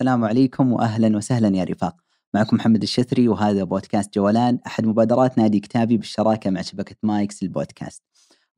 السلام 0.00 0.24
عليكم 0.24 0.72
واهلا 0.72 1.16
وسهلا 1.16 1.56
يا 1.56 1.64
رفاق. 1.64 1.96
معكم 2.34 2.56
محمد 2.56 2.82
الشثري 2.82 3.28
وهذا 3.28 3.64
بودكاست 3.64 4.14
جولان 4.14 4.58
أحد 4.66 4.86
مبادرات 4.86 5.38
نادي 5.38 5.60
كتابي 5.60 5.96
بالشراكة 5.96 6.50
مع 6.50 6.62
شبكة 6.62 6.96
مايكس 7.02 7.42
للبودكاست. 7.42 8.02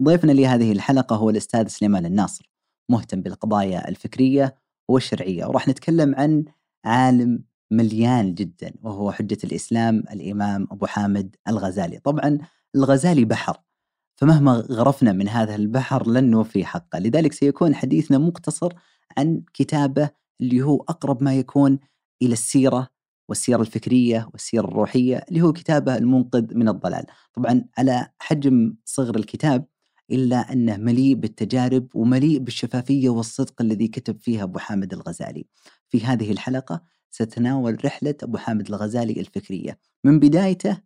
ضيفنا 0.02 0.32
لهذه 0.32 0.72
الحلقة 0.72 1.16
هو 1.16 1.30
الأستاذ 1.30 1.68
سليمان 1.68 2.06
الناصر 2.06 2.50
مهتم 2.88 3.22
بالقضايا 3.22 3.88
الفكرية 3.88 4.54
والشرعية 4.88 5.46
وراح 5.46 5.68
نتكلم 5.68 6.14
عن 6.14 6.44
عالم 6.84 7.44
مليان 7.70 8.34
جدا 8.34 8.72
وهو 8.82 9.12
حجة 9.12 9.38
الإسلام 9.44 9.98
الإمام 9.98 10.68
أبو 10.70 10.86
حامد 10.86 11.36
الغزالي. 11.48 11.98
طبعا 11.98 12.38
الغزالي 12.74 13.24
بحر 13.24 13.56
فمهما 14.16 14.52
غرفنا 14.52 15.12
من 15.12 15.28
هذا 15.28 15.54
البحر 15.54 16.08
لن 16.08 16.30
نوفي 16.30 16.64
حقه، 16.64 16.98
لذلك 16.98 17.32
سيكون 17.32 17.74
حديثنا 17.74 18.18
مقتصر 18.18 18.72
عن 19.18 19.42
كتابة 19.54 20.20
اللي 20.40 20.62
هو 20.62 20.76
أقرب 20.76 21.22
ما 21.22 21.34
يكون 21.34 21.78
إلى 22.22 22.32
السيرة 22.32 22.88
والسيرة 23.28 23.60
الفكرية 23.60 24.28
والسيرة 24.32 24.64
الروحية 24.64 25.16
اللي 25.16 25.42
هو 25.42 25.52
كتابه 25.52 25.96
المنقذ 25.96 26.54
من 26.54 26.68
الضلال. 26.68 27.06
طبعا 27.34 27.64
على 27.78 28.08
حجم 28.18 28.74
صغر 28.84 29.16
الكتاب 29.16 29.66
إلا 30.10 30.52
أنه 30.52 30.76
مليء 30.76 31.14
بالتجارب 31.14 31.88
ومليء 31.94 32.38
بالشفافية 32.38 33.08
والصدق 33.08 33.62
الذي 33.62 33.88
كتب 33.88 34.20
فيها 34.20 34.42
أبو 34.42 34.58
حامد 34.58 34.92
الغزالي. 34.92 35.46
في 35.88 36.04
هذه 36.04 36.32
الحلقة 36.32 36.82
ستناول 37.10 37.84
رحلة 37.84 38.14
أبو 38.22 38.38
حامد 38.38 38.68
الغزالي 38.68 39.20
الفكرية 39.20 39.78
من 40.04 40.18
بدايته 40.18 40.80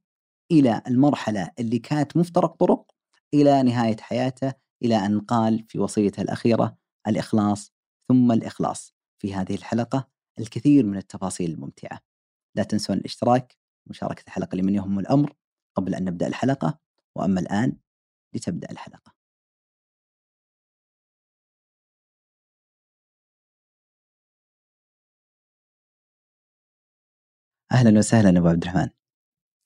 إلى 0.53 0.83
المرحلة 0.89 1.51
اللي 1.59 1.79
كانت 1.79 2.17
مفترق 2.17 2.57
طرق 2.57 2.91
إلى 3.35 3.63
نهاية 3.63 3.97
حياته 4.01 4.53
إلى 4.83 4.97
أن 4.97 5.21
قال 5.21 5.65
في 5.69 5.79
وصيته 5.79 6.21
الأخيرة 6.23 6.77
الإخلاص 7.09 7.73
ثم 8.09 8.33
الإخلاص. 8.33 8.95
في 9.25 9.35
هذه 9.35 9.55
الحلقة 9.55 10.09
الكثير 10.39 10.87
من 10.87 10.97
التفاصيل 10.97 11.51
الممتعة. 11.51 12.01
لا 12.55 12.63
تنسون 12.63 12.97
الاشتراك 12.97 13.57
ومشاركة 13.87 14.23
الحلقة 14.27 14.57
لمن 14.57 14.75
يهم 14.75 14.99
الأمر 14.99 15.33
قبل 15.75 15.95
أن 15.95 16.05
نبدأ 16.05 16.27
الحلقة. 16.27 16.79
وأما 17.17 17.41
الآن 17.41 17.77
لتبدأ 18.35 18.71
الحلقة. 18.71 19.15
أهلا 27.73 27.99
وسهلا 27.99 28.39
أبو 28.39 28.49
عبد 28.49 28.63
الرحمن. 28.63 28.89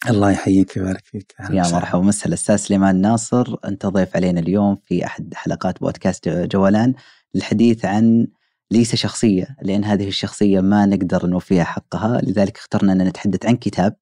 الله 0.08 0.30
يحييك 0.30 0.76
ويبارك 0.76 1.04
فيك. 1.04 1.34
يا 1.40 1.72
مرحبا. 1.72 1.98
ومسهلا 1.98 2.28
الأستاذ 2.28 2.56
سليمان 2.56 3.00
ناصر. 3.00 3.56
انت 3.64 3.86
ضيف 3.86 4.16
علينا 4.16 4.40
اليوم 4.40 4.76
في 4.76 5.06
أحد 5.06 5.34
حلقات 5.34 5.80
بودكاست 5.80 6.28
جولان 6.28 6.94
للحديث 7.34 7.84
عن 7.84 8.28
ليس 8.72 8.94
شخصية 8.94 9.56
لأن 9.62 9.84
هذه 9.84 10.08
الشخصية 10.08 10.60
ما 10.60 10.86
نقدر 10.86 11.26
نوفيها 11.26 11.64
حقها 11.64 12.20
لذلك 12.20 12.56
اخترنا 12.56 12.92
أن 12.92 13.02
نتحدث 13.02 13.46
عن 13.46 13.56
كتاب 13.56 13.96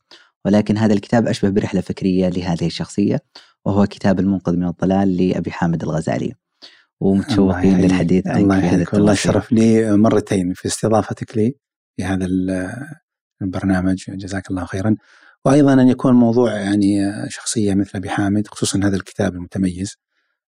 ولكن 0.44 0.76
هذا 0.76 0.94
الكتاب 0.94 1.26
أشبه 1.26 1.48
برحلة 1.48 1.80
فكرية 1.80 2.28
لهذه 2.28 2.66
الشخصية 2.66 3.20
وهو 3.64 3.86
كتاب 3.86 4.20
المنقذ 4.20 4.56
من 4.56 4.66
الضلال 4.66 5.16
لأبي 5.16 5.50
حامد 5.50 5.82
الغزالي. 5.82 6.34
ومتشوقين 7.00 7.80
للحديث 7.80 8.26
عن 8.26 8.40
الله 8.42 8.58
يحييك 8.58 8.92
والله 8.94 9.14
شرف 9.14 9.52
لي 9.52 9.96
مرتين 9.96 10.52
في 10.54 10.66
استضافتك 10.66 11.36
لي 11.36 11.54
في 11.96 12.04
هذا 12.04 12.26
البرنامج 13.42 14.04
جزاك 14.08 14.50
الله 14.50 14.64
خيرا. 14.64 14.96
وأيضا 15.44 15.72
أن 15.72 15.88
يكون 15.88 16.14
موضوع 16.14 16.52
يعني 16.52 17.12
شخصية 17.28 17.74
مثل 17.74 17.90
أبي 17.94 18.10
حامد 18.10 18.48
خصوصا 18.48 18.78
هذا 18.78 18.96
الكتاب 18.96 19.34
المتميز. 19.34 19.96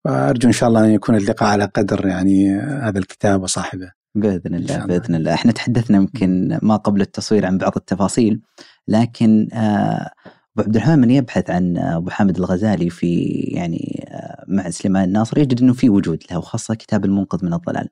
وأرجو 0.05 0.47
إن 0.47 0.53
شاء 0.53 0.69
الله 0.69 0.85
أن 0.85 0.91
يكون 0.91 1.15
اللقاء 1.15 1.49
على 1.49 1.65
قدر 1.65 2.07
يعني 2.07 2.55
هذا 2.59 2.99
الكتاب 2.99 3.43
وصاحبه. 3.43 4.00
بإذن 4.15 4.55
الله 4.55 4.85
بإذن 4.85 5.15
الله 5.15 5.33
إحنا 5.33 5.51
تحدثنا 5.51 5.97
يمكن 5.97 6.59
ما 6.61 6.75
قبل 6.75 7.01
التصوير 7.01 7.45
عن 7.45 7.57
بعض 7.57 7.71
التفاصيل 7.75 8.41
لكن 8.87 9.47
آه، 9.53 10.11
أبو 10.57 10.63
عبد 10.63 10.75
الرحمن 10.75 10.99
من 10.99 11.11
يبحث 11.11 11.49
عن 11.49 11.77
أبو 11.77 12.09
حامد 12.09 12.37
الغزالي 12.37 12.89
في 12.89 13.23
يعني 13.31 14.05
آه، 14.11 14.45
مع 14.47 14.69
سليمان 14.69 15.03
الناصر 15.03 15.37
يجد 15.37 15.61
إنه 15.61 15.73
في 15.73 15.89
وجود 15.89 16.23
له 16.31 16.37
وخاصه 16.37 16.75
كتاب 16.75 17.05
المنقذ 17.05 17.45
من 17.45 17.53
الضلال. 17.53 17.89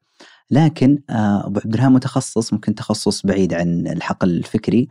لكن 0.52 1.00
آه، 1.09 1.47
أبو 1.47 1.59
عبد 1.66 1.74
الرحمن 1.74 1.94
متخصص 1.94 2.53
ممكن 2.53 2.75
تخصص 2.75 3.25
بعيد 3.25 3.53
عن 3.53 3.88
الحقل 3.88 4.30
الفكري 4.30 4.88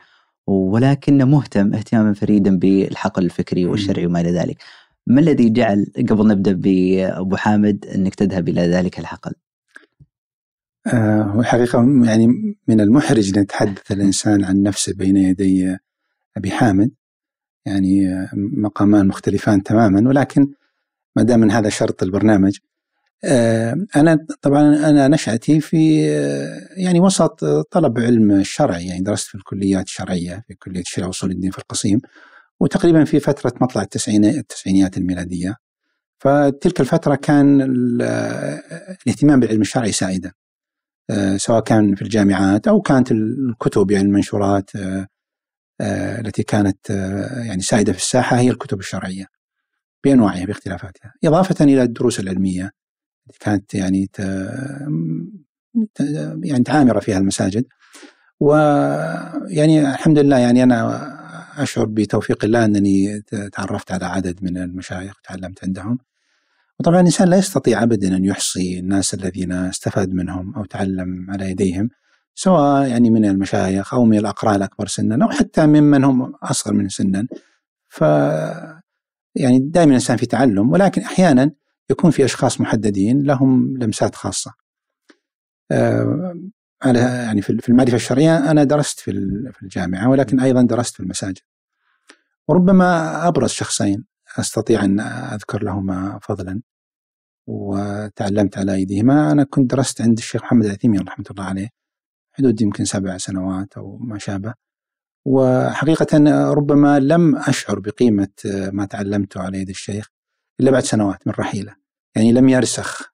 ولكنه 0.47 1.25
مهتم 1.25 1.75
اهتماما 1.75 2.15
فريدا 2.15 2.59
بالحقل 2.59 3.25
الفكري 3.25 3.67
والشرعي 3.67 4.07
وما 4.07 4.21
إلى 4.21 4.31
ذلك. 4.31 4.63
ما 5.07 5.21
الذي 5.21 5.51
جعل 5.51 5.87
قبل 6.11 6.27
نبدأ 6.27 6.53
بأبو 6.53 7.37
حامد 7.37 7.87
أنك 7.87 8.15
تذهب 8.15 8.49
إلى 8.49 8.61
ذلك 8.61 8.99
الحقل؟ 8.99 9.33
آه، 10.95 11.23
هو 11.23 11.43
حقيقة 11.43 11.79
يعني 12.05 12.27
من 12.69 12.81
المحرج 12.81 13.37
أن 13.37 13.43
يتحدث 13.43 13.93
الإنسان 13.93 14.45
عن 14.45 14.63
نفسه 14.63 14.95
بين 14.97 15.17
يدي 15.17 15.77
أبي 16.37 16.51
حامد. 16.51 16.91
يعني 17.67 18.09
آه، 18.09 18.31
مقامان 18.35 19.07
مختلفان 19.07 19.63
تماما 19.63 20.09
ولكن 20.09 20.47
ما 21.17 21.23
دام 21.23 21.41
من 21.41 21.51
هذا 21.51 21.69
شرط 21.69 22.03
البرنامج 22.03 22.59
آه، 23.25 23.77
أنا 23.97 24.27
طبعا 24.43 24.63
أنا 24.91 25.09
نشأتي 25.09 25.61
في 25.61 26.03
يعني 26.77 27.01
وسط 27.01 27.45
طلب 27.45 27.99
علم 27.99 28.31
الشرع 28.33 28.79
يعني 28.79 29.01
درست 29.01 29.29
في 29.29 29.35
الكليات 29.35 29.87
الشرعية 29.87 30.45
في 30.49 30.55
كلية 30.55 30.81
الشرع 30.81 31.07
وصول 31.07 31.31
الدين 31.31 31.51
في 31.51 31.59
القصيم 31.59 32.01
وتقريبا 32.61 33.05
في 33.05 33.21
فترة 33.21 33.53
مطلع 33.61 33.83
التسعينيات 33.83 34.99
الميلادية. 34.99 35.57
فتلك 36.19 36.81
الفترة 36.81 37.15
كان 37.15 37.63
الاهتمام 37.63 39.41
بالعلم 39.41 39.61
الشرعي 39.61 39.93
سائدا. 39.93 40.29
آه، 40.29 40.33
سواء 41.37 41.61
كان 41.61 41.95
في 41.95 42.03
الجامعات 42.03 42.69
أو 42.69 42.81
كانت 42.81 43.13
الكتب 43.13 43.91
يعني 43.91 44.07
المنشورات 44.07 44.77
آه، 44.77 45.07
آه، 45.81 46.21
التي 46.21 46.43
كانت 46.43 46.91
يعني 47.47 47.63
سائدة 47.63 47.93
في 47.93 47.99
الساحة 47.99 48.39
هي 48.39 48.51
الكتب 48.51 48.81
الشرعية 48.81 49.27
بانواعها 50.05 50.45
باختلافاتها، 50.47 51.15
إضافة 51.25 51.65
إلى 51.65 51.83
الدروس 51.83 52.21
العلمية 52.21 52.71
كانت 53.41 53.75
يعني 53.75 54.11
يعني 56.45 56.65
تعامر 56.65 57.01
فيها 57.01 57.19
المساجد. 57.19 57.65
ويعني 58.41 59.81
الحمد 59.81 60.19
لله 60.19 60.39
يعني 60.39 60.63
أنا 60.63 61.19
أشعر 61.63 61.85
بتوفيق 61.87 62.45
الله 62.45 62.65
أنني 62.65 63.23
تعرفت 63.53 63.93
على 63.93 64.05
عدد 64.07 64.45
من 64.45 64.59
المشايخ 64.59 65.15
وتعلمت 65.19 65.65
عندهم. 65.65 65.99
وطبعا 66.81 67.01
الإنسان 67.01 67.29
لا 67.29 67.37
يستطيع 67.37 67.83
أبدا 67.83 68.17
أن 68.17 68.25
يحصي 68.25 68.79
الناس 68.79 69.15
الذين 69.15 69.53
استفاد 69.53 70.15
منهم 70.15 70.55
أو 70.55 70.65
تعلم 70.65 71.27
على 71.31 71.51
يديهم 71.51 71.89
سواء 72.35 72.89
يعني 72.89 73.11
من 73.11 73.25
المشايخ 73.25 73.95
أو 73.95 74.05
من 74.05 74.19
الأقراء 74.19 74.57
الأكبر 74.57 74.87
سنا 74.87 75.25
أو 75.25 75.31
حتى 75.31 75.67
ممن 75.67 76.05
هم 76.05 76.35
أصغر 76.43 76.75
من 76.75 76.89
سنا. 76.89 77.27
ف 77.89 78.01
يعني 79.35 79.59
دائما 79.59 79.91
الإنسان 79.91 80.17
في 80.17 80.27
تعلم 80.27 80.71
ولكن 80.71 81.03
أحيانا 81.03 81.51
يكون 81.91 82.11
في 82.11 82.25
أشخاص 82.25 82.61
محددين 82.61 83.23
لهم 83.23 83.77
لمسات 83.79 84.15
خاصة. 84.15 84.55
آه، 85.71 86.35
على 86.83 86.99
يعني 87.01 87.43
في 87.43 87.69
المعرفة 87.69 87.97
الشرعية 87.97 88.51
أنا 88.51 88.65
درست 88.65 89.01
في 89.01 89.11
الجامعة 89.63 90.09
ولكن 90.11 90.41
أيضا 90.41 90.63
درست 90.63 90.95
في 90.95 91.01
المساجد. 91.01 91.39
وربما 92.49 93.29
أبرز 93.29 93.51
شخصين 93.51 94.05
أستطيع 94.39 94.85
أن 94.85 95.01
أذكر 95.01 95.63
لهما 95.65 96.19
فضلا 96.23 96.61
وتعلمت 97.47 98.59
على 98.59 98.75
أيديهما. 98.75 99.33
أنا 99.33 99.45
كنت 99.45 99.71
درست 99.71 100.03
عند 100.03 100.19
الشيخ 100.19 100.43
محمد 100.43 100.65
العثيمين 100.65 101.01
رحمة 101.01 101.25
الله 101.31 101.45
عليه 101.45 101.69
حدود 102.33 102.61
يمكن 102.61 102.85
سبع 102.85 103.17
سنوات 103.19 103.77
أو 103.77 103.99
ما 103.99 104.19
شابه. 104.19 104.55
وحقيقة 105.25 106.19
ربما 106.53 107.01
لم 107.01 107.37
أشعر 107.37 107.79
بقيمة 107.79 108.29
ما 108.73 108.85
تعلمته 108.85 109.41
على 109.43 109.59
يد 109.59 109.69
الشيخ 109.69 110.09
إلا 110.61 110.71
بعد 110.71 110.83
سنوات 110.83 111.27
من 111.27 111.33
رحيله. 111.39 111.75
يعني 112.17 112.33
لم 112.33 112.49
يرسخ 112.49 113.13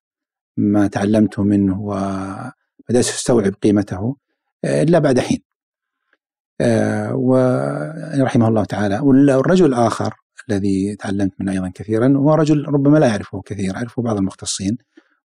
ما 0.56 0.86
تعلمته 0.86 1.42
منه 1.42 1.80
وبدأت 1.80 2.54
أستوعب 2.90 3.54
قيمته 3.62 4.16
إلا 4.64 4.98
بعد 4.98 5.20
حين. 5.20 5.42
آه، 6.60 7.14
ورحمه 7.14 8.48
الله 8.48 8.64
تعالى. 8.64 8.98
والرجل 8.98 9.66
الآخر 9.66 10.14
الذي 10.48 10.96
تعلمت 10.96 11.32
منه 11.40 11.52
أيضا 11.52 11.72
كثيرا 11.74 12.08
هو 12.16 12.34
رجل 12.34 12.64
ربما 12.68 12.98
لا 12.98 13.06
يعرفه 13.06 13.42
كثير 13.42 13.74
يعرفه 13.74 14.02
بعض 14.02 14.16
المختصين 14.16 14.78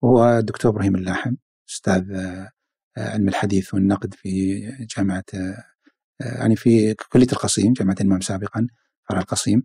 وهو 0.02 0.40
الدكتور 0.40 0.72
إبراهيم 0.72 0.96
اللاحم 0.96 1.36
أستاذ 1.70 2.12
آه، 2.12 2.50
علم 2.98 3.28
الحديث 3.28 3.74
والنقد 3.74 4.14
في 4.14 4.62
جامعة 4.98 5.24
آه، 5.34 5.64
يعني 6.22 6.56
في 6.56 6.94
كلية 6.94 7.28
القصيم 7.34 7.74
جامعة 7.74 7.96
الإمام 8.02 8.22
سابقا 8.22 8.68
فرع 9.10 9.20
القصيم. 9.20 9.64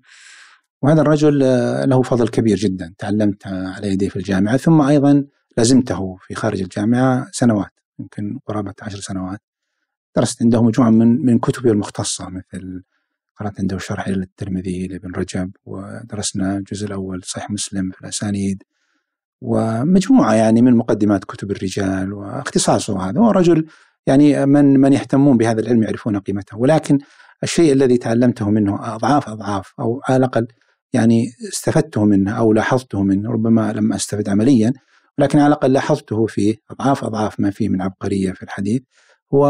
وهذا 0.82 1.00
الرجل 1.00 1.42
آه، 1.42 1.84
له 1.84 2.02
فضل 2.02 2.28
كبير 2.28 2.56
جدا 2.56 2.94
تعلمت 2.98 3.46
على 3.46 3.88
يديه 3.88 4.08
في 4.08 4.16
الجامعة 4.16 4.56
ثم 4.56 4.80
أيضا 4.80 5.24
لزمته 5.58 6.16
في 6.20 6.34
خارج 6.34 6.62
الجامعة 6.62 7.26
سنوات 7.32 7.70
يمكن 7.98 8.38
قرابة 8.46 8.74
عشر 8.82 9.00
سنوات. 9.00 9.40
درست 10.16 10.42
عنده 10.42 10.62
مجموعه 10.62 10.90
من 10.90 11.26
من 11.26 11.38
كتبه 11.38 11.70
المختصة 11.70 12.28
مثل 12.28 12.82
قرأت 13.40 13.60
عنده 13.60 13.78
شرح 13.78 14.08
للترمذي 14.08 14.86
لابن 14.86 15.12
رجب 15.12 15.50
ودرسنا 15.64 16.56
الجزء 16.56 16.86
الأول 16.86 17.22
صحيح 17.24 17.50
مسلم 17.50 17.90
في 17.90 18.00
الأسانيد 18.00 18.62
ومجموعة 19.40 20.34
يعني 20.34 20.62
من 20.62 20.76
مقدمات 20.76 21.24
كتب 21.24 21.50
الرجال 21.50 22.12
واختصاصه 22.12 23.10
هذا. 23.10 23.20
هو 23.20 23.30
رجل 23.30 23.66
يعني 24.06 24.46
من 24.46 24.80
من 24.80 24.92
يهتمون 24.92 25.36
بهذا 25.36 25.60
العلم 25.60 25.82
يعرفون 25.82 26.18
قيمته 26.18 26.58
ولكن 26.58 26.98
الشيء 27.42 27.72
الذي 27.72 27.98
تعلمته 27.98 28.50
منه 28.50 28.94
أضعاف 28.94 29.28
أضعاف 29.28 29.72
أو 29.80 30.00
على 30.08 30.16
الأقل 30.16 30.46
يعني 30.92 31.32
استفدته 31.52 32.04
منه 32.04 32.38
أو 32.38 32.52
لاحظته 32.52 33.02
منه 33.02 33.30
ربما 33.30 33.72
لم 33.72 33.92
أستفد 33.92 34.28
عمليا 34.28 34.72
ولكن 35.18 35.38
على 35.38 35.46
الأقل 35.46 35.72
لاحظته 35.72 36.26
فيه 36.26 36.56
أضعاف 36.70 37.04
أضعاف 37.04 37.40
ما 37.40 37.50
فيه 37.50 37.68
من 37.68 37.82
عبقرية 37.82 38.32
في 38.32 38.42
الحديث 38.42 38.82
هو 39.34 39.46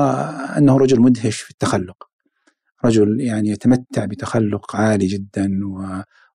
أنه 0.58 0.76
رجل 0.76 1.00
مدهش 1.00 1.40
في 1.40 1.50
التخلق. 1.50 2.07
رجل 2.84 3.20
يعني 3.20 3.48
يتمتع 3.48 4.04
بتخلق 4.04 4.76
عالي 4.76 5.06
جدا 5.06 5.60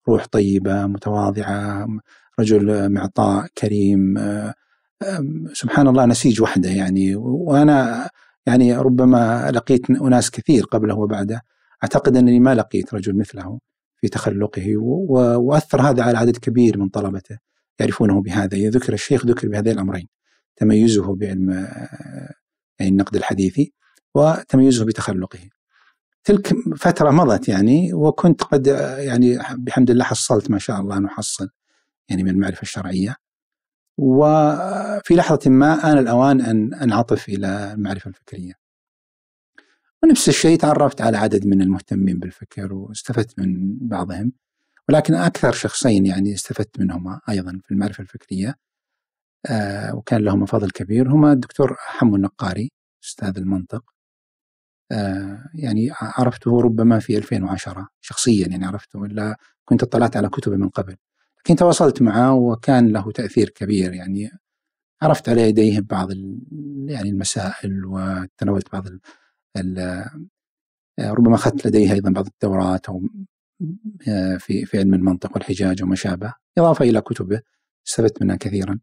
وروح 0.08 0.26
طيبة 0.32 0.88
متواضعة 0.88 1.88
رجل 2.40 2.90
معطاء 2.90 3.48
كريم 3.58 4.18
سبحان 5.54 5.88
الله 5.88 6.06
نسيج 6.06 6.42
وحده 6.42 6.70
يعني. 6.70 7.16
وأنا 7.16 8.10
يعني 8.46 8.78
ربما 8.78 9.52
لقيت 9.52 9.90
أناس 9.90 10.32
كثير 10.32 10.64
قبله 10.64 10.96
وبعده. 10.96 11.42
أعتقد 11.84 12.18
أنني 12.18 12.40
ما 12.40 12.56
لقيت 12.56 12.94
رجل 12.94 13.18
مثله 13.18 13.60
في 14.02 14.08
تخلقه 14.08 14.78
وأثر 14.78 15.82
هذا 15.82 16.04
على 16.04 16.18
عدد 16.18 16.38
كبير 16.38 16.78
من 16.78 16.90
طلبته 16.90 17.38
يعرفونه 17.80 18.22
بهذا. 18.22 18.58
اذا 18.58 18.70
ذكر 18.70 18.94
الشيخ 18.94 19.26
ذكر 19.26 19.48
بهذين 19.48 19.74
الأمرين. 19.74 20.08
تميزه 20.56 21.16
بعلم 21.16 21.50
يعني 22.80 22.92
النقد 22.92 23.16
الحديثي 23.16 23.74
وتميزه 24.16 24.86
بتخلقه. 24.86 25.40
تلك 26.24 26.54
فترة 26.78 27.12
مضت 27.12 27.50
يعني 27.50 27.94
وكنت 27.94 28.44
قد 28.44 28.68
يعني 28.98 29.40
بحمد 29.58 29.90
الله 29.90 30.04
حصلت 30.04 30.52
ما 30.52 30.60
شاء 30.60 30.80
الله 30.80 31.00
نحصل 31.00 31.50
يعني 32.10 32.24
من 32.24 32.30
المعرفة 32.30 32.62
الشرعية. 32.62 33.16
وفي 33.98 35.16
لحظة 35.16 35.50
ما 35.50 35.92
آن 35.92 35.98
الأوان 35.98 36.42
أن 36.42 36.74
أنعطف 36.74 37.30
إلى 37.30 37.74
المعرفة 37.74 38.10
الفكرية. 38.10 38.54
ونفس 40.04 40.30
الشيء 40.30 40.58
تعرفت 40.58 41.02
على 41.02 41.18
عدد 41.18 41.48
من 41.48 41.62
المهتمين 41.62 42.20
بالفكر 42.20 42.74
واستفدت 42.74 43.40
من 43.40 43.78
بعضهم. 43.88 44.32
ولكن 44.90 45.14
أكثر 45.16 45.52
شخصين 45.52 46.06
يعني 46.06 46.34
استفدت 46.34 46.80
منهما 46.80 47.22
أيضا 47.30 47.62
في 47.66 47.72
المعرفة 47.72 48.02
الفكرية. 48.02 48.56
آه 49.46 49.96
وكان 49.96 50.22
لهما 50.22 50.46
فضل 50.46 50.72
كبير. 50.72 51.12
هما 51.12 51.34
الدكتور 51.34 51.76
حمو 51.80 52.16
النقاري 52.16 52.72
أستاذ 53.04 53.38
المنطق. 53.38 53.93
يعني 55.56 55.90
عرفته 56.02 56.62
ربما 56.62 57.00
في 57.00 57.18
2010 57.18 57.88
شخصيا 58.02 58.48
يعني 58.48 58.66
عرفته 58.66 59.06
إلا 59.06 59.38
كنت 59.66 59.84
اطلعت 59.84 60.18
على 60.18 60.30
كتبه 60.30 60.58
من 60.58 60.70
قبل. 60.70 60.96
لكن 61.40 61.56
تواصلت 61.56 62.02
معه 62.02 62.34
وكان 62.34 62.92
له 62.92 63.12
تأثير 63.12 63.50
كبير 63.50 63.94
يعني 63.94 64.32
عرفت 65.02 65.30
على 65.30 65.50
يديه 65.50 65.80
بعض 65.80 66.12
يعني 66.86 67.10
المسائل 67.10 67.86
وتناولت 67.86 68.72
بعض 68.74 68.88
ال 68.88 69.00
ال 69.58 70.06
ربما 71.00 71.36
أخذت 71.36 71.68
لديه 71.68 71.94
أيضا 71.94 72.12
بعض 72.12 72.26
الدورات 72.28 72.90
أو 72.90 73.02
في 74.40 74.66
في 74.66 74.78
علم 74.80 74.94
المنطق 74.94 75.36
والحجاج 75.36 75.84
وما 75.84 75.96
شابه 75.96 76.34
إضافة 76.58 76.86
إلى 76.86 77.02
كتبه 77.02 77.42
استفدت 77.88 78.22
منها 78.24 78.36
كثيرا. 78.36 78.80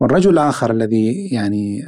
والرجل 0.00 0.30
الآخر 0.30 0.70
الذي 0.70 1.28
يعني 1.28 1.84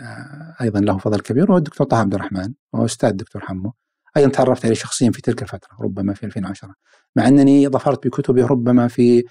أيضا 0.61 0.81
له 0.81 0.99
فضل 0.99 1.21
كبير 1.21 1.53
هو 1.53 1.57
الدكتور 1.57 1.87
طه 1.87 1.97
عبد 1.97 2.15
الرحمن 2.15 2.55
وهو 2.73 2.85
أستاذ 2.85 3.09
الدكتور 3.09 3.43
حمو. 3.43 3.73
أيضا 4.17 4.31
تعرفت 4.31 4.65
عليه 4.65 4.75
شخصيا 4.75 5.11
في 5.11 5.23
تلك 5.23 5.43
الفترة 5.43 5.77
ربما 5.81 6.15
في 6.15 6.27
2010 6.27 6.75
مع 7.17 7.29
أنني 7.29 7.69
ظفرت 7.69 8.07
بكتبه 8.07 8.47
ربما 8.47 8.89
في 8.89 9.23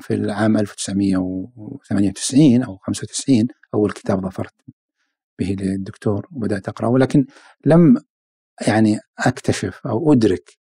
في 0.00 0.10
العام 0.10 0.56
1998 0.56 2.62
أو 2.62 2.76
95 2.76 3.46
أول 3.74 3.92
كتاب 3.92 4.26
ظفرت 4.26 4.54
به 5.38 5.56
للدكتور 5.60 6.28
وبدأت 6.32 6.68
أقرأه. 6.68 6.88
ولكن 6.88 7.26
لم 7.66 7.96
يعني 8.66 8.98
أكتشف 9.18 9.80
أو 9.86 10.12
أدرك 10.12 10.58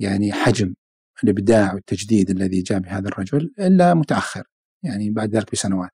يعني 0.00 0.32
حجم 0.32 0.74
الإبداع 1.24 1.74
والتجديد 1.74 2.30
الذي 2.30 2.62
جاء 2.62 2.78
بهذا 2.78 3.08
الرجل 3.08 3.52
إلا 3.58 3.94
متأخر 3.94 4.42
يعني 4.82 5.10
بعد 5.10 5.36
ذلك 5.36 5.52
بسنوات. 5.52 5.90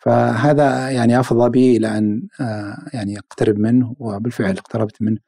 فهذا 0.00 0.90
يعني 0.90 1.20
أفضى 1.20 1.50
بي 1.50 1.76
إلى 1.76 1.98
أن 1.98 2.28
يعني 2.94 3.18
أقترب 3.18 3.58
منه 3.58 3.96
وبالفعل 3.98 4.58
اقتربت 4.58 5.02
منه 5.02 5.18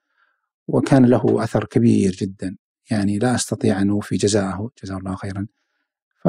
وكان 0.68 1.06
له 1.06 1.44
أثر 1.44 1.64
كبير 1.64 2.12
جدا 2.12 2.56
يعني 2.90 3.18
لا 3.18 3.34
أستطيع 3.34 3.82
ان 3.82 3.90
اوفي 3.90 4.16
جزاءه 4.16 4.70
جزاه 4.84 4.96
الله 4.96 5.14
خيرا. 5.16 5.46
ف 6.22 6.26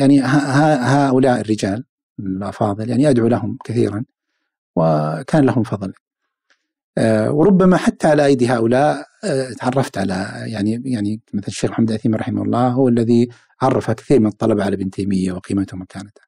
يعني 0.00 0.20
هؤلاء 0.20 1.40
الرجال 1.40 1.84
الأفاضل 2.18 2.90
يعني 2.90 3.10
أدعو 3.10 3.28
لهم 3.28 3.58
كثيرا 3.64 4.04
وكان 4.76 5.44
لهم 5.46 5.62
فضل. 5.62 5.92
آه، 6.98 7.32
وربما 7.32 7.76
حتى 7.76 8.08
على 8.08 8.26
أيدي 8.26 8.48
هؤلاء 8.48 9.06
آه، 9.24 9.50
تعرفت 9.52 9.98
على 9.98 10.44
يعني 10.46 10.82
يعني 10.84 11.20
مثل 11.34 11.46
الشيخ 11.48 11.70
محمد 11.70 11.92
عثيم 11.92 12.14
رحمه 12.14 12.42
الله 12.42 12.68
هو 12.68 12.88
الذي 12.88 13.28
عرف 13.62 13.90
كثير 13.90 14.20
من 14.20 14.26
الطلبة 14.26 14.64
على 14.64 14.74
ابن 14.74 14.90
تيمية 14.90 15.32
وقيمته 15.32 15.76
ومكانته. 15.76 16.25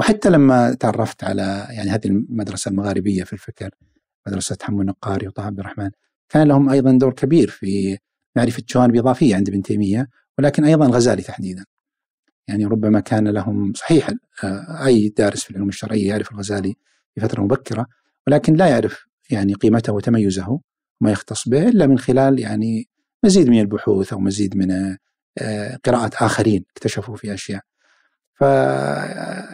وحتى 0.00 0.30
لما 0.30 0.74
تعرفت 0.74 1.24
على 1.24 1.66
يعني 1.70 1.90
هذه 1.90 2.06
المدرسة 2.06 2.68
المغاربية 2.68 3.24
في 3.24 3.32
الفكر 3.32 3.70
مدرسة 4.26 4.56
حمو 4.62 4.80
النقاري 4.80 5.26
وطه 5.26 5.42
عبد 5.42 5.58
الرحمن 5.58 5.90
كان 6.28 6.48
لهم 6.48 6.70
أيضا 6.70 6.92
دور 6.92 7.12
كبير 7.12 7.50
في 7.50 7.98
معرفة 8.36 8.62
جوانب 8.68 8.96
إضافية 8.96 9.36
عند 9.36 9.48
ابن 9.48 9.62
تيمية 9.62 10.08
ولكن 10.38 10.64
أيضا 10.64 10.86
الغزالي 10.86 11.22
تحديدا. 11.22 11.64
يعني 12.48 12.64
ربما 12.64 13.00
كان 13.00 13.28
لهم 13.28 13.72
صحيح 13.76 14.10
آه، 14.44 14.86
أي 14.86 15.08
دارس 15.08 15.44
في 15.44 15.50
العلوم 15.50 15.68
الشرعية 15.68 16.08
يعرف 16.08 16.32
الغزالي 16.32 16.74
في 17.14 17.20
فترة 17.20 17.42
مبكرة 17.42 17.86
ولكن 18.26 18.54
لا 18.54 18.66
يعرف 18.68 19.06
يعني 19.30 19.54
قيمته 19.54 19.92
وتميزه 19.92 20.60
وما 21.00 21.10
يختص 21.10 21.48
به 21.48 21.68
إلا 21.68 21.86
من 21.86 21.98
خلال 21.98 22.38
يعني 22.38 22.88
مزيد 23.24 23.48
من 23.48 23.60
البحوث 23.60 24.12
أو 24.12 24.20
مزيد 24.20 24.56
من 24.56 24.96
آه، 25.38 25.78
قراءة 25.84 26.24
آخرين 26.26 26.64
اكتشفوا 26.76 27.16
في 27.16 27.34
أشياء. 27.34 27.62
ف 28.40 28.42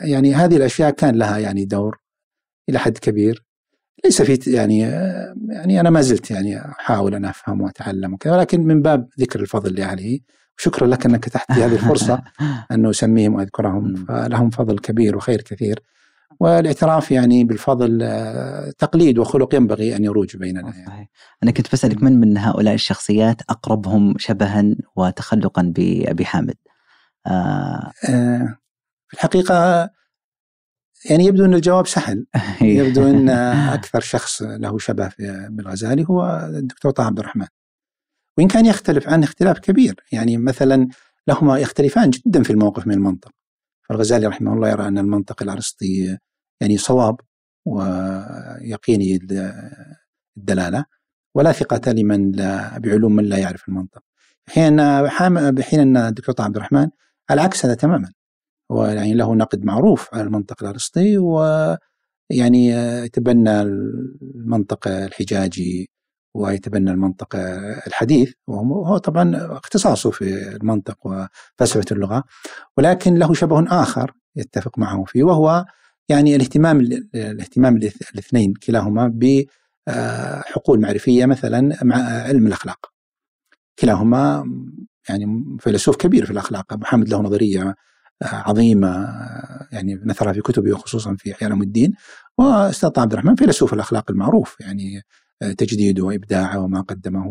يعني 0.03 0.35
هذه 0.35 0.56
الأشياء 0.56 0.91
كان 0.91 1.17
لها 1.17 1.38
يعني 1.38 1.65
دور 1.65 1.99
إلى 2.69 2.79
حد 2.79 2.99
كبير. 2.99 3.44
ليس 4.05 4.23
في 4.23 4.50
يعني 4.50 4.79
يعني 5.49 5.81
أنا 5.81 5.91
ما 5.91 6.00
زلت 6.00 6.31
يعني 6.31 6.61
أحاول 6.61 7.15
أن 7.15 7.25
أفهم 7.25 7.61
وأتعلم 7.61 8.15
وكذا 8.15 8.33
ولكن 8.33 8.61
من 8.61 8.83
باب 8.83 9.09
ذكر 9.21 9.41
الفضل 9.41 9.75
لاهله 9.75 10.19
وشكرا 10.59 10.87
لك 10.87 11.06
أنك 11.06 11.27
اتحت 11.27 11.50
لي 11.50 11.65
هذه 11.65 11.73
الفرصة 11.73 12.23
أن 12.71 12.87
اسميهم 12.87 13.35
وأذكرهم 13.35 13.94
فلهم 13.94 14.50
فضل 14.50 14.79
كبير 14.79 15.17
وخير 15.17 15.43
كثير. 15.43 15.83
والاعتراف 16.41 17.11
يعني 17.11 17.44
بالفضل 17.44 17.99
تقليد 18.79 19.19
وخلق 19.19 19.55
ينبغي 19.55 19.97
أن 19.97 20.05
يروج 20.05 20.37
بيننا 20.37 20.75
يعني. 20.77 21.11
أنا 21.43 21.50
كنت 21.50 21.73
بسألك 21.73 22.02
من 22.02 22.21
من 22.21 22.38
هؤلاء 22.38 22.75
الشخصيات 22.75 23.43
أقربهم 23.50 24.14
شبها 24.19 24.64
وتخلقا 24.97 25.73
بابي 25.76 26.25
حامد؟ 26.25 26.57
آه, 27.26 27.93
آه. 28.09 28.59
في 29.09 29.15
الحقيقة 29.15 29.91
يعني 31.11 31.25
يبدو 31.25 31.45
أن 31.45 31.55
الجواب 31.55 31.87
سهل. 31.87 32.27
يبدو 32.61 33.11
أن 33.11 33.29
أكثر 33.79 34.01
شخص 34.01 34.43
له 34.43 34.79
شبه 34.79 35.13
بالغزالي 35.49 36.05
هو 36.09 36.51
الدكتور 36.55 36.93
طه 36.93 37.05
عبد 37.05 37.19
الرحمن. 37.19 37.47
وإن 38.39 38.49
كان 38.49 38.67
يختلف 38.67 39.09
عنه 39.09 39.25
اختلاف 39.25 39.59
كبير 39.59 40.05
يعني 40.13 40.37
مثلا 40.37 40.89
لهما 41.29 41.59
يختلفان 41.59 42.11
جدا 42.11 42.43
في 42.43 42.51
الموقف 42.51 42.87
من 42.87 42.95
المنطق. 42.95 43.31
فالغزالي 43.89 44.27
رحمه 44.27 44.53
الله 44.53 44.69
يرى 44.69 44.89
أن 44.89 44.99
المنطق 44.99 45.43
الأرسطي 45.43 46.19
يعني 46.61 46.79
صواب 46.79 47.21
ويقيني 47.65 49.19
الدلالة 50.37 50.85
ولا 51.35 51.53
ثقة 51.53 51.93
لمن 51.93 52.33
لا 52.33 52.79
بعلوم 52.79 53.17
من 53.17 53.25
لا 53.25 53.39
يعرف 53.39 53.69
المنطق. 53.69 54.03
حين 54.49 54.77
بحين 55.51 55.81
أن 55.81 55.97
الدكتور 55.97 56.35
طه 56.35 56.45
عبد 56.45 56.57
الرحمن 56.57 56.89
على 57.31 57.41
عكس 57.41 57.65
هذا 57.67 57.75
تماما. 57.75 58.13
هو 58.73 58.87
يعني 58.87 59.14
له 59.14 59.35
نقد 59.35 59.64
معروف 59.64 60.08
على 60.14 60.23
المنطق 60.23 60.62
الأرسطي 60.62 61.18
ويعني 61.18 62.68
يتبنى 63.04 63.62
المنطق 63.62 64.88
الحجاجي 64.88 65.90
ويتبنى 66.35 66.90
المنطق 66.90 67.37
الحديث. 67.87 68.32
وهو 68.46 68.99
طبعا 68.99 69.32
اختصاصه 69.56 70.11
في 70.11 70.56
المنطق 70.56 70.99
وفلسفة 71.06 71.85
اللغة. 71.92 72.25
ولكن 72.76 73.14
له 73.14 73.35
شبه 73.35 73.82
آخر 73.82 74.12
يتفق 74.37 74.78
معه 74.78 75.04
فيه 75.04 75.25
وهو 75.25 75.64
يعني 76.08 76.37
الاهتمام 76.37 76.80
الاهتمام 77.14 77.76
الاثنين 77.76 78.54
كلاهما 78.54 79.12
بحقول 79.88 80.80
معرفية 80.80 81.26
مثلا 81.26 81.85
مع 81.85 81.96
علم 81.96 82.46
الأخلاق. 82.46 82.92
كلاهما 83.78 84.44
يعني 85.08 85.56
فيلسوف 85.61 85.96
كبير 85.96 86.25
في 86.25 86.30
الأخلاق 86.30 86.73
أبو 86.73 86.85
حامد 86.85 87.08
له 87.08 87.20
نظرية 87.23 87.75
عظيمة 88.23 89.08
يعني 89.73 89.94
نثرها 90.04 90.32
في 90.32 90.40
كتبه 90.40 90.73
وخصوصا 90.73 91.16
في 91.18 91.32
احياء 91.32 91.52
الدين. 91.52 91.92
وأستاذ 92.38 92.90
عبد 92.96 93.12
الرحمن 93.12 93.35
فيلسوف 93.35 93.75
الأخلاق 93.75 94.11
المعروف 94.11 94.56
يعني 94.61 95.02
تجديده 95.58 96.02
وإبداعه 96.02 96.58
وما 96.58 96.80
قدمه. 96.80 97.26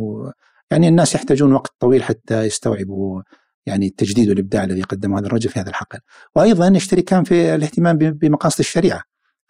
يعني 0.72 0.88
الناس 0.88 1.16
يحتاجون 1.16 1.54
وقت 1.54 1.74
طويل 1.80 2.04
حتى 2.04 2.44
يستوعبوا 2.44 3.22
يعني 3.66 3.88
التجديد 3.88 4.30
والإبداع 4.30 4.64
الذي 4.64 4.82
قدمه 4.82 5.20
هذا 5.20 5.28
الرجل 5.28 5.50
في 5.50 5.60
هذا 5.60 5.70
الحقل. 5.70 6.00
وأيضا 6.36 6.68
يشتركان 6.68 7.24
في 7.24 7.56
الاهتمام 7.56 7.98
بمقاصد 7.98 8.60
الشريعة. 8.60 9.02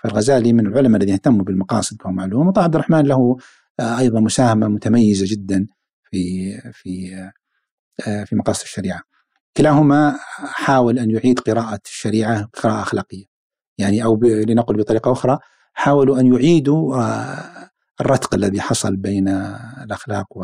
فالغزالي 0.03 0.53
من 0.53 0.67
العلماء 0.67 1.01
الذين 1.01 1.13
اهتموا 1.13 1.43
بالمقاصد 1.43 1.97
كما 1.97 2.11
معلوم. 2.11 2.47
وطه 2.47 2.61
عبد 2.61 2.75
الرحمن 2.75 3.05
له 3.05 3.37
أيضا 3.79 4.19
مساهمة 4.19 4.67
متميزة 4.67 5.25
جدا 5.29 5.67
في 6.11 6.51
في 6.73 7.15
في 8.25 8.35
مقاصد 8.35 8.63
الشريعة. 8.63 9.01
كلاهما 9.57 10.15
حاول 10.37 10.99
أن 10.99 11.11
يعيد 11.11 11.39
قراءة 11.39 11.79
الشريعة 11.85 12.49
قراءة 12.63 12.81
أخلاقية. 12.81 13.25
يعني 13.77 14.03
أو 14.03 14.19
لنقل 14.23 14.77
بطريقة 14.77 15.11
أخرى 15.11 15.39
حاولوا 15.73 16.19
أن 16.19 16.33
يعيدوا 16.33 17.03
الرتق 18.01 18.35
الذي 18.35 18.61
حصل 18.61 18.95
بين 18.95 19.27
الأخلاق 19.83 20.37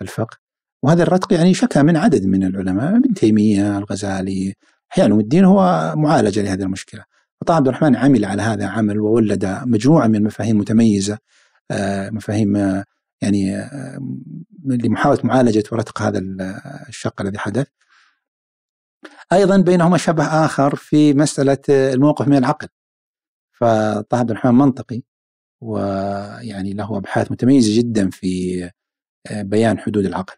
والفقه. 0.00 0.36
وهذا 0.82 1.02
الرتق 1.02 1.32
يعني 1.32 1.54
شكى 1.54 1.82
من 1.82 1.96
عدد 1.96 2.26
من 2.26 2.44
العلماء 2.44 2.96
ابن 2.96 3.14
تيمية 3.14 3.78
الغزالي 3.78 4.54
علوم 4.98 5.20
الدين 5.20 5.44
هو 5.44 5.92
معالجه 5.96 6.42
لهذه 6.42 6.62
المشكلة. 6.62 7.04
وطه 7.42 7.54
عبد 7.54 7.68
الرحمن 7.68 7.96
عمل 7.96 8.24
على 8.24 8.42
هذا 8.42 8.66
عمل 8.66 9.00
وولد 9.00 9.60
مجموعة 9.66 10.06
من 10.06 10.16
المفاهيم 10.16 10.58
متميزة 10.58 11.18
آه، 11.70 12.10
مفاهيم 12.10 12.56
آه، 12.56 12.84
يعني 13.22 13.56
آه، 13.56 13.98
لمحاولة 14.64 15.20
معالجة 15.24 15.62
ورتق 15.72 16.02
هذا 16.02 16.18
الشق 16.88 17.20
الذي 17.22 17.38
حدث. 17.38 17.66
أيضا 19.32 19.56
بينهما 19.56 19.96
شبه 19.96 20.24
آخر 20.24 20.76
في 20.76 21.14
مسألة 21.14 21.58
الموقف 21.68 22.28
من 22.28 22.36
العقل. 22.36 22.68
فطه 23.52 24.18
عبد 24.18 24.30
الرحمن 24.30 24.54
منطقي 24.54 25.02
ويعني 25.60 26.72
له 26.72 26.96
أبحاث 26.96 27.32
متميزة 27.32 27.78
جدا 27.78 28.10
في 28.10 28.70
بيان 29.30 29.78
حدود 29.78 30.04
العقل 30.06 30.36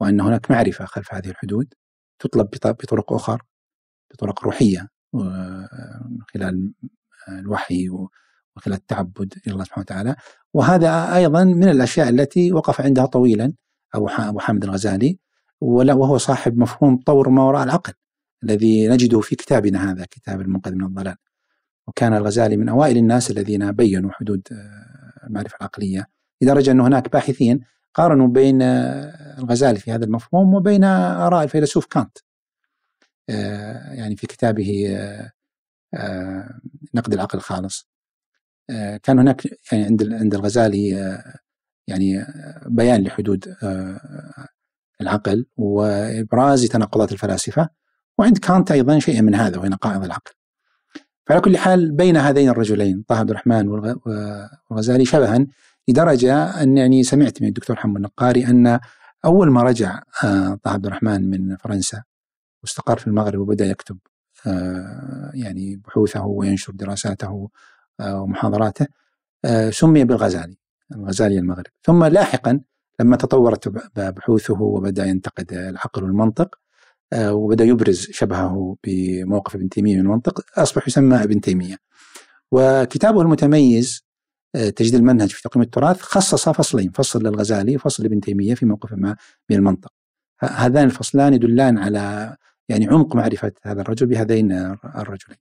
وأن 0.00 0.20
هناك 0.20 0.50
معرفة 0.50 0.84
خلف 0.84 1.14
هذه 1.14 1.28
الحدود 1.28 1.74
تطلب 2.18 2.48
بطرق 2.64 3.12
أخرى 3.12 3.38
بطرق 4.12 4.44
روحية 4.44 4.88
من 5.14 6.22
خلال 6.34 6.72
الوحي 7.28 7.88
وخلال 7.88 8.76
التعبد 8.76 9.34
إلى 9.46 9.52
الله 9.52 9.64
سبحانه 9.64 9.82
وتعالى. 9.82 10.16
وهذا 10.54 11.16
أيضا 11.16 11.44
من 11.44 11.68
الأشياء 11.68 12.08
التي 12.08 12.52
وقف 12.52 12.80
عندها 12.80 13.06
طويلا 13.06 13.52
أبو 13.94 14.38
حامد 14.38 14.64
الغزالي 14.64 15.18
وهو 15.60 16.18
صاحب 16.18 16.58
مفهوم 16.58 16.96
طور 16.96 17.28
ما 17.28 17.42
وراء 17.42 17.64
العقل. 17.64 17.92
الذي 18.44 18.88
نجده 18.88 19.20
في 19.20 19.36
كتابنا 19.36 19.90
هذا 19.92 20.04
كتاب 20.10 20.40
المنقذ 20.40 20.74
من 20.74 20.84
الضلال. 20.84 21.16
وكان 21.86 22.14
الغزالي 22.14 22.56
من 22.56 22.68
أوائل 22.68 22.96
الناس 22.96 23.30
الذين 23.30 23.72
بينوا 23.72 24.10
حدود 24.12 24.48
المعرفة 25.24 25.56
العقلية 25.56 26.06
لدرجة 26.42 26.70
أنه 26.70 26.86
هناك 26.86 27.12
باحثين 27.12 27.60
قارنوا 27.94 28.28
بين 28.28 28.62
الغزالي 29.38 29.78
في 29.78 29.92
هذا 29.92 30.04
المفهوم 30.04 30.54
وبين 30.54 30.84
آراء 30.84 31.44
الفيلسوف 31.44 31.86
كانت. 31.86 32.18
آه، 33.30 33.92
يعني 33.92 34.16
في 34.16 34.26
كتابه 34.26 34.96
آه، 34.96 35.32
آه، 35.94 36.60
نقد 36.94 37.12
العقل 37.12 37.38
الخالص. 37.38 37.88
كان 39.02 39.18
هناك 39.18 39.46
يعني 39.72 39.84
عند 39.84 40.12
عند 40.12 40.34
الغزالي 40.34 40.88
يعني 41.86 42.26
بيان 42.66 43.02
لحدود 43.04 43.56
العقل 45.00 45.46
وإبراز 45.56 46.64
تناقضات 46.66 47.12
الفلاسفة. 47.12 47.68
وعند 48.18 48.38
كانت 48.38 48.72
أيضا 48.72 48.98
شيء 48.98 49.22
من 49.22 49.34
هذا 49.34 49.58
وهي 49.58 49.68
نقائض 49.68 50.04
العقل. 50.04 50.32
فعلى 51.26 51.40
كل 51.40 51.56
حال 51.56 51.92
بين 51.92 52.16
هذين 52.16 52.48
الرجلين 52.48 53.04
طه 53.08 53.18
عبد 53.18 53.30
الرحمن 53.30 53.68
والغزالي 54.70 55.04
شبها 55.04 55.46
لدرجة 55.88 56.62
أن 56.62 56.78
يعني 56.78 57.02
سمعت 57.02 57.42
من 57.42 57.48
الدكتور 57.48 57.76
حمد 57.76 57.96
النقاري 57.96 58.46
أن 58.46 58.80
أول 59.24 59.50
ما 59.50 59.62
رجع 59.62 60.02
طه 60.62 60.70
عبد 60.70 60.86
الرحمن 60.86 61.30
من 61.30 61.56
فرنسا 61.56 62.02
واستقر 62.62 62.98
في 62.98 63.06
المغرب 63.06 63.40
وبدأ 63.40 63.66
يكتب 63.66 63.98
آه، 64.46 65.30
يعني 65.34 65.76
بحوثه 65.76 66.26
وينشر 66.26 66.72
دراساته 66.72 67.50
آه، 68.00 68.22
ومحاضراته 68.22 68.86
آه، 69.44 69.70
سمي 69.70 70.04
بالغزالي 70.04 70.56
الغزالي 70.92 71.38
المغرب 71.38 71.66
ثم 71.82 72.04
لاحقا 72.04 72.60
لما 73.00 73.16
تطورت 73.16 73.68
بحوثه 73.98 74.62
وبدأ 74.62 75.04
ينتقد 75.06 75.52
العقل 75.52 76.04
والمنطق 76.04 76.58
وبدأ 77.16 77.64
يبرز 77.64 78.00
شبهه 78.10 78.76
بموقف 78.84 79.54
ابن 79.54 79.68
تيمية 79.68 79.94
من 79.94 80.00
المنطق 80.00 80.40
أصبح 80.58 80.88
يسمى 80.88 81.22
ابن 81.22 81.40
تيمية. 81.40 81.76
وكتابه 82.52 83.22
المتميز 83.22 84.04
تجديد 84.54 84.94
المنهج 84.94 85.30
في 85.30 85.42
تقييم 85.42 85.62
التراث 85.62 86.00
خصص 86.00 86.48
فصلين 86.48 86.90
فصل 86.90 87.22
للغزالي 87.22 87.76
وفصل 87.76 88.02
لابن 88.02 88.20
تيمية 88.20 88.54
في 88.54 88.66
موقف 88.66 88.92
ما 88.92 89.16
من 89.50 89.56
المنطق. 89.56 89.92
هذان 90.40 90.84
الفصلان 90.84 91.34
يدلان 91.34 91.78
على 91.78 92.36
يعني 92.68 92.86
عمق 92.88 93.16
معرفة 93.16 93.52
هذا 93.62 93.80
الرجل 93.80 94.06
بهذين 94.06 94.52
الرجلين. 94.84 95.38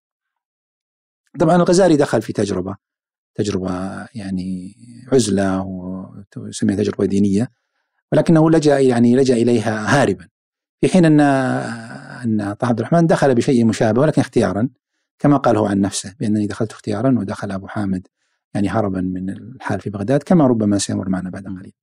طبعا 1.40 1.56
الغزالي 1.56 1.96
دخل 1.98 2.22
في 2.22 2.34
تجربة 2.34 2.76
تجربة 3.36 4.06
يعني 4.16 4.76
عزلة 5.14 5.66
وسميها 6.38 6.76
تجربة 6.78 7.06
دينية 7.06 7.52
ولكنه 8.12 8.52
لجأ 8.52 8.80
يعني 8.80 9.16
لجأ 9.16 9.34
إليها 9.34 10.02
هاربا. 10.02 10.28
في 10.82 10.88
حين 10.88 11.06
أن 11.06 11.20
أن 11.20 12.54
طه 12.54 12.68
عبد 12.68 12.80
الرحمن 12.80 13.08
دخل 13.08 13.36
بشيء 13.36 13.66
مشابه 13.66 14.02
ولكن 14.02 14.22
اختيارا 14.22 14.70
كما 15.20 15.38
قال 15.38 15.58
هو 15.58 15.66
عن 15.66 15.82
نفسه 15.82 16.16
بأنني 16.20 16.48
دخلت 16.48 16.72
اختيارا 16.72 17.20
ودخل 17.20 17.52
أبو 17.52 17.68
حامد 17.68 18.08
يعني 18.54 18.70
هربا 18.70 19.02
من 19.02 19.30
الحال 19.30 19.82
في 19.82 19.90
بغداد 19.90 20.24
كما 20.24 20.48
ربما 20.48 20.78
سيمر 20.78 21.10
معنا 21.10 21.30
بعد 21.30 21.44
قليل. 21.44 21.74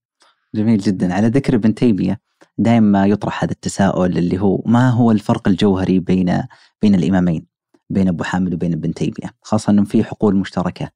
جميل 0.55 0.79
جدا. 0.79 1.15
على 1.15 1.29
ذكر 1.29 1.55
ابن 1.55 1.75
تيمية 1.75 2.21
دائما 2.59 3.07
يطرح 3.07 3.45
هذا 3.45 3.53
التساؤل 3.53 4.19
اللي 4.19 4.41
هو 4.41 4.63
ما 4.67 4.91
هو 4.91 5.11
الفرق 5.11 5.49
الجوهري 5.49 6.01
بين 6.01 6.43
بين 6.83 6.95
الإمامين 6.95 7.47
بين 7.91 8.09
أبو 8.09 8.25
حامد 8.25 8.55
وبين 8.55 8.73
ابن 8.73 8.95
تيمية 8.95 9.35
خاصة 9.43 9.71
انه 9.71 9.85
في 9.85 10.05
حقول 10.05 10.37
مشتركة 10.37 10.91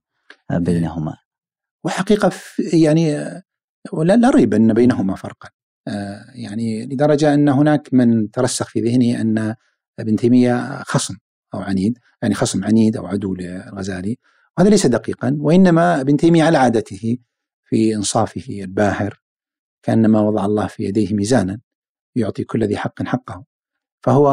بينهما. 0.53 1.17
وحقيقة 1.85 2.31
يعني 2.73 3.15
لا, 3.93 4.17
لا 4.17 4.31
ريب 4.31 4.55
أن 4.55 4.73
بينهما 4.73 5.15
فرقا. 5.15 5.49
آه، 5.49 5.58
يعني 6.35 6.87
لدرجة 6.87 7.35
أن 7.35 7.49
هناك 7.49 7.89
من 7.93 8.31
ترسخ 8.31 8.69
في 8.69 8.81
ذهني 8.81 9.21
أن 9.21 9.55
ابن 9.99 10.17
تيمية 10.17 10.83
خصم 10.83 11.15
أو 11.55 11.61
عنيد 11.61 11.99
يعني 12.23 12.35
خصم 12.35 12.65
عنيد 12.65 12.97
أو 12.97 13.07
عدو 13.07 13.35
للغزالي. 13.35 14.17
وهذا 14.59 14.71
ليس 14.71 14.87
دقيقا 14.87 15.37
وإنما 15.41 16.01
ابن 16.01 16.17
تيمية 16.17 16.45
على 16.45 16.59
عادته 16.59 17.19
في 17.65 17.95
إنصافه 17.95 18.65
الباهر 18.65 19.21
كأنما 19.83 20.21
وضع 20.21 20.45
الله 20.45 20.67
في 20.67 20.85
يديه 20.85 21.15
ميزانا 21.15 21.61
يعطي 22.17 22.45
كل 22.45 22.65
ذي 22.65 22.77
حق 22.77 23.03
حقه. 23.03 23.45
فهو 24.03 24.31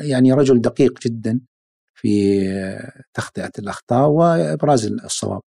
يعني 0.00 0.32
رجل 0.32 0.60
دقيق 0.60 1.00
جدا 1.00 1.40
في 1.94 2.40
تخطئة 3.14 3.50
الأخطاء 3.58 4.08
وإبراز 4.08 4.86
الصواب. 4.86 5.40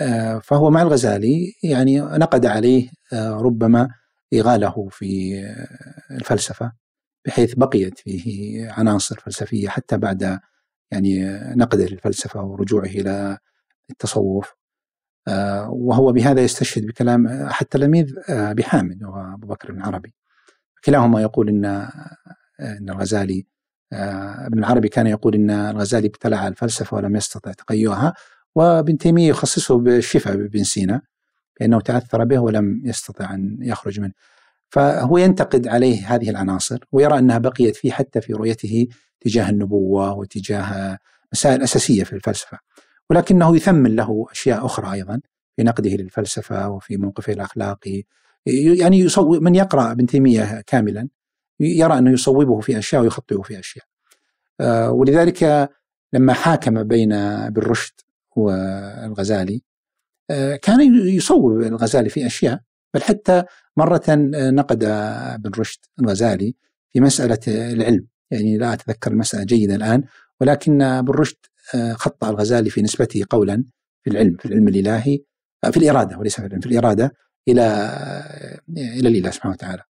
آه، 0.00 0.38
فهو 0.38 0.70
مع 0.70 0.82
الغزالي 0.82 1.52
يعني 1.62 2.00
نقد 2.00 2.46
عليه 2.46 2.88
آه، 3.12 3.30
ربما 3.30 3.88
إغاله 4.34 4.88
في 4.90 5.40
الفلسفة 6.10 6.72
بحيث 7.26 7.54
بقيت 7.54 7.98
فيه 7.98 8.70
عناصر 8.70 9.20
فلسفية 9.20 9.68
حتى 9.68 9.98
بعد 9.98 10.40
يعني 10.90 11.24
نقده 11.56 11.86
للفلسفة 11.86 12.42
ورجوعه 12.42 12.84
إلى 12.84 13.38
التصوف. 13.90 14.54
آه، 15.28 15.70
وهو 15.70 16.12
بهذا 16.12 16.40
يستشهد 16.42 16.86
بكلام 16.86 17.26
أحد 17.26 17.66
تلاميذ 17.66 18.14
آه، 18.28 18.52
بحامد 18.52 19.02
وهو 19.02 19.34
أبو 19.34 19.46
بكر 19.46 19.72
بن 19.72 19.82
عربي. 19.82 20.14
كلاهما 20.84 21.22
يقول 21.22 21.48
إن 21.48 21.64
آه، 21.64 21.90
إن 22.60 22.90
الغزالي 22.90 23.46
ابن 23.92 24.58
العربي 24.58 24.88
كان 24.88 25.06
يقول 25.06 25.34
إن 25.34 25.50
الغزالي 25.50 26.06
ابتلع 26.06 26.48
الفلسفة 26.48 26.96
ولم 26.96 27.16
يستطع 27.16 27.52
تقيؤها 27.52 28.14
وابن 28.54 28.98
تيمية 28.98 29.28
يخصصه 29.28 29.78
بالشفاء 29.78 30.36
بابن 30.36 30.64
سينا. 30.64 31.02
لأنه 31.60 31.80
تأثر 31.80 32.24
به 32.24 32.38
ولم 32.38 32.82
يستطع 32.84 33.34
أن 33.34 33.58
يخرج 33.60 34.00
منه. 34.00 34.12
فهو 34.68 35.18
ينتقد 35.18 35.68
عليه 35.68 36.14
هذه 36.14 36.30
العناصر 36.30 36.78
ويرى 36.92 37.18
أنها 37.18 37.38
بقيت 37.38 37.76
فيه 37.76 37.92
حتى 37.92 38.20
في 38.20 38.32
رؤيته 38.32 38.86
تجاه 39.20 39.50
النبوة 39.50 40.14
وتجاه 40.14 40.98
مسائل 41.32 41.62
أساسية 41.62 42.04
في 42.04 42.12
الفلسفة. 42.12 42.58
ولكنه 43.10 43.56
يثمن 43.56 43.96
له 43.96 44.26
أشياء 44.30 44.66
أخرى 44.66 44.92
أيضا 44.92 45.20
في 45.56 45.62
نقده 45.62 45.90
للفلسفة 45.90 46.68
وفي 46.68 46.96
موقفه 46.96 47.32
الأخلاقي. 47.32 48.02
يعني 48.80 48.98
يصوب 48.98 49.42
من 49.42 49.54
يقرأ 49.54 49.92
ابن 49.92 50.06
تيمية 50.06 50.60
كاملا 50.66 51.08
يرى 51.60 51.98
أنه 51.98 52.10
يصوبه 52.10 52.60
في 52.60 52.78
أشياء 52.78 53.02
ويخطئه 53.02 53.42
في 53.42 53.58
أشياء. 53.58 53.84
آه، 54.60 54.90
ولذلك 54.90 55.70
لما 56.12 56.32
حاكم 56.32 56.82
بين 56.82 57.12
ابن 57.12 57.62
رشد 57.62 57.94
والغزالي 58.36 59.62
كان 60.62 61.06
يصوب 61.08 61.60
الغزالي 61.60 62.08
في 62.08 62.26
أشياء 62.26 62.60
بل 62.94 63.02
حتى 63.02 63.42
مرة 63.76 64.02
نقد 64.50 64.84
ابن 64.84 65.50
رشد 65.58 65.80
الغزالي 66.00 66.54
في 66.92 67.00
مسألة 67.00 67.38
العلم. 67.48 68.06
يعني 68.30 68.58
لا 68.58 68.72
أتذكر 68.72 69.10
المسألة 69.10 69.44
جيدا 69.44 69.76
الآن 69.76 70.02
ولكن 70.40 70.82
ابن 70.82 71.12
رشد 71.12 71.36
خطأ 71.92 72.30
الغزالي 72.30 72.70
في 72.70 72.82
نسبته 72.82 73.24
قولا 73.30 73.64
في 74.02 74.10
العلم 74.10 74.36
في 74.36 74.46
العلم 74.46 74.68
الإلهي 74.68 75.18
في 75.70 75.76
الإرادة 75.76 76.18
وليس 76.18 76.34
في 76.34 76.46
العلم 76.46 76.60
في 76.60 76.66
الإرادة 76.66 77.14
إلى 77.48 77.62
إلى 78.76 79.08
الإله 79.08 79.30
سبحانه 79.30 79.54
وتعالى. 79.54 79.82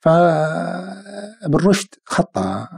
فابن 0.00 1.58
رشد 1.58 1.88
خطأ 2.04 2.68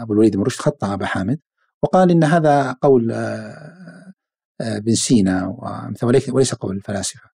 أبو 0.00 0.12
الوليد 0.12 0.36
بن 0.36 0.42
رشد 0.42 0.60
خطأ 0.60 0.94
أبا 0.94 1.06
حامد 1.06 1.38
وقال 1.82 2.10
إن 2.10 2.24
هذا 2.24 2.72
قول 2.72 3.12
ابن 4.60 4.94
سينا 4.94 5.56
وليس 6.02 6.54
قول 6.54 6.76
الفلاسفة. 6.76 7.34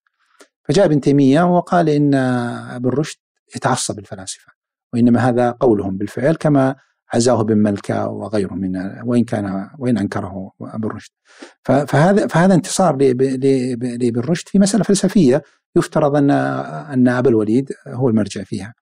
فجاء 0.64 0.86
ابن 0.86 1.02
تيمية 1.02 1.44
وقال 1.44 1.90
إن 1.90 2.14
ابن 2.14 2.90
رشد 2.90 3.18
يتعصب 3.56 4.00
الفلاسفة 4.00 4.52
وإنما 4.94 5.30
هذا 5.30 5.52
قولهم 5.52 5.98
بالفعل 5.98 6.36
كما 6.36 6.76
عزاه 7.14 7.42
بن 7.42 7.58
ملكة 7.58 8.08
وغيره 8.08 8.54
من 8.54 9.02
وإن 9.04 9.24
كان 9.24 9.70
وإن 9.78 9.98
أنكره 9.98 10.52
ابن 10.62 10.88
رشد 10.88 11.12
فهذا 11.64 12.28
فهذا 12.28 12.54
انتصار 12.54 12.96
لابن 12.96 14.20
رشد 14.20 14.48
في 14.48 14.60
مسألة 14.60 14.84
فلسفية 14.84 15.44
يفترض 15.76 16.16
أن 16.16 16.32
أن 16.32 17.08
أبا 17.08 17.30
الوليد 17.30 17.72
هو 17.88 18.10
المرجع 18.10 18.44
فيها. 18.44 18.74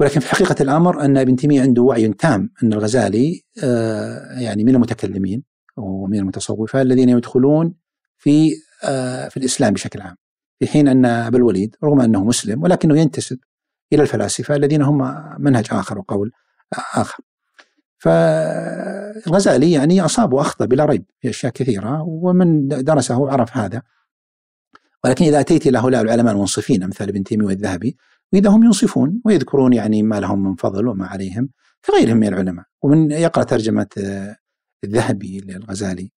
ولكن 0.00 0.20
في 0.20 0.30
حقيقة 0.30 0.56
الأمر 0.60 1.04
أن 1.04 1.16
ابن 1.16 1.36
تيمية 1.36 1.62
عنده 1.62 1.82
وعي 1.82 2.08
تام 2.08 2.50
أن 2.62 2.72
الغزالي 2.72 3.42
آه، 3.64 4.38
يعني 4.40 4.64
من 4.64 4.74
المتكلمين. 4.74 5.42
ومن 5.76 6.18
المتصوفة 6.18 6.82
الذين 6.82 7.08
يدخلون 7.08 7.74
في 8.18 8.52
آه، 8.84 9.28
في 9.28 9.36
الإسلام 9.36 9.72
بشكل 9.74 10.00
عام. 10.00 10.16
في 10.58 10.66
حين 10.66 10.88
أن 10.88 11.04
أبا 11.04 11.38
الوليد 11.38 11.76
رغم 11.84 12.00
أنه 12.00 12.24
مسلم 12.24 12.62
ولكنه 12.62 12.98
ينتسب 12.98 13.38
إلى 13.92 14.02
الفلاسفة 14.02 14.56
الذين 14.56 14.82
هم 14.82 15.24
منهج 15.38 15.66
آخر 15.70 15.98
وقول 15.98 16.32
آخر. 16.94 17.18
فالغزالي 17.98 19.72
يعني 19.72 20.00
أصاب 20.00 20.32
وأخطأ 20.32 20.64
بلا 20.64 20.84
ريب 20.84 21.04
في 21.20 21.30
أشياء 21.30 21.52
كثيرة 21.52 22.02
ومن 22.02 22.68
درسه 22.68 23.30
عرف 23.30 23.56
هذا. 23.56 23.82
ولكن 25.04 25.24
إذا 25.24 25.40
أتيت 25.40 25.66
إلى 25.66 25.78
هؤلاء 25.78 26.02
العلماء 26.02 26.34
المنصفين 26.34 26.82
أمثال 26.82 27.08
ابن 27.08 27.24
تيمية 27.24 27.46
والذهبي 27.46 27.96
وإذا 28.32 28.50
هم 28.50 28.64
ينصفون 28.64 29.20
ويذكرون 29.24 29.72
يعني 29.72 30.02
ما 30.02 30.20
لهم 30.20 30.42
من 30.42 30.54
فضل 30.54 30.88
وما 30.88 31.06
عليهم 31.06 31.48
كغيرهم 31.86 32.16
من 32.16 32.28
العلماء. 32.28 32.64
ومن 32.82 33.10
يقرأ 33.10 33.44
ترجمة 33.44 33.86
آه، 33.98 34.36
الذهبي 34.84 35.40
للغزالي 35.40 36.10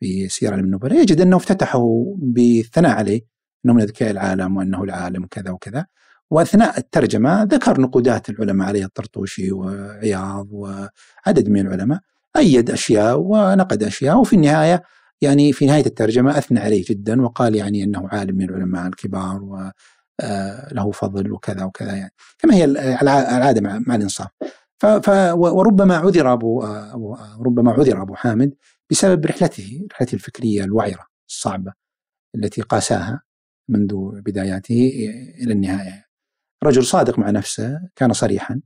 في 0.00 0.28
سيرة 0.28 0.54
النبلاء 0.54 1.00
يجد 1.00 1.20
أنه 1.20 1.36
افتتحه 1.36 2.14
بالثناء 2.16 2.96
عليه 2.96 3.20
أنه 3.64 3.74
من 3.74 3.82
أذكياء 3.82 4.10
العالم 4.10 4.56
وأنه 4.56 4.82
العالم 4.82 5.26
كذا 5.26 5.50
وكذا. 5.50 5.86
وأثناء 6.30 6.78
الترجمة 6.78 7.42
ذكر 7.42 7.80
نقودات 7.80 8.30
العلماء 8.30 8.68
عليه 8.68 8.84
الطرطوشي 8.84 9.52
وعياض 9.52 10.48
وعدد 10.52 11.48
من 11.48 11.60
العلماء. 11.60 12.00
أيد 12.36 12.70
أشياء 12.70 13.20
ونقد 13.20 13.82
أشياء 13.82 14.18
وفي 14.20 14.36
النهاية 14.36 14.82
يعني 15.20 15.52
في 15.52 15.66
نهاية 15.66 15.86
الترجمة 15.86 16.38
أثنى 16.38 16.60
عليه 16.60 16.84
جدا 16.88 17.22
وقال 17.22 17.54
يعني 17.54 17.84
أنه 17.84 18.08
عالم 18.08 18.36
من 18.36 18.44
العلماء 18.44 18.86
الكبار 18.86 19.42
وله 19.42 19.72
آه، 20.76 20.90
فضل 20.92 21.32
وكذا 21.32 21.64
وكذا 21.64 21.94
يعني. 21.96 22.12
كما 22.38 22.54
هي 22.54 22.64
العادة 22.64 23.60
مع 23.60 23.94
الإنصاف. 23.94 24.28
ف 24.78 25.08
وربما 25.34 25.96
عذر 25.96 26.32
ابو 26.32 26.64
ربما 27.40 27.72
عذر 27.72 28.02
أبو 28.02 28.14
حامد 28.14 28.54
بسبب 28.90 29.26
رحلته 29.26 29.86
رحلته 29.92 30.14
الفكرية 30.14 30.64
الوعرة 30.64 31.06
الصعبة 31.28 31.72
التي 32.34 32.62
قاساها 32.62 33.22
منذ 33.68 34.20
بداياته 34.20 34.90
إلى 35.42 35.52
النهاية. 35.52 36.08
رجل 36.64 36.84
صادق 36.84 37.18
مع 37.18 37.30
نفسه 37.30 37.80
كان 37.96 38.12
صريحا 38.12 38.60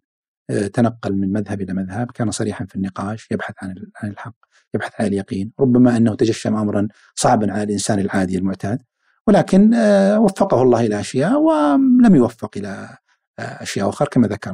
آه، 0.51 0.67
تنقل 0.67 1.17
من 1.17 1.33
مذهب 1.33 1.61
إلى 1.61 1.73
مذهب 1.75 2.11
كان 2.11 2.31
صريحا 2.31 2.65
في 2.65 2.77
النقاش 2.77 3.29
يبحث 3.31 3.55
عن 3.63 3.75
عن 3.97 4.11
الحق 4.11 4.35
يبحث 4.75 4.93
عن 5.01 5.07
اليقين 5.07 5.53
ربما 5.61 5.97
أنه 5.97 6.15
تجشم 6.15 6.57
امرا 6.57 6.89
صعبا 7.15 7.53
على 7.53 7.63
الإنسان 7.63 7.99
العادي 7.99 8.39
المعتاد 8.39 8.83
ولكن 9.27 9.75
آه، 9.75 10.21
وفقه 10.21 10.63
الله 10.63 10.87
إلى 10.87 11.01
أشياء 11.01 11.41
ولم 11.41 12.15
يوفق 12.15 12.51
إلى 12.57 12.99
آه، 13.39 13.43
أشياء 13.43 13.89
أخرى 13.89 14.09
كما 14.13 14.29
ذكر 14.29 14.51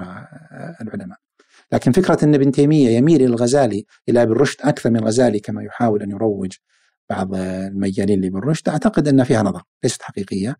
العلماء. 0.80 1.18
لكن 1.72 1.92
فكرة 1.92 2.24
إن 2.24 2.34
ابن 2.34 2.52
تيمية 2.52 2.90
يميل 2.90 3.16
إلى 3.16 3.26
الغزالي 3.26 3.86
إلى 4.08 4.22
ابن 4.22 4.32
رشد 4.32 4.60
أكثر 4.62 4.90
من 4.90 4.96
الغزالي 4.96 5.40
كما 5.40 5.62
يحاول 5.62 6.02
أن 6.02 6.10
يروج 6.10 6.52
بعض 7.10 7.34
الميالين 7.34 8.20
لابن 8.20 8.38
رشد 8.38 8.68
أعتقد 8.68 9.08
أن 9.08 9.24
فيها 9.24 9.42
نظر 9.42 9.62
ليست 9.84 10.02
حقيقية 10.02 10.56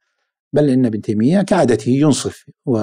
بل 0.53 0.71
إن 0.71 0.87
ابن 0.87 1.01
تيمية 1.01 1.43
كعادته 1.43 1.91
ينصف 1.91 2.45
و 2.67 2.79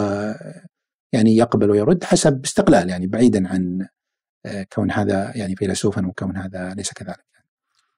يعني 1.14 1.38
يقبل 1.38 1.72
ويرد 1.72 2.04
حسب 2.04 2.44
استقلال 2.44 2.90
يعني 2.90 3.08
بعيدا 3.08 3.48
عن 3.48 3.88
آه، 4.46 4.66
كون 4.74 4.92
هذا 4.92 5.32
يعني 5.36 5.56
فيلسوفا 5.56 6.08
وكون 6.08 6.38
هذا 6.38 6.74
ليس 6.74 6.94
كذلك. 6.94 7.26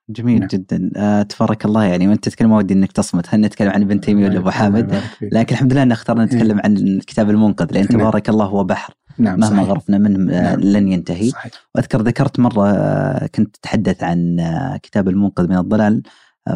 جميل 0.10 0.40
نعم. 0.40 0.48
جدا 0.48 0.92
آه 0.96 1.22
تبارك 1.22 1.66
الله 1.66 1.84
يعني 1.84 2.08
وأنت 2.08 2.30
تتكلم 2.30 2.50
ما 2.50 2.58
ودي 2.58 2.74
إنك 2.74 2.92
تصمت 2.92 3.26
هل 3.30 3.42
نتكلم 3.42 3.70
عن 3.70 3.82
ابن 3.82 4.02
تيمية 4.02 4.26
ولا 4.26 4.38
أبو 4.38 4.50
حامد 4.50 5.02
لكن 5.22 5.56
الحمد 5.56 5.74
لله 5.74 5.84
أن 5.84 5.92
اخترنا 5.92 6.26
نتكلم 6.26 6.60
عن 6.64 7.00
كتاب 7.08 7.30
المنقذ 7.30 7.74
لأن 7.74 7.88
نعم. 7.92 8.00
تبارك 8.00 8.30
الله 8.30 8.46
هو 8.46 8.64
بحر 8.64 8.94
نعم 9.20 9.40
مهما 9.40 9.56
صحيح. 9.56 9.70
غرفنا 9.70 9.98
منه 9.98 10.34
آه، 10.34 10.42
نعم. 10.42 10.60
لن 10.60 10.92
ينتهي 10.92 11.30
صحيح. 11.30 11.52
وأذكر 11.76 12.02
ذكرت 12.02 12.40
مرة 12.40 12.70
آه، 12.70 13.28
كنت 13.28 13.56
تتحدث 13.56 14.04
عن 14.04 14.38
كتاب 14.84 15.10
المنقذ 15.10 15.48
من 15.50 15.58
الضلال 15.58 16.04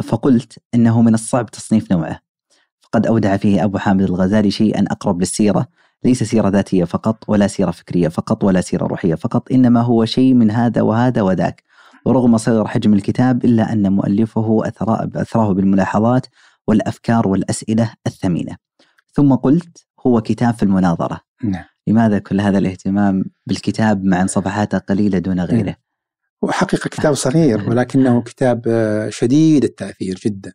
فقلت 0.02 0.58
إنه 0.74 1.02
من 1.02 1.14
الصعب 1.14 1.50
تصنيف 1.50 1.92
نوعه 1.92 2.20
قد 2.92 3.06
أودع 3.06 3.36
فيه 3.36 3.64
أبو 3.64 3.78
حامد 3.78 4.02
الغزالي 4.02 4.50
شيئا 4.50 4.84
أقرب 4.90 5.20
للسيرة 5.20 5.66
ليس 6.04 6.22
سيرة 6.22 6.48
ذاتية 6.48 6.84
فقط 6.84 7.24
ولا 7.28 7.46
سيرة 7.46 7.70
فكرية 7.70 8.08
فقط 8.08 8.44
ولا 8.44 8.60
سيرة 8.60 8.86
روحية 8.86 9.14
فقط 9.14 9.52
إنما 9.52 9.80
هو 9.80 10.04
شيء 10.04 10.34
من 10.34 10.50
هذا 10.50 10.82
وهذا 10.82 11.22
وذاك 11.22 11.62
ورغم 12.06 12.36
صغر 12.36 12.68
حجم 12.68 12.94
الكتاب 12.94 13.44
إلا 13.44 13.72
أن 13.72 13.92
مؤلفه 13.92 14.62
أثراه 15.16 15.52
بالملاحظات 15.52 16.26
والأفكار 16.66 17.28
والأسئلة 17.28 17.92
الثمينة 18.06 18.56
ثم 19.12 19.34
قلت 19.34 19.86
هو 20.06 20.20
كتاب 20.20 20.54
في 20.54 20.62
المناظرة 20.62 21.20
نعم. 21.44 21.64
لماذا 21.86 22.18
كل 22.18 22.40
هذا 22.40 22.58
الاهتمام 22.58 23.24
بالكتاب 23.46 24.04
مع 24.04 24.22
أن 24.22 24.26
صفحاته 24.26 24.78
قليلة 24.78 25.18
دون 25.18 25.40
غيره؟ 25.40 25.76
هو 26.44 26.50
حقيقة 26.50 26.88
كتاب 26.88 27.14
صغير 27.14 27.70
ولكنه 27.70 28.22
كتاب 28.22 28.62
شديد 29.08 29.64
التأثير 29.64 30.20
جدا. 30.24 30.52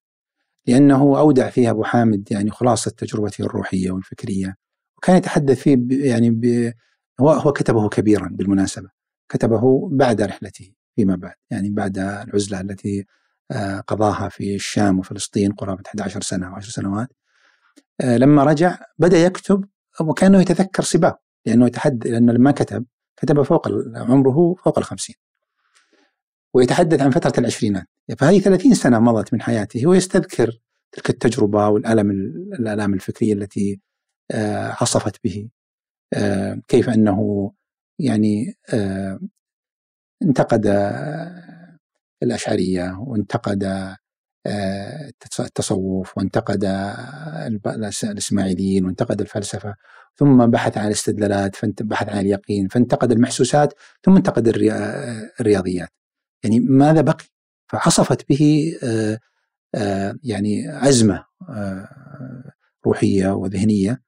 لأنه 0.67 1.19
أودع 1.19 1.49
فيها 1.49 1.71
أبو 1.71 1.83
حامد 1.83 2.31
يعني 2.31 2.51
خلاصة 2.51 2.91
تجربته 2.91 3.45
الروحية 3.45 3.91
والفكرية. 3.91 4.55
وكان 4.97 5.15
يتحدث 5.15 5.59
فيه 5.59 5.77
يعني 5.89 6.29
ب... 6.29 6.73
هو 7.19 7.29
هو 7.29 7.51
كتبه 7.51 7.89
كبيرا 7.89 8.29
بالمناسبة. 8.31 8.89
كتبه 9.29 9.89
بعد 9.91 10.21
رحلته 10.21 10.71
فيما 10.95 11.15
بعد 11.15 11.33
يعني 11.49 11.69
بعد 11.69 11.97
العزلة 11.97 12.61
التي 12.61 13.05
آه، 13.51 13.79
قضاها 13.79 14.29
في 14.29 14.55
الشام 14.55 14.99
وفلسطين 14.99 15.51
قرابة 15.51 15.83
11 15.87 16.21
سنة 16.21 16.47
أو 16.47 16.53
10 16.53 16.71
سنوات. 16.71 17.07
آه، 18.01 18.17
لما 18.17 18.43
رجع 18.43 18.79
بدأ 18.97 19.17
يكتب 19.17 19.65
وكأنه 20.01 20.41
يتذكر 20.41 20.83
سباه 20.83 21.19
لأنه 21.45 21.67
يتحدث 21.67 22.07
لأنه 22.07 22.33
لما 22.33 22.51
كتب 22.51 22.85
كتب 23.17 23.41
فوق 23.41 23.67
عمره 23.95 24.55
فوق 24.63 24.77
الخمسين 24.77 25.15
ويتحدث 26.53 27.01
عن 27.01 27.09
فترة 27.11 27.33
العشرينات. 27.37 27.87
فهذه 28.17 28.39
30 28.39 28.73
سنة 28.73 28.99
مضت 28.99 29.33
من 29.33 29.41
حياته 29.41 29.87
ويستذكر 29.87 30.59
تلك 30.91 31.09
التجربة 31.09 31.67
والألم 31.67 32.11
الآلام 32.59 32.93
الفكرية 32.93 33.33
التي 33.33 33.79
آه، 34.31 34.75
عصفت 34.81 35.23
به. 35.23 35.49
آه، 36.13 36.61
كيف 36.67 36.89
أنه 36.89 37.51
يعني 37.99 38.55
آه، 38.73 39.19
انتقد 40.23 40.67
الأشعرية 42.23 42.97
وانتقد 42.99 43.63
التصوف 45.39 46.17
وانتقد 46.17 46.65
الإسماعيليين 48.03 48.85
وانتقد 48.85 49.21
الفلسفة 49.21 49.75
ثم 50.15 50.45
بحث 50.45 50.77
عن 50.77 50.87
الاستدلالات 50.87 51.55
بحث 51.81 52.09
عن 52.09 52.19
اليقين 52.19 52.67
فانتقد 52.67 53.11
المحسوسات 53.11 53.73
ثم 54.03 54.15
انتقد 54.15 54.47
الرياضيات. 54.47 55.89
يعني 56.43 56.59
ماذا 56.59 57.01
بقي؟ 57.01 57.25
فعصفت 57.69 58.29
به 58.29 58.73
آه، 58.83 59.19
آه، 59.75 60.15
يعني 60.23 60.67
عزمة 60.67 61.25
آه، 61.49 62.53
روحية 62.85 63.29
وذهنية 63.29 64.01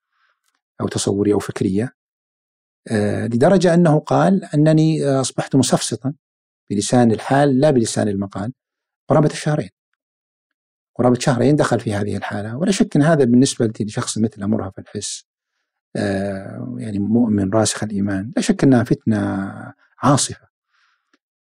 أو 0.82 0.88
تصورية 0.88 1.34
أو 1.34 1.39
فكرية 1.39 1.93
لدرجة 3.32 3.73
أنه 3.73 3.99
قال 3.99 4.45
أنني 4.45 5.06
أصبحت 5.06 5.56
مسفسطا 5.56 6.13
بلسان 6.69 7.12
الحال 7.12 7.60
لا 7.60 7.71
بلسان 7.71 8.08
المقال 8.08 8.54
قرابة 9.10 9.30
الشهرين. 9.32 9.69
قرابة 10.99 11.19
شهرين 11.19 11.55
دخل 11.55 11.79
في 11.79 11.93
هذه 11.93 12.17
الحالة. 12.17 12.57
ولا 12.57 12.71
شك 12.71 12.95
أن 12.95 13.01
هذا 13.01 13.23
بالنسبة 13.23 13.73
لشخص 13.81 14.17
مثل 14.17 14.45
مرهف 14.45 14.79
الحس 14.79 15.25
يعني 16.77 16.99
مؤمن 16.99 17.49
راسخ 17.49 17.83
الإيمان. 17.83 18.31
لا 18.35 18.41
شك 18.41 18.63
أنها 18.63 18.83
فتنة 18.83 19.49
عاصفة. 20.03 20.49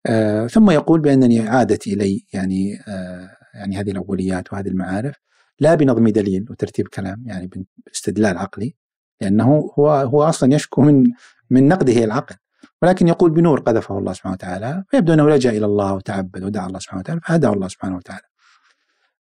آه، 0.07 0.47
ثم 0.47 0.71
يقول 0.71 1.01
بأنني 1.01 1.41
عادت 1.49 1.87
إلي 1.87 2.27
يعني 2.33 2.81
آه 2.89 3.37
يعني 3.55 3.77
هذه 3.77 3.91
الأوليات 3.91 4.53
وهذه 4.53 4.69
المعارف 4.69 5.17
لا 5.61 5.75
بنظم 5.75 6.09
دليل 6.09 6.47
وترتيب 6.51 6.89
كلام 6.89 7.23
يعني 7.27 7.51
باستدلال 7.87 8.39
عقلي 8.39 8.75
لأنه 9.21 9.71
هو 9.79 9.91
هو 9.91 10.23
أصلا 10.23 10.55
يشكو 10.55 10.83
من 10.83 11.05
من 11.51 11.69
نقده 11.69 12.05
العقل. 12.05 12.37
ولكن 12.83 13.09
يقول 13.09 13.31
بنور 13.31 13.61
قذفه 13.61 13.99
الله 13.99 14.13
سبحانه 14.13 14.35
وتعالى 14.35 14.85
فيبدو 14.89 15.13
أنه 15.13 15.31
لجأ 15.31 15.51
إلى 15.51 15.67
الله 15.67 15.95
وتعبد 15.95 16.45
ودعا 16.45 16.67
الله 16.67 16.79
سبحانه 16.79 17.01
وتعالى 17.01 17.21
فهداه 17.21 17.53
الله 17.53 17.69
سبحانه 17.69 17.97
وتعالى. 17.97 18.25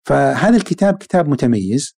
فهذا 0.07 0.57
الكتاب 0.57 0.95
كتاب 0.95 1.29
متميز 1.29 1.97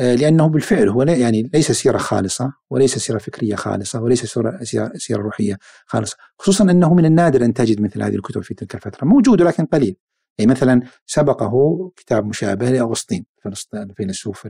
آه، 0.00 0.14
لأنه 0.14 0.48
بالفعل 0.48 0.88
هو 0.88 1.02
يعني 1.02 1.50
ليس 1.54 1.72
سيرة 1.72 1.98
خالصة 1.98 2.52
وليس 2.70 2.98
سيرة 2.98 3.18
فكرية 3.18 3.54
خالصة 3.54 4.02
وليس 4.02 4.24
سيره 4.24 4.58
سيره 4.94 5.22
روحية 5.22 5.58
خالصة 5.86 6.16
خصوصا 6.38 6.64
أنه 6.64 6.94
من 6.94 7.04
النادر 7.04 7.44
أن 7.44 7.54
تجد 7.54 7.80
مثل 7.80 8.02
هذه 8.02 8.14
الكتب 8.14 8.42
في 8.42 8.54
تلك 8.54 8.74
الفترة. 8.74 9.04
موجود 9.04 9.40
ولكن 9.40 9.64
قليل. 9.66 9.96
يعني 10.38 10.50
مثلا 10.50 10.80
سبقه 11.06 11.52
كتاب 11.96 12.26
مشابه 12.26 12.70
لأغسطين 12.70 13.26
الفيلسوف 13.74 14.48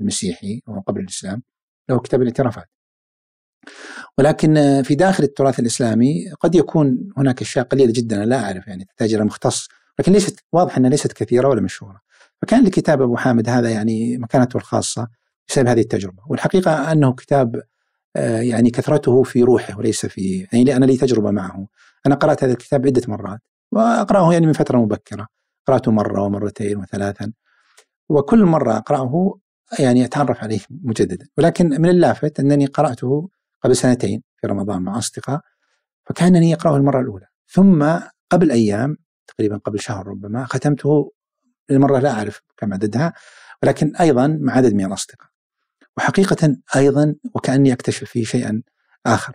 المسيحي 0.00 0.62
وقبل 0.66 1.00
الإسلام 1.00 1.42
له 1.90 1.98
كتاب 1.98 2.22
الاعترافات. 2.22 2.68
ولكن 4.18 4.82
في 4.84 4.94
داخل 4.94 5.24
التراث 5.24 5.60
الإسلامي 5.60 6.30
قد 6.40 6.54
يكون 6.54 7.12
هناك 7.16 7.42
أشياء 7.42 7.64
قليلة 7.64 7.92
جدا 7.92 8.24
لا 8.24 8.44
أعرف 8.44 8.66
يعني 8.66 8.84
تحتاج 8.84 9.14
إلى 9.14 9.24
مختص 9.24 9.68
لكن 9.98 10.12
ليست 10.12 10.44
واضح 10.52 10.76
أنها 10.76 10.90
ليست 10.90 11.12
كثيرة 11.12 11.48
ولا 11.48 11.60
مشهورة. 11.60 12.05
فكان 12.42 12.64
لكتاب 12.64 13.02
أبو 13.02 13.16
حامد 13.16 13.48
هذا 13.48 13.70
يعني 13.70 14.18
مكانته 14.18 14.56
الخاصة 14.56 15.08
بسبب 15.48 15.66
هذه 15.66 15.80
التجربة، 15.80 16.22
والحقيقة 16.28 16.92
أنه 16.92 17.12
كتاب 17.12 17.62
آه، 18.16 18.40
يعني 18.40 18.70
كثرته 18.70 19.22
في 19.22 19.42
روحه 19.42 19.78
وليس 19.78 20.06
في 20.06 20.46
يعني 20.52 20.76
أنا 20.76 20.84
لي 20.84 20.96
تجربة 20.96 21.30
معه. 21.30 21.66
أنا 22.06 22.14
قرأت 22.14 22.44
هذا 22.44 22.52
الكتاب 22.52 22.86
عدة 22.86 23.02
مرات 23.08 23.40
وأقرأه 23.72 24.32
يعني 24.32 24.46
من 24.46 24.52
فترة 24.52 24.78
مبكرة. 24.78 25.26
قرأته 25.66 25.90
مرة 25.90 26.22
ومرتين 26.22 26.76
وثلاثا 26.76 27.32
وكل 28.08 28.44
مرة 28.44 28.76
أقرأه 28.76 29.38
يعني 29.78 30.04
أتعرف 30.04 30.38
عليه 30.42 30.60
مجددا، 30.70 31.26
ولكن 31.38 31.68
من 31.68 31.88
اللافت 31.88 32.40
أنني 32.40 32.66
قرأته 32.66 33.28
قبل 33.62 33.76
سنتين 33.76 34.22
في 34.36 34.46
رمضان 34.46 34.82
مع 34.82 34.98
أصدقاء 34.98 35.40
فكأنني 36.06 36.54
أقرأه 36.54 36.76
المرة 36.76 37.00
الأولى، 37.00 37.26
ثم 37.48 37.98
قبل 38.30 38.50
أيام 38.50 38.96
تقريبا 39.26 39.56
قبل 39.56 39.80
شهر 39.80 40.06
ربما 40.06 40.44
ختمته 40.44 41.12
للمرة 41.70 41.98
لا 41.98 42.10
أعرف 42.10 42.42
كم 42.56 42.72
عددها 42.72 43.12
ولكن 43.62 43.96
أيضا 43.96 44.38
مع 44.40 44.52
عدد 44.52 44.74
من 44.74 44.84
الأصدقاء. 44.84 45.28
وحقيقة 45.96 46.56
أيضا 46.76 47.14
وكأني 47.34 47.72
أكتشف 47.72 48.04
فيه 48.04 48.24
شيئا 48.24 48.62
آخر. 49.06 49.32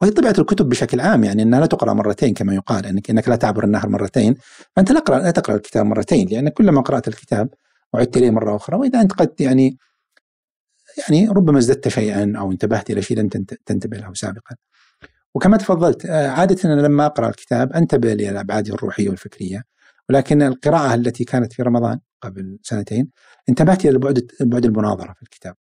وهي 0.00 0.10
طبيعة 0.10 0.34
الكتب 0.38 0.68
بشكل 0.68 1.00
عام 1.00 1.24
يعني 1.24 1.42
أنها 1.42 1.60
لا 1.60 1.66
تقرأ 1.66 1.92
مرتين 1.92 2.34
كما 2.34 2.54
يقال 2.54 2.86
أنك, 2.86 3.10
إنك 3.10 3.28
لا 3.28 3.36
تعبر 3.36 3.64
النهر 3.64 3.88
مرتين 3.88 4.34
فأنت 4.76 4.92
لا 4.92 5.00
تقرأ, 5.00 5.18
لا 5.18 5.30
تقرأ 5.30 5.56
الكتاب 5.56 5.86
مرتين 5.86 6.28
لأن 6.28 6.48
كلما 6.48 6.80
قرأت 6.80 7.08
الكتاب 7.08 7.48
وعدت 7.92 8.16
إليه 8.16 8.30
مرة 8.30 8.56
أخرى 8.56 8.76
وإذا 8.76 9.00
أنت 9.00 9.12
قد 9.12 9.40
يعني 9.40 9.78
يعني 10.98 11.28
ربما 11.28 11.58
ازددت 11.58 11.88
شيئا 11.88 12.32
أو 12.38 12.52
انتبهت 12.52 12.90
إلى 12.90 13.02
شيء 13.02 13.18
لم 13.18 13.28
تنتبه 13.66 13.96
له 13.98 14.14
سابقا. 14.14 14.56
وكما 15.34 15.56
تفضلت 15.56 16.06
آه، 16.06 16.28
عادة 16.28 16.56
أنا 16.64 16.80
لما 16.80 17.06
أقرأ 17.06 17.28
الكتاب 17.28 17.72
أنتبه 17.72 18.14
للأبعاد 18.14 18.68
الروحية 18.68 19.08
والفكرية. 19.08 19.62
ولكن 20.10 20.42
القراءة 20.42 20.94
التي 20.94 21.24
كانت 21.24 21.52
في 21.52 21.62
رمضان 21.62 22.00
قبل 22.22 22.58
سنتين 22.62 23.10
انتبهت 23.48 23.84
إلى 23.84 23.90
البعد 23.90 24.28
بعد 24.40 24.64
المناظرة 24.64 25.12
في 25.12 25.22
الكتاب. 25.22 25.54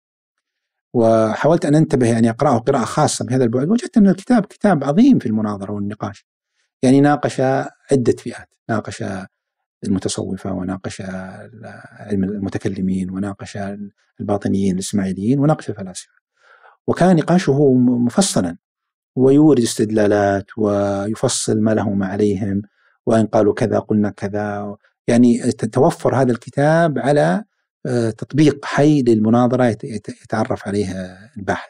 وحاولت 0.93 1.65
أن 1.65 1.75
أنتبه 1.75 2.07
يعني 2.07 2.29
أقرأه 2.29 2.57
قراءة 2.57 2.85
خاصة 2.85 3.25
بهذا 3.25 3.43
البعد. 3.43 3.69
وجدت 3.69 3.97
أن 3.97 4.07
الكتاب 4.07 4.45
كتاب 4.45 4.83
عظيم 4.83 5.19
في 5.19 5.25
المناظرة 5.25 5.71
والنقاش. 5.71 6.25
يعني 6.83 7.01
ناقش 7.01 7.41
عدة 7.91 8.15
فئات. 8.19 8.49
ناقش 8.69 9.03
المتصوفة 9.83 10.51
وناقش 10.53 11.01
المتكلمين 12.11 13.09
وناقش 13.09 13.57
الباطنيين 14.19 14.75
الإسماعيليين 14.75 15.39
وناقش 15.39 15.69
الفلاسفة. 15.69 16.11
وكان 16.87 17.15
نقاشه 17.15 17.73
مفصلا 17.73 18.57
ويورد 19.15 19.59
استدلالات 19.59 20.45
ويفصل 20.57 21.61
ما 21.61 21.71
لهم 21.71 21.99
ما 21.99 22.07
عليهم. 22.07 22.61
وإن 23.05 23.25
قالوا 23.25 23.53
كذا 23.53 23.79
قلنا 23.79 24.09
كذا. 24.09 24.77
يعني 25.07 25.51
توفر 25.51 26.15
هذا 26.15 26.31
الكتاب 26.31 26.99
على 26.99 27.43
آه، 27.85 28.09
تطبيق 28.09 28.65
حي 28.65 29.01
للمناظرة 29.01 29.77
يتعرف 30.23 30.67
عليها 30.67 31.31
الباحث. 31.37 31.69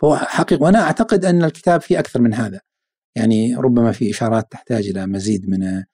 فهو 0.00 0.16
حقيقة 0.16 0.62
وأنا 0.62 0.82
أعتقد 0.82 1.24
أن 1.24 1.44
الكتاب 1.44 1.80
فيه 1.80 1.98
أكثر 1.98 2.20
من 2.20 2.34
هذا. 2.34 2.60
يعني 3.16 3.56
ربما 3.56 3.92
في 3.92 4.10
إشارات 4.10 4.52
تحتاج 4.52 4.88
إلى 4.88 5.06
مزيد 5.06 5.48
من 5.50 5.84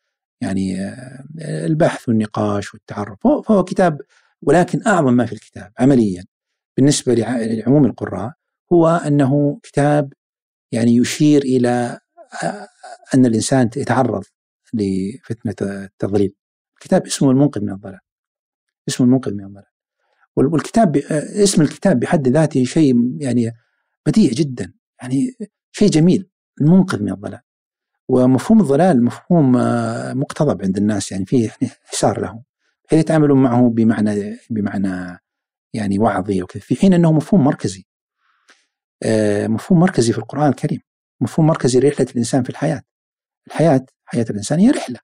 يعني 0.41 0.81
آه، 0.81 1.25
البحث 1.67 2.09
والنقاش 2.09 2.75
والتعرف. 2.75 3.19
فهو 3.23 3.65
كتاب 3.65 4.01
ولكن 4.43 4.87
أعظم 4.87 5.13
ما 5.15 5.27
في 5.27 5.33
الكتاب 5.33 5.73
عمليا 5.79 6.25
بالنسبة 6.77 7.15
لعموم 7.15 7.85
القراء 7.85 8.33
هو 8.73 8.89
أنه 8.89 9.61
كتاب 9.63 10.13
يعني 10.73 10.97
يشير 10.97 11.43
إلى 11.43 11.99
أن 13.15 13.27
الإنسان 13.27 13.71
يتعرض 13.77 14.25
لفتنة 14.75 15.55
التضليل. 15.85 16.35
كتاب 16.81 17.07
اسمه 17.07 17.31
المنقذ 17.31 17.61
من 17.61 17.73
الضلال. 17.73 18.01
اسمه 18.89 19.07
المنقذ 19.07 19.35
من 19.35 19.45
الضلال. 19.45 19.67
والكتاب 20.37 20.97
اسم 21.43 21.63
الكتاب 21.63 22.01
بحد 22.01 22.29
ذاته 22.29 22.65
شيء 22.65 22.95
يعني 23.21 23.53
بديع 24.07 24.31
جدا 24.31 24.75
يعني 25.03 25.37
شيء 25.73 25.89
جميل 25.89 26.31
المنقذ 26.61 27.03
من 27.03 27.13
الضلال. 27.13 27.41
ومفهوم 28.09 28.61
الضلال 28.61 29.05
مفهوم 29.05 29.53
مقتضب 30.21 30.63
عند 30.63 30.77
الناس 30.77 31.13
يعني 31.13 31.27
فيه 31.27 31.51
حسار 31.85 32.21
له 32.21 32.43
بحيث 32.85 33.01
يتعاملون 33.01 33.43
معه 33.43 33.71
بمعنى 33.71 34.39
بمعنى 34.51 35.19
يعني 35.75 35.99
وعظي 35.99 36.43
وكذا 36.43 36.63
في 36.63 36.77
حين 36.77 36.95
أنه 36.95 37.13
مفهوم 37.13 37.45
مركزي 37.45 37.85
آه، 39.03 39.47
مفهوم 39.47 39.81
مركزي 39.81 40.13
في 40.13 40.19
القرآن 40.19 40.49
الكريم 40.49 40.81
مفهوم 41.21 41.47
مركزي 41.47 41.81
لرحلة 41.81 42.07
الإنسان 42.11 42.43
في 42.43 42.51
الحياة. 42.51 42.83
الحياة 43.47 43.87
حياة 44.05 44.27
الإنسان 44.31 44.59
هي 44.59 44.71
رحلة. 44.71 44.99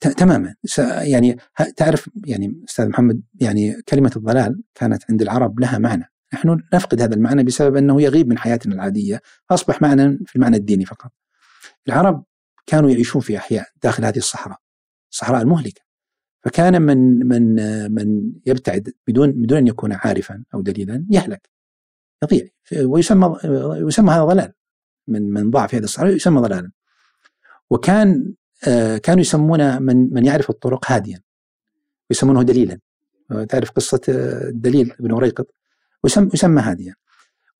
تماما. 0.00 0.54
يعني 1.02 1.36
تعرف 1.76 2.10
يعني 2.26 2.64
أستاذ 2.68 2.88
محمد 2.88 3.22
يعني 3.40 3.82
كلمة 3.82 4.12
الضلال 4.16 4.62
كانت 4.74 5.02
عند 5.10 5.22
العرب 5.22 5.60
لها 5.60 5.78
معنى. 5.78 6.04
نحن 6.34 6.62
نفقد 6.74 7.02
هذا 7.02 7.14
المعنى 7.14 7.44
بسبب 7.44 7.76
أنه 7.76 8.02
يغيب 8.02 8.28
من 8.28 8.38
حياتنا 8.38 8.74
العادية. 8.74 9.20
أصبح 9.50 9.82
معنى 9.82 10.18
في 10.26 10.36
المعنى 10.36 10.56
الديني 10.56 10.84
فقط. 10.84 11.12
العرب 11.88 12.24
كانوا 12.66 12.90
يعيشون 12.90 13.22
في 13.22 13.36
أحياء 13.36 13.68
داخل 13.82 14.04
هذه 14.04 14.18
الصحراء 14.18 14.58
الصحراء 15.12 15.42
المهلكة. 15.42 15.82
فكان 16.44 16.82
من 16.82 17.28
من 17.28 17.54
من 17.92 18.32
يبتعد 18.46 18.92
بدون 19.08 19.32
بدون 19.32 19.58
أن 19.58 19.66
يكون 19.66 19.92
عارفا 19.92 20.44
أو 20.54 20.62
دليلا 20.62 21.06
يهلك. 21.10 21.57
يضيع 22.22 22.46
ويسمى 22.82 23.36
يسمى 23.88 24.10
هذا 24.10 24.24
ضلال. 24.24 24.52
من 25.08 25.30
من 25.30 25.50
ضعف 25.50 25.74
هذا 25.74 25.84
الصحراء 25.84 26.12
يسمى 26.14 26.40
ضلالا 26.40 26.70
وكان 27.70 28.34
آه، 28.68 28.98
كانوا 28.98 29.20
يسمون 29.20 29.82
من 29.82 30.14
من 30.14 30.24
يعرف 30.26 30.50
الطرق 30.50 30.92
هاديا. 30.92 31.20
ويسمونه 32.10 32.42
دليلا. 32.42 32.78
تعرف 33.48 33.70
قصة 33.70 34.00
آه، 34.08 34.48
الدليل 34.48 34.94
بن 35.00 35.12
وريقط؟ 35.12 35.46
يسمى 36.34 36.62
هاديا. 36.62 36.94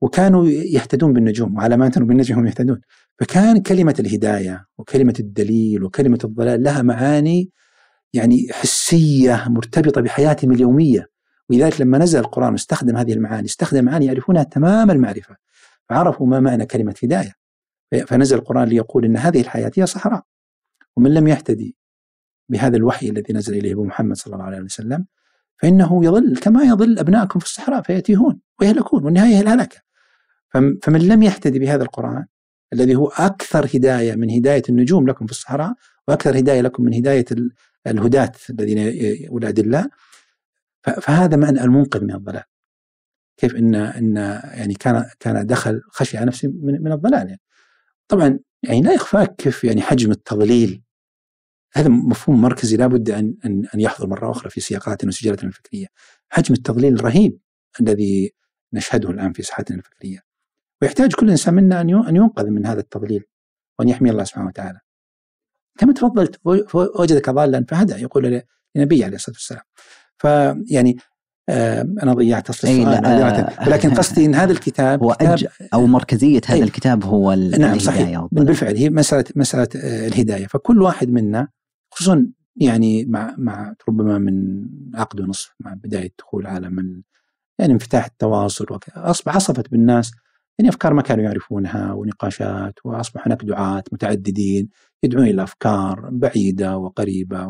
وكانوا 0.01 0.47
يهتدون 0.47 1.13
بالنجوم 1.13 1.57
وعلامات 1.57 1.99
بالنجم 1.99 2.35
هم 2.39 2.47
يهتدون. 2.47 2.81
فكان 3.19 3.63
كلمة 3.63 3.95
الهداية 4.01 4.67
وكلمة 4.79 5.15
الدليل 5.21 5.85
وكلمة 5.85 6.19
الضلال 6.25 6.63
لها 6.63 6.83
معاني 6.83 7.51
يعني 8.13 8.47
حسية 8.53 9.45
مرتبطة 9.49 10.01
بحياتهم 10.01 10.53
اليوميه 10.53 11.07
ولذلك 11.51 11.81
لما 11.81 11.99
نزل 11.99 12.19
القرآن 12.19 12.53
واستخدم 12.53 12.97
هذه 12.97 13.13
المعاني 13.13 13.47
استخدم 13.47 13.85
معاني 13.85 14.07
يعرفونها 14.07 14.43
تمام 14.43 14.91
المعرفة 14.91 15.37
فعرفوا 15.89 16.27
ما 16.27 16.41
معنى 16.41 16.67
كلمة 16.67 16.95
هدايه 17.03 17.33
فنزل 18.07 18.37
القرآن 18.37 18.69
ليقول 18.69 19.05
إن 19.05 19.17
هذه 19.17 19.41
الحياة 19.41 19.71
هي 19.77 19.87
صحراء. 19.87 20.23
ومن 20.97 21.15
لم 21.15 21.29
يهتدي 21.29 21.77
بهذا 22.49 22.77
الوحي 22.77 23.09
الذي 23.09 23.33
نزل 23.33 23.71
أبو 23.71 23.85
محمد 23.85 24.17
صلى 24.17 24.35
الله 24.35 24.45
عليه 24.45 24.61
وسلم 24.61 25.07
فإنه 25.57 26.05
يضل 26.05 26.37
كما 26.37 26.63
يضل 26.63 26.99
ابنائكم 26.99 27.39
في 27.39 27.47
الصحراء 27.47 27.83
فيتيهون 27.83 28.41
ويهلكون 28.61 29.05
والنهاية 29.05 29.37
هي 29.37 29.41
الهلكه 29.41 29.79
فمن 30.83 31.09
لم 31.09 31.23
يهتدي 31.23 31.59
بهذا 31.59 31.83
القرآن 31.83 32.27
الذي 32.73 32.97
هو 32.97 33.09
أكثر 33.09 33.67
هداية 33.75 34.15
من 34.15 34.31
هداية 34.31 34.63
النجوم 34.69 35.09
لكم 35.09 35.27
في 35.27 35.33
الصحراء 35.33 35.75
وأكثر 36.09 36.39
هداية 36.39 36.61
لكم 36.61 36.85
من 36.85 36.95
هداية 36.95 37.25
الهداة 37.87 38.33
الذين 38.51 38.79
والأدلاء 39.31 39.89
فهذا 40.91 41.37
معنى 41.37 41.61
المنقذ 41.61 42.05
من 42.05 42.15
الضلال 42.15 42.45
كيف 43.37 43.57
ان 43.57 43.75
إن 43.75 44.17
يعني 44.45 44.75
كان 44.75 45.05
كان 45.21 45.47
دخل 45.47 45.81
خشي 45.91 46.17
على 46.17 46.27
نفسه 46.27 46.49
من, 46.49 46.83
من 46.83 46.93
الضلال 46.93 47.29
يعني. 47.29 47.41
طبعا 48.09 48.39
يعني 48.63 48.83
لا 48.83 48.93
يخفاك 48.93 49.37
كيف 49.37 49.65
يعني 49.65 49.83
حجم 49.83 50.11
التضليل 50.11 50.83
هذا 51.75 51.89
مفهوم 51.89 52.41
مركزي 52.43 52.77
لابد 52.77 53.11
ان 53.11 53.35
ان 53.45 53.67
أن 53.75 53.81
يحضر 53.81 54.07
مرة 54.07 54.31
أخرى 54.31 54.51
في 54.51 54.61
سياقاتنا 54.61 55.09
وسجلاتنا 55.09 55.49
الفكريه. 55.49 55.87
حجم 56.29 56.55
التضليل 56.55 56.95
الرهيب 56.95 57.39
الذي 57.81 58.35
نشهده 58.73 59.11
الآن 59.11 59.33
في 59.33 59.43
ساحتنا 59.43 59.77
الفكريه. 59.77 60.21
ويحتاج 60.83 61.15
كل 61.15 61.31
إنسان 61.31 61.55
منا 61.55 61.81
أن 61.81 62.07
أن 62.09 62.17
ينقذ 62.17 62.47
من 62.47 62.67
هذا 62.67 62.81
التضليل 62.81 63.25
وأن 63.79 63.89
يحمي 63.89 64.11
الله 64.11 64.25
سبحانه 64.25 64.47
وتعالى. 64.47 64.81
كما 65.79 65.93
تفضلت 65.93 66.41
وجدك 66.75 67.31
ضالا 67.31 67.65
فهدى 67.69 67.95
يقول 67.95 68.43
لنبي 68.77 69.05
عليه 69.05 69.17
الصلاة 69.17 69.37
والسلام 69.37 69.63
فيعني 70.19 70.97
آه 71.49 71.83
أنا 72.03 72.15
ضيعت 72.15 72.51
أصل 72.51 72.69
السؤال 72.69 73.03
لا 73.03 73.67
ولكن 73.67 73.95
قصدي 73.95 74.27
إن 74.27 74.35
هذا 74.35 74.53
الكتاب 74.53 75.03
هو 75.05 75.15
كتاب 75.15 75.39
أو 75.75 75.87
مركزية 75.87 76.41
هذا 76.47 76.65
الكتاب 76.65 77.05
هو 77.05 77.35
نعم 77.35 77.79
صحيح. 77.79 78.27
بالفعل 78.33 78.77
هي 78.77 78.91
مساله 78.91 79.25
مسألة 79.37 79.69
آه، 79.77 80.07
الهداية. 80.07 80.47
فكل 80.47 80.83
واحد 80.83 81.11
منا 81.11 81.49
خصوصا 81.91 82.27
يعني 82.57 83.05
مع 83.05 83.35
مع 83.39 83.75
ربما 83.89 84.19
من 84.19 84.65
عقد 84.95 85.21
ونصف 85.21 85.55
مع 85.61 85.75
بداية 85.75 86.13
دخول 86.19 86.47
عالم 86.47 87.03
يعني 87.59 87.73
انفتاح 87.73 88.05
التواصل 88.05 88.67
اصبح 88.97 89.37
عصفت 89.37 89.71
بالناس 89.71 90.13
يعني 90.59 90.69
أفكار 90.69 90.95
ما 90.95 91.03
كانوا 91.03 91.25
يعرفونها 91.25 91.93
ونقاشات 91.93 92.75
واصبح 92.85 93.27
هناك 93.27 93.45
دعاة 93.45 93.83
متعددين 93.93 94.69
يدعون 95.03 95.27
إلى 95.27 95.43
أفكار 95.43 96.09
بعيدة 96.13 96.77
وقريبة 96.77 97.47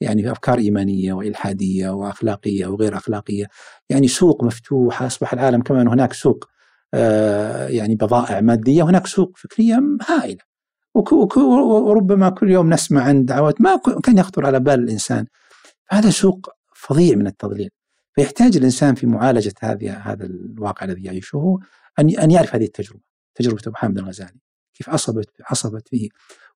ويعني 0.00 0.32
أفكار 0.32 0.58
إيمانية 0.58 1.12
وإلحادية 1.12 1.90
وأخلاقية 1.90 2.66
وغير 2.66 2.96
أخلاقية. 2.96 3.46
يعني 3.88 4.08
سوق 4.08 4.44
مفتوحه 4.44 5.06
أصبح 5.06 5.32
العالم 5.32 5.62
كمان 5.62 5.88
هناك 5.88 6.12
سوق 6.12 6.44
آه 6.94 7.68
يعني 7.68 7.94
بضائع 7.94 8.40
مادية 8.40 8.82
وهناك 8.82 9.06
سوق 9.06 9.36
فكرية 9.36 9.80
هائلة. 10.08 10.50
وربما 10.94 12.30
كل 12.30 12.50
يوم 12.50 12.72
نسمع 12.72 13.02
عن 13.02 13.24
دعوات 13.24 13.60
ما 13.60 13.80
كان 14.04 14.18
يخطر 14.18 14.46
على 14.46 14.60
بال 14.60 14.80
الإنسان. 14.80 15.26
هذا 15.90 16.10
سوق 16.10 16.48
فظيع 16.74 17.16
من 17.16 17.26
التضليل. 17.26 17.70
فيحتاج 18.12 18.56
الإنسان 18.56 18.94
في 18.94 19.06
معالجة 19.06 19.54
هذه 19.60 19.92
هذا 19.92 20.24
الواقع 20.24 20.86
الذي 20.86 21.04
يعيشه 21.04 21.58
أن 21.98 22.10
أن 22.10 22.30
يعرف 22.30 22.54
هذه 22.54 22.64
التجربة. 22.64 23.00
تجربة 23.34 23.62
أبو 23.66 23.76
حامد 23.76 23.98
الغزالي. 23.98 24.40
كيف 24.74 24.88
عصبت 24.88 25.30
عصبت 25.50 25.88
فيه. 25.88 26.08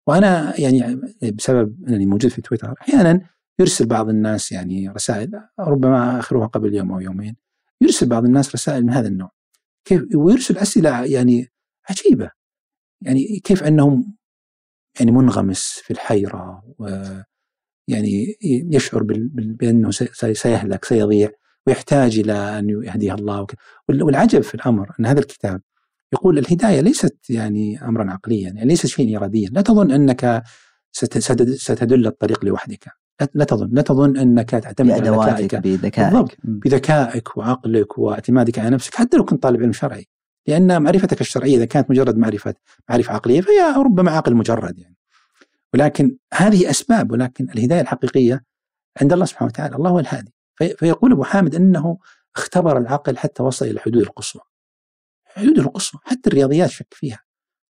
وأنا 0.07 0.61
يعني 0.61 1.01
بسبب 1.23 1.89
أنني 1.89 2.07
موجود 2.07 2.31
في 2.31 2.43
تويتر 2.43 2.75
أحيانا 2.81 3.21
يرسل 3.61 3.87
بعض 3.87 4.09
الناس 4.09 4.53
يعني 4.53 4.89
رسائل 4.89 5.41
ربما 5.61 6.19
آخرها 6.19 6.47
قبل 6.47 6.75
يوم 6.75 6.93
أو 6.93 7.01
يومين 7.01 7.37
يرسل 7.81 8.09
بعض 8.09 8.25
الناس 8.25 8.55
رسائل 8.55 8.83
من 8.83 8.91
هذا 8.91 9.09
النوع. 9.09 9.31
كيف؟ 9.85 10.03
ويرسل 10.15 10.59
أسئلة 10.59 11.05
يعني 11.05 11.49
عجيبة. 11.91 12.31
يعني 13.03 13.41
كيف 13.45 13.63
أنهم 13.63 14.17
يعني 15.01 15.13
منغمس 15.13 15.81
في 15.85 15.91
الحيرة 15.91 16.63
ويعني 16.79 18.37
يشعر 18.43 19.03
بأنه 19.35 19.91
سيهلك 20.33 20.85
سيضيع 20.85 21.31
ويحتاج 21.67 22.19
إلى 22.19 22.59
أن 22.59 22.71
يهديه 22.71 23.15
الله 23.15 23.47
والعجب 23.89 24.41
في 24.41 24.55
الأمر 24.55 24.95
أن 25.01 25.07
هذا 25.07 25.21
الكتاب 25.21 25.63
يقول 26.13 26.39
الهداية 26.39 26.81
ليست 26.81 27.31
يعني 27.31 27.85
أمرا 27.85 28.13
عقليا 28.13 28.49
يعني 28.49 28.69
ليست 28.69 28.87
شيء 28.87 29.17
إراديا. 29.17 29.49
لا 29.53 29.63
تظن 29.63 29.91
أنك 29.91 30.43
ستدل 30.93 32.07
الطريق 32.07 32.45
لوحدك. 32.45 33.04
لا 33.35 33.45
تظن 33.45 33.69
لا 33.73 33.83
تظن 33.83 34.17
أنك 34.17 34.51
تعتمد 34.51 34.91
على 34.91 35.11
ذكائك. 35.11 35.55
بذكائك. 35.55 36.13
بالضبط. 36.13 36.37
بذكائك 36.45 37.37
وعقلك 37.37 37.99
واعتمادك 37.99 38.59
على 38.59 38.71
نفسك 38.71 38.95
حتى 38.95 39.17
لو 39.17 39.25
كنت 39.25 39.43
طالب 39.43 39.61
علم 39.61 39.73
شرعي. 39.73 40.07
لأن 40.47 40.83
معرفتك 40.83 41.21
الشرعية 41.21 41.57
إذا 41.57 41.65
كانت 41.65 41.91
مجرد 41.91 42.19
معرفة 42.19 42.55
معرفة 42.91 43.15
عقلية 43.15 43.41
فهي 43.41 43.75
ربما 43.77 44.11
عقل 44.11 44.35
مجرد 44.35 44.79
يعني. 44.79 44.97
ولكن 45.75 46.17
هذه 46.35 46.71
أسباب 46.71 47.13
ولكن 47.13 47.51
الهداية 47.51 47.81
الحقيقية 47.81 48.45
عند 49.01 49.13
الله 49.13 49.25
سبحانه 49.25 49.49
وتعالى 49.49 49.77
الله 49.77 49.91
هو 49.91 49.99
الهادي. 49.99 50.35
فيقول 50.79 51.13
أبو 51.13 51.25
حامد 51.25 51.55
أنه 51.55 51.99
اختبر 52.37 52.79
العقل 52.79 53.17
حتى 53.17 53.43
وصل 53.43 53.67
إلى 53.67 53.81
حدود 53.81 54.03
القصوى. 54.03 54.43
حدود 55.25 55.59
القصوى 55.59 56.01
حتى 56.05 56.31
الرياضيات 56.31 56.71
شك 56.71 56.95
فيها 56.95 57.21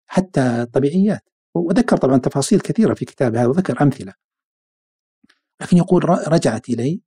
حتى 0.07 0.41
الطبيعيات. 0.41 1.29
وذكر 1.55 1.97
طبعا 1.97 2.19
تفاصيل 2.19 2.61
كثيرة 2.61 2.95
في 2.95 3.05
كتابه 3.05 3.41
هذا 3.41 3.47
وذكر 3.47 3.83
أمثلة. 3.83 4.13
لكن 5.61 5.77
يقول 5.77 6.05
رجعت 6.09 6.69
إلي 6.69 7.01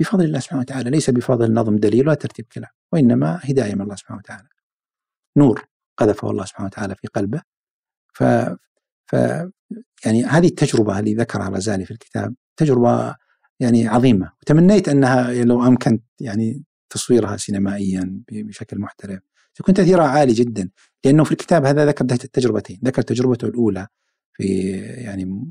بفضل 0.00 0.24
الله 0.24 0.38
سبحانه 0.38 0.60
وتعالى 0.60 0.90
ليس 0.90 1.10
بفضل 1.10 1.52
نظم 1.52 1.76
دليل 1.76 2.06
ولا 2.06 2.14
ترتيب 2.14 2.46
كلام 2.52 2.70
وإنما 2.92 3.40
هداية 3.42 3.74
من 3.74 3.80
الله 3.80 3.96
سبحانه 3.96 4.18
وتعالى. 4.18 4.48
نور 5.36 5.64
قذفه 5.96 6.30
الله 6.30 6.44
سبحانه 6.44 6.66
وتعالى 6.66 6.94
في 6.94 7.08
قلبه. 7.08 7.42
ف, 8.14 8.24
ف 9.06 9.16
يعني 10.06 10.24
هذه 10.24 10.46
التجربة 10.46 10.98
اللي 10.98 11.14
ذكرها 11.14 11.48
الغزالي 11.48 11.84
في 11.84 11.90
الكتاب 11.90 12.34
تجربة 12.56 13.16
يعني 13.60 13.88
عظيمة. 13.88 14.32
وتمنيت 14.42 14.88
أنها 14.88 15.44
لو 15.44 15.66
أمكن 15.66 16.00
يعني 16.20 16.64
تصويرها 16.90 17.36
سينمائيا 17.36 18.22
بشكل 18.32 18.78
محترف. 18.78 19.20
يكون 19.60 19.74
تأثيرها 19.74 20.06
عالي 20.06 20.32
جدا 20.32 20.70
لأنه 21.04 21.24
في 21.24 21.32
الكتاب 21.32 21.64
هذا 21.64 21.86
ذكر 21.86 22.04
التجربتين. 22.04 22.80
ذكر 22.84 23.02
تجربته 23.02 23.48
الأولى 23.48 23.86
في 24.32 24.70
يعني 24.80 25.46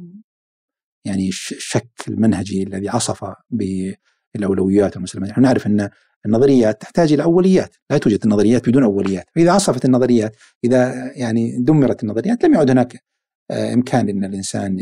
يعني 1.05 1.27
الشك 1.27 1.89
المنهجي 2.07 2.63
الذي 2.63 2.89
عصف 2.89 3.25
بالأولويات 3.49 4.97
المسلمة. 4.97 5.27
نحن 5.27 5.41
نعرف 5.41 5.67
أن 5.67 5.89
النظريات 6.25 6.81
تحتاج 6.81 7.13
إلى 7.13 7.23
أوليات، 7.23 7.75
لا 7.89 7.97
توجد 7.97 8.19
النظريات 8.23 8.69
بدون 8.69 8.83
أوليات، 8.83 9.25
فإذا 9.35 9.51
عصفت 9.51 9.85
النظريات، 9.85 10.35
إذا 10.63 11.11
يعني 11.15 11.57
دمرت 11.59 12.03
النظريات 12.03 12.43
لم 12.43 12.53
يعد 12.53 12.69
هناك 12.69 13.03
آه، 13.51 13.73
إمكان 13.73 14.09
أن 14.09 14.25
الإنسان 14.25 14.77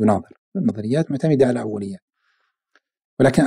يناظر، 0.00 0.32
النظريات 0.56 1.10
معتمدة 1.10 1.46
على 1.46 1.60
أوليات. 1.60 2.00
ولكن 3.20 3.42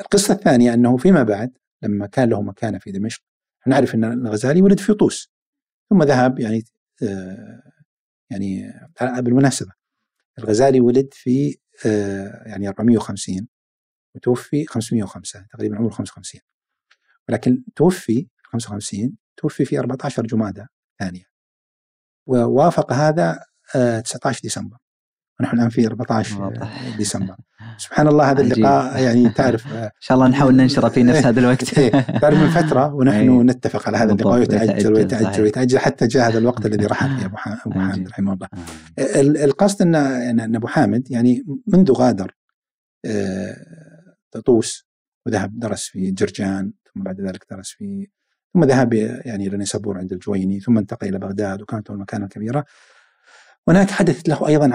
القصة 0.00 0.34
الثانية 0.34 0.74
أنه 0.74 0.96
فيما 0.96 1.22
بعد 1.22 1.50
لما 1.82 2.06
كان 2.06 2.28
له 2.28 2.42
مكانة 2.42 2.78
في 2.78 2.92
دمشق 2.92 3.22
نعرف 3.66 3.94
أن 3.94 4.04
الغزالي 4.04 4.62
ولد 4.62 4.80
في 4.80 4.94
طوس 4.94 5.30
ثم 5.90 6.02
ذهب 6.02 6.38
يعني 6.40 6.62
آه، 7.02 7.62
يعني 8.30 8.72
بالمناسبة. 9.00 9.77
الغزالي 10.38 10.80
ولد 10.80 11.08
في 11.12 11.58
آه، 11.86 12.42
يعني 12.46 12.68
450 12.68 13.48
وتوفي 14.14 14.66
505 14.66 15.46
تقريبا 15.50 15.76
عمره 15.76 15.90
55 15.90 16.40
ولكن 17.28 17.64
توفي 17.76 18.28
55 18.44 19.16
توفي 19.36 19.64
في 19.64 19.78
14 19.78 20.26
جمادى 20.26 20.66
ثانية. 20.98 21.24
ووافق 22.26 22.92
هذا 22.92 23.44
19 24.04 24.38
آه، 24.38 24.42
ديسمبر. 24.42 24.76
ونحن 25.40 25.56
الآن 25.56 25.68
في 25.68 25.86
14 25.86 26.68
ديسمبر. 26.96 27.36
سبحان 27.76 28.08
الله 28.08 28.30
هذا 28.30 28.40
اللقاء 28.40 29.02
يعني 29.02 29.28
تعرف 29.28 29.66
آه، 29.72 29.84
إن 29.84 29.90
شاء 30.00 30.16
الله 30.16 30.28
نحاول 30.28 30.56
ننشره 30.56 30.88
في 30.88 31.02
نفس 31.02 31.26
هذا 31.26 31.40
الوقت. 31.40 31.78
إيه، 31.78 31.90
تعرف 31.90 32.38
من 32.38 32.48
فترة 32.48 32.94
ونحن 32.94 33.50
نتفق 33.50 33.88
على 33.88 33.96
هذا 33.96 34.12
اللقاء 34.12 34.38
ويتاجل 34.38 34.92
ويتاجل 34.92 35.42
ويتاجل 35.42 35.78
حتى 35.78 36.06
جاء 36.06 36.28
هذا 36.28 36.38
الوقت 36.38 36.66
الذي 36.66 36.86
رحل 36.86 37.18
فيه 37.18 37.26
أبو 37.26 37.36
حامد 37.36 38.08
رحمه 38.08 38.32
الله. 38.32 38.48
القصد 39.44 39.82
ان 39.82 40.56
أبو 40.56 40.66
حامد 40.66 41.10
يعني 41.10 41.44
منذ 41.66 41.92
غادر 41.92 42.34
طوس 44.44 44.88
وذهب 45.26 45.58
درس 45.58 45.84
في 45.84 46.10
جرجان 46.10 46.72
ثم 46.94 47.02
بعد 47.02 47.20
ذلك 47.20 47.46
درس 47.50 47.70
في 47.70 48.08
ثم 48.54 48.64
ذهب 48.64 48.92
يعني 49.24 49.46
إلى 49.46 49.56
نيسابور 49.56 49.98
عند 49.98 50.12
الجويني 50.12 50.60
ثم 50.60 50.78
انتقل 50.78 51.08
إلى 51.08 51.18
بغداد 51.18 51.62
وكانت 51.62 51.90
المكانة 51.90 52.24
الكبيرة. 52.24 52.64
هناك 53.68 53.90
حدث 53.90 54.28
له 54.28 54.48
أيضا 54.48 54.66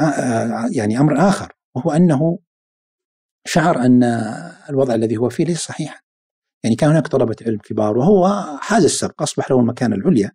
يعني 0.72 1.00
أمر 1.00 1.30
آخر 1.30 1.54
وهو 1.76 1.92
أنه 1.92 2.40
شعر 3.46 3.80
أن 3.80 4.04
الوضع 4.70 4.96
الذي 4.96 5.18
هو 5.18 5.30
فيه 5.30 5.46
ليس 5.46 5.60
صحيحا. 5.60 6.00
يعني 6.64 6.76
كان 6.76 6.90
هناك 6.90 7.08
طلبة 7.08 7.36
علم 7.46 7.58
كبار 7.58 7.98
وهو 7.98 8.44
حاز 8.62 8.84
السبق 8.84 9.22
أصبح 9.22 9.52
له 9.52 9.60
المكانه 9.60 9.96
العليا 9.96 10.32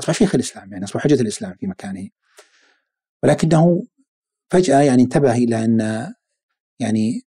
أصبح 0.00 0.14
شيخ 0.14 0.34
الإسلام 0.34 0.72
يعني 0.72 0.84
أصبح 0.84 1.00
حجة 1.00 1.20
الإسلام 1.22 1.54
في 1.60 1.66
مكانه. 1.66 2.08
ولكنه 3.22 3.82
فجأة 4.50 4.80
يعني 4.80 5.02
انتبه 5.02 5.32
إلى 5.32 5.64
أن 5.64 6.06
يعني 6.80 7.22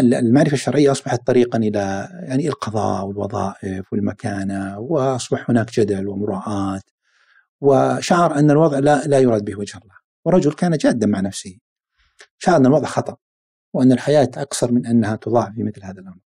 المعرفة 0.00 0.54
الشرعية 0.54 0.90
أصبحت 0.90 1.26
طريقا 1.26 1.58
إلى 1.58 2.08
يعني 2.28 2.48
القضاء 2.48 3.06
والوظائف 3.06 3.92
والمكانة 3.92 4.78
وأصبح 4.78 5.50
هناك 5.50 5.70
جدل 5.70 6.08
ومراءة 6.08 6.80
وشعر 7.60 8.38
أن 8.38 8.50
الوضع 8.50 8.78
لا, 8.78 9.02
لا 9.06 9.18
يراد 9.18 9.44
به 9.44 9.58
وجه 9.58 9.78
الله. 9.78 10.03
ورجل 10.24 10.52
كان 10.52 10.76
جادا 10.76 11.06
مع 11.06 11.20
نفسه. 11.20 11.58
شعر 12.38 12.56
أن 12.56 12.66
الوضع 12.66 12.86
خطأ 12.86 13.16
وأن 13.74 13.92
الحياة 13.92 14.30
أقصر 14.36 14.72
من 14.72 14.86
أنها 14.86 15.16
تضاع 15.16 15.50
في 15.50 15.62
مثل 15.62 15.84
هذا 15.84 16.00
الأمر. 16.00 16.20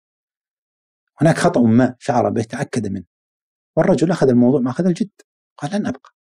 هناك 1.20 1.38
خطأ 1.38 1.60
ما 1.60 1.96
شعر 1.98 2.30
به 2.30 2.42
تأكد 2.42 2.86
منه. 2.86 3.04
والرجل 3.76 4.10
أخذ 4.10 4.28
الموضوع 4.28 4.60
ما 4.60 4.70
أخذ 4.70 4.86
الجد 4.86 5.10
قال 5.58 5.74
لن 5.74 5.86
أبقى. 5.86 6.14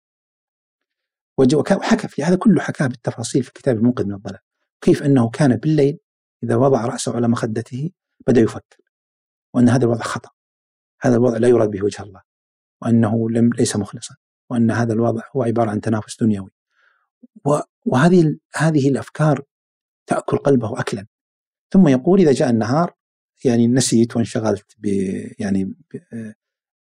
وحكى 1.38 2.08
في 2.08 2.24
هذا 2.24 2.36
كله 2.36 2.60
حكاه 2.62 2.86
بالتفاصيل 2.86 3.42
في 3.42 3.52
كتاب 3.52 3.76
المنقذ 3.76 4.04
من 4.04 4.14
الضلال. 4.14 4.40
كيف 4.80 5.02
أنه 5.02 5.30
كان 5.30 5.56
بالليل 5.56 5.98
إذا 6.44 6.56
وضع 6.56 6.84
رأسه 6.84 7.16
على 7.16 7.28
مخدته 7.28 7.90
بدأ 8.26 8.40
يفكر 8.40 8.80
وأن 9.54 9.68
هذا 9.68 9.84
الوضع 9.84 10.02
خطأ. 10.02 10.30
هذا 11.02 11.14
الوضع 11.16 11.36
لا 11.36 11.48
يراد 11.48 11.70
به 11.70 11.84
وجه 11.84 12.02
الله 12.02 12.22
وأنه 12.82 13.30
لم 13.30 13.50
ليس 13.52 13.76
مخلصا 13.76 14.16
وأن 14.50 14.70
هذا 14.70 14.92
الوضع 14.92 15.22
هو 15.36 15.42
عبارة 15.42 15.70
عن 15.70 15.80
تنافس 15.80 16.20
دنيوي. 16.20 16.55
وهذه 17.84 18.36
هذه 18.54 18.88
الأفكار 18.88 19.42
تأكل 20.06 20.36
قلبه 20.36 20.80
أكلا. 20.80 21.06
ثم 21.72 21.88
يقول 21.88 22.20
إذا 22.20 22.32
جاء 22.32 22.50
النهار 22.50 22.94
يعني 23.44 23.66
نسيت 23.66 24.16
وانشغلت 24.16 24.66
ب 24.78 24.86
يعني 25.38 25.74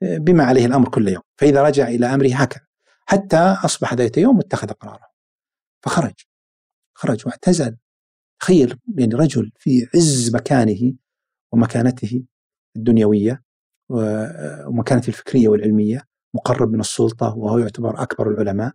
بما 0.03 0.45
عليه 0.45 0.67
الأمر 0.67 0.89
كل 0.89 1.09
يوم. 1.09 1.23
فإذا 1.37 1.63
رجع 1.63 1.89
إلى 1.89 2.07
أمره 2.07 2.35
هكذا. 2.35 2.67
حتى 3.07 3.37
أصبح 3.37 3.95
ذات 3.95 4.17
يوم 4.17 4.39
اتخذ 4.39 4.69
قراره. 4.69 5.07
فخرج. 5.83 6.15
خرج 6.95 7.27
واعتزل. 7.27 7.77
تخيل 8.41 8.79
يعني 8.99 9.15
رجل 9.15 9.53
في 9.59 9.89
عز 9.95 10.35
مكانه 10.35 10.95
ومكانته 11.53 12.25
الدنيوية 12.77 13.43
ومكانته 13.89 15.09
الفكرية 15.09 15.49
والعلمية 15.49 16.03
مقرب 16.35 16.71
من 16.73 16.81
السلطة 16.81 17.37
وهو 17.37 17.59
يعتبر 17.59 18.03
أكبر 18.03 18.29
العلماء. 18.29 18.73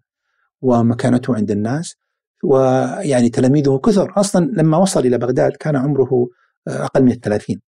ومكانته 0.62 1.36
عند 1.36 1.52
الناس. 1.52 1.96
ويعني 2.44 3.30
تلاميذه 3.30 3.82
كثر. 3.86 4.20
أصلا 4.20 4.46
لما 4.46 4.78
وصل 4.78 5.00
إلى 5.00 5.18
بغداد 5.18 5.52
كان 5.52 5.76
عمره 5.76 6.30
أقل 6.68 7.04
من 7.04 7.12
الثلاثين. 7.12 7.62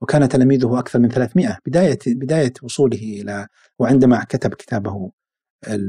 وكان 0.00 0.28
تلاميذه 0.28 0.78
أكثر 0.78 0.98
من 0.98 1.08
300 1.08 1.58
بداية 1.66 1.98
بداية 2.06 2.52
وصوله 2.62 2.98
إلى 2.98 3.48
وعندما 3.78 4.24
كتب 4.24 4.54
كتابه 4.54 5.12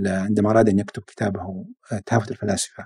عندما 0.06 0.50
أراد 0.50 0.70
أن 0.70 0.80
يكتب 0.80 1.04
كتابه 1.04 1.66
تهافت 2.06 2.32
الفلاسفة 2.32 2.86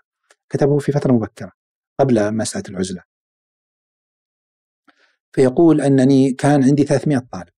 كتبه 0.49 0.77
في 0.77 0.91
فترة 0.91 1.13
مبكرة 1.13 1.51
قبل 1.99 2.36
مسألة 2.36 2.63
العزلة. 2.69 3.03
فيقول 5.32 5.82
أنني 5.82 6.34
كان 6.34 6.63
عندي 6.63 6.84
300 6.84 7.19
طالب 7.32 7.49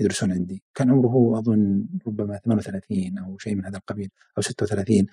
يدرسون 0.00 0.32
عندي. 0.32 0.62
كان 0.74 0.90
عمره 0.90 1.38
أظن 1.38 1.86
ربما 2.06 2.38
38 2.38 3.18
أو 3.18 3.38
شيء 3.38 3.54
من 3.54 3.64
هذا 3.64 3.76
القبيل 3.76 4.10
أو 4.38 4.42
36 4.42 5.06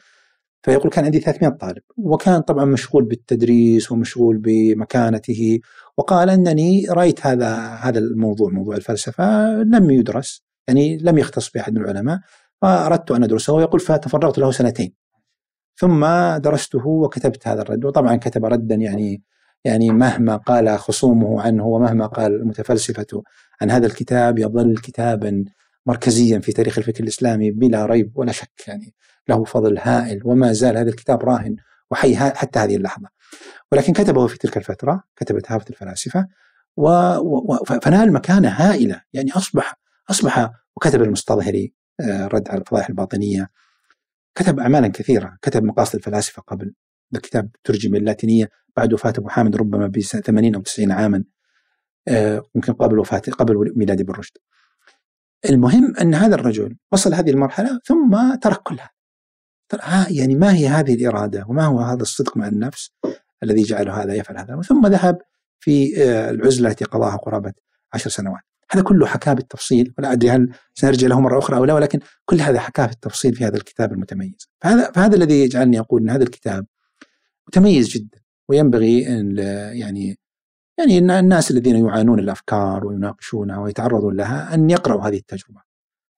فيقول 0.64 0.92
كان 0.92 1.06
عندي 1.06 1.20
300 1.20 1.52
طالب 1.58 1.82
وكان 1.98 2.42
طبعا 2.42 2.66
مشغول 2.66 3.06
بالتدريس 3.06 3.92
ومشغول 3.92 4.38
بمكانته 4.38 5.60
وقال 5.98 6.30
إنني 6.30 6.86
رأيت 6.90 7.26
هذا 7.28 7.56
هذا 7.58 8.00
الموضوع 8.00 8.50
موضوع 8.50 8.76
الفلسفة 8.76 9.48
لم 9.64 9.90
يدرس 9.90 10.44
يعني 10.68 10.98
لم 10.98 11.18
يختص 11.18 11.52
بأحد 11.52 11.74
من 11.74 11.82
العلماء 11.82 12.20
فأردت 12.62 13.12
أن 13.12 13.24
أدرسه 13.24 13.54
ويقول 13.54 13.80
فتفرغت 13.80 14.38
له 14.38 14.52
سنتين. 14.52 14.94
ثم 15.76 16.06
درسته 16.38 16.88
وكتبت 16.88 17.48
هذا 17.48 17.62
الرد 17.62 17.86
وطبعا 17.86 18.16
كتب 18.16 18.46
ردا 18.46 18.76
يعني 18.76 19.24
يعني 19.66 19.90
مهما 19.90 20.36
قال 20.36 20.80
خصومه 20.80 21.42
عنه 21.42 21.66
ومهما 21.66 22.06
قال 22.06 22.36
المتفلسفة 22.36 23.24
عن 23.62 23.72
هذا 23.72 23.88
الكتاب 23.88 24.40
يظل 24.40 24.78
كتابا 24.78 25.46
مركزيا 25.86 26.40
في 26.40 26.52
تاريخ 26.52 26.78
الفكر 26.78 27.04
الإسلامي 27.04 27.52
بلا 27.52 27.86
ريب 27.86 28.12
ولا 28.16 28.32
شك 28.32 28.68
يعني 28.68 28.94
له 29.30 29.44
فضل 29.44 29.78
هائل 29.78 30.22
وما 30.26 30.54
زال 30.54 30.78
هذا 30.78 30.90
الكتاب 30.90 31.24
راهن 31.24 31.56
وحي 31.92 32.16
حتى 32.16 32.60
هذه 32.60 32.76
اللحظة. 32.76 33.08
ولكن 33.72 33.94
كتبه 33.94 34.28
في 34.28 34.38
تلك 34.38 34.58
الفترة 34.58 35.04
كتب 35.16 35.40
تهافت 35.40 35.70
الفلاسفة 35.70 36.28
و... 36.78 36.90
و... 37.18 37.58
فنال 37.84 38.14
مكانة 38.14 38.50
هائلة. 38.50 39.02
يعني 39.14 39.32
اصبح 39.32 39.80
أصبح 40.10 40.52
وكتب 40.76 41.02
المستظهري 41.02 41.74
آه، 42.02 42.28
رد 42.28 42.50
على 42.50 42.62
الفضائح 42.62 42.90
الباطنية. 42.90 43.50
كتب 44.36 44.60
اعمالا 44.60 44.88
كثيرة. 44.88 45.38
كتب 45.42 45.64
مقاصد 45.64 45.96
الفلاسفة 45.96 46.42
قبل. 46.42 46.74
الكتاب 47.16 47.50
ترجم 47.64 47.96
اللاتينية 47.96 48.50
بعد 48.78 48.94
وفاة 48.94 49.14
أبو 49.18 49.30
حامد 49.30 49.56
ربما 49.56 49.88
ب 49.88 50.00
80 50.00 50.56
أو 50.56 50.62
90 50.62 50.92
عاما 50.92 51.24
آه، 52.08 52.44
يمكن 52.56 52.74
قبل 52.74 53.00
وفاه 53.00 53.20
قبل 53.20 53.74
ميلاد 53.76 54.00
ابن 54.00 54.14
رشد. 54.14 54.38
المهم 55.50 55.96
أن 56.02 56.16
هذا 56.16 56.36
الرجل 56.36 56.76
وصل 56.92 57.14
هذه 57.14 57.30
المرحلة 57.30 57.80
ثم 57.86 58.36
ترك 58.42 58.62
كل 58.64 58.76
هذا. 58.76 60.08
يعني 60.10 60.36
ما 60.36 60.54
هي 60.54 60.68
هذه 60.68 60.94
الإرادة 60.94 61.46
وما 61.50 61.66
هو 61.66 61.80
هذا 61.80 62.02
الصدق 62.02 62.38
مع 62.38 62.48
النفس 62.48 62.92
الذي 63.44 63.64
جعله 63.64 64.04
هذا 64.04 64.14
يفعل 64.14 64.38
هذا؟ 64.38 64.62
ثم 64.62 64.88
ذهب 64.88 65.18
في 65.60 66.04
آه، 66.04 66.30
العزلة 66.30 66.70
التي 66.70 66.86
قضاها 66.86 67.16
قرابة 67.16 67.54
عشر 67.94 68.10
سنوات. 68.10 68.42
هذا 68.72 68.84
كله 68.84 69.06
حكاه 69.06 69.34
بالتفصيل 69.34 69.94
ولا 69.98 70.12
أدري 70.12 70.30
هل 70.30 70.50
سنرجع 70.74 71.08
له 71.08 71.20
مرة 71.20 71.40
أخرى 71.40 71.58
أو 71.58 71.66
لا 71.66 71.74
ولكن 71.74 72.00
كل 72.26 72.42
هذا 72.42 72.60
حكاه 72.60 72.86
بالتفصيل 72.86 73.36
في 73.36 73.46
هذا 73.46 73.58
الكتاب 73.58 73.94
المتميز. 73.94 74.50
فهذا 74.62 74.92
فهذا 74.92 75.16
الذي 75.16 75.44
يجعلني 75.44 75.80
أقول 75.80 76.02
إن 76.02 76.10
هذا 76.10 76.24
الكتاب 76.24 76.66
متميز 77.48 77.90
جدا 77.90 78.22
وينبغي 78.50 79.08
أن 79.08 79.38
يعني 79.74 80.20
يعني 80.80 81.20
الناس 81.20 81.52
الذين 81.52 81.86
يعانون 81.86 82.20
الأفكار 82.20 82.86
ويناقشونها 82.86 83.60
ويتعرضون 83.60 84.16
لها 84.16 84.54
أن 84.54 84.70
يقرأوا 84.70 85.08
هذه 85.08 85.18
التجربة. 85.18 85.62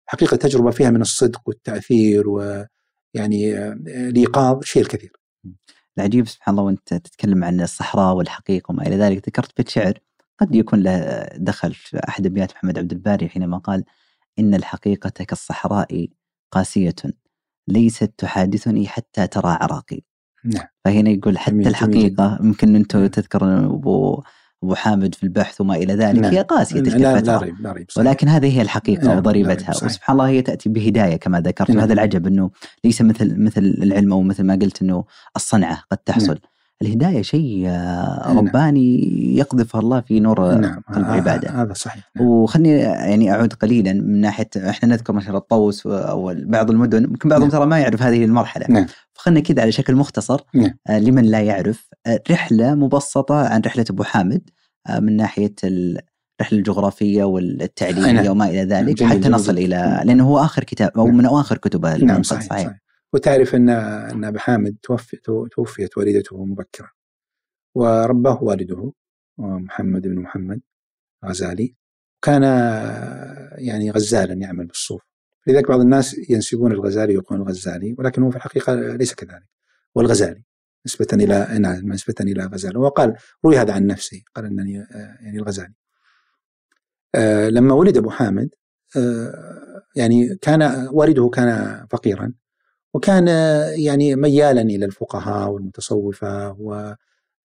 حقيقة 0.05 0.33
التجربة 0.33 0.71
فيها 0.71 0.89
من 0.89 1.01
الصدق 1.01 1.41
والتأثير 1.45 2.29
ويعني 2.29 3.57
الإيقاظ 3.87 4.63
شيء 4.63 4.81
الكثير. 4.81 5.11
العجيب 5.97 6.27
سبحان 6.27 6.53
الله 6.53 6.65
وأنت 6.65 6.93
تتكلم 6.93 7.43
عن 7.43 7.61
الصحراء 7.61 8.15
والحقيقة 8.15 8.71
وما 8.71 8.87
إلى 8.87 8.95
ذلك 8.95 9.27
ذكرت 9.27 9.57
بيت 9.57 9.69
شعر 9.69 9.99
قد 10.39 10.55
يكون 10.55 10.83
له 10.83 11.27
دخل 11.35 11.73
في 11.73 11.99
أحد 12.07 12.25
أبيات 12.25 12.51
محمد 12.51 12.79
عبد 12.79 12.91
الباري 12.91 13.29
حينما 13.29 13.57
قال 13.57 13.83
إن 14.39 14.53
الحقيقة 14.53 15.09
كالصحراء 15.09 16.07
قاسية 16.51 16.95
ليست 17.67 18.13
تحادثني 18.17 18.87
حتى 18.87 19.27
ترى 19.27 19.57
عراقي. 19.61 20.01
نعم. 20.45 20.65
فهنا 20.85 21.09
يقول 21.09 21.37
حتى 21.37 21.55
الحقيقة 21.55 22.39
يمكن 22.41 22.75
أنتم 22.75 22.99
نعم. 22.99 23.07
تذكرون 23.07 23.49
أبو 23.49 24.23
أبو 24.63 24.75
حامد 24.75 25.15
في 25.15 25.23
البحث 25.23 25.61
وما 25.61 25.75
إلى 25.75 25.93
ذلك 25.93 26.19
نعم. 26.19 26.31
هي 26.33 26.41
قاسية 26.41 26.79
تلك 26.79 26.95
لا, 26.95 27.19
لا 27.19 27.37
ريب 27.37 27.61
لا 27.61 27.71
ريب 27.71 27.87
ولكن 27.97 28.27
هذه 28.27 28.57
هي 28.57 28.61
الحقيقة 28.61 29.07
نعم 29.07 29.17
وضريبتها 29.17 29.69
وسبحان 29.69 30.13
الله 30.13 30.27
هي 30.29 30.41
تأتي 30.41 30.69
بهداية 30.69 31.15
كما 31.15 31.41
ذكرت 31.41 31.69
نعم. 31.69 31.79
وهذا 31.79 31.93
العجب 31.93 32.27
إنه 32.27 32.51
ليس 32.83 33.01
مثل 33.01 33.39
مثل 33.39 33.61
العلم 33.61 34.13
أو 34.13 34.21
مثل 34.21 34.43
ما 34.43 34.53
قلت 34.53 34.81
إنه 34.81 35.03
الصنعة 35.35 35.83
قد 35.91 35.97
تحصل 35.97 36.27
نعم. 36.27 36.53
الهداية 36.81 37.21
شيء 37.21 37.67
نعم. 37.67 38.37
رباني 38.37 38.99
يقذفها 39.37 39.81
الله 39.81 40.01
في 40.01 40.19
نور 40.19 40.55
نعم. 40.55 40.81
العبادة 40.97 41.49
هذا 41.49 41.73
صحيح 41.73 42.11
نعم. 42.15 42.27
وخلني 42.27 42.69
يعني 42.79 43.31
أعود 43.31 43.53
قليلا 43.53 43.93
من 43.93 44.21
ناحية 44.21 44.49
إحنا 44.57 44.89
نذكر 44.89 45.13
مثلا 45.13 45.37
الطوس 45.37 45.87
أو 45.87 46.35
بعض 46.37 46.71
المدن 46.71 47.03
يمكن 47.03 47.29
بعضهم 47.29 47.47
نعم. 47.47 47.57
ترى 47.57 47.65
ما 47.65 47.79
يعرف 47.79 48.01
هذه 48.01 48.25
المرحلة 48.25 48.65
نعم. 48.69 48.85
فخلنا 49.13 49.39
كذا 49.39 49.61
على 49.61 49.71
شكل 49.71 49.95
مختصر 49.95 50.41
نعم. 50.53 50.77
آه 50.87 50.99
لمن 50.99 51.23
لا 51.25 51.41
يعرف 51.41 51.89
آه 52.07 52.23
رحلة 52.31 52.75
مبسطة 52.75 53.47
عن 53.47 53.61
رحلة 53.65 53.85
أبو 53.89 54.03
حامد 54.03 54.49
آه 54.87 54.99
من 54.99 55.17
ناحية 55.17 55.55
الرحلة 55.63 56.59
الجغرافية 56.59 57.23
والتعليمية 57.23 58.11
نعم. 58.11 58.31
وما 58.31 58.49
إلى 58.49 58.63
ذلك 58.63 58.95
جميل 58.95 59.11
حتى 59.11 59.19
جميل 59.19 59.31
نصل 59.31 59.55
جميل. 59.55 59.73
إلى 59.73 60.03
لأنه 60.05 60.27
هو 60.27 60.39
آخر 60.39 60.63
كتاب 60.63 60.91
أو 60.97 61.07
نعم. 61.07 61.17
من 61.17 61.25
اواخر 61.25 61.57
كتبه 61.57 61.97
نعم 61.97 62.23
صحيح, 62.23 62.43
صحيح. 62.43 62.67
صحيح. 62.67 62.79
وتعرف 63.13 63.55
ان 63.55 63.69
أن 63.69 64.23
أبو 64.25 64.37
حامد 64.37 64.77
توفي 64.83 65.17
توفيت 65.51 65.97
والدته 65.97 66.45
مبكرا 66.45 66.89
ورباه 67.75 68.43
والده 68.43 68.93
محمد 69.37 70.01
بن 70.01 70.19
محمد 70.19 70.61
غزالي 71.25 71.75
كان 72.21 72.43
يعني 73.57 73.91
غزالا 73.91 74.33
يعمل 74.33 74.65
بالصوف 74.67 75.01
لذلك 75.47 75.67
بعض 75.67 75.79
الناس 75.79 76.29
ينسبون 76.29 76.71
الغزالي 76.71 77.17
ويقولون 77.17 77.47
الغزالي 77.47 77.95
ولكن 77.97 78.23
هو 78.23 78.29
في 78.29 78.35
الحقيقة 78.35 78.75
ليس 78.75 79.13
كذلك 79.13 79.49
هو 79.97 80.01
الغزالي 80.01 80.43
نسبة 80.85 81.07
إلى 81.13 81.59
نعم 81.59 81.93
نسبة 81.93 82.15
إلى 82.21 82.45
غزالي 82.45 82.77
وقال 82.77 83.15
روي 83.45 83.57
هذا 83.57 83.73
عن 83.73 83.87
نفسه 83.87 84.21
قال 84.35 84.45
أنني 84.45 84.73
يعني 85.21 85.37
الغزالي. 85.37 85.73
آه، 87.15 87.49
لما 87.49 87.73
ولد 87.73 87.97
أبو 87.97 88.09
حامد 88.09 88.49
آه، 88.97 89.83
يعني 89.95 90.35
كان 90.35 90.87
والده 90.91 91.29
كان 91.29 91.85
فقيرا 91.91 92.33
وكان 92.93 93.27
يعني 93.77 94.15
ميالا 94.15 94.61
إلى 94.61 94.85
الفقهاء 94.85 95.49
والمتصوفة 95.49 96.51
و 96.59 96.93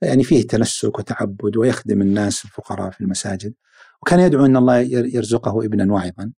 يعني 0.03 0.25
فيه 0.25 0.47
تنسك 0.47 0.99
وتعبد 0.99 1.57
ويخدم 1.57 2.03
الناس 2.03 2.45
الفقراء 2.45 2.91
في 2.91 3.01
المساجد 3.01 3.55
وكان 4.03 4.21
يدعو 4.21 4.47
أن 4.47 4.57
الله 4.57 4.79
يرزقه 4.89 5.65
ابنا 5.65 5.93
واعظا. 5.93 6.33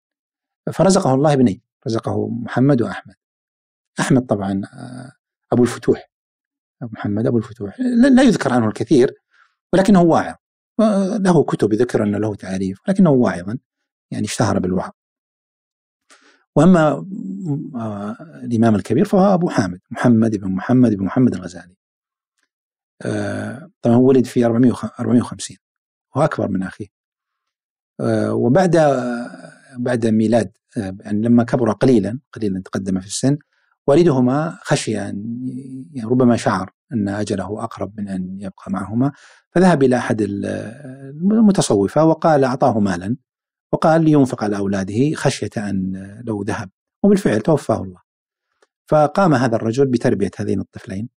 فرزقه 0.72 1.14
الله 1.14 1.32
ابنين 1.32 1.62
رزقه 1.86 2.28
محمد 2.28 2.82
وأحمد. 2.82 3.14
أحمد 4.00 4.26
طبعا 4.26 4.62
آه، 4.74 5.12
أبو 5.52 5.62
الفتوح. 5.62 6.09
محمد 6.82 7.26
أبو 7.26 7.38
الفتوح. 7.38 7.80
لا 8.14 8.22
يذكر 8.22 8.52
عنه 8.52 8.68
الكثير 8.68 9.14
ولكنه 9.72 10.02
واعظ. 10.02 10.34
له 11.20 11.44
كتب 11.44 11.74
ذكر 11.74 12.02
أن 12.02 12.16
له 12.16 12.34
تعريف 12.34 12.78
ولكنه 12.88 13.10
واعظا 13.10 13.58
يعني 14.10 14.24
اشتهر 14.26 14.58
بالوعظ. 14.58 14.90
وأما 16.56 17.06
آه، 17.74 18.16
الإمام 18.44 18.74
الكبير 18.74 19.04
فهو 19.04 19.34
أبو 19.34 19.48
حامد 19.48 19.80
محمد 19.90 20.36
بن 20.36 20.52
محمد 20.52 20.94
بن 20.94 21.04
محمد 21.04 21.34
الغزالي. 21.34 21.76
آه، 23.02 23.70
طبعا 23.82 23.96
هو 23.96 24.08
ولد 24.08 24.26
في 24.26 24.44
450 24.44 25.56
وهو 26.14 26.24
أكبر 26.24 26.48
من 26.48 26.62
أخيه. 26.62 26.86
آه، 28.00 28.34
وبعد 28.34 28.76
بعد 29.78 30.06
ميلاد 30.06 30.52
يعني 30.76 31.22
لما 31.22 31.44
كبر 31.44 31.72
قليلا 31.72 32.20
قليلا 32.32 32.62
تقدم 32.62 33.00
في 33.00 33.06
السن 33.06 33.38
والدهما 33.86 34.58
خشي 34.62 35.00
أن 35.00 35.40
يعني 35.92 36.10
ربما 36.10 36.36
شعر 36.36 36.70
أن 36.92 37.08
أجله 37.08 37.64
أقرب 37.64 38.00
من 38.00 38.08
أن 38.08 38.36
يبقى 38.40 38.70
معهما 38.72 39.12
فذهب 39.50 39.82
إلى 39.82 39.96
أحد 39.96 40.20
المتصوفة 40.20 42.04
وقال 42.04 42.44
أعطاه 42.44 42.80
مالا 42.80 43.16
وقال 43.72 44.04
لينفق 44.04 44.44
على 44.44 44.56
أولاده 44.56 45.14
خشية 45.14 45.50
أن 45.56 45.92
لو 46.26 46.42
ذهب 46.42 46.70
وبالفعل 47.02 47.40
توفاه 47.40 47.82
الله. 47.82 48.00
فقام 48.86 49.34
هذا 49.34 49.56
الرجل 49.56 49.86
بتربية 49.86 50.30
هذين 50.38 50.60
الطفلين 50.60 51.08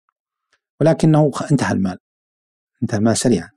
ولكنه 0.80 1.30
انتهى 1.50 1.72
المال 1.72 1.98
انتهى 2.82 2.98
المال 2.98 3.16
سريعا. 3.16 3.50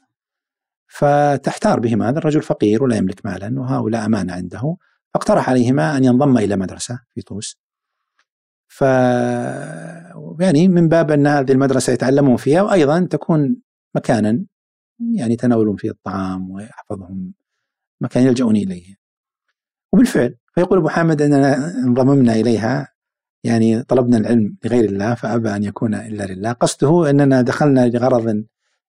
فتحتار 0.88 1.80
بهما 1.80 2.10
هذا 2.10 2.18
الرجل 2.20 2.42
فقير 2.42 2.84
ولا 2.84 2.96
يملك 2.98 3.26
مالا 3.26 3.60
وهؤلاء 3.60 4.06
أمانة 4.06 4.34
عنده 4.34 4.78
فاقترح 5.14 5.50
عليهما 5.50 5.98
أن 5.98 6.04
ينضم 6.04 6.38
إلى 6.38 6.56
مدرسة 6.56 7.00
في 7.16 7.22
طوس. 7.22 7.65
ف 8.76 8.82
يعني 10.40 10.68
من 10.68 10.90
باب 10.90 11.12
أن 11.12 11.28
هذه 11.28 11.52
المدرسة 11.52 11.94
يتعلمون 11.94 12.38
فيها 12.38 12.62
وأيضا 12.62 13.08
تكون 13.12 13.56
مكانا 13.96 14.46
يعني 15.16 15.34
يتناولون 15.34 15.76
فيه 15.76 15.90
الطعام 15.90 16.52
ويحفظهم 16.52 17.34
مكان 18.02 18.24
يلجؤون 18.24 18.56
إليه. 18.56 18.96
وبالفعل 19.94 20.36
فيقول 20.56 20.80
أبو 20.80 20.90
حامد 20.90 21.22
أننا 21.22 21.70
انضممنا 21.78 22.34
إليها 22.34 22.94
يعني 23.44 23.84
طلبنا 23.84 24.18
العلم 24.18 24.58
لغير 24.66 24.86
الله 24.86 25.16
فأبى 25.16 25.56
أن 25.56 25.64
يكون 25.64 25.96
إلا 25.96 26.24
لله. 26.24 26.52
قصده 26.52 27.10
أننا 27.10 27.42
دخلنا 27.42 27.88
لغرض 27.88 28.44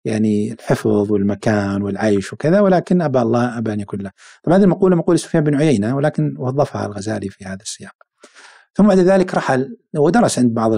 يعني 0.06 0.54
الحفظ 0.54 1.12
والمكان 1.12 1.82
والعيش 1.82 2.34
وكذا 2.34 2.60
ولكن 2.60 3.02
أبى 3.02 3.22
الله 3.22 3.58
أبى 3.58 3.74
أن 3.74 3.80
يكون 3.80 4.02
له. 4.02 4.12
طبعا 4.44 4.58
هذه 4.58 4.64
المقولة 4.64 4.96
مقولة 4.96 5.18
سفيان 5.18 5.44
بن 5.44 5.56
عيينة 5.56 5.96
ولكن 5.96 6.36
وظفها 6.38 6.86
الغزالي 6.86 7.30
في 7.30 7.46
هذا 7.46 7.62
السياق. 7.62 8.11
ثم 8.74 8.88
بعد 8.88 8.98
ذلك 8.98 9.36
رحل 9.36 9.78
ودرس 9.96 10.40
عند 10.40 10.54
بعض 10.54 10.72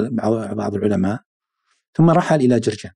بعض 0.56 0.76
العلماء 0.76 1.24
ثم 1.94 2.10
رحل 2.10 2.42
إلى 2.42 2.60
جرجان. 2.60 2.92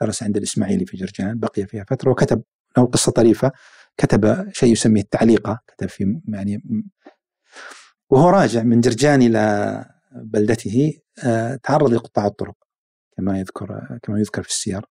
درس 0.00 0.22
عند 0.22 0.36
الإسماعيلي 0.36 0.86
في 0.86 0.96
جرجان 0.96 1.38
بقي 1.38 1.66
فيها 1.66 1.84
فترة 1.84 2.10
وكتب 2.10 2.42
له 2.78 2.84
قصة 2.84 3.12
طريفة 3.12 3.52
كتب 3.96 4.52
شيء 4.52 4.72
يسميه 4.72 5.02
التعليقة 5.02 5.60
كتب 5.66 5.88
في 5.88 6.20
يعني 6.28 6.62
وهو 8.10 8.28
راجع 8.28 8.62
من 8.62 8.80
جرجان 8.80 9.22
إلى 9.22 9.84
بلدته 10.12 11.00
آه، 11.24 11.54
تعرض 11.54 11.92
لقطاع 11.92 12.26
الطرق 12.26 12.56
كما 13.16 13.38
يذكر 13.38 13.98
كما 14.02 14.18
يذكر 14.20 14.42
في 14.42 14.48
السير. 14.48 14.86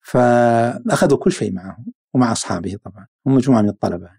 فأخذوا 0.00 1.18
كل 1.18 1.32
شيء 1.32 1.52
معه 1.52 1.78
ومع 2.14 2.32
أصحابه 2.32 2.76
طبعا 2.84 3.06
هم 3.26 3.34
مجموعة 3.34 3.62
من 3.62 3.68
الطلبة. 3.68 4.10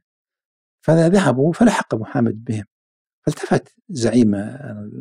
فذهبوا 0.82 1.54
فلحق 1.54 2.04
حامد 2.04 2.44
بهم. 2.44 2.66
فالتفت 3.28 3.76
زعيم 3.90 4.36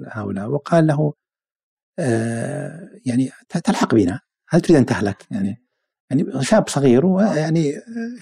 هؤلاء 0.09 0.49
وقال 0.49 0.87
له 0.87 1.13
آه 1.99 2.89
يعني 3.07 3.31
تلحق 3.49 3.95
بنا 3.95 4.21
هل 4.49 4.61
تريد 4.61 4.79
أن 4.79 4.87
تهلك؟ 4.87 5.27
يعني 5.31 5.63
يعني 6.11 6.45
شاب 6.45 6.69
صغير 6.69 7.07
ويعني 7.07 7.75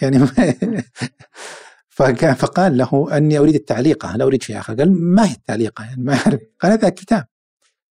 يعني 0.03 0.27
فكان 1.89 2.35
فقال 2.35 2.77
له 2.77 3.17
أني 3.17 3.39
أريد 3.39 3.55
التعليقه 3.55 4.17
لا 4.17 4.25
أريد 4.25 4.43
شيء 4.43 4.59
آخر. 4.59 4.75
قال 4.75 4.93
ما 4.93 5.29
هي 5.29 5.33
التعليقه 5.33 5.85
يعني 5.85 6.03
ما 6.03 6.13
يعرف. 6.13 6.41
قال 6.61 6.73
هذا 6.73 6.89
كتاب. 6.89 7.25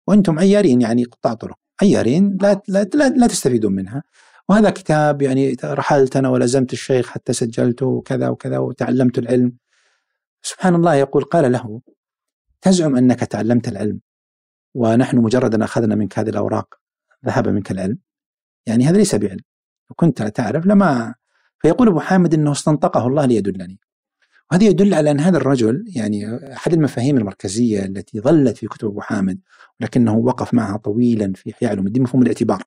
وأنتم 0.07 0.39
عيارين 0.39 0.81
يعني 0.81 1.05
قطاع 1.05 1.35
طرق. 1.35 1.59
عيارين 1.83 2.39
لا 2.43 2.63
لا, 2.69 2.85
لا, 2.95 3.09
لا 3.09 3.27
تستفيدون 3.27 3.73
منها. 3.73 4.03
وهذا 4.49 4.71
كتاب 4.71 5.23
يعني 5.23 5.57
رحلت 5.65 6.17
أنا 6.17 6.29
ولزمت 6.29 6.73
الشيخ 6.73 7.09
حتى 7.09 7.33
سجلته 7.33 7.87
وكذا 7.87 8.29
وكذا 8.29 8.59
وتعلمت 8.59 9.19
العلم. 9.19 9.53
سبحان 10.43 10.75
الله 10.75 10.95
يقول 10.95 11.25
قال 11.25 11.53
له 11.53 11.81
تزعم 12.67 12.97
أنك 12.97 13.21
تعلمت 13.21 13.69
العلم 13.69 14.01
ونحن 14.75 15.19
مجرد 15.19 15.55
أن 15.55 15.63
أخذنا 15.63 15.95
منك 15.95 16.19
هذه 16.19 16.29
الأوراق 16.29 16.75
ذهب 17.27 17.49
منك 17.49 17.71
العلم. 17.71 17.99
يعني 18.67 18.85
هذا 18.85 18.97
ليس 18.97 19.15
بعلم 19.15 19.41
لو 19.91 19.95
كنت 19.97 20.23
تعرف 20.23 20.67
لما 20.67 21.15
فيقول 21.59 21.89
أبو 21.89 22.01
حامد 22.01 22.35
إنه 22.35 22.53
استنطقه 22.53 23.07
الله 23.07 23.27
ليدلني. 23.27 23.79
وهذا 24.51 24.65
يدل 24.65 24.95
على 24.95 25.11
أن 25.11 25.21
هذا 25.21 25.37
الرجل 25.37 25.85
يعني 25.97 26.53
أحد 26.53 26.73
المفاهيم 26.73 27.17
المركزية 27.17 27.85
التي 27.85 28.21
ظلت 28.21 28.57
في 28.57 28.67
كتب 28.67 28.89
أبو 28.89 29.01
حامد 29.01 29.41
ولكنه 29.81 30.17
وقف 30.17 30.55
معها 30.55 30.77
طويلا 30.77 31.33
في 31.33 31.53
احياء 31.53 31.71
علوم 31.71 31.87
الدين 31.87 32.03
مفهوم 32.03 32.23
الاعتبار. 32.23 32.63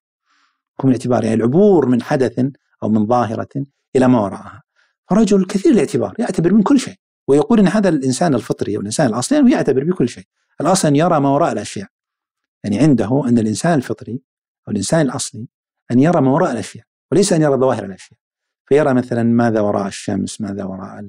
مفهوم 0.79 0.91
الاعتبار 0.91 1.23
يعني 1.23 1.35
العبور 1.35 1.85
من 1.85 2.01
حدث 2.01 2.45
أو 2.83 2.89
من 2.89 3.07
ظاهرة 3.07 3.65
إلى 3.95 4.07
ما 4.07 4.19
وراءها. 4.21 4.61
فرجل 5.09 5.45
كثير 5.45 5.71
الاعتبار 5.71 6.15
يعتبر 6.19 6.53
من 6.53 6.63
كل 6.63 6.79
شيء. 6.79 6.95
ويقول 7.29 7.59
إن 7.59 7.67
هذا 7.67 7.89
الإنسان 7.89 8.35
الفطري 8.35 8.75
أو 8.75 8.81
الإنسان 8.81 9.07
الأصلي 9.07 9.39
انه 9.39 9.51
يعتبر 9.51 9.83
بكل 9.83 10.09
شيء. 10.09 10.23
الأصل 10.61 10.87
أن 10.87 10.95
يرى 10.95 11.19
ما 11.19 11.29
وراء 11.29 11.51
الأشياء. 11.51 11.87
يعني 12.63 12.79
عنده 12.79 13.23
أن 13.27 13.37
الإنسان 13.37 13.73
الفطري 13.73 14.21
أو 14.67 14.71
الإنسان 14.71 15.01
الأصلي 15.01 15.47
أن 15.91 15.99
يرى 15.99 16.21
ما 16.21 16.31
وراء 16.31 16.51
الأشياء 16.51 16.85
وليس 17.11 17.33
أن 17.33 17.41
يرى 17.41 17.55
ظواهر 17.55 17.85
الأشياء. 17.85 18.19
فيرى 18.65 18.93
مثلا 18.93 19.23
ماذا 19.23 19.59
وراء 19.59 19.87
الشمس 19.87 20.41
ماذا 20.41 20.63
وراء 20.63 20.99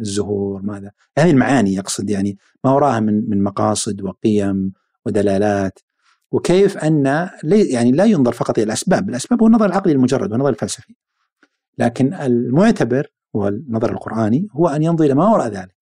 الزهور 0.00 0.62
ماذا. 0.62 0.90
هذه 1.18 1.30
المعاني 1.30 1.74
يقصد 1.74 2.10
يعني 2.10 2.38
ما 2.64 2.72
وراها 2.72 3.00
من 3.00 3.30
من 3.30 3.42
مقاصد 3.42 4.02
وقيم 4.02 4.72
ودلالات. 5.06 5.78
وكيف 6.32 6.78
أن 6.78 7.28
يعني 7.44 7.92
لا 7.92 8.04
ينظر 8.04 8.32
فقط 8.32 8.58
إلى 8.58 8.64
الأسباب، 8.64 9.08
الأسباب 9.08 9.40
هو 9.40 9.46
النظر 9.46 9.66
العقلي 9.66 9.92
المجرد 9.92 10.32
والنظر 10.32 10.48
الفلسفي. 10.48 10.94
لكن 11.78 12.14
المعتبر 12.14 13.06
هو 13.36 13.48
النظر 13.48 13.92
القرآني 13.92 14.48
هو 14.52 14.68
أن 14.68 14.82
ينظر 14.82 15.04
إلى 15.04 15.14
ما 15.14 15.28
وراء 15.28 15.48
ذلك. 15.48 15.76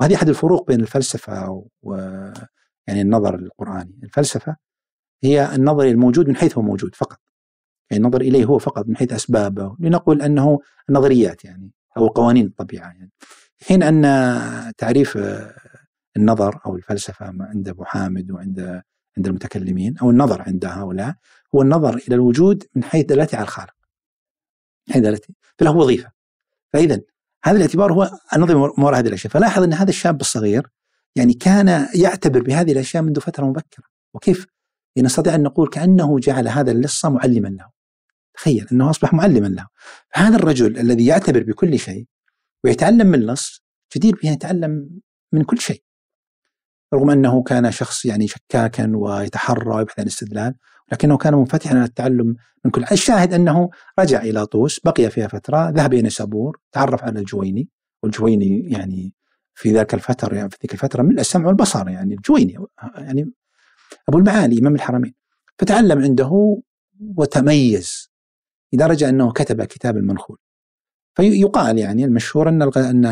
وهذه 0.00 0.14
أحد 0.14 0.28
الفروق 0.28 0.66
بين 0.66 0.80
الفلسفة 0.80 1.66
و 1.82 1.94
يعني 2.86 3.00
النظر 3.00 3.34
القرآني، 3.34 4.00
الفلسفة 4.02 4.56
هي 5.24 5.54
النظر 5.54 5.84
الموجود 5.84 6.28
من 6.28 6.36
حيث 6.36 6.58
هو 6.58 6.62
موجود 6.62 6.94
فقط. 6.94 7.20
يعني 7.90 8.04
النظر 8.04 8.20
إليه 8.20 8.44
هو 8.44 8.58
فقط 8.58 8.86
من 8.88 8.96
حيث 8.96 9.12
أسبابه 9.12 9.76
لنقول 9.80 10.22
أنه 10.22 10.60
نظريات 10.90 11.44
يعني 11.44 11.70
أو 11.96 12.08
قوانين 12.08 12.46
الطبيعة 12.46 12.86
يعني 12.86 13.10
حين 13.66 13.82
أن 13.82 14.02
تعريف 14.78 15.18
النظر 16.16 16.60
أو 16.66 16.76
الفلسفة 16.76 17.26
عند 17.26 17.68
أبو 17.68 17.84
حامد 17.84 18.30
وعند 18.30 18.82
عند 19.16 19.26
المتكلمين 19.26 19.98
أو 19.98 20.10
النظر 20.10 20.42
عند 20.42 20.64
هؤلاء 20.64 21.14
هو 21.54 21.62
النظر 21.62 21.96
إلى 21.96 22.14
الوجود 22.14 22.64
من 22.74 22.84
حيث 22.84 23.06
دلالته 23.06 23.36
على 23.36 23.44
الخالق. 23.44 23.74
حيث 24.90 25.02
دلالته 25.02 25.34
فله 25.58 25.76
وظيفة. 25.76 26.12
فاذا 26.74 27.00
هذا 27.44 27.56
الاعتبار 27.56 27.92
هو 27.92 28.10
النظر 28.36 28.56
ما 28.56 28.84
وراء 28.84 29.00
هذه 29.00 29.08
الأشياء، 29.08 29.32
فلاحظ 29.32 29.62
إن 29.62 29.72
هذا 29.72 29.90
الشاب 29.90 30.20
الصغير 30.20 30.70
يعني 31.16 31.34
كان 31.34 31.88
يعتبر 31.94 32.42
بهذه 32.42 32.72
الأشياء 32.72 33.02
منذ 33.02 33.20
فترة 33.20 33.44
مبكرة، 33.44 33.84
وكيف؟ 34.14 34.46
نستطيع 34.98 35.34
أن 35.34 35.42
نقول 35.42 35.68
كأنه 35.68 36.18
جعل 36.18 36.48
هذا 36.48 36.70
اللصه 36.70 37.08
معلما 37.08 37.48
له. 37.48 37.70
تخيل 38.34 38.66
أنه 38.72 38.90
أصبح 38.90 39.14
معلما 39.14 39.46
له. 39.46 39.66
هذا 40.12 40.36
الرجل 40.36 40.78
الذي 40.78 41.06
يعتبر 41.06 41.42
بكل 41.42 41.78
شيء 41.78 42.06
ويتعلم 42.64 43.06
من 43.06 43.14
اللص 43.14 43.64
جدير 43.96 44.18
به 44.22 44.30
يتعلم 44.30 45.00
من 45.32 45.44
كل 45.44 45.58
شيء. 45.58 45.82
رغم 46.94 47.10
أنه 47.10 47.42
كان 47.42 47.70
شخص 47.70 48.04
يعني 48.04 48.28
شكاكا 48.28 48.92
ويتحرى 48.96 49.76
ويبحث 49.76 49.98
عن 49.98 50.02
الاستدلال 50.06 50.54
لكنه 50.92 51.16
كان 51.16 51.34
منفتحا 51.34 51.76
على 51.76 51.84
التعلم 51.84 52.36
من 52.64 52.70
كل 52.70 52.84
الشاهد 52.92 53.32
أنه 53.32 53.70
رجع 53.98 54.22
إلى 54.22 54.46
طوس 54.46 54.80
بقي 54.80 55.10
فيها 55.10 55.28
فترة 55.28 55.70
ذهب 55.70 55.92
إلى 55.92 56.02
نيسابور 56.02 56.58
تعرف 56.72 57.04
على 57.04 57.18
الجويني 57.18 57.68
والجويني 58.02 58.70
يعني 58.70 59.14
في 59.54 59.72
ذاك 59.72 59.94
الفترة 59.94 60.34
يعني 60.36 60.50
في 60.50 60.56
ذيك 60.62 60.72
الفترة 60.72 61.02
من 61.02 61.18
السمع 61.18 61.46
والبصر 61.46 61.88
يعني 61.88 62.14
الجويني 62.14 62.58
يعني 62.98 63.32
أبو 64.08 64.18
المعالي 64.18 64.58
إمام 64.58 64.74
الحرمين. 64.74 65.14
فتعلم 65.58 66.02
عنده 66.02 66.60
وتميز 67.16 68.10
لدرجة 68.72 69.08
أنه 69.08 69.32
كتب 69.32 69.64
كتاب 69.64 69.96
المنخول. 69.96 70.38
فيقال 71.14 71.78
يعني 71.78 72.04
المشهور 72.04 72.48
أن 72.48 72.62
أن 72.62 73.04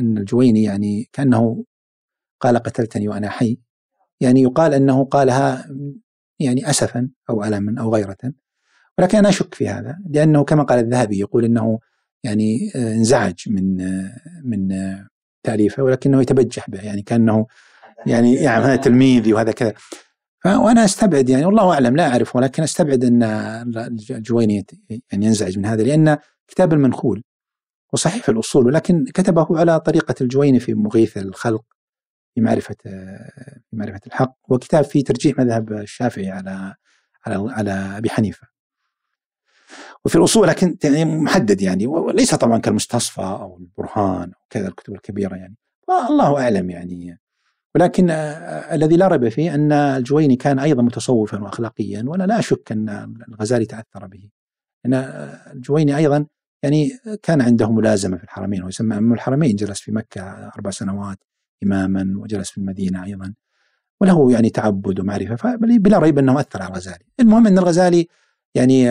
أن 0.00 0.18
الجويني 0.18 0.62
يعني 0.62 1.08
كأنه 1.12 1.64
قال 2.40 2.56
قتلتني 2.58 3.08
وأنا 3.08 3.28
حي. 3.28 3.58
يعني 4.20 4.42
يقال 4.42 4.74
أنه 4.74 5.04
قالها 5.04 5.66
يعني 6.38 6.70
أسفا 6.70 7.08
أو 7.30 7.44
ألما 7.44 7.80
أو 7.80 7.94
غيرة. 7.94 8.16
ولكن 8.98 9.18
أنا 9.18 9.28
أشك 9.28 9.54
في 9.54 9.68
هذا 9.68 9.98
لأنه 10.10 10.44
كما 10.44 10.62
قال 10.62 10.78
الذهبي 10.78 11.18
يقول 11.18 11.44
أنه 11.44 11.78
يعني 12.24 12.70
انزعج 12.76 13.34
من 13.46 13.76
من 14.44 14.68
تأليفه 15.42 15.82
ولكنه 15.82 16.22
يتبجح 16.22 16.70
به 16.70 16.80
يعني 16.80 17.02
كأنه 17.02 17.46
يعني 18.06 18.34
يعني 18.46 18.64
هذا 18.64 18.76
تلميذي 18.76 19.32
وهذا 19.32 19.52
كذا. 19.52 19.74
وأنا 20.46 20.84
أستبعد 20.84 21.28
يعني 21.28 21.44
والله 21.44 21.72
أعلم 21.72 21.96
لا 21.96 22.08
اعرف 22.08 22.36
ولكن 22.36 22.62
أستبعد 22.62 23.04
أن 23.04 23.22
الجويني 24.10 24.66
يعني 24.90 25.26
ينزعج 25.26 25.58
من 25.58 25.66
هذا 25.66 25.82
لأن 25.82 26.18
كتاب 26.48 26.72
المنخول 26.72 27.22
وصحيح 27.92 28.22
في 28.22 28.28
الأصول 28.28 28.66
ولكن 28.66 29.04
كتبه 29.04 29.46
على 29.50 29.80
طريقة 29.80 30.14
الجويني 30.20 30.60
في 30.60 30.74
مغيث 30.74 31.18
الخلق 31.18 31.64
في 32.34 32.40
معرفة 32.40 32.76
في 33.70 33.76
معرفة 33.76 34.00
الحق 34.06 34.36
وكتاب 34.48 34.84
فيه 34.84 35.04
ترجيح 35.04 35.38
مذهب 35.38 35.72
الشافعي 35.72 36.30
على 36.30 36.74
على 37.26 37.52
على 37.52 37.70
أبي 37.70 38.10
حنيفة. 38.10 38.54
وفي 40.04 40.16
الأصول 40.16 40.48
لكن 40.48 40.76
يعني 40.84 41.04
محدد 41.04 41.62
يعني 41.62 41.86
وليس 41.86 42.34
طبعا 42.34 42.58
كالمستصفى 42.58 43.20
أو 43.20 43.58
البرهان 43.58 44.32
أو 44.32 44.40
كذا 44.50 44.68
الكتب 44.68 44.94
الكبيرة 44.94 45.36
يعني 45.36 45.56
الله 46.10 46.42
أعلم 46.42 46.70
يعني 46.70 47.20
ولكن 47.74 48.10
آه، 48.10 48.74
الذي 48.74 48.96
لا 48.96 49.08
ريب 49.08 49.28
فيه 49.28 49.54
أن 49.54 49.72
الجويني 49.72 50.36
كان 50.36 50.58
أيضا 50.58 50.82
متصوفا 50.82 51.42
واخلاقيا 51.42 52.04
وأنا 52.06 52.24
لا 52.24 52.38
اشك 52.38 52.72
أن 52.72 53.16
الغزالي 53.28 53.64
تأثر 53.66 54.06
به. 54.06 54.28
أن 54.86 54.94
الجويني 55.52 55.96
أيضا 55.96 56.26
يعني 56.62 56.90
كان 57.22 57.40
عنده 57.40 57.72
ملازمة 57.72 58.16
في 58.16 58.24
الحرمين 58.24 58.64
ويسمى 58.64 58.98
امام 58.98 59.12
الحرمين 59.12 59.56
جلس 59.56 59.80
في 59.80 59.92
مكة 59.92 60.22
أربع 60.22 60.70
سنوات 60.70 61.18
إماما 61.64 62.14
وجلس 62.16 62.50
في 62.50 62.58
المدينة 62.58 63.04
أيضا. 63.04 63.34
وله 64.00 64.32
يعني 64.32 64.50
تعبد 64.50 65.00
ومعرفة 65.00 65.56
بلا 65.56 65.98
ريب 65.98 66.18
أنه 66.18 66.40
أثر 66.40 66.62
على 66.62 66.70
الغزالي. 66.70 67.04
المهم 67.20 67.46
أن 67.46 67.58
الغزالي 67.58 68.08
يعني 68.54 68.82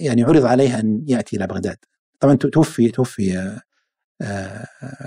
يعني 0.00 0.24
عرض 0.24 0.44
عليه 0.44 0.80
أن 0.80 1.04
يأتي 1.06 1.36
إلى 1.36 1.46
بغداد. 1.46 1.76
طبعا 2.20 2.34
توفي 2.34 2.88
توفي 2.88 3.58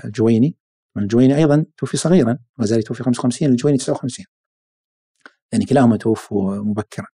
الجويني. 0.04 0.56
الجويني 0.96 1.36
أيضا 1.36 1.64
توفي 1.76 1.96
صغيرا. 1.96 2.38
غزالي 2.60 2.82
توفي 2.82 3.02
55 3.02 3.50
الجويني 3.50 3.78
59 3.78 4.26
يعني 5.52 5.64
كلاهما 5.64 5.96
توفوا 5.96 6.56
مبكرا. 6.56 7.06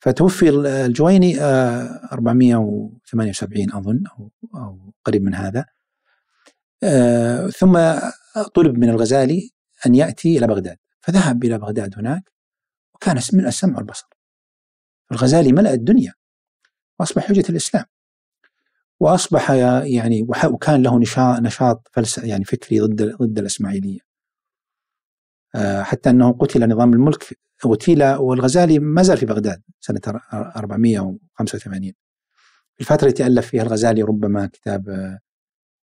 فتوفي 0.00 0.48
الجويني 0.86 1.40
478 1.40 3.72
أظن 3.72 4.04
أو 4.18 4.30
أو 4.54 4.92
قريب 5.04 5.22
من 5.22 5.34
هذا. 5.34 5.64
آه، 6.82 7.46
ثم 7.46 7.76
طلب 8.54 8.78
من 8.78 8.88
الغزالي 8.88 9.50
أن 9.86 9.94
يأتي 9.94 10.38
إلى 10.38 10.46
بغداد 10.46 10.76
فذهب 11.00 11.44
إلى 11.44 11.58
بغداد 11.58 11.98
هناك 11.98 12.32
وكان 12.94 13.20
من 13.32 13.46
السمع 13.46 13.76
والبصر. 13.76 14.06
الغزالي 15.12 15.52
ملأ 15.52 15.74
الدنيا 15.74 16.14
وأصبح 17.00 17.26
حجة 17.26 17.44
الإسلام. 17.50 17.84
وأصبح 19.00 19.50
يعني 19.50 20.26
وكان 20.44 20.82
له 20.82 20.98
نشاط 21.40 21.88
فلسفي 21.92 22.28
يعني 22.28 22.44
فكري 22.44 22.80
ضد 22.80 23.02
ضد 23.02 23.38
الإسماعيلية. 23.38 24.00
آه، 25.54 25.82
حتى 25.82 26.10
أنه 26.10 26.32
قتل 26.32 26.68
نظام 26.68 26.92
الملك 26.92 27.38
اغتيل 27.66 28.04
والغزالي 28.04 28.78
ما 28.78 29.02
زال 29.02 29.16
في 29.18 29.26
بغداد 29.26 29.62
سنة 29.80 30.00
485 30.32 31.92
في 32.74 32.80
الفترة 32.80 33.08
التي 33.08 33.26
ألف 33.26 33.46
فيها 33.46 33.62
الغزالي 33.62 34.02
ربما 34.02 34.46
كتاب 34.46 34.88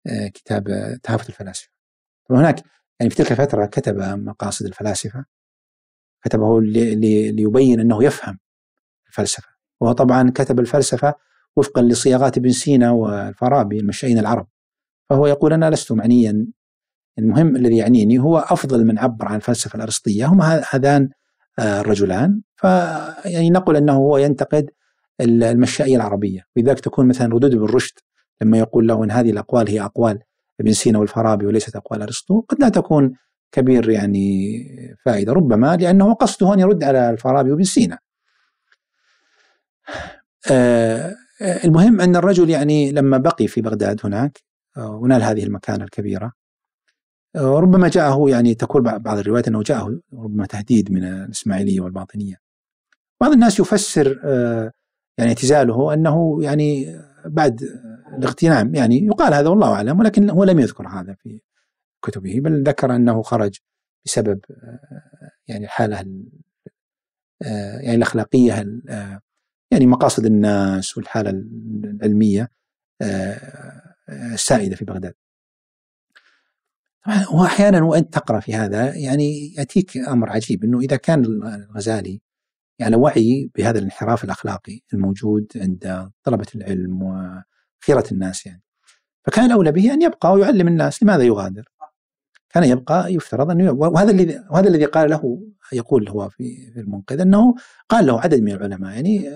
آه، 0.08 0.28
كتاب 0.28 0.64
تهافت 1.04 1.30
الفلاسفة. 1.30 1.75
وهناك 2.30 2.64
يعني 3.00 3.10
في 3.10 3.16
تلك 3.16 3.32
الفترة 3.32 3.66
كتب 3.66 3.98
مقاصد 3.98 4.66
الفلاسفة 4.66 5.26
كتبه 6.26 6.62
ليبين 6.62 7.80
أنه 7.80 8.04
يفهم 8.04 8.40
الفلسفة. 9.08 9.48
وهو 9.82 9.92
طبعا 9.92 10.32
كتب 10.36 10.60
الفلسفة 10.60 11.14
وفقا 11.56 11.82
لصياغات 11.82 12.38
ابن 12.38 12.52
سينا 12.52 12.92
والفارابي 12.92 13.80
المشائين 13.80 14.20
العرب. 14.20 14.48
فهو 15.10 15.28
يقول 15.28 15.54
أنا 15.54 15.70
لست 15.70 15.92
معنيا 15.92 16.48
المهم 17.20 17.56
الذي 17.56 17.78
يعنيني 17.78 18.20
هو 18.20 18.38
أفضل 18.38 18.86
من 18.86 19.00
عبر 19.00 19.26
عن 19.26 19.36
الفلسفة 19.36 19.78
الأرسطية. 19.78 20.26
هم 20.26 20.42
هذان 20.42 21.10
آه، 21.60 21.82
الرجلان. 21.82 22.42
فيعني 22.56 23.50
نقول 23.50 23.76
أنه 23.76 23.94
هو 23.94 24.18
ينتقد 24.18 24.70
المشائية 25.22 25.96
العربية. 25.96 26.42
ولذلك 26.56 26.80
تكون 26.80 27.08
مثلا 27.08 27.34
ردود 27.34 27.54
ابن 27.54 27.66
رشد 27.66 28.00
لما 28.42 28.58
يقول 28.58 28.88
له 28.88 29.04
أن 29.04 29.12
هذه 29.12 29.30
الأقوال 29.30 29.70
هي 29.70 29.82
أقوال 29.82 30.20
ابن 30.60 30.74
سينا 30.74 31.00
والفارابي 31.00 31.46
وليست 31.46 31.76
أقوال 31.76 32.02
أرسطو 32.02 32.42
قد 32.42 32.60
لا 32.60 32.70
تكون 32.70 33.14
كبير 33.52 33.90
يعني 33.90 34.98
فائدة 35.06 35.34
ربما 35.34 35.76
لأنه 35.76 36.14
قصده 36.14 36.54
أن 36.54 36.60
يرد 36.60 36.84
على 36.84 37.10
الفارابي 37.10 37.52
وابن 37.52 37.64
سينا. 37.64 38.00
آه، 40.52 41.16
المهم 41.42 42.02
أن 42.02 42.16
الرجل 42.16 42.50
يعني 42.50 42.92
لما 42.92 43.18
بقي 43.18 43.48
في 43.48 43.62
بغداد 43.62 44.00
هناك 44.04 44.44
آه، 44.78 44.90
ونال 44.90 45.24
هذه 45.24 45.44
المكانة 45.44 45.84
الكبيرة 45.84 46.32
آه، 47.36 47.60
ربما 47.60 47.88
جاءه 47.88 48.30
يعني 48.30 48.56
تقول 48.56 48.84
بعض 49.00 49.18
الروايات 49.18 49.48
أنه 49.48 49.64
جاءه 49.64 50.00
ربما 50.14 50.46
تهديد 50.46 50.92
من 50.92 51.04
الإسماعيلية 51.04 51.82
والباطنية. 51.82 52.36
بعض 53.22 53.32
الناس 53.32 53.60
يفسر 53.60 54.20
يعني 55.18 55.30
اعتزاله 55.30 55.94
أنه 55.94 56.44
يعني 56.44 57.00
بعد 57.26 57.62
الاغتنام 58.18 58.76
يعني 58.76 59.06
يقال 59.06 59.34
هذا 59.34 59.50
والله 59.50 59.74
أعلم 59.74 60.00
ولكن 60.00 60.30
هو 60.30 60.44
لم 60.44 60.60
يذكر 60.60 60.88
هذا 60.88 61.14
في 61.14 61.42
كتبه 62.02 62.40
بل 62.40 62.64
ذكر 62.64 62.96
أنه 62.96 63.22
خرج 63.22 63.60
بسبب 64.06 64.40
يعني 65.48 65.66
الحالة 65.66 65.96
يعني 67.82 67.96
الأخلاقية 67.96 68.66
يعني 69.72 69.86
مقاصد 69.86 70.26
الناس 70.26 70.98
والحالة 70.98 71.30
العلمية 71.30 72.50
السائدة 74.10 74.76
في 74.76 74.86
بغداد. 74.86 75.14
طبعا 77.06 77.26
واحيانا 77.34 77.84
وانت 77.84 78.14
تقرأ 78.14 78.40
في 78.40 78.54
هذا 78.54 78.96
يعني 78.96 79.54
يأتيك 79.58 79.98
أمر 79.98 80.30
عجيب 80.30 80.64
إنه 80.64 80.80
إذا 80.80 80.96
كان 80.96 81.26
الغزالي 81.26 82.22
يعني 82.80 82.96
وعي 82.96 83.50
بهذا 83.56 83.80
الانحراف 83.80 84.24
الأخلاقي 84.24 84.82
الموجود 84.94 85.52
عند 85.56 86.10
طلبة 86.24 86.48
العلم 86.56 87.04
وخيرة 87.04 88.06
الناس 88.12 88.46
يعني 88.46 88.62
فكان 89.26 89.46
الأولى 89.46 89.72
به 89.72 89.94
أن 89.94 90.02
يبقى 90.02 90.34
ويعلم 90.34 90.68
الناس 90.68 91.04
لماذا 91.04 91.24
يغادر؟ 91.24 91.66
كان 92.50 92.64
يبقى 92.64 93.14
يفترض 93.14 93.52
أنه 93.52 93.72
وهذا 93.72 94.12
الذي 94.12 94.42
وهذا 94.50 94.68
الذي 94.68 94.86
قال 94.86 95.10
له 95.10 95.42
يقول 95.74 96.10
هو 96.10 96.30
في 96.30 96.74
المنقذ 96.78 97.22
أنه 97.22 97.56
قال 97.90 98.06
له 98.06 98.22
عدد 98.22 98.42
من 98.42 98.52
العلماء 98.52 98.94
يعني 98.94 99.30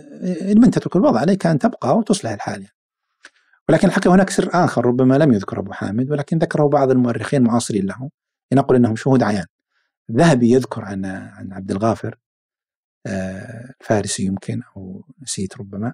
من 0.56 0.72
تترك 0.72 0.96
الوضع 0.96 1.20
عليك 1.20 1.46
أن 1.46 1.60
تبقى 1.60 1.98
وتصلح 1.98 2.32
الحال 2.32 2.62
يعني. 2.62 2.76
ولكن 3.70 3.88
الحقيقة 3.88 4.16
هناك 4.16 4.30
سر 4.30 4.50
آخر 4.54 4.86
ربما 4.86 5.18
لم 5.18 5.34
يذكر 5.34 5.60
أبو 5.60 5.72
حامد 5.72 6.12
ولكن 6.12 6.38
ذكره 6.38 6.68
بعض 6.68 6.92
المؤرخين 6.92 7.42
المعاصرين 7.42 7.86
له 7.86 8.10
ينقل 8.52 8.76
إنهم 8.76 8.96
شهود 8.96 9.24
عيان. 9.24 9.46
الذهبي 10.10 10.52
يذكر 10.52 10.86
عن 10.86 11.06
عن 11.06 11.54
عبد 11.54 11.72
الغافر 11.72 12.16
الفارسي 13.08 14.26
يمكن 14.26 14.62
أو 14.78 15.06
نسيت 15.22 15.58
ربما. 15.58 15.94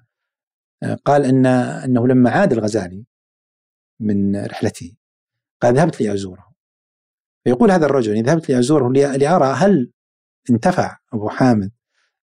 آه، 0.82 0.94
قال 0.94 1.24
ان 1.24 1.46
إنه 1.46 2.08
لما 2.08 2.30
عاد 2.30 2.52
الغزالي 2.52 3.04
من 4.00 4.46
رحلته 4.46 4.96
قال 5.62 5.74
ذهبت 5.74 6.02
لازوره 6.02 6.46
فيقول 7.44 7.70
هذا 7.70 7.86
الرجل 7.86 8.12
إذا 8.12 8.22
ذهبت 8.22 8.50
لأزوره 8.50 8.88
لأرى 8.92 9.46
هل 9.46 9.92
انتفع 10.50 10.98
أبو 11.12 11.28
حامد 11.28 11.72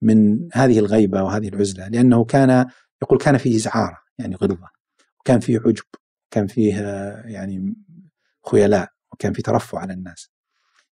من 0.02 0.48
هذه 0.52 0.78
الغيبة 0.78 1.22
وهذه 1.22 1.48
العزلة 1.48 1.88
لأنه 1.88 2.24
كان 2.24 2.66
يقول 3.02 3.18
كان 3.18 3.38
فيه 3.38 3.58
زعارة 3.58 3.98
يعني 4.18 4.34
غلظة 4.34 4.68
وكان 5.20 5.40
فيه 5.40 5.58
عجب 5.58 5.84
كان 6.30 6.46
فيه 6.46 6.74
يعني 7.24 7.74
خيلاء 8.50 8.88
وكان 9.12 9.32
فيه 9.32 9.42
ترفع 9.42 9.78
على 9.78 9.92
الناس. 9.92 10.30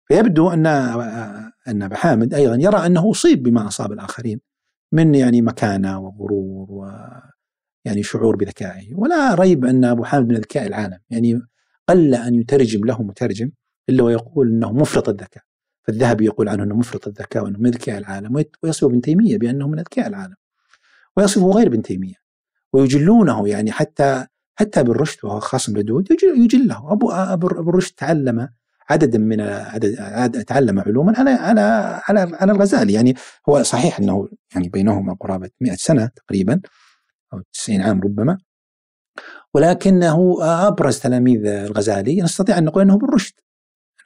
فيبدو 0.05 0.49
أن 0.49 0.65
أن 1.67 1.81
أبا 1.81 1.95
حامد 1.95 2.33
أيضا 2.33 2.55
يرى 2.55 2.85
أنه 2.85 3.11
أصيب 3.11 3.43
بما 3.43 3.67
أصاب 3.67 3.91
الآخرين 3.91 4.39
من 4.91 5.15
يعني 5.15 5.41
مكانة 5.41 5.99
وغرور 5.99 6.71
و 6.71 6.89
يعني 7.85 8.03
شعور 8.03 8.35
بذكائه. 8.35 8.95
ولا 8.95 9.35
ريب 9.35 9.65
أن 9.65 9.85
أبو 9.85 10.03
حامد 10.03 10.27
من 10.27 10.35
ذكاء 10.35 10.67
العالم. 10.67 10.99
يعني 11.09 11.41
قل 11.89 12.15
أن 12.15 12.35
يترجم 12.35 12.85
له 12.85 13.03
مترجم 13.03 13.51
إلا 13.89 14.03
ويقول 14.03 14.47
أنه 14.47 14.73
مفرط 14.73 15.09
الذكاء. 15.09 15.43
فالذهبي 15.83 16.25
يقول 16.25 16.49
عنه 16.49 16.63
أنه 16.63 16.75
مفرط 16.75 17.07
الذكاء 17.07 17.43
وأنه 17.43 17.59
من 17.59 17.67
أذكياء 17.67 17.97
العالم. 17.97 18.45
ويصف 18.63 18.83
ابن 18.83 19.01
تيمية 19.01 19.37
بأنه 19.37 19.67
من 19.67 19.79
أذكياء 19.79 20.07
العالم. 20.07 20.35
ويصفه 21.17 21.51
غير 21.51 21.67
ابن 21.67 21.81
تيمية. 21.81 22.15
ويجلونه 22.73 23.47
يعني 23.47 23.71
حتى 23.71 24.25
حتى 24.55 24.79
ابن 24.79 24.91
رشد 24.91 25.25
وهو 25.25 25.39
خاصم 25.39 25.77
لدود 25.77 26.07
يجله. 26.37 26.91
أبو 26.93 27.11
أبو 27.11 27.71
رشد 27.71 27.95
تعلم 27.95 28.49
عددا 28.89 29.17
من 29.17 29.41
عدد 29.99 30.43
تعلم 30.43 30.79
علوما. 30.79 31.13
على 31.17 31.29
على 31.29 31.61
على 32.07 32.37
على 32.39 32.51
الغزالي. 32.51 32.93
يعني 32.93 33.15
هو 33.49 33.63
صحيح 33.63 33.99
أنه 33.99 34.29
يعني 34.55 34.69
بينهما 34.69 35.13
قرابة 35.19 35.49
100 35.61 35.75
سنة 35.75 36.09
تقريبا 36.15 36.61
أو 37.33 37.41
90 37.53 37.81
عام 37.81 38.01
ربما. 38.01 38.37
ولكنه 39.53 40.37
أبرز 40.41 40.99
تلاميذ 40.99 41.45
الغزالي 41.45 42.21
نستطيع 42.21 42.57
أن 42.57 42.63
نقول 42.65 42.83
أنه 42.83 42.95
ابن 42.95 43.07
رشد 43.13 43.33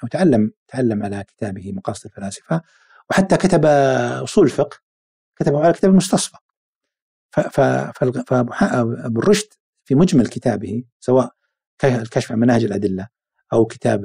أنه 0.04 0.10
تعلم 0.10 0.52
تعلم 0.68 1.04
على 1.04 1.24
كتابه 1.24 1.72
مقاصد 1.72 2.06
الفلاسفة 2.06 2.62
وحتى 3.10 3.38
كتب 3.38 3.66
أصول 4.24 4.46
الفقه 4.46 4.78
كتبه 5.40 5.64
على 5.64 5.74
كتاب 5.74 5.92
المستصفى. 5.92 6.38
فأبو 7.32 9.20
الرشد 9.20 9.48
في 9.86 9.96
مجمل 9.96 10.28
كتابه 10.28 10.84
سواء 11.00 11.32
الكشف 11.84 12.32
عن 12.32 12.40
مناهج 12.40 12.64
الأدلة 12.64 13.08
أو 13.54 13.66
كتاب 13.66 14.02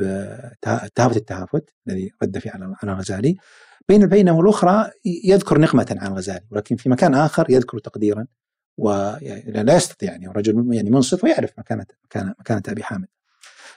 تهافت 0.94 1.16
التهافت 1.16 1.74
الذي 1.88 2.10
رد 2.22 2.38
فيه 2.38 2.50
على 2.50 2.74
الغزالي. 2.84 3.36
بين 3.88 4.02
البينه 4.02 4.36
والاخرى 4.36 4.90
يذكر 5.24 5.60
نقمة 5.60 5.96
عن 6.00 6.12
الغزالي 6.12 6.46
ولكن 6.50 6.76
في 6.76 6.88
مكان 6.88 7.14
آخر 7.14 7.50
يذكر 7.50 7.78
تقديرا 7.78 8.26
ولا 8.78 9.76
يستطيع 9.76 10.10
يعني 10.10 10.26
رجل 10.26 10.74
يعني 10.74 10.90
منصف 10.90 11.24
ويعرف 11.24 11.50
مكانة 11.58 11.86
مكانة 12.40 12.62
أبي 12.68 12.82
حامد. 12.82 13.08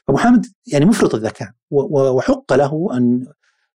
ابو 0.09 0.17
حامد 0.17 0.45
يعني 0.67 0.85
مفرط 0.85 1.15
الذكاء 1.15 1.51
وحق 1.71 2.53
له 2.53 2.97
أن 2.97 3.25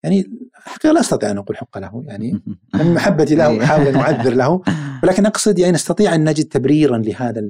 يعني 0.04 0.50
حقيقة 0.54 0.94
لا 0.94 1.00
أستطيع 1.00 1.32
أن 1.32 1.38
أقول 1.38 1.58
حق 1.58 1.78
له 1.78 2.04
يعني 2.08 2.44
من 2.76 2.94
محبتي 2.94 3.36
له 3.36 3.64
أحاول 3.64 3.88
أن 3.88 3.96
أعذر 3.96 4.34
له 4.34 4.62
ولكن 5.04 5.26
أقصد 5.26 5.60
يعني 5.60 5.72
نستطيع 5.72 6.16
أن 6.16 6.30
نجد 6.30 6.46
تبريرا 6.46 6.98
لهذا 6.98 7.42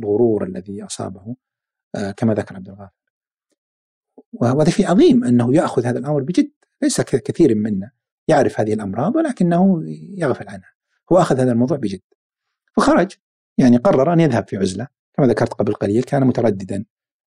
الغرور 0.00 0.44
الذي 0.44 0.84
أصابه 0.84 1.36
آه، 1.94 2.10
كما 2.10 2.34
ذكر 2.34 2.56
عبد 2.56 2.68
الغافر 2.68 3.01
وهذا 4.32 4.70
شيء 4.70 4.90
عظيم 4.90 5.24
أنه 5.24 5.56
يأخذ 5.56 5.86
هذا 5.86 5.98
الأمر 5.98 6.22
بجد 6.22 6.50
ليس 6.82 7.00
كثير 7.00 7.54
منا 7.54 7.90
يعرف 8.28 8.60
هذه 8.60 8.74
الأمراض 8.74 9.16
ولكنه 9.16 9.82
يغفل 10.16 10.48
عنها. 10.48 10.72
هو 11.12 11.18
أخذ 11.18 11.40
هذا 11.40 11.52
الموضوع 11.52 11.76
بجد. 11.76 12.00
فخرج 12.76 13.12
يعني 13.58 13.76
قرر 13.76 14.12
أن 14.12 14.20
يذهب 14.20 14.48
في 14.48 14.56
عزلة. 14.56 14.88
كما 15.14 15.26
ذكرت 15.26 15.52
قبل 15.52 15.74
قليل 15.74 16.02
كان 16.02 16.26
مترددا. 16.26 16.84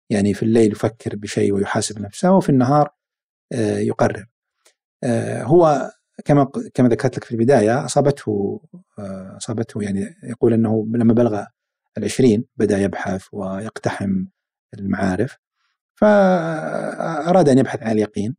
يعني 0.10 0.34
في 0.34 0.44
الليل 0.44 0.72
يفكر 0.72 1.16
بشيء 1.16 1.54
ويحاسب 1.54 2.02
نفسه 2.02 2.32
وفي 2.32 2.50
النهار 2.50 2.90
آه، 3.52 3.78
يقرر. 3.78 4.26
آه، 5.04 5.44
هو 5.44 5.92
كما 6.26 6.52
كما 6.74 6.90
ذكرت 6.90 7.18
لك 7.18 7.24
في 7.24 7.32
البداية 7.32 7.86
أصابته 7.86 8.62
آه، 9.00 9.38
أصابته 9.38 9.84
يعني 9.84 10.16
يقول 10.24 10.54
أنه 10.54 10.88
لما 10.96 11.14
بلغ 11.14 11.46
العشرين 11.98 12.46
بدأ 12.58 12.78
يبحث 12.78 13.26
ويقتحم 13.32 14.26
المعارف. 14.74 15.38
فأراد 16.04 17.50
أن 17.50 17.58
يبحث 17.58 17.84
عن 17.84 17.92
اليقين 17.92 18.36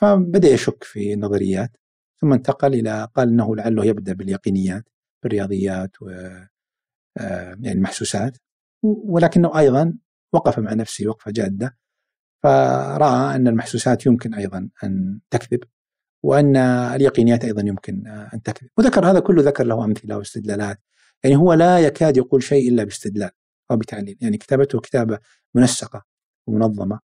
فبدأ 0.00 0.48
يشك 0.48 0.84
في 0.84 1.12
النظريات 1.12 1.76
ثم 2.20 2.32
انتقل 2.32 2.74
إلى 2.74 3.08
قال 3.14 3.28
إنه 3.28 3.56
لعله 3.56 3.84
يبدأ 3.84 4.12
باليقينيات 4.12 4.88
بالرياضيات 5.22 6.02
و 6.02 6.10
يعني 7.60 7.72
المحسوسات 7.72 8.36
ولكنه 8.82 9.58
أيضا 9.58 9.94
وقف 10.32 10.58
مع 10.58 10.72
نفسه 10.74 11.08
وقفة 11.08 11.30
جادة 11.30 11.78
فرأى 12.42 13.36
أن 13.36 13.48
المحسوسات 13.48 14.06
يمكن 14.06 14.34
أيضا 14.34 14.68
أن 14.84 15.20
تكذب 15.30 15.64
وأن 16.22 16.56
اليقينيات 16.56 17.44
أيضا 17.44 17.62
يمكن 17.62 18.06
أن 18.06 18.42
تكذب. 18.42 18.70
وذكر 18.78 19.10
هذا 19.10 19.20
كله 19.20 19.42
ذكر 19.42 19.64
له 19.64 19.84
أمثلة 19.84 20.18
واستدلالات. 20.18 20.80
يعني 21.24 21.36
هو 21.36 21.52
لا 21.52 21.78
يكاد 21.78 22.16
يقول 22.16 22.42
شيء 22.42 22.68
إلا 22.68 22.84
باستدلال 22.84 23.30
أو 23.70 23.76
بتعليل. 23.76 24.18
يعني 24.20 24.38
كتابته 24.38 24.80
كتابة 24.80 25.18
منسقة. 25.54 26.15
ومنظمة. 26.46 27.00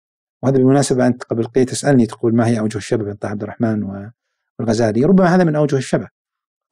وهذا 0.43 0.57
بالمناسبه 0.57 1.07
أنت 1.07 1.22
قبل 1.22 1.45
قليل 1.45 1.66
تسألني 1.66 2.07
تقول 2.07 2.37
ما 2.37 2.47
هي 2.47 2.59
أوجه 2.61 2.78
الشبه 2.78 3.05
بين 3.05 3.14
طه 3.14 3.28
عبد 3.28 3.43
الرحمن 3.43 4.11
والغزالي؟ 4.61 5.05
ربما 5.05 5.34
هذا 5.34 5.45
من 5.45 5.57
أوجه 5.57 5.76
الشبه. 5.76 6.09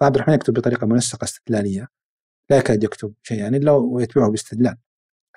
طه 0.00 0.06
عبد 0.06 0.14
الرحمن 0.14 0.34
يكتب 0.34 0.54
بطريقة 0.54 0.86
منسقة 0.86 1.24
استدلالية. 1.24 1.88
لا 2.50 2.56
يكاد 2.56 2.84
يكتب 2.84 3.14
شيئا 3.22 3.48
إلا 3.48 3.72
ويتبعه 3.72 4.30
باستدلال 4.30 4.76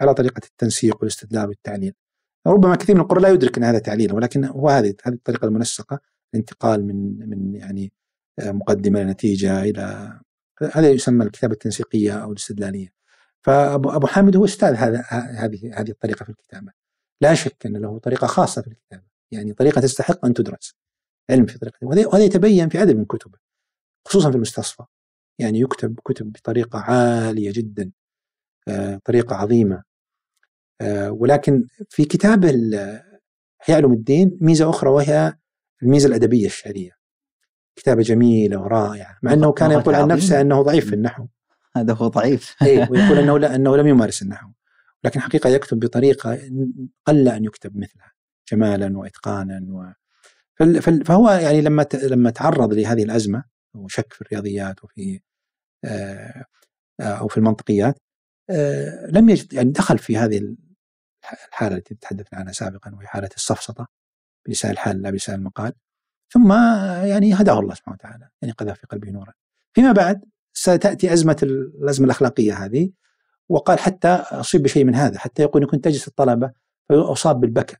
على 0.01 0.13
طريقة 0.13 0.41
التنسيق 0.45 0.97
والاستدلال 0.99 1.47
والتعليل. 1.47 1.93
ربما 2.47 2.75
كثير 2.75 2.95
من 2.95 3.01
القراء 3.01 3.21
لا 3.21 3.29
يدرك 3.29 3.57
أن 3.57 3.63
هذا 3.63 3.79
تعليل 3.79 4.13
ولكن 4.13 4.45
هو 4.45 4.69
هذه 4.69 4.95
هذه 5.03 5.13
الطريقة 5.13 5.45
المنسقة 5.45 5.99
الانتقال 6.33 6.85
من 6.87 7.29
من 7.29 7.55
يعني 7.55 7.93
آه، 8.39 8.51
مقدمة 8.51 9.03
لنتيجه 9.03 9.63
إلى 9.63 10.19
هذا 10.73 10.89
يسمى 10.89 11.25
الكتابة 11.25 11.53
التنسيقية 11.53 12.23
أو 12.23 12.31
الاستدلالية. 12.31 12.89
فابو 13.43 13.89
أبو 13.89 14.07
حامد 14.07 14.35
هو 14.37 14.45
أستاذ 14.45 14.73
هذا 14.75 15.01
هذه 15.11 15.71
هذه 15.79 15.89
الطريقة 15.91 16.23
في 16.23 16.29
الكتابة. 16.29 16.71
لا 17.21 17.33
شك 17.33 17.65
أن 17.65 17.77
له 17.77 17.99
طريقة 17.99 18.27
خاصة 18.27 18.61
في 18.61 18.67
الكتابة 18.67 19.03
يعني 19.31 19.53
طريقة 19.53 19.81
تستحق 19.81 20.25
أن 20.25 20.33
تدرس 20.33 20.75
علم 21.29 21.45
في 21.45 21.59
طريقته 21.59 21.87
وهذا 21.87 22.23
يتبين 22.23 22.69
في 22.69 22.77
عدد 22.77 22.95
من 22.95 23.05
كتبه 23.05 23.37
خصوصا 24.07 24.29
في 24.29 24.35
المستصفى 24.35 24.83
يعني 25.39 25.59
يكتب 25.59 25.99
كتب 26.05 26.31
بطريقة 26.31 26.79
عالية 26.79 27.51
جدا 27.51 27.91
آه، 28.67 29.01
طريقة 29.05 29.35
عظيمة 29.35 29.83
آه، 30.81 31.11
ولكن 31.11 31.67
في 31.89 32.05
كتاب 32.05 32.45
احياء 33.61 33.77
علوم 33.77 33.93
الدين 33.93 34.37
ميزة 34.41 34.69
أخرى 34.69 34.89
وهي 34.89 35.33
الميزة 35.83 36.07
الأدبية 36.07 36.45
الشعرية. 36.45 36.97
كتابة 37.75 38.01
جميلة 38.01 38.61
ورائعة 38.61 39.17
مع 39.23 39.33
أنه 39.33 39.51
كان 39.51 39.71
يقول 39.71 39.95
عن 39.95 40.07
نفسه 40.07 40.41
أنه 40.41 40.61
ضعيف 40.61 40.85
في 40.85 40.95
النحو. 40.95 41.27
هذا 41.77 41.93
هو 41.93 42.07
ضعيف. 42.07 42.55
اي 42.61 42.77
ويقول 42.77 43.17
أنه 43.17 43.39
لا 43.39 43.55
أنه 43.55 43.77
لم 43.77 43.87
يمارس 43.87 44.21
النحو. 44.21 44.49
لكن 45.03 45.19
حقيقة 45.19 45.49
يكتب 45.49 45.79
بطريقة 45.79 46.39
قل 47.05 47.27
أن 47.27 47.45
يكتب 47.45 47.77
مثلها 47.77 48.13
جمالا 48.51 48.97
واتقانا 48.97 49.65
و 49.69 49.91
فهو 51.05 51.29
يعني 51.29 51.61
لما 51.61 51.85
لما 52.03 52.29
تعرض 52.29 52.73
لهذه 52.73 53.03
الأزمة 53.03 53.43
وشك 53.75 54.13
في 54.13 54.21
الرياضيات 54.21 54.83
وفي 54.83 55.21
آه، 55.85 56.45
أو 57.01 57.27
في 57.27 57.37
المنطقيات 57.37 57.99
آه، 58.49 59.07
لم 59.11 59.29
يجد 59.29 59.53
يعني 59.53 59.71
دخل 59.71 59.97
في 59.97 60.17
هذه 60.17 60.55
الحالة 61.47 61.75
التي 61.75 61.95
تحدثنا 61.95 62.39
عنها 62.39 62.51
سابقا 62.51 62.95
وهي 62.95 63.07
حالة 63.07 63.29
السفسطه 63.35 63.87
بلسان 64.47 64.71
الحال 64.71 65.01
لا 65.01 65.09
بلسان 65.09 65.35
المقال 65.35 65.73
ثم 66.33 66.51
يعني 67.05 67.33
هداه 67.33 67.59
الله 67.59 67.73
سبحانه 67.73 67.95
وتعالى 67.95 68.29
يعني 68.41 68.53
قذف 68.53 68.79
في 68.79 68.87
قلبه 68.87 69.11
نورا. 69.11 69.33
فيما 69.73 69.91
بعد 69.91 70.21
ستأتي 70.53 71.13
أزمة 71.13 71.37
الأزمة 71.43 72.05
الأخلاقية 72.05 72.65
هذه 72.65 72.91
وقال 73.49 73.79
حتى 73.79 74.07
أصيب 74.07 74.63
بشيء 74.63 74.83
من 74.83 74.95
هذا 74.95 75.19
حتى 75.19 75.41
يقول 75.41 75.65
كنت 75.65 75.87
اجلس 75.87 76.07
الطلبة 76.07 76.51
فأصاب 76.89 77.39
بالبكاء. 77.39 77.79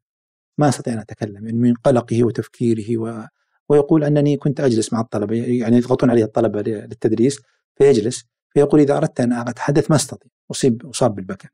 ما 0.57 0.70
أستطيع 0.70 0.93
أن 0.93 0.99
أتكلم 0.99 1.45
يعني 1.45 1.57
من 1.57 1.74
قلقه 1.74 2.24
وتفكيره 2.24 2.97
و 2.97 3.26
ويقول 3.70 4.03
أنني 4.03 4.38
كنت 4.38 4.59
أجلس 4.59 4.93
مع 4.93 5.01
الطلبة 5.01 5.36
يعني 5.36 5.78
يضغطون 5.78 6.09
علي 6.09 6.24
الطلبة 6.24 6.61
للتدريس 6.61 7.41
فيجلس 7.76 8.26
فيقول 8.53 8.82
إذا 8.82 8.97
أردت 8.97 9.20
أن 9.20 9.34
أتحدث 9.34 9.89
ما 9.91 9.95
أستطيع 9.95 10.32
أصيب 10.51 10.86
أصاب 10.86 11.15
بالبكاء. 11.15 11.51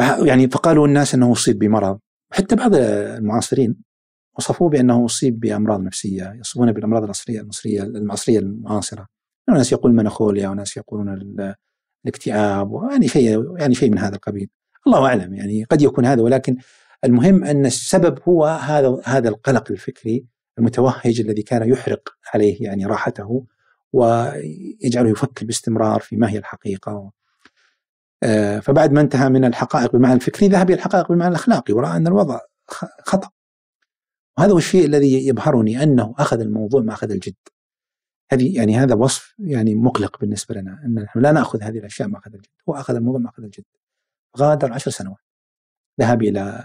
يعني 0.00 0.48
فقالوا 0.50 0.86
الناس 0.86 1.14
إنه 1.14 1.32
اصيب 1.32 1.58
بمرض 1.58 1.98
حتى 2.32 2.56
بعض 2.56 2.74
المعاصرين 2.74 3.76
وصفوه 4.38 4.68
بأنه 4.68 5.04
اصيب 5.04 5.40
بأمراض 5.40 5.80
نفسية 5.80 6.32
يصفونه 6.32 6.72
بالأمراض 6.72 7.02
العصرية 7.02 7.40
المصرية 7.40 7.82
المعصريه 7.82 8.38
المعاصرة. 8.38 9.06
ناس 9.48 9.72
يقول 9.72 9.92
مناخوليا 9.92 10.48
وناس 10.48 10.76
يقولون 10.76 11.08
الاكتئاب 12.04 12.88
يعني 12.90 13.08
شيء 13.08 13.56
يعني 13.58 13.74
شيء 13.74 13.90
من 13.90 13.98
هذا 13.98 14.14
القبيل. 14.14 14.48
الله 14.86 15.06
أعلم 15.06 15.34
يعني 15.34 15.64
قد 15.64 15.82
يكون 15.82 16.04
هذا 16.06 16.22
ولكن 16.22 16.56
المهم 17.04 17.44
أن 17.44 17.66
السبب 17.66 18.18
هو 18.28 18.46
هذا 18.46 19.00
هذا 19.04 19.28
القلق 19.28 19.70
الفكري 19.70 20.26
المتوهج 20.58 21.20
الذي 21.20 21.42
كان 21.42 21.68
يحرق 21.68 22.08
عليه 22.34 22.62
يعني 22.62 22.86
راحته 22.86 23.46
ويجعله 23.92 25.10
يفكر 25.10 25.46
باستمرار 25.46 26.00
في 26.00 26.16
ما 26.16 26.30
هي 26.30 26.38
الحقيقة. 26.38 27.12
آه، 28.22 28.60
فبعد 28.60 28.92
ما 28.92 29.00
انتهى 29.00 29.28
من 29.28 29.44
الحقائق 29.44 29.92
بالمعنى 29.92 30.14
الفكري 30.14 30.48
ذهب 30.48 30.70
إلى 30.70 30.76
الحقائق 30.78 31.08
بالمعنى 31.08 31.30
الأخلاقي 31.30 31.74
ورأى 31.74 31.96
أن 31.96 32.06
الوضع 32.06 32.40
خطأ. 33.06 33.30
وهذا 34.38 34.52
هو 34.52 34.58
الشيء 34.58 34.86
الذي 34.86 35.26
يبهرني 35.28 35.82
أنه 35.82 36.14
أخذ 36.18 36.40
الموضوع 36.40 36.82
ما 36.82 36.92
اخذ 36.92 37.10
الجد. 37.10 37.34
هذه 38.32 38.56
يعني 38.56 38.76
هذا 38.76 38.94
وصف 38.94 39.34
يعني 39.38 39.74
مقلق 39.74 40.20
بالنسبة 40.20 40.54
لنا 40.54 40.82
إن 40.84 40.94
نحن 40.94 41.18
لا 41.20 41.32
نأخذ 41.32 41.62
هذه 41.62 41.78
الأشياء 41.78 42.08
ما 42.08 42.18
اخذ 42.18 42.34
الجد. 42.34 42.50
هو 42.68 42.74
أخذ 42.74 42.94
الموضوع 42.94 43.20
ما 43.20 43.28
اخذ 43.28 43.42
الجد. 43.42 43.64
غادر 44.38 44.72
عشر 44.72 44.90
سنوات. 44.90 45.18
ذهب 46.00 46.22
إلى 46.22 46.64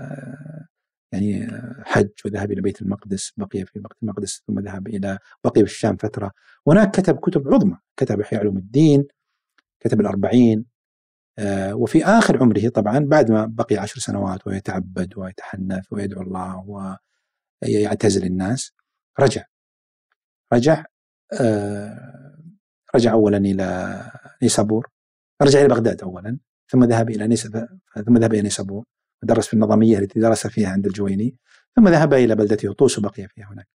يعني 1.11 1.47
حج 1.86 2.09
وذهب 2.26 2.51
إلى 2.51 2.61
بيت 2.61 2.82
المقدس 2.82 3.34
بقي 3.38 3.66
في 3.66 3.80
بيت 3.80 3.91
المقدس 4.03 4.43
ثم 4.47 4.59
ذهب 4.59 4.88
إلى 4.88 5.20
بقي 5.43 5.66
في 5.66 5.72
الشام 5.72 5.97
فترة. 5.97 6.32
هناك 6.68 6.91
كتب 6.91 7.20
كتب 7.20 7.53
عظمى. 7.53 7.78
كتب 7.97 8.22
إحياء 8.22 8.41
علوم 8.41 8.57
الدين 8.57 9.07
كتب 9.80 10.01
الأربعين 10.01 10.66
آه، 11.39 11.76
وفي 11.76 12.05
آخر 12.05 12.43
عمره 12.43 12.70
طبعا 12.70 12.99
بعد 12.99 13.32
ما 13.32 13.45
بقي 13.45 13.78
عشر 13.78 13.99
سنوات 13.99 14.47
ويتعبد 14.47 15.13
ويتحنث 15.18 15.86
ويدعو 15.91 16.22
الله 16.22 16.66
ويعتزل 17.63 18.26
الناس 18.26 18.74
رجع. 19.20 19.43
رجع 20.53 20.86
رجع 22.95 23.11
أولا 23.11 23.38
إلى 23.38 23.97
نيسابور. 24.43 24.88
رجع 25.41 25.59
إلى 25.59 25.67
بغداد 25.67 26.01
أولا 26.01 26.38
ثم 26.67 26.84
ذهب 26.84 27.09
إلى 27.09 27.28
نيسابور 27.28 27.67
ثم 28.05 28.17
ذهب 28.17 28.34
إلى 28.34 28.41
نيسابور. 28.41 28.86
ودرس 29.23 29.47
في 29.47 29.53
النظامية 29.53 29.97
التي 29.99 30.19
درس 30.19 30.47
فيها 30.47 30.69
عند 30.69 30.86
الجويني 30.86 31.38
ثم 31.76 31.88
ذهب 31.88 32.13
إلى 32.13 32.36
بلدته 32.36 32.73
طوس 32.73 32.97
وبقي 32.97 33.28
فيها 33.28 33.45
هناك. 33.45 33.67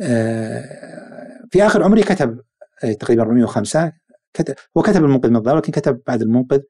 آه، 0.00 1.46
في 1.50 1.66
آخر 1.66 1.82
عمره 1.82 2.00
كتب 2.00 2.40
تقريبا 3.00 3.22
405 3.22 3.92
كتب 4.34 4.54
هو 4.76 4.82
كتب 4.82 5.04
المنقذ 5.04 5.30
من 5.30 5.36
الضلال 5.36 5.54
ولكن 5.54 5.72
كتب 5.72 6.02
بعد 6.06 6.22
المنقذ 6.22 6.60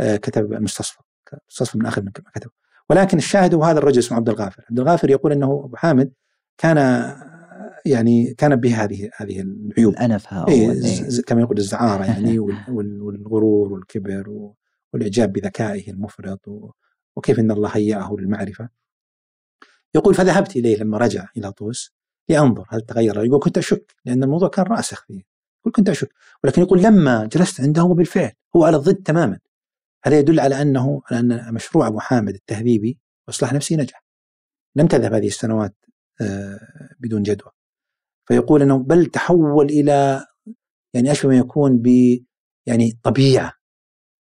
آه، 0.00 0.16
كتب 0.16 0.52
المستصفى. 0.52 0.98
المستصفى 1.32 1.78
من 1.78 1.86
آخر 1.86 2.02
ما 2.02 2.10
كتب 2.10 2.50
ولكن 2.90 3.18
الشاهد 3.18 3.54
هو 3.54 3.64
هذا 3.64 3.78
الرجل 3.78 3.98
اسمه 3.98 4.16
عبد 4.16 4.28
الغافر. 4.28 4.64
عبد 4.70 4.80
الغافر 4.80 5.10
يقول 5.10 5.32
إنه 5.32 5.62
أبو 5.64 5.76
حامد 5.76 6.12
كان 6.58 6.78
يعني 7.86 8.34
كان 8.34 8.56
به 8.56 8.84
هذه 8.84 9.10
هذه 9.16 9.40
العيوب. 9.40 9.92
الانف 9.92 10.34
إيه, 10.34 10.70
إيه. 10.72 11.22
كما 11.26 11.40
يقول 11.40 11.58
الزعاره 11.58 12.04
يعني 12.12 12.38
والغرور 12.38 13.72
والكبر 13.72 14.52
والإعجاب 14.92 15.32
بذكائه 15.32 15.90
المفرط 15.90 16.48
وكيف 17.16 17.38
إن 17.38 17.50
الله 17.50 17.68
هيأه 17.68 18.16
للمعرفة. 18.18 18.68
يقول 19.94 20.14
فذهبت 20.14 20.56
إليه 20.56 20.76
لما 20.76 20.98
رجع 20.98 21.28
إلى 21.36 21.52
طوس 21.52 21.92
لأنظر 22.28 22.66
هل 22.68 22.80
تغير. 22.80 23.24
يقول 23.24 23.40
كنت 23.40 23.58
أشك 23.58 23.94
لأن 24.04 24.22
الموضوع 24.22 24.48
كان 24.48 24.64
راسخ 24.64 25.04
فيه. 25.06 25.22
يقول 25.60 25.72
كنت 25.72 25.88
أشك 25.88 26.12
ولكن 26.44 26.62
يقول 26.62 26.82
لما 26.82 27.26
جلست 27.26 27.60
عنده 27.60 27.82
هو 27.82 27.94
بالفعل 27.94 28.32
هو 28.56 28.64
على 28.64 28.76
الضد 28.76 29.02
تماما. 29.02 29.38
هذا 30.04 30.18
يدل 30.18 30.40
على 30.40 30.62
أنه 30.62 31.02
على 31.10 31.20
أن 31.20 31.54
مشروع 31.54 31.86
أبو 31.86 31.98
حامد 31.98 32.34
التهذيبي 32.34 32.98
وإصلاح 33.28 33.52
نفسي 33.52 33.76
نجح. 33.76 34.04
لم 34.76 34.86
تذهب 34.86 35.12
هذه 35.12 35.26
السنوات 35.26 35.74
آه، 36.20 36.60
بدون 36.98 37.22
جدوى. 37.22 37.50
فيقول 38.26 38.62
أنه 38.62 38.78
بل 38.78 39.06
تحول 39.06 39.64
إلى 39.64 40.26
يعني 40.94 41.12
أشبه 41.12 41.28
ما 41.28 41.36
يكون 41.36 41.78
ب 41.78 41.86
يعني 42.66 42.98
طبيعة. 43.02 43.52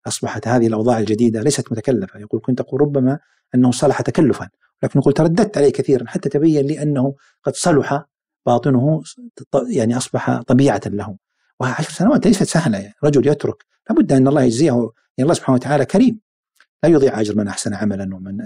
أصبحت 0.06 0.48
هذه 0.48 0.66
الأوضاع 0.66 0.98
الجديدة 0.98 1.40
ليست 1.40 1.72
متكلفة. 1.72 2.20
يقول 2.20 2.40
كنت 2.44 2.60
أقول 2.60 2.80
ربما 2.80 3.18
أنه 3.54 3.70
صلح 3.70 4.00
تكلفا 4.00 4.48
لكن 4.82 4.98
يقول 4.98 5.12
ترددت 5.12 5.58
عليه 5.58 5.72
كثيرا 5.72 6.06
حتى 6.06 6.28
تبين 6.28 6.66
لي 6.66 6.82
أنه 6.82 7.14
قد 7.42 7.54
صلح 7.54 8.04
باطنه 8.46 9.02
يعني 9.70 9.96
أصبح 9.96 10.40
طبيعة 10.40 10.80
له. 10.86 11.16
وعشر 11.60 11.90
سنوات 11.90 12.26
ليست 12.26 12.42
سهلة. 12.42 12.78
يعني 12.78 12.94
رجل 13.04 13.26
يترك 13.26 13.64
لابد 13.90 14.12
أن 14.12 14.28
الله 14.28 14.42
يجزيه 14.42 14.72
يعني 14.72 14.92
الله 15.20 15.34
سبحانه 15.34 15.56
وتعالى 15.56 15.84
كريم. 15.84 16.20
لا 16.82 16.88
يضيع 16.88 17.20
أجر 17.20 17.36
من 17.36 17.48
أحسن 17.48 17.74
عملا 17.74 18.14
ومن 18.16 18.38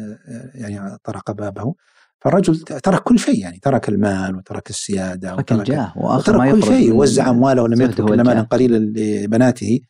يعني 0.54 0.98
طرق 1.04 1.30
بابه. 1.30 1.74
فالرجل 2.20 2.58
ترك 2.60 3.02
كل 3.02 3.18
شيء 3.18 3.40
يعني 3.40 3.58
ترك 3.58 3.88
المال 3.88 4.36
وترك 4.36 4.70
السيادة 4.70 5.36
ترك 5.36 5.52
الجاه 5.52 5.92
وترك 5.96 6.52
كل 6.52 6.62
شيء 6.62 6.92
وزع 6.92 7.30
أمواله 7.30 7.62
ولم 7.62 7.80
يترك 7.80 8.10
إلا 8.10 8.22
مالا 8.22 8.40
قليلا 8.40 8.76
لبناته 8.76 9.80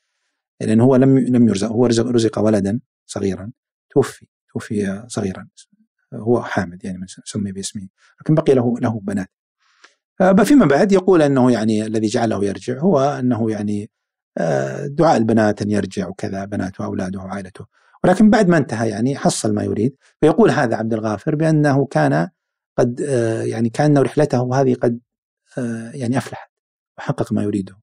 لأنه 0.61 0.85
هو 0.85 0.97
لم 0.97 1.19
لم 1.19 1.49
يرزق 1.49 1.69
هو 1.69 1.87
رزق, 1.87 2.07
رزق 2.07 2.39
ولدا 2.39 2.81
صغيرا 3.07 3.51
توفي 3.91 4.27
توفي 4.53 5.05
صغيرا 5.09 5.49
هو 6.15 6.43
حامد 6.43 6.85
يعني 6.85 6.99
من 6.99 7.07
سمي 7.25 7.53
باسمه 7.53 7.89
لكن 8.21 8.35
بقي 8.35 8.55
له 8.55 8.75
له 8.81 9.01
بنات. 9.01 9.29
آه، 10.21 10.33
فيما 10.33 10.67
بعد 10.67 10.93
يقول 10.93 11.23
أنه 11.23 11.53
يعني 11.53 11.87
الذي 11.87 12.07
جعله 12.07 12.45
يرجع 12.45 12.79
هو 12.79 13.01
أنه 13.01 13.51
يعني 13.51 13.91
آه، 14.39 14.87
دعاء 14.87 15.17
البنات 15.17 15.63
أن 15.63 15.71
يرجع 15.71 16.09
وكذا 16.09 16.45
بناته 16.45 16.85
واولاده 16.85 17.19
وعائلته 17.19 17.67
ولكن 18.05 18.31
بعد 18.31 18.49
ما 18.49 18.57
انتهى 18.59 18.89
يعني 18.89 19.17
حصل 19.17 19.55
ما 19.55 19.63
يريد. 19.63 19.97
فيقول 20.21 20.51
هذا 20.51 20.77
عبد 20.77 20.95
الغافر 20.95 21.35
بأنه 21.35 21.87
كان 21.87 22.29
قد 22.79 23.01
آه، 23.01 23.43
يعني 23.43 23.71
كأنه 23.71 24.03
رحلته 24.03 24.61
هذه 24.61 24.75
قد 24.75 25.01
آه، 25.59 25.91
يعني 25.95 26.19
أفلحت 26.19 26.51
وحقق 26.99 27.33
ما 27.33 27.43
يريده. 27.43 27.81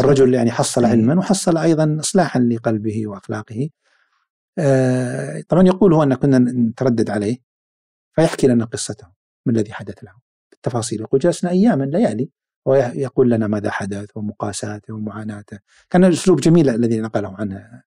الرجل 0.00 0.34
يعني 0.34 0.50
حصل 0.50 0.84
إيه. 0.84 0.92
علما 0.92 1.18
وحصل 1.18 1.56
أيضا 1.58 1.96
إصلاحا 2.00 2.40
لقلبه 2.40 3.06
وأخلاقه. 3.06 3.68
آه، 4.58 5.42
طبعا 5.48 5.66
يقول 5.66 5.94
هو 5.94 6.02
أن 6.02 6.14
كنا 6.14 6.38
نتردد 6.38 7.10
عليه 7.10 7.38
فيحكي 8.12 8.46
لنا 8.46 8.64
قصته 8.64 9.06
ما 9.46 9.52
الذي 9.52 9.72
حدث 9.72 10.04
له. 10.04 10.12
بالتفاصيل 10.50 11.00
يقول 11.00 11.20
جلسنا 11.20 11.50
أياما 11.50 11.84
ليالي 11.84 12.30
ويقول 12.66 13.30
لنا 13.30 13.46
ماذا 13.46 13.70
حدث 13.70 14.16
ومقاساته 14.16 14.94
ومعاناته. 14.94 15.58
كان 15.90 16.04
الأسلوب 16.04 16.40
جميل 16.40 16.70
الذي 16.70 17.00
نقله 17.00 17.36
عنه 17.38 17.82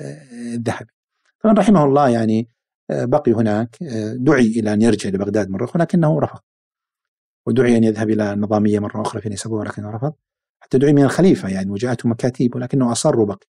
الذهبي. 0.00 0.99
طبعا 1.40 1.54
رحمه 1.54 1.84
الله 1.84 2.08
يعني 2.08 2.48
آه، 2.90 3.04
بقي 3.04 3.32
هناك 3.32 3.82
آه، 3.82 4.14
دعي 4.18 4.46
إلى 4.46 4.72
أن 4.72 4.82
يرجع 4.82 5.10
لبغداد 5.10 5.50
مرة 5.50 5.64
أخرى 5.64 5.82
لكنه 5.82 6.20
رفض. 6.20 6.40
ودعي 7.46 7.76
أن 7.76 7.84
يذهب 7.84 8.10
إلى 8.10 8.32
النظامية 8.32 8.78
مرة 8.78 9.02
أخرى 9.02 9.20
في 9.22 9.28
نيسابور 9.28 9.68
لكنه 9.68 9.90
رفض. 9.90 10.12
حتى 10.60 10.78
دعي 10.78 10.92
من 10.92 11.04
الخليفة 11.04 11.48
يعني 11.48 11.70
وجاءته 11.70 12.08
مكاتيب 12.08 12.56
ولكنه 12.56 12.92
أصر 12.92 13.20
وبقي. 13.20 13.46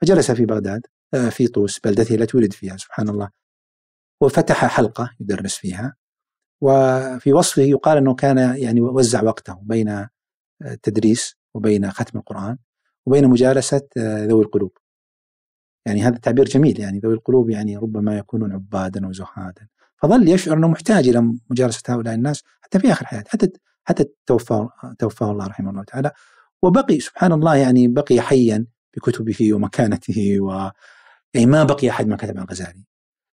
فجلس 0.00 0.30
في 0.30 0.46
بغداد 0.46 0.86
آه، 1.14 1.28
في 1.28 1.48
طوس 1.48 1.80
بلدته 1.80 2.14
التي 2.14 2.36
ولد 2.36 2.52
فيها 2.52 2.76
سبحان 2.76 3.08
الله. 3.08 3.30
وفتح 4.20 4.66
حلقة 4.66 5.10
يدرس 5.20 5.54
فيها 5.56 5.96
وفي 6.60 7.32
وصفه 7.32 7.62
يقال 7.62 7.98
أنه 7.98 8.14
كان 8.14 8.38
يعني 8.38 8.80
وزع 8.80 9.22
وقته 9.22 9.58
بين 9.62 10.06
التدريس 10.64 11.36
وبين 11.54 11.90
ختم 11.90 12.18
القرآن 12.18 12.58
وبين 13.06 13.28
مجالسة 13.28 13.88
ذوي 13.98 14.42
القلوب. 14.44 14.78
يعني 15.88 16.02
هذا 16.02 16.16
التعبير 16.16 16.44
جميل 16.44 16.80
يعني 16.80 16.98
ذوي 16.98 17.14
القلوب 17.14 17.50
يعني 17.50 17.76
ربما 17.76 18.18
يكونون 18.18 18.52
عبادا 18.52 19.06
وزهادا 19.06 19.68
فظل 19.96 20.28
يشعر 20.28 20.56
أنه 20.56 20.68
محتاج 20.68 21.08
إلى 21.08 21.34
مجالسة 21.50 21.82
هؤلاء 21.88 22.14
الناس 22.14 22.42
حتى 22.60 22.78
في 22.78 22.92
آخر 22.92 23.06
حياته 23.06 23.30
حتى 23.30 23.50
حتى 23.84 24.04
توفاه 24.26 24.70
توفاه 24.98 25.30
الله 25.30 25.46
رحمه 25.46 25.70
الله 25.70 25.84
تعالى. 25.84 26.10
وبقي 26.62 27.00
سبحان 27.00 27.32
الله 27.32 27.56
يعني 27.56 27.88
بقي 27.88 28.20
حيا 28.20 28.66
بكتبه 28.96 29.54
ومكانته 29.54 30.40
و 30.40 30.70
يعني 31.34 31.46
ما 31.46 31.64
بقي 31.64 31.90
أحد 31.90 32.08
ما 32.08 32.16
كتب 32.16 32.38
عن 32.38 32.44
الغزالي. 32.44 32.84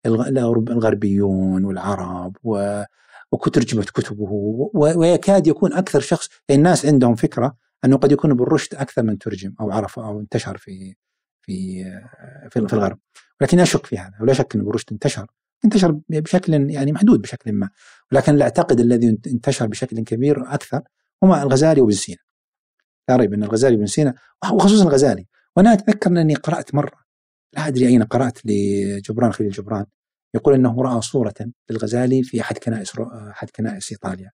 الغربيون 0.06 1.66
والعرب 1.66 2.38
و 2.44 2.84
وترجمت 3.32 3.90
كتبه 3.90 4.30
ويكاد 4.74 5.48
يكون 5.48 5.74
أكثر 5.74 6.00
شخص 6.00 6.30
يعني 6.50 6.60
الناس 6.60 6.86
عندهم 6.86 7.16
فكرة 7.16 7.56
أنه 7.86 7.98
قد 7.98 8.12
يكون 8.12 8.32
ابن 8.32 8.44
رشد 8.44 8.76
أكثر 8.76 9.04
من 9.04 9.18
ترجم 9.18 9.54
أو 9.60 9.72
عرف 9.72 10.00
أو 10.00 10.20
انتشر 10.20 10.58
في 10.58 10.96
في 11.42 11.84
في, 12.50 12.68
في 12.68 12.74
الغرب. 12.74 13.00
ولكن 13.42 13.60
اشك 13.60 13.86
في 13.86 13.98
هذا 13.98 14.14
ولا 14.22 14.34
شك 14.34 14.56
ان 14.56 14.68
رشد 14.68 14.92
انتشر. 14.92 15.28
انتشر 15.66 16.00
بشكل 16.10 16.72
يعني 16.72 16.92
محدود 16.92 17.22
بشكل 17.22 17.54
ما. 17.54 17.70
ولكن 18.12 18.36
لا 18.36 18.44
اعتقد 18.44 18.80
الذي 18.80 19.18
انتشر 19.28 19.68
بشكل 19.68 20.00
كبير 20.04 20.54
أكثر 20.54 20.82
هما 21.24 21.44
الغزالي 21.44 21.82
وابن 21.82 21.94
سينا. 21.94 22.18
لا 23.10 23.16
ريب 23.16 23.34
أن 23.34 23.44
الغزالي 23.44 23.76
وابن 23.76 23.86
سينا 23.86 24.14
وخصوصا 24.54 24.84
الغزالي. 24.84 25.28
وأنا 25.56 25.74
أتذكر 25.74 26.10
اني 26.10 26.36
قرأت 26.36 26.76
مرة 26.76 27.02
لا 27.54 27.68
أدري 27.68 27.88
أين 27.88 28.04
قرأت 28.04 28.46
لجبران 28.46 29.34
خليل 29.34 29.52
جبران 29.52 29.86
يقول 30.36 30.54
إنه 30.54 30.82
رأى 30.82 31.02
صورة 31.02 31.34
للغزالي 31.70 32.24
في 32.24 32.42
أحد 32.42 32.58
كنائس 32.58 33.00
أحد 33.00 33.50
كنائس 33.50 33.92
إيطاليا. 33.92 34.32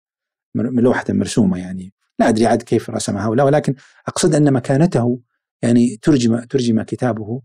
من 0.55 0.83
لوحه 0.83 1.05
مرسومة 1.09 1.59
يعني. 1.59 1.93
لا 2.19 2.29
أدري 2.29 2.45
عاد 2.45 2.61
كيف 2.61 2.89
رسمها 2.89 3.27
ولا 3.27 3.43
ولكن 3.43 3.75
أقصد 4.07 4.35
أن 4.35 4.53
مكانته 4.53 5.19
يعني 5.61 5.97
ترجم 6.01 6.39
ترجم 6.39 6.81
كتابه 6.81 7.41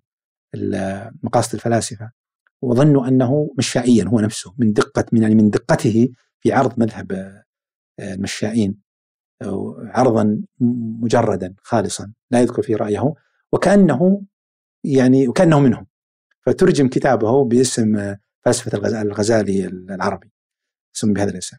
مقاصد 1.23 1.55
الفلاسفة 1.55 2.11
وظنوا 2.63 3.09
أنه 3.09 3.55
مشائيا 3.59 4.05
هو 4.05 4.21
نفسه 4.21 4.55
من 4.59 4.73
دقة 4.73 5.05
من 5.13 5.23
يعني 5.23 5.35
من 5.35 5.51
دقته 5.51 6.09
في 6.41 6.53
عرض 6.53 6.81
مذهب 6.81 7.13
آه، 7.13 8.15
المشائين 8.15 8.83
عرضا 9.79 10.43
مجردا 11.01 11.55
خالصا 11.63 12.13
لا 12.31 12.41
يذكر 12.41 12.63
فيه 12.63 12.77
رأيه 12.77 13.15
وكأنه 13.53 14.23
يعني 14.85 15.29
وكأنه 15.29 15.61
منهم. 15.61 15.87
فترجم 16.47 16.89
كتابه 16.89 17.45
باسم 17.45 17.97
آه، 17.97 18.19
فلسفة 18.45 19.01
الغزالي 19.03 19.67
العربي 19.67 20.33
اسم 20.97 21.13
بهذا 21.13 21.31
الاسم 21.31 21.57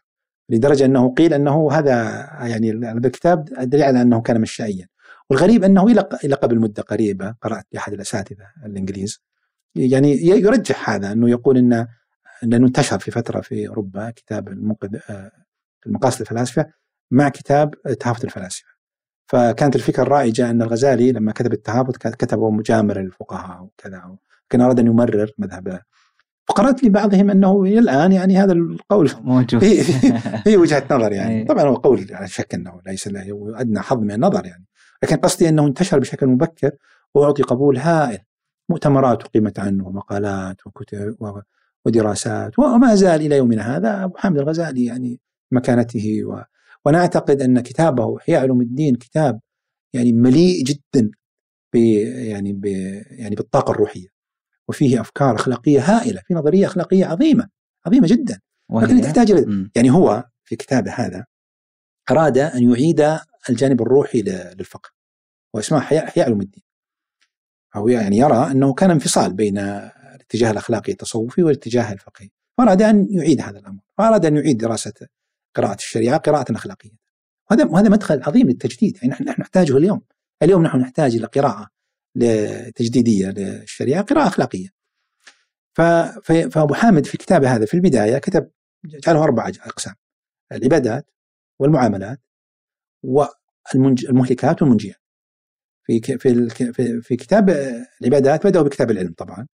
لدرجة 0.50 0.84
أنه 0.84 1.14
قيل 1.14 1.34
أنه 1.34 1.72
هذا 1.72 1.94
يعني 2.40 2.70
هذا 2.72 3.06
الكتاب 3.06 3.44
دليل 3.44 3.82
على 3.84 4.02
أنه 4.02 4.20
كان 4.20 4.40
مشائيا. 4.40 4.88
والغريب 5.30 5.64
أنه 5.64 5.86
إلى 5.86 6.08
إلى 6.24 6.34
قبل 6.34 6.58
مدة 6.58 6.82
قريبة 6.82 7.34
قرأت 7.42 7.66
لأحد 7.72 7.92
الأساتذة 7.92 8.46
الإنجليز 8.66 9.22
يعني 9.74 10.26
يرجح 10.26 10.90
هذا 10.90 11.12
أنه 11.12 11.30
يقول 11.30 11.58
إن 11.58 11.86
لأنه 12.42 12.66
انتشر 12.66 12.98
في 12.98 13.10
فترة 13.10 13.40
في 13.40 13.68
أوروبا 13.68 14.10
كتاب 14.10 14.48
المنقذ 14.48 14.96
آه، 15.10 15.30
المقاصد 15.86 16.20
الفلاسفة 16.20 16.66
مع 17.10 17.28
كتاب 17.28 17.74
تهافت 18.00 18.24
الفلاسفة. 18.24 18.74
فكانت 19.26 19.76
الفكرة 19.76 20.02
الرائجة 20.02 20.50
أن 20.50 20.62
الغزالي 20.62 21.12
لما 21.12 21.32
كتب 21.32 21.52
التهافت 21.52 21.96
كتبه 21.96 22.50
مجامرا 22.50 23.02
للفقهاء 23.02 23.62
وكذا 23.62 24.16
كان 24.50 24.60
أراد 24.60 24.78
أن 24.78 24.86
يمرر 24.86 25.30
مذهب 25.38 25.80
وقرات 26.50 26.84
لبعضهم 26.84 27.30
أنه 27.30 27.62
إلى 27.62 27.78
الآن 27.78 28.12
يعني 28.12 28.38
هذا 28.38 28.52
القول 28.52 29.10
موجود. 29.22 29.64
في, 29.64 29.82
في 30.44 30.56
وجهة 30.56 30.84
نظر 30.90 31.12
يعني. 31.12 31.34
إيه. 31.40 31.46
طبعا 31.46 31.64
هو 31.64 31.74
قول 31.74 32.06
على 32.10 32.28
شك 32.28 32.54
أنه 32.54 32.80
ليس 32.86 33.08
له 33.08 33.52
ادنى 33.60 33.80
حظ 33.80 33.98
من 33.98 34.10
النظر 34.10 34.46
يعني. 34.46 34.64
لكن 35.04 35.16
قصدي 35.16 35.48
أنه 35.48 35.66
انتشر 35.66 35.98
بشكل 35.98 36.26
مبكر 36.26 36.70
وأعطي 37.14 37.42
قبول 37.42 37.76
هائل. 37.76 38.18
مؤتمرات 38.68 39.22
اقيمت 39.22 39.58
عنه 39.58 39.86
ومقالات 39.86 40.66
وكتب 40.66 41.16
ودراسات 41.86 42.58
وما 42.58 42.94
زال 42.94 43.20
إلى 43.20 43.36
يومنا 43.36 43.76
هذا. 43.76 44.04
أبو 44.04 44.16
حامد 44.16 44.38
الغزالي 44.38 44.84
يعني 44.84 45.20
مكانته 45.52 46.24
و... 46.24 46.42
وأنا 46.84 46.98
أعتقد 46.98 47.42
أن 47.42 47.60
كتابه 47.60 48.18
إحياء 48.18 48.40
علوم 48.40 48.60
الدين 48.60 48.94
كتاب 48.94 49.40
يعني 49.92 50.12
مليء 50.12 50.64
جدا 50.64 51.10
ب 51.72 51.76
يعني 51.76 52.52
ب 52.52 52.64
يعني 53.10 53.34
بالطاقة 53.34 53.70
الروحية. 53.70 54.08
وفيه 54.68 55.00
أفكار 55.00 55.34
أخلاقية 55.34 55.80
هائلة 55.80 56.22
في 56.26 56.34
نظرية 56.34 56.66
أخلاقية 56.66 57.06
عظيمة 57.06 57.48
عظيمة 57.86 58.06
جدا. 58.06 58.40
لكن 58.70 59.00
تحتاج 59.00 59.46
يعني 59.76 59.90
هو 59.90 60.24
في 60.44 60.56
كتابه 60.56 60.92
هذا 60.92 61.24
أراد 62.10 62.38
أن 62.38 62.70
يعيد 62.70 63.18
الجانب 63.50 63.82
الروحي 63.82 64.22
للفقه 64.22 64.90
واسمه 65.54 66.02
علوم 66.16 66.40
الدين 66.40 66.62
هو 67.74 67.88
يعني 67.88 68.16
يرى 68.16 68.50
أنه 68.50 68.74
كان 68.74 68.90
انفصال 68.90 69.32
بين 69.32 69.58
الاتجاه 69.58 70.50
الأخلاقي 70.50 70.92
التصوفي 70.92 71.42
والاتجاه 71.42 71.92
الفقهي. 71.92 72.30
فاراد 72.58 72.82
أن 72.82 73.06
يعيد 73.10 73.40
هذا 73.40 73.58
الأمر. 73.58 73.80
فاراد 73.98 74.26
أن 74.26 74.36
يعيد 74.36 74.58
دراسة 74.58 74.92
قراءة 75.56 75.74
الشريعة 75.74 76.16
قراءة 76.16 76.56
أخلاقية. 76.56 76.90
وهذا 77.50 77.64
وهذا 77.64 77.88
مدخل 77.88 78.22
عظيم 78.22 78.48
للتجديد. 78.48 78.96
يعني 78.96 79.08
نحن 79.08 79.40
نحتاجه 79.40 79.76
اليوم. 79.76 80.02
اليوم 80.42 80.62
نحن 80.62 80.78
نحتاج 80.78 81.14
إلى 81.16 81.26
قراءة 81.26 81.68
تجديديه 82.76 83.30
للشريعة 83.30 84.02
قراءة 84.02 84.28
أخلاقية. 84.28 84.68
فأبو 86.50 86.74
حامد 86.74 87.06
في 87.06 87.18
كتابه 87.18 87.56
هذا 87.56 87.66
في 87.66 87.74
البداية 87.74 88.18
كتب 88.18 88.50
جعله 88.84 89.24
أربع 89.24 89.48
أقسام. 89.48 89.94
العبادات 90.52 91.10
والمعاملات 91.58 92.20
والمهلكات 93.04 94.62
والمنجيات. 94.62 95.00
في 95.86 96.00
في 96.18 97.00
في 97.02 97.16
كتاب 97.16 97.50
العبادات 98.02 98.46
بدأوا 98.46 98.64
بكتاب 98.64 98.90
العلم 98.90 99.14
طبعا. 99.16 99.46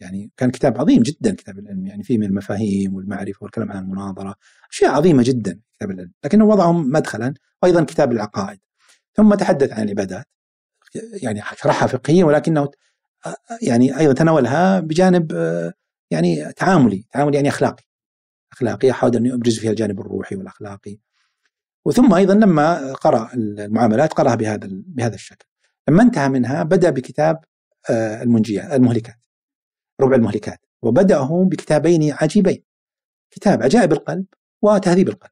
يعني 0.00 0.30
كان 0.36 0.50
كتاب 0.50 0.80
عظيم 0.80 1.02
جدا 1.02 1.34
كتاب 1.34 1.58
العلم 1.58 1.86
يعني 1.86 2.02
فيه 2.02 2.18
من 2.18 2.26
المفاهيم 2.26 2.94
والمعرفة 2.94 3.38
والكلام 3.44 3.72
عن 3.72 3.82
المناظرة 3.82 4.34
أشياء 4.72 4.90
عظيمة 4.90 5.22
جدا 5.26 5.60
كتاب 5.76 5.90
العلم. 5.90 6.12
لكنه 6.24 6.44
وضعهم 6.44 6.90
مدخلا 6.90 7.34
وأيضا 7.62 7.84
كتاب 7.84 8.12
العقائد. 8.12 8.58
ثم 9.14 9.34
تحدث 9.34 9.72
عن 9.72 9.82
العبادات. 9.82 10.26
يعني 11.22 11.42
شرحها 11.56 11.86
فقهيا 11.86 12.24
ولكنه 12.24 12.70
يعني 13.62 13.98
أيضا 13.98 14.12
تناولها 14.12 14.80
بجانب 14.80 15.32
يعني 16.10 16.52
تعاملي 16.52 17.04
تعاملي 17.12 17.36
يعني 17.36 17.48
أخلاقي. 17.48 17.84
أخلاقي 18.52 18.90
أحاول 18.90 19.16
أن 19.16 19.32
ابرز 19.32 19.58
فيها 19.58 19.70
الجانب 19.70 20.00
الروحي 20.00 20.36
والأخلاقي. 20.36 20.98
وثم 21.86 22.14
أيضا 22.14 22.34
لما 22.34 22.92
قرأ 22.92 23.30
المعاملات 23.34 24.12
قرأها 24.12 24.34
بهذا 24.34 24.68
بهذا 24.70 25.14
الشكل. 25.14 25.46
لما 25.88 26.02
انتهى 26.02 26.28
منها 26.28 26.62
بدأ 26.62 26.90
بكتاب 26.90 27.44
آه، 27.90 28.22
المنجيات 28.22 28.72
المهلكات 28.72 29.16
ربع 30.00 30.16
المهلكات 30.16 30.60
وبدأه 30.82 31.44
بكتابين 31.44 32.12
عجيبين. 32.12 32.62
كتاب 33.30 33.62
عجائب 33.62 33.92
القلب 33.92 34.26
وتهذيب 34.62 35.08
القلب. 35.08 35.30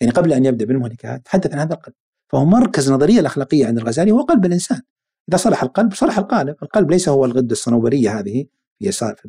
يعني 0.00 0.12
قبل 0.12 0.32
أن 0.32 0.44
يبدأ 0.44 0.64
بالمهلكات 0.64 1.24
تحدث 1.24 1.52
عن 1.52 1.58
هذا 1.58 1.74
القلب. 1.74 1.94
فهو 2.32 2.44
مركز 2.44 2.88
النظريه 2.88 3.20
الأخلاقية 3.20 3.66
عند 3.66 3.78
الغزالي 3.78 4.12
هو 4.12 4.22
قلب 4.22 4.46
الإنسان. 4.46 4.80
إذا 5.28 5.36
صلح 5.36 5.62
القلب 5.62 5.94
صلح 5.94 6.18
القالب. 6.18 6.56
القلب 6.62 6.90
ليس 6.90 7.08
هو 7.08 7.24
الغدة 7.24 7.52
الصنوبرية 7.52 8.18
هذه. 8.18 8.46
يسار 8.86 9.14
في 9.14 9.28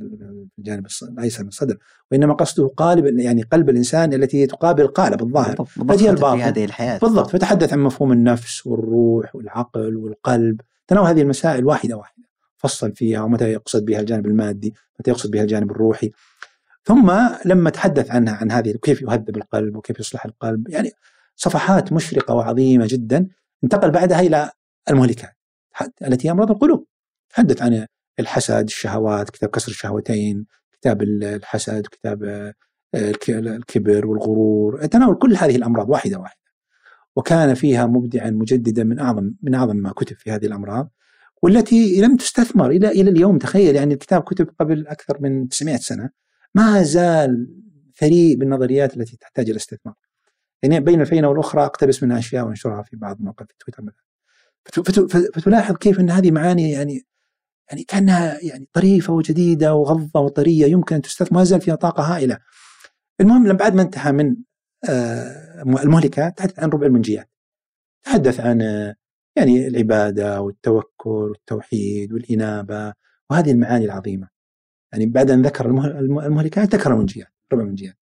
الجانب 0.60 0.88
الأيسر 1.04 1.44
من 1.44 1.50
الصدر. 1.50 1.78
وإنما 2.12 2.34
قصده 2.34 2.68
قالب 2.78 3.20
يعني 3.20 3.42
قلب 3.42 3.70
الإنسان 3.70 4.14
التي 4.14 4.48
تقابل 4.48 4.88
قالب 4.88 5.22
الظاهر. 5.22 5.66
فهي 5.66 6.10
الباطن. 6.10 6.38
في 6.38 6.44
هذه 6.44 6.66
الحياة. 6.66 6.98
بالضبط. 7.00 7.30
فتحدث 7.30 7.74
عن 7.74 7.80
مفهوم 7.80 8.12
النفس 8.12 8.68
والروح 8.68 9.36
والعقل 9.36 9.98
والقلب. 9.98 10.62
تناول 10.88 11.08
هذه 11.08 11.22
المسائل 11.22 11.66
واحدة 11.66 11.98
واحدة. 11.98 12.24
فصل 12.58 12.96
فيها 12.96 13.22
ومتى 13.22 13.52
يقصد 13.52 13.86
بها 13.86 14.00
الجانب 14.00 14.26
المادي 14.26 14.74
متى 15.00 15.12
يقصد 15.12 15.32
بها 15.32 15.42
الجانب 15.42 15.72
الروحي. 15.72 16.12
ثم 16.84 17.12
لما 17.46 17.70
تحدث 17.70 18.12
عنها 18.12 18.36
عن 18.36 18.52
هذه 18.52 18.74
كيف 18.82 19.02
يهذب 19.02 19.38
القلب 19.38 19.76
وكيف 19.76 20.00
يصلح 20.00 20.26
القلب. 20.26 20.70
يعني 20.70 20.92
صفحات 21.36 21.94
مشرقة 21.94 22.34
وعظيمة 22.34 22.88
جدا. 22.90 23.28
انتقل 23.64 23.92
بعدها 23.92 24.20
إلى 24.20 24.52
المهلكات 24.90 25.38
التي 26.08 26.28
هي 26.28 26.32
أمراض 26.32 26.52
القلوب. 26.52 26.86
تحدث 27.30 27.62
عن 27.62 27.86
الحسد 28.20 28.64
الشهوات 28.64 29.30
كتاب 29.30 29.50
كسر 29.50 29.72
الشهوتين 29.72 30.46
كتاب 30.72 31.02
الحسد 31.02 31.88
كتاب 31.92 32.24
آه، 32.24 33.14
الكبر 33.30 34.08
والغرور 34.08 34.86
تناول 34.86 35.16
كل 35.16 35.36
هذه 35.36 35.56
الأمراض 35.56 35.90
واحدة 35.90 36.20
واحدة 36.20 36.44
وكان 37.16 37.54
فيها 37.54 37.86
مبدعا 37.86 38.30
مجددا 38.30 38.84
من 38.84 39.00
أعظم 39.00 39.32
من 39.44 39.56
أعظم 39.56 39.76
ما 39.76 39.92
كتب 39.92 40.16
في 40.16 40.32
هذه 40.32 40.46
الأمراض 40.46 40.92
والتي 41.42 42.02
لم 42.02 42.18
تستثمر 42.18 42.70
إلى 42.70 42.88
إلى 42.88 43.10
اليوم 43.10 43.38
تخيل 43.38 43.76
يعني 43.76 43.94
الكتاب 43.94 44.22
كتب 44.22 44.50
قبل 44.60 44.88
أكثر 44.88 45.18
من 45.22 45.50
900 45.50 45.78
سنة 45.78 46.10
ما 46.56 46.84
زال 46.84 47.48
ثري 47.98 48.36
بالنظريات 48.36 48.98
التي 48.98 49.18
تحتاج 49.18 49.50
إلى 49.50 49.58
استثمار. 49.58 49.96
يعني 50.64 50.80
بين 50.80 51.02
الفينة 51.02 51.28
والأخرى 51.28 51.66
أقتبس 51.66 52.04
منها 52.04 52.20
أشياء 52.20 52.46
وانشرها 52.46 52.82
في 52.82 52.96
بعض 52.96 53.18
المواقع 53.18 53.46
في 53.46 53.54
تويتر 53.60 53.84
مثلا. 53.84 54.04
فتلاحظ 55.34 55.76
كيف 55.76 56.00
إن 56.00 56.10
هذه 56.10 56.32
معاني 56.32 56.72
يعني 56.72 57.06
يعني 57.70 57.84
كأنها 57.84 58.40
يعني 58.42 58.68
طريفة 58.74 59.14
وجديدة 59.14 59.76
وغضة 59.76 60.20
وطرية 60.20 60.66
يمكن 60.66 60.96
أن 60.96 61.02
تستثمر 61.02 61.38
ما 61.38 61.44
زال 61.44 61.62
فيها 61.62 61.76
طاقة 61.76 62.04
هائلة. 62.04 62.40
المهم 63.22 63.48
لما 63.48 63.58
بعد 63.58 63.76
ما 63.76 63.82
انتهى 63.82 64.12
من 64.12 64.36
آه، 64.90 65.62
المهلكات 65.62 66.38
تحدث 66.38 66.60
عن 66.60 66.70
ربع 66.70 66.88
المنجيات. 66.88 67.30
تحدث 68.06 68.40
عن 68.40 68.62
يعني 69.38 69.68
العبادة 69.68 70.42
والتوكل 70.42 71.10
والتوحيد 71.10 72.14
والإنابة 72.14 72.94
وهذه 73.30 73.52
المعاني 73.52 73.86
العظيمة. 73.86 74.34
يعني 74.94 75.06
بعد 75.06 75.32
أن 75.32 75.42
ذكر 75.42 75.66
المهلكات 75.66 76.76
ذكر 76.76 76.94
المنجيات 76.94 77.28
ربع 77.54 77.64
المنجيات 77.64 77.98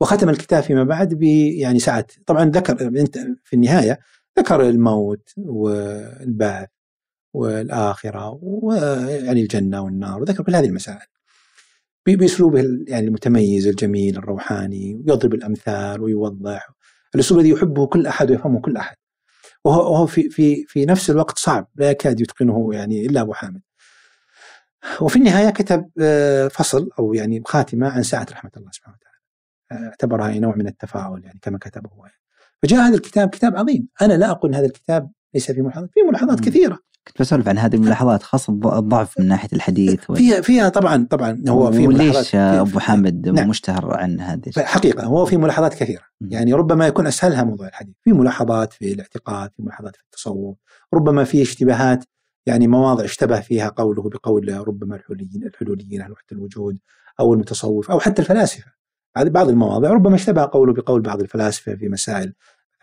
وختم 0.00 0.28
الكتاب 0.28 0.62
فيما 0.62 0.84
بعد 0.84 1.14
ب 1.14 1.22
يعني 1.22 1.78
ساعة 1.78 2.06
طبعا 2.26 2.44
ذكر 2.44 2.76
في 3.44 3.56
النهاية 3.56 3.98
ذكر 4.38 4.68
الموت 4.68 5.28
والبعث 5.36 6.68
والآخرة 7.34 8.38
ويعني 8.42 9.42
الجنة 9.42 9.80
والنار 9.80 10.20
وذكر 10.22 10.42
كل 10.42 10.54
هذه 10.54 10.66
المسائل. 10.66 11.06
بأسلوبه 12.06 12.64
يعني 12.88 13.06
المتميز 13.06 13.66
الجميل 13.66 14.16
الروحاني 14.16 14.94
ويضرب 14.94 15.34
الأمثال 15.34 16.00
ويوضح. 16.02 16.70
الأسلوب 17.14 17.40
الذي 17.40 17.52
يحبه 17.52 17.86
كل 17.86 18.06
أحد 18.06 18.30
ويفهمه 18.30 18.60
كل 18.60 18.76
أحد. 18.76 18.96
وهو 19.64 20.06
في 20.06 20.30
في 20.30 20.64
في 20.68 20.86
نفس 20.86 21.10
الوقت 21.10 21.38
صعب 21.38 21.68
لا 21.74 21.90
يكاد 21.90 22.20
يتقنه 22.20 22.70
يعني 22.72 23.06
إلا 23.06 23.20
أبو 23.20 23.32
حامد. 23.32 23.60
وفي 25.00 25.16
النهاية 25.16 25.50
كتب 25.50 25.90
آه، 26.00 26.48
فصل 26.48 26.88
أو 26.98 27.14
يعني 27.14 27.42
خاتمة 27.46 27.88
عن 27.88 28.02
ساعة 28.02 28.26
رحمة 28.32 28.50
الله 28.56 28.70
سبحانه 28.72 28.96
وتعالى. 28.96 29.88
اعتبرها 29.88 30.38
نوع 30.38 30.56
من 30.56 30.66
التفاؤل 30.66 31.24
يعني 31.24 31.38
كما 31.42 31.58
كتبه 31.58 31.90
هو. 31.90 32.08
فجاء 32.62 32.80
هذا 32.80 32.94
الكتاب 32.94 33.28
كتاب 33.28 33.56
عظيم. 33.56 33.88
أنا 34.02 34.12
لا 34.12 34.30
أقول 34.30 34.50
ان 34.50 34.56
هذا 34.56 34.66
الكتاب 34.66 35.10
ليس 35.34 35.52
فيه 35.52 35.62
ملاحظات. 35.62 35.90
في 35.94 36.00
ملاحظات 36.08 36.40
كثيرة. 36.40 36.78
كنت 37.08 37.20
بسولف 37.20 37.48
عن 37.48 37.58
هذه 37.58 37.74
الملاحظات 37.74 38.22
خاصة 38.22 38.52
الضعف 38.52 39.20
من 39.20 39.28
ناحية 39.28 39.48
الحديث 39.52 40.10
و... 40.10 40.14
فيها 40.14 40.40
فيها 40.40 40.68
طبعا 40.68 41.06
طبعا 41.10 41.42
هو 41.48 41.72
في 41.72 41.86
وليش 41.86 42.34
أبو 42.34 42.78
حامد 42.78 43.28
نعم. 43.28 43.48
مشتهر 43.48 43.94
عن 43.94 44.20
هذه؟ 44.20 44.50
حقيقة 44.58 45.04
هو 45.04 45.26
في 45.26 45.36
ملاحظات 45.36 45.74
كثيرة. 45.74 46.02
يعني 46.20 46.52
ربما 46.52 46.86
يكون 46.86 47.06
اسهلها 47.06 47.44
موضوع 47.44 47.68
الحديث. 47.68 47.94
في 48.04 48.12
ملاحظات 48.12 48.72
في 48.72 48.92
الاعتقاد 48.92 49.50
في 49.56 49.62
ملاحظات 49.62 49.96
في 49.96 50.02
التصوف. 50.02 50.56
ربما 50.94 51.24
في 51.24 51.42
اشتباهات 51.42 52.04
يعني 52.46 52.68
مواضع 52.68 53.04
اشتبه 53.04 53.40
فيها 53.40 53.68
قوله 53.68 54.02
بقول 54.02 54.64
ربما 54.68 54.96
الحلوليين 54.96 55.46
الحلوليين 55.46 56.02
أهل 56.02 56.12
وحدة 56.12 56.26
الوجود 56.32 56.78
أو 57.20 57.34
المتصوف 57.34 57.90
أو 57.90 58.00
حتى 58.00 58.22
الفلاسفة. 58.22 58.74
هذه 59.16 59.28
بعض 59.28 59.48
المواضع 59.48 59.90
ربما 59.90 60.14
اشتبه 60.14 60.44
قوله 60.52 60.72
بقول 60.72 61.00
بعض 61.00 61.20
الفلاسفة 61.20 61.74
في 61.74 61.88
مسائل 61.88 62.34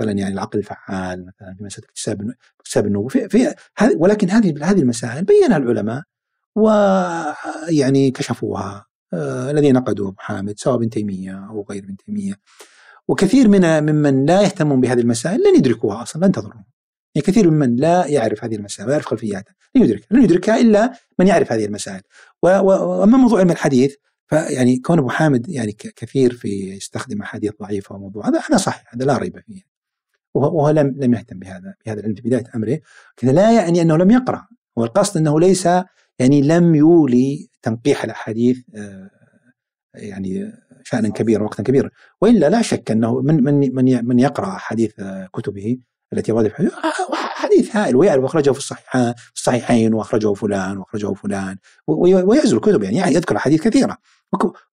مثلا 0.01 0.19
يعني 0.19 0.33
العقل 0.33 0.59
الفعال 0.59 1.25
مثلا 1.25 1.55
في 1.57 1.63
مسألة 1.63 1.85
اكتساب 1.85 2.33
اكتساب 2.59 2.85
النبوه 2.85 3.07
في, 3.07 3.29
في 3.29 3.55
ولكن 3.95 4.29
هذه 4.29 4.53
هذه 4.61 4.79
المسائل 4.79 5.25
بينها 5.25 5.57
العلماء 5.57 6.03
ويعني 6.55 8.11
كشفوها. 8.11 8.85
آه 9.13 9.51
الذين 9.51 9.75
نقدوا 9.75 10.07
ابو 10.07 10.17
حامد 10.19 10.59
سواء 10.59 10.75
ابن 10.75 10.89
تيمية 10.89 11.47
أو 11.49 11.65
غير 11.69 11.83
ابن 11.83 11.95
تيمية. 11.97 12.33
وكثير 13.07 13.47
من 13.47 13.83
ممن 13.83 14.25
لا 14.25 14.41
يهتمون 14.41 14.81
بهذه 14.81 14.99
المسائل 14.99 15.39
لن 15.39 15.55
يدركوها 15.57 16.01
أصلا 16.03 16.25
لن 16.25 16.31
تضرهم 16.31 16.65
يعني 17.15 17.27
كثير 17.27 17.51
ممن 17.51 17.75
لا 17.75 18.05
يعرف 18.05 18.43
هذه 18.43 18.55
المسائل 18.55 18.89
ويعرف 18.89 19.05
خلفياتها 19.05 19.55
لن 19.75 19.83
يدركها 19.83 20.07
لن 20.11 20.23
يدركها 20.23 20.61
إلا 20.61 20.93
من 21.19 21.27
يعرف 21.27 21.51
هذه 21.51 21.65
المسائل. 21.65 22.01
وأما 22.43 23.17
موضوع 23.17 23.39
علم 23.39 23.51
الحديث 23.51 23.95
فيعني 24.27 24.77
كون 24.77 24.99
أبو 24.99 25.09
حامد 25.09 25.49
يعني 25.49 25.71
كثير 25.71 26.33
في 26.33 26.75
يستخدم 26.75 27.21
أحاديث 27.21 27.51
ضعيفة 27.61 27.95
وموضوع 27.95 28.27
هذا 28.27 28.41
هذا 28.49 28.57
صحيح 28.57 28.93
هذا 28.93 29.05
لا 29.05 29.17
ريب 29.17 29.39
فيه. 29.39 29.70
وهو 30.33 30.69
لم 30.69 30.95
لم 30.97 31.13
يهتم 31.13 31.39
بهذا 31.39 31.73
بهذا 31.85 31.99
العلم 31.99 32.15
في 32.15 32.21
بداية 32.21 32.43
أمره. 32.55 32.79
كذا 33.17 33.31
لا 33.31 33.51
يعني 33.51 33.81
أنه 33.81 33.97
لم 33.97 34.11
يقرأ. 34.11 34.47
هو 34.77 34.83
القصد 34.83 35.17
أنه 35.17 35.39
ليس 35.39 35.65
يعني 36.19 36.41
لم 36.41 36.75
يولي 36.75 37.49
تنقيح 37.61 38.03
الأحاديث 38.03 38.59
آه، 38.75 39.09
يعني 39.93 40.53
شأنا 40.83 41.09
كبيرا 41.09 41.43
وقتا 41.43 41.63
كبيرا. 41.63 41.89
وإلا 42.21 42.49
لا 42.49 42.61
شك 42.61 42.91
أنه 42.91 43.21
من 43.21 43.43
من 43.43 43.75
من 43.75 44.05
من 44.05 44.19
يقرأ 44.19 44.47
احاديث 44.47 44.99
آه، 44.99 45.29
كتبه 45.33 45.77
التي 46.13 46.31
ورد 46.31 46.47
في 46.47 46.71
حديث 47.13 47.75
هائل 47.75 47.95
ويعرف 47.95 48.23
أخرجه 48.23 48.51
في 48.51 48.57
الصحيحين 48.57 49.13
الصحيحين 49.35 49.93
وأخرجه 49.93 50.33
فلان 50.33 50.77
وأخرجه 50.77 51.13
فلان 51.13 51.57
ويعزل 51.87 52.57
الكتب. 52.57 52.83
يعني, 52.83 52.97
يعني 52.97 53.15
يذكر 53.15 53.35
أحاديث 53.37 53.61
كثيرة. 53.61 53.97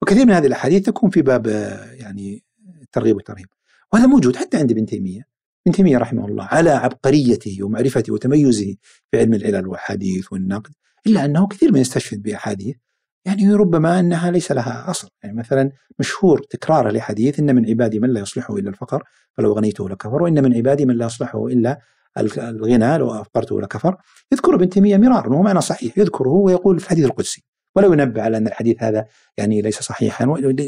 وكثير 0.02 0.26
من 0.26 0.32
هذه 0.32 0.46
الأحاديث 0.46 0.86
تكون 0.86 1.10
في 1.10 1.22
باب 1.22 1.46
يعني 1.92 2.44
الترغيب 2.82 3.16
والترهيب 3.16 3.46
وهذا 3.92 4.06
موجود 4.06 4.36
حتى 4.36 4.56
عند 4.56 4.70
ابن 4.70 4.86
تيمية. 4.86 5.27
ابن 5.68 5.76
تيمية 5.76 5.98
رحمه 5.98 6.26
الله 6.26 6.44
على 6.44 6.70
عبقريته 6.70 7.58
ومعرفته 7.62 8.12
وتميزه 8.12 8.74
في 9.10 9.18
علم 9.18 9.34
العلل 9.34 9.66
والحديث 9.66 10.32
والنقد 10.32 10.72
إلا 11.06 11.24
أنه 11.24 11.46
كثير 11.46 11.72
من 11.72 11.80
يستشهد 11.80 12.22
بأحاديث 12.22 12.76
يعني 13.24 13.54
ربما 13.54 14.00
أنها 14.00 14.30
ليس 14.30 14.52
لها 14.52 14.90
أصل، 14.90 15.08
يعني 15.22 15.36
مثلا 15.36 15.70
مشهور 15.98 16.38
تكراره 16.38 16.90
لحديث 16.90 17.38
إن 17.40 17.54
من 17.54 17.66
عبادي 17.66 18.00
من 18.00 18.10
لا 18.10 18.20
يصلحه 18.20 18.56
إلا 18.56 18.70
الفقر 18.70 19.02
فلو 19.36 19.52
غنيته 19.52 19.88
لكفر 19.88 20.22
وإن 20.22 20.42
من 20.42 20.54
عبادي 20.54 20.86
من 20.86 20.94
لا 20.94 21.06
يصلحه 21.06 21.46
إلا 21.46 21.80
الغنى 22.18 22.98
لو 22.98 23.10
أفقرته 23.10 23.60
لكفر 23.60 23.96
يذكر 24.32 24.54
ابن 24.54 24.68
تيمية 24.68 24.96
مرارا 24.96 25.28
وهو 25.28 25.42
معنى 25.42 25.60
صحيح 25.60 25.98
يذكره 25.98 26.28
ويقول 26.28 26.80
في 26.80 26.84
الحديث 26.84 27.04
القدسي 27.04 27.44
ولا 27.78 28.02
ينبه 28.02 28.22
على 28.22 28.36
أن 28.36 28.46
الحديث 28.46 28.82
هذا 28.82 29.06
يعني 29.36 29.62
ليس 29.62 29.80
صحيحا 29.80 30.26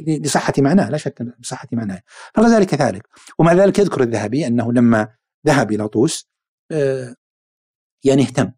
لصحة 0.08 0.52
معناه 0.58 0.90
لا 0.90 0.96
شك 0.96 1.22
بصحه 1.38 1.68
معناه. 1.72 2.02
فالغزالي 2.34 2.66
كذلك 2.66 3.08
ومع 3.38 3.52
ذلك 3.52 3.78
يذكر 3.78 4.02
الذهبي 4.02 4.46
أنه 4.46 4.72
لما 4.72 5.08
ذهب 5.46 5.72
إلى 5.72 5.88
طوس 5.88 6.30
آه، 6.72 7.14
يعني 8.04 8.22
اهتم. 8.22 8.52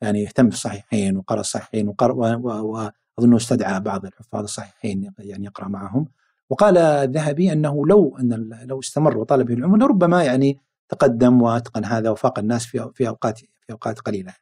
يعني 0.00 0.26
اهتم 0.26 0.48
بالصحيحين 0.48 1.16
وقرأ 1.16 1.40
الصحيحين 1.40 1.88
وقرأ 1.88 2.36
وأظنه 2.36 3.36
استدعى 3.36 3.80
بعض 3.80 4.04
الحفاظ 4.04 4.42
الصحيحين 4.42 5.12
يعني 5.18 5.44
يقرأ 5.44 5.68
معهم. 5.68 6.08
وقال 6.50 6.78
الذهبي 6.78 7.52
أنه 7.52 7.86
لو 7.86 8.18
أن 8.20 8.50
لو 8.64 8.80
استمر 8.80 9.18
وطالب 9.18 9.50
العلم 9.50 9.76
لربما 9.76 10.24
يعني 10.24 10.60
تقدم 10.88 11.42
وأتقن 11.42 11.84
هذا 11.84 12.10
وفاق 12.10 12.38
الناس 12.38 12.66
في 12.66 12.90
في 12.94 13.08
أوقات 13.08 13.38
في 13.38 13.72
أوقات 13.72 14.00
قليلة. 14.00 14.34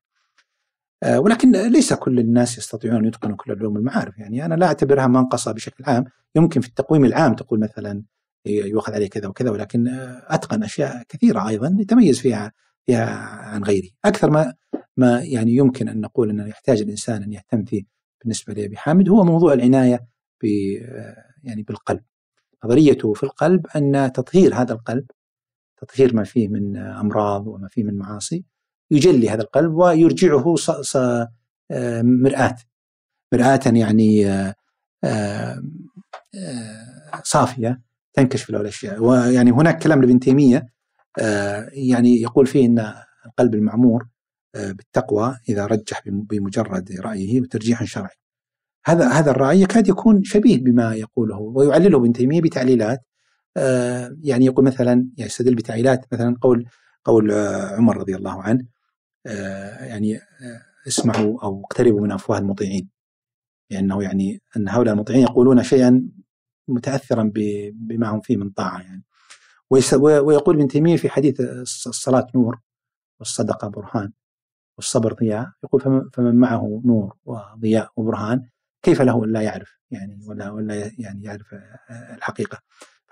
آه، 1.03 1.21
ولكن 1.21 1.53
ليس 1.53 1.93
كل 1.93 2.19
الناس 2.19 2.59
يستطيعون 2.59 2.99
أن 2.99 3.05
يتقنوا 3.05 3.37
كل 3.37 3.53
العلوم 3.53 3.77
المعارف. 3.77 4.19
يعني 4.19 4.45
أنا 4.45 4.55
لا 4.55 4.67
أعتبرها 4.67 5.07
منقصة 5.07 5.53
بشكل 5.53 5.85
عام. 5.85 6.05
يمكن 6.35 6.61
في 6.61 6.69
التقويم 6.69 7.05
العام 7.05 7.35
تقول 7.35 7.61
مثلا 7.61 8.03
يؤخذ 8.47 8.93
عليه 8.93 9.09
كذا 9.11 9.29
وكذا 9.29 9.51
ولكن 9.51 9.89
أتقن 10.29 10.63
أشياء 10.63 11.03
كثيرة 11.09 11.49
أيضا 11.49 11.77
يتميز 11.81 12.21
فيها 12.21 12.53
فيها 12.87 13.07
عن 13.27 13.65
غيره 13.65 13.89
أكثر 14.05 14.31
ما 14.31 14.55
ما 14.97 15.23
يعني 15.23 15.57
يمكن 15.57 15.89
أن 15.89 16.01
نقول 16.01 16.31
أنه 16.31 16.47
يحتاج 16.47 16.81
الإنسان 16.81 17.23
أن 17.23 17.33
يهتم 17.33 17.65
فيه 17.65 17.83
بالنسبة 18.21 18.55
لابي 18.55 18.77
حامد 18.77 19.09
هو 19.09 19.25
موضوع 19.25 19.53
العناية 19.53 20.07
ب 20.43 20.47
يعني 21.43 21.63
بالقلب. 21.63 22.03
نظريته 22.65 23.13
في 23.13 23.23
القلب 23.23 23.67
أن 23.67 24.13
تطهير 24.15 24.55
هذا 24.55 24.73
القلب 24.73 25.05
تطهير 25.77 26.15
ما 26.15 26.25
فيه 26.25 26.49
من 26.49 26.77
أمراض 26.77 27.47
وما 27.47 27.69
فيه 27.69 27.85
من 27.85 27.95
معاصي 27.95 28.45
يجلي 28.91 29.30
هذا 29.30 29.43
القلب 29.43 29.74
ويرجعه 29.74 30.55
مرآة. 32.03 32.57
مرآة 33.32 33.61
يعني 33.66 34.26
صافية 37.22 37.82
تنكشف 38.12 38.51
له 38.51 38.61
الأشياء. 38.61 39.03
ويعني 39.03 39.51
هناك 39.51 39.82
كلام 39.82 40.01
لابن 40.01 40.20
تيمية 40.20 40.66
يعني 41.72 42.22
يقول 42.22 42.47
فيه 42.47 42.66
أن 42.66 42.95
القلب 43.26 43.55
المعمور 43.55 44.09
بالتقوى 44.55 45.37
إذا 45.49 45.66
رجح 45.66 46.03
بمجرد 46.07 46.93
رأيه 47.01 47.41
وترجيح 47.41 47.84
شرعي. 47.84 48.16
هذا 48.87 49.09
هذا 49.09 49.30
الرأي 49.30 49.61
يكاد 49.61 49.89
يكون 49.89 50.24
شبيه 50.24 50.64
بما 50.64 50.95
يقوله. 50.95 51.39
ويعلله 51.39 51.99
ابن 51.99 52.12
تيمية 52.12 52.41
بتعليلات 52.41 53.01
آه، 53.57 54.16
يعني 54.22 54.45
يقول 54.47 54.64
مثلا 54.64 54.93
يعني 54.93 55.30
يستدل 55.30 55.55
بتعليلات 55.55 56.07
مثلا 56.12 56.37
قول 56.41 56.66
قول 57.05 57.32
عمر 57.72 57.97
رضي 57.97 58.16
الله 58.16 58.43
عنه 58.43 58.61
آه، 58.61 58.66
يعني 59.81 60.20
اسمعوا 60.89 61.43
أو 61.43 61.61
اقتربوا 61.64 62.01
من 62.01 62.12
أفواه 62.12 62.39
المطيعين. 62.39 62.91
لأنه 63.70 64.03
يعني 64.03 64.43
أن 64.57 64.68
هؤلاء 64.68 64.95
المطيعين 64.95 65.22
يقولون 65.22 65.62
شيئا 65.62 66.09
متاثرا 66.68 67.33
بما 67.74 68.09
هم 68.09 68.20
فيه 68.20 68.37
من 68.37 68.51
طاعة 68.51 68.81
يعني. 68.81 69.05
ويقول 69.70 70.57
ابن 70.57 70.68
تيمية 70.68 70.97
في 70.97 71.09
حديث 71.09 71.41
الصلاة 71.87 72.27
نور 72.35 72.61
والصدقة 73.20 73.68
برهان 73.68 74.12
والصبر 74.77 75.12
ضياء. 75.12 75.47
يقول 75.64 76.11
فمن 76.14 76.37
معه 76.37 76.83
نور 76.85 77.16
وضياء 77.24 77.91
وبرهان 77.97 78.49
كيف 78.83 79.03
له 79.03 79.24
الا 79.24 79.41
يعرف 79.41 79.79
يعني 79.91 80.18
ولا 80.27 80.51
ولا 80.51 80.93
يعني 80.99 81.24
يعرف 81.24 81.55
الحقيقة؟ 82.16 82.59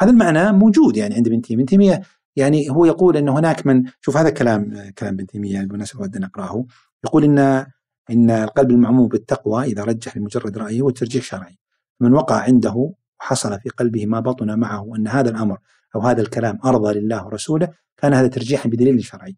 هذا 0.00 0.10
المعنى 0.10 0.52
موجود 0.52 0.96
يعني 0.96 1.14
عند 1.14 1.26
ابن 1.26 1.42
تيمية. 1.42 1.62
ابن 1.62 1.66
تيمية 1.66 2.02
يعني 2.36 2.70
هو 2.70 2.84
يقول 2.84 3.16
إن 3.16 3.28
هناك 3.28 3.66
من 3.66 3.84
شوف 4.00 4.16
هذا 4.16 4.30
كلام 4.30 4.90
كلام 4.98 5.14
ابن 5.14 5.26
تيمية 5.26 5.60
بالمناسبه 5.60 6.02
ودنا 6.02 6.26
نقرأه. 6.26 6.66
يقول 7.04 7.24
إن 7.24 7.66
إن 8.10 8.30
القلب 8.30 8.70
المعموم 8.70 9.08
بالتقوى 9.08 9.64
إذا 9.64 9.84
رجح 9.84 10.18
بمجرد 10.18 10.58
رأيه 10.58 10.80
هو 10.80 10.90
ترجيح 10.90 11.24
شرعي. 11.24 11.58
من 12.00 12.12
وقع 12.12 12.42
عنده 12.42 12.92
وحصل 13.20 13.60
في 13.60 13.68
قلبه 13.68 14.06
ما 14.06 14.20
بطن 14.20 14.58
معه 14.58 14.96
ان 14.96 15.08
هذا 15.08 15.30
الأمر 15.30 15.58
أو 15.96 16.00
هذا 16.00 16.22
الكلام 16.22 16.58
أرضى 16.64 17.00
لله 17.00 17.26
ورسوله 17.26 17.68
كان 17.96 18.14
هذا 18.14 18.26
ترجيحا 18.26 18.68
بدليل 18.68 19.04
شرعي. 19.04 19.36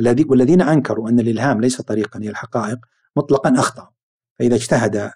الذي 0.00 0.24
والذين 0.28 0.60
أنكروا 0.60 1.08
أن 1.08 1.20
الإلهام 1.20 1.60
ليس 1.60 1.80
طريقا 1.80 2.18
إلى 2.18 2.30
الحقائق 2.30 2.78
مطلقا 3.16 3.54
اخطاوا 3.58 3.88
فإذا 4.38 4.54
اجتهد 4.54 5.10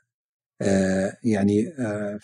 آه، 0.63 1.17
يعني 1.25 1.75
آه، 1.79 2.19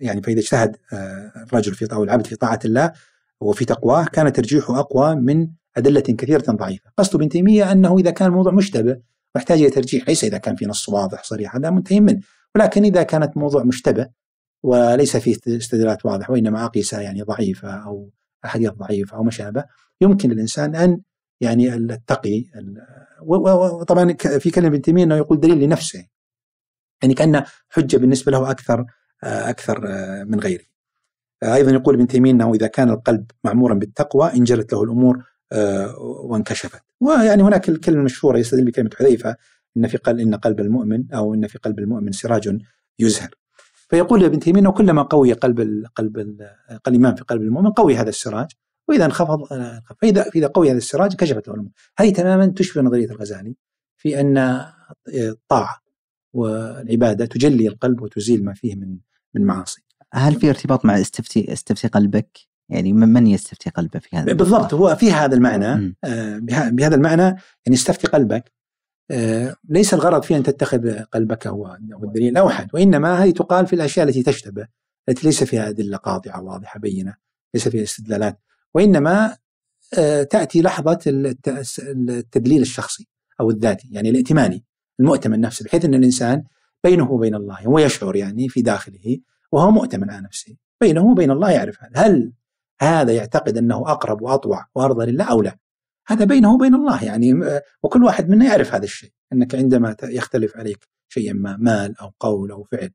يعني 0.00 0.22
فإذا 0.22 0.40
اجتهد 0.40 0.76
آه، 0.92 1.32
الرجل 1.36 1.74
في 1.74 1.92
أو 1.92 2.04
العبد 2.04 2.26
في 2.26 2.36
طاعة 2.36 2.58
الله 2.64 2.92
وفي 3.40 3.64
تقواه 3.64 4.04
كان 4.04 4.32
ترجيحه 4.32 4.80
أقوى 4.80 5.14
من 5.14 5.48
أدلة 5.76 6.00
كثيرة 6.00 6.52
ضعيفة، 6.52 6.90
قصد 6.98 7.14
ابن 7.14 7.28
تيمية 7.28 7.72
أنه 7.72 7.98
إذا 7.98 8.10
كان 8.10 8.28
الموضوع 8.28 8.52
مشتبه 8.52 9.00
محتاج 9.36 9.60
إلى 9.60 9.70
ترجيح 9.70 10.08
ليس 10.08 10.24
إذا 10.24 10.38
كان 10.38 10.56
في 10.56 10.66
نص 10.66 10.88
واضح 10.88 11.24
صريح 11.24 11.56
هذا 11.56 11.70
منتهي 11.70 12.00
منه، 12.00 12.20
ولكن 12.54 12.84
إذا 12.84 13.02
كانت 13.02 13.36
موضوع 13.36 13.62
مشتبه 13.62 14.08
وليس 14.62 15.16
فيه 15.16 15.36
استدلالات 15.46 16.06
واضحة 16.06 16.32
وإنما 16.32 16.64
اقيسه 16.64 17.00
يعني 17.00 17.22
ضعيفة 17.22 17.68
أو 17.68 18.10
أحاديث 18.44 18.70
ضعيفة 18.70 19.16
أو 19.16 19.22
ما 19.22 19.30
شابه 19.30 19.64
يمكن 20.00 20.30
للإنسان 20.30 20.76
أن 20.76 21.00
يعني 21.40 21.74
التقي 21.74 22.44
وطبعا 23.22 24.12
في 24.12 24.50
كلمة 24.50 24.68
ابن 24.68 24.82
تيمية 24.82 25.04
إنه 25.04 25.16
يقول 25.16 25.40
دليل 25.40 25.60
لنفسه. 25.60 26.06
يعني 27.02 27.14
كانه 27.14 27.44
حجة 27.68 27.96
بالنسبة 27.96 28.32
له 28.32 28.50
أكثر 28.50 28.84
أكثر 29.24 29.80
من 30.24 30.40
غيره. 30.40 30.64
أيضا 31.44 31.70
يقول 31.70 31.94
ابن 31.94 32.06
تيمية 32.06 32.30
إنه 32.30 32.54
إذا 32.54 32.66
كان 32.66 32.90
القلب 32.90 33.30
معمورا 33.44 33.74
بالتقوى 33.74 34.32
انجلت 34.32 34.72
له 34.72 34.82
الأمور 34.82 35.24
وانكشفت. 36.24 36.82
ويعني 37.00 37.42
هناك 37.42 37.68
الكلمة 37.68 37.98
المشهورة 37.98 38.38
يستدل 38.38 38.64
بكلمة 38.64 38.90
حذيفة 38.98 39.36
إن 39.76 39.86
في 39.86 39.96
قلب 39.96 40.20
إن 40.20 40.34
قلب 40.34 40.60
المؤمن 40.60 41.12
أو 41.14 41.34
إن 41.34 41.46
في 41.46 41.58
قلب 41.58 41.78
المؤمن 41.78 42.12
سراج 42.12 42.58
يزهر. 42.98 43.34
فيقول 43.88 44.24
ابن 44.24 44.38
تيمية 44.38 44.60
إنه 44.60 44.72
كلما 44.72 45.02
قوي 45.02 45.32
قلب 45.32 45.84
قلب 45.96 46.40
الايمان 46.86 47.14
في 47.14 47.24
قلب 47.24 47.42
المؤمن 47.42 47.70
قوي 47.70 47.96
هذا 47.96 48.08
السراج 48.08 48.50
وإذا 48.88 49.04
انخفض 49.04 49.44
فإذا 50.00 50.26
اذا 50.36 50.46
قوي 50.46 50.70
هذا 50.70 50.76
السراج 50.76 51.14
كشفت 51.14 51.48
له 51.48 51.54
الأمور. 51.54 51.72
هذه 51.98 52.12
تماما 52.12 52.46
تشبه 52.46 52.82
نظرية 52.82 53.10
الغزالي 53.10 53.56
في 53.96 54.20
أن 54.20 54.64
الطاعه 55.08 55.78
والعبادة 56.32 57.26
تجلي 57.26 57.68
القلب 57.68 58.02
وتزيل 58.02 58.44
ما 58.44 58.54
فيه 58.54 58.74
من 58.74 58.98
من 59.34 59.44
معاصي. 59.44 59.83
هل 60.14 60.34
في 60.34 60.48
ارتباط 60.48 60.84
مع 60.84 61.00
استفتي 61.00 61.52
استفتي 61.52 61.88
قلبك؟ 61.88 62.38
يعني 62.68 62.92
من 62.92 63.26
يستفتي 63.26 63.70
قلبه 63.70 63.98
في 63.98 64.16
هذا؟ 64.16 64.32
بالضبط 64.32 64.74
هو 64.74 64.96
في 64.96 65.12
هذا 65.12 65.34
المعنى 65.34 65.96
آه 66.04 66.38
بهذا 66.70 66.94
المعنى 66.94 67.22
يعني 67.22 67.74
استفتي 67.74 68.06
قلبك 68.06 68.52
آه 69.10 69.56
ليس 69.68 69.94
الغرض 69.94 70.22
في 70.22 70.36
أن 70.36 70.42
تتخذ 70.42 70.98
قلبك 70.98 71.46
هو 71.46 71.78
الدليل 72.02 72.28
الأوحد 72.28 72.68
وإنما 72.74 73.24
هذه 73.24 73.30
تقال 73.30 73.66
في 73.66 73.72
الأشياء 73.72 74.08
التي 74.08 74.22
تشتبه 74.22 74.66
التي 75.08 75.26
ليس 75.26 75.44
فيها 75.44 75.68
أدلة 75.68 75.96
قاطعة 75.96 76.42
واضحة 76.42 76.80
بينة 76.80 77.14
ليس 77.54 77.68
فيها 77.68 77.82
استدلالات 77.82 78.40
وإنما 78.74 79.36
آه 79.98 80.22
تأتي 80.22 80.62
لحظة 80.62 80.98
التدليل 81.78 82.62
الشخصي 82.62 83.08
أو 83.40 83.50
الذاتي 83.50 83.88
يعني 83.90 84.10
الائتماني 84.10 84.64
المؤتمن 85.00 85.40
نفسه 85.40 85.64
بحيث 85.64 85.84
أن 85.84 85.94
الإنسان 85.94 86.44
بينه 86.84 87.12
وبين 87.12 87.34
الله 87.34 87.60
هو 87.60 87.78
يشعر 87.78 88.16
يعني 88.16 88.48
في 88.48 88.62
داخله 88.62 89.18
وهو 89.54 89.70
مؤتمن 89.70 90.10
على 90.10 90.24
نفسه 90.24 90.56
بينه 90.80 91.04
وبين 91.04 91.30
الله 91.30 91.50
يعرف 91.50 91.82
هذا. 91.82 92.06
هل 92.06 92.32
هذا 92.80 93.12
يعتقد 93.12 93.56
أنه 93.56 93.76
أقرب 93.76 94.22
وأطوع 94.22 94.66
وأرضى 94.74 95.12
لله 95.12 95.24
أو 95.24 95.42
لا؟ 95.42 95.58
هذا 96.06 96.24
بينه 96.24 96.54
وبين 96.54 96.74
الله 96.74 97.04
يعني 97.04 97.34
وكل 97.82 98.04
واحد 98.04 98.28
منا 98.28 98.44
يعرف 98.44 98.74
هذا 98.74 98.84
الشيء 98.84 99.12
أنك 99.32 99.54
عندما 99.54 99.96
يختلف 100.02 100.56
عليك 100.56 100.88
شيء 101.08 101.34
ما 101.34 101.56
مال 101.56 102.00
أو 102.00 102.12
قول 102.20 102.50
أو 102.50 102.64
فعل 102.64 102.90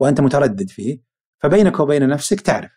وأنت 0.00 0.20
متردد 0.20 0.70
فيه 0.70 1.02
فبينك 1.42 1.80
وبين 1.80 2.08
نفسك 2.08 2.40
تعرف 2.40 2.70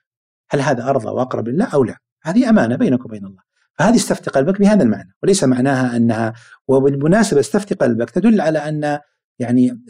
هل 0.52 0.62
هذا 0.62 0.90
أرضى 0.90 1.10
وأقرب 1.10 1.48
لله 1.48 1.66
أو 1.66 1.84
لا. 1.84 1.98
هذه 2.24 2.50
أمانة 2.50 2.76
بينك 2.76 3.06
وبين 3.06 3.26
الله. 3.26 3.42
فهذه 3.74 3.96
استفتي 3.96 4.30
قلبك 4.30 4.60
بهذا 4.60 4.84
المعنى 4.84 5.16
وليس 5.24 5.44
معناها 5.44 5.98
أنها 5.98 6.34
وبالمناسبة 6.68 7.40
استفتي 7.40 7.76
قلبك 7.76 8.10
تدل 8.10 8.42
على 8.42 8.60
أن 8.60 9.00
يعني 9.40 9.84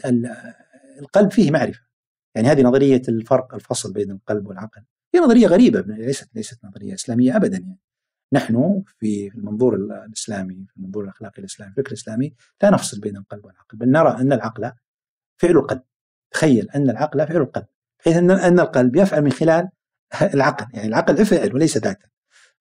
القلب 1.00 1.32
فيه 1.32 1.50
معرفة. 1.50 1.89
يعني 2.34 2.48
هذه 2.48 2.62
نظرية 2.62 3.02
الفرق 3.08 3.54
الفصل 3.54 3.92
بين 3.92 4.10
القلب 4.10 4.46
والعقل. 4.46 4.82
هي 5.14 5.20
نظرية 5.20 5.46
غريبة 5.46 5.80
ليست 5.80 6.28
ليست 6.34 6.64
نظرية 6.64 6.94
إسلامية 6.94 7.36
ابدا 7.36 7.58
يعني. 7.58 7.78
نحن 8.32 8.82
في 8.98 9.28
المنظور 9.34 9.74
الإسلامي 9.74 10.66
في 10.68 10.76
المنظور 10.76 11.04
الأخلاقي 11.04 11.38
الإسلامي 11.38 11.70
الفكر 11.70 11.88
الإسلامي 11.88 12.34
لا 12.62 12.70
نفصل 12.70 13.00
بين 13.00 13.16
القلب 13.16 13.44
والعقل 13.44 13.78
بل 13.78 13.90
نرى 13.90 14.08
أن 14.20 14.32
العقل 14.32 14.72
فعل 15.36 15.56
القلب. 15.56 15.82
تخيل 16.30 16.70
أن 16.70 16.90
العقل 16.90 17.26
فعل 17.26 17.36
القلب 17.36 17.66
بحيث 18.00 18.16
أن 18.16 18.60
القلب 18.60 18.96
يفعل 18.96 19.22
من 19.22 19.32
خلال 19.32 19.68
العقل. 20.34 20.66
يعني 20.74 20.88
العقل 20.88 21.26
فعل 21.26 21.54
وليس 21.54 21.78
ذاتا. 21.78 22.10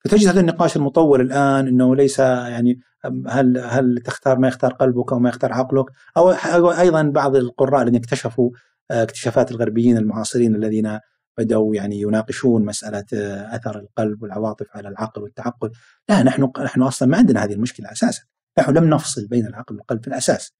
فتجد 0.05 0.27
هذا 0.27 0.39
النقاش 0.39 0.77
المطول 0.77 1.21
الآن 1.21 1.67
إنه 1.67 1.95
ليس 1.95 2.19
يعني 2.19 2.79
هل 3.27 3.57
هل 3.57 4.01
تختار 4.05 4.39
ما 4.39 4.47
يختار 4.47 4.73
قلبك 4.73 5.11
أو 5.11 5.19
ما 5.19 5.29
يختار 5.29 5.53
عقلك؟ 5.53 5.85
أو 6.17 6.71
أيضا 6.71 7.03
بعض 7.03 7.35
القراء 7.35 7.81
الذين 7.81 7.95
اكتشفوا 7.95 8.51
اكتشافات 8.91 9.51
الغربيين 9.51 9.97
المعاصرين 9.97 10.55
الذين 10.55 10.99
بدأوا 11.37 11.75
يعني 11.75 12.01
يناقشون 12.01 12.65
مسألة 12.65 13.05
أثر 13.55 13.79
القلب 13.79 14.23
والعواطف 14.23 14.67
على 14.73 14.89
العقل 14.89 15.21
والتعقل. 15.21 15.71
لا 16.09 16.23
نحن 16.23 16.51
نحن 16.63 16.81
أصلا 16.81 17.07
ما 17.07 17.17
عندنا 17.17 17.43
هذه 17.43 17.53
المشكلة 17.53 17.91
أساسا. 17.91 18.23
نحن 18.59 18.77
لم 18.77 18.89
نفصل 18.89 19.27
بين 19.27 19.47
العقل 19.47 19.75
والقلب 19.75 20.01
في 20.01 20.07
الأساس. 20.07 20.53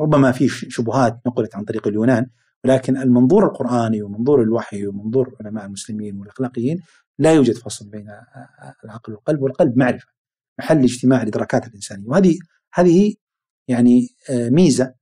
ربما 0.00 0.32
في 0.32 0.48
شبهات 0.48 1.20
نقلت 1.26 1.56
عن 1.56 1.64
طريق 1.64 1.88
اليونان 1.88 2.26
ولكن 2.64 2.96
المنظور 2.96 3.46
القرآني 3.46 4.02
ومنظور 4.02 4.42
الوحي 4.42 4.86
ومنظور 4.86 5.36
علماء 5.40 5.66
المسلمين 5.66 6.18
والأخلاقيين 6.18 6.80
لا 7.18 7.32
يوجد 7.32 7.54
فصل 7.54 7.88
بين 7.88 8.10
العقل 8.84 9.12
والقلب 9.12 9.42
والقلب 9.42 9.76
معرفة 9.76 10.06
محل 10.58 10.82
اجتماع 10.82 11.22
الإدراكات 11.22 11.66
الإنسانية. 11.66 12.08
وهذه 12.08 12.38
هذه 12.74 13.14
يعني 13.68 14.08
ميزة 14.30 14.94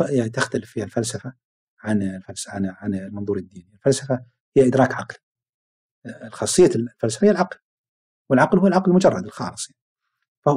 يعني 0.00 0.30
تختلف 0.30 0.70
فيها 0.70 0.84
الفلسفة. 0.84 1.45
عن 1.86 2.02
الفلسفة 2.02 2.52
عن 2.52 2.66
عن 2.66 2.94
المنظور 2.94 3.38
الديني، 3.38 3.70
الفلسفة 3.74 4.24
هي 4.56 4.66
إدراك 4.66 4.94
عقل. 4.94 5.16
الخاصية 6.06 6.70
الفلسفة 6.76 7.26
هي 7.26 7.30
العقل. 7.30 7.58
والعقل 8.30 8.58
هو 8.58 8.66
العقل 8.66 8.90
المجرد 8.90 9.24
الخالص. 9.24 9.72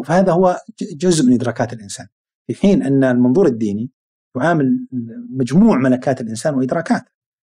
فهذا 0.06 0.32
هو 0.32 0.60
جزء 0.82 1.26
من 1.26 1.34
إدراكات 1.34 1.74
الإنسان. 1.74 2.08
في 2.48 2.56
حين 2.56 2.84
أن 2.84 3.04
المنظور 3.04 3.48
الديني 3.48 3.92
يعامل 4.36 4.88
مجموع 5.30 5.78
ملكات 5.78 6.22
الإنسان 6.22 6.54
وإدراكات. 6.54 7.04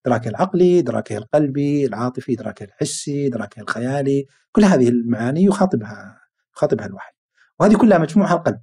إدراكه 0.05 0.29
العقلي، 0.29 0.79
إدراكه 0.79 1.17
القلبي، 1.17 1.85
العاطفي، 1.85 2.33
إدراكه 2.33 2.63
الحسي، 2.63 3.27
إدراكه 3.27 3.59
الخيالي، 3.59 4.25
كل 4.51 4.63
هذه 4.63 4.89
المعاني 4.89 5.43
يخاطبها 5.43 6.21
يخاطبها 6.55 6.85
الوحي. 6.85 7.13
وهذه 7.59 7.77
كلها 7.77 7.97
مجموعها 7.97 8.33
القلب. 8.33 8.61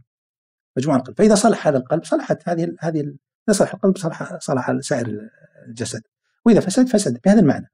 مجموعة 0.77 0.97
القلب، 0.97 1.19
فإذا 1.19 1.35
صلح 1.35 1.67
هذا 1.67 1.79
القلب 1.79 2.05
صلحت 2.05 2.49
هذه 2.49 2.75
هذه 2.81 3.15
يصلح 3.49 3.75
القلب 3.75 3.99
صلح 3.99 4.39
صلح 4.39 4.81
سائر 4.81 5.31
الجسد. 5.67 6.03
وإذا 6.45 6.61
فسد 6.61 6.89
فسد 6.89 7.21
بهذا 7.25 7.41
المعنى. 7.41 7.73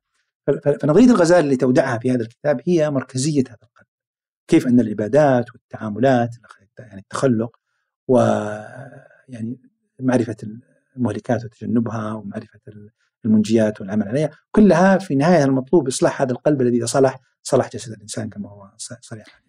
فنظرية 0.83 1.05
الغزالي 1.05 1.41
اللي 1.41 1.57
تودعها 1.57 1.99
في 1.99 2.11
هذا 2.11 2.23
الكتاب 2.23 2.61
هي 2.67 2.91
مركزية 2.91 3.45
هذا 3.49 3.59
القلب 3.63 3.87
كيف 4.49 4.67
أن 4.67 4.81
العبادات 4.81 5.45
والتعاملات 5.55 6.37
يعني 6.79 7.01
التخلق 7.01 7.57
و 8.09 8.19
يعني 9.29 9.61
معرفة 10.01 10.37
المهلكات 10.97 11.45
وتجنبها 11.45 12.13
ومعرفة 12.13 12.61
المنجيات 13.25 13.81
والعمل 13.81 14.09
عليها 14.09 14.31
كلها 14.51 14.99
في 14.99 15.15
نهاية 15.15 15.45
المطلوب 15.45 15.89
إصلاح 15.89 16.23
هذا 16.23 16.33
القلب 16.33 16.61
الذي 16.61 16.77
إذا 16.77 16.87
صلح 16.87 17.21
صلح 17.43 17.71
جسد 17.71 17.93
الإنسان 17.93 18.29
كما 18.29 18.49
هو 18.49 18.71
صريح. 19.01 19.43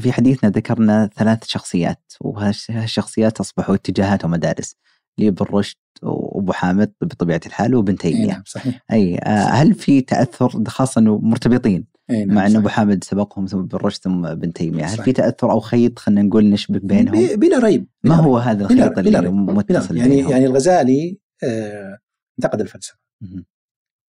في 0.00 0.12
حديثنا 0.12 0.50
ذكرنا 0.50 1.10
ثلاث 1.16 1.44
شخصيات 1.44 2.12
وهالشخصيات 2.20 3.40
أصبحوا 3.40 3.74
اتجاهات 3.74 4.24
ومدارس. 4.24 4.76
لابن 5.18 5.46
رشد 5.50 5.76
وأبو 6.02 6.52
حامد 6.52 6.92
بطبيعة 7.00 7.40
الحال 7.46 7.74
وابن 7.74 7.96
تيميه 7.96 8.42
صحيح 8.46 8.84
أي 8.92 9.18
آه، 9.18 9.28
هل 9.28 9.74
في 9.74 10.00
تأثر 10.00 10.64
خاصة 10.68 10.98
إنه 10.98 11.18
مرتبطين 11.18 11.94
نعم 12.10 12.34
مع 12.34 12.46
ان. 12.46 12.56
أبو 12.56 12.68
حامد 12.68 13.04
سبقهم 13.04 13.46
ثم 13.46 13.58
ابن 13.58 13.78
رشد 13.78 14.02
ثم 14.02 14.26
ابن 14.26 14.52
تيميه، 14.52 14.84
هل 14.84 14.90
صحيح. 14.90 15.04
في 15.04 15.12
تأثر 15.12 15.50
أو 15.50 15.60
خيط 15.60 15.98
خلينا 15.98 16.22
نقول 16.22 16.50
نشبك 16.50 16.84
بينهم؟ 16.84 17.36
بلا 17.36 17.58
ريب 17.58 17.86
ما 18.04 18.14
هو. 18.14 18.38
هذا 18.38 18.62
الخيط 18.62 18.78
بلا 18.78 19.00
اللي 19.00 19.18
ريب. 19.18 19.32
بلا 19.32 19.54
متصل. 19.54 19.96
يعني 19.96 20.14
بينهم؟ 20.14 20.30
يعني 20.30 20.46
الغزالي 20.46 21.18
آه، 21.44 21.98
انتقد 22.38 22.60
الفلسفة 22.60 22.98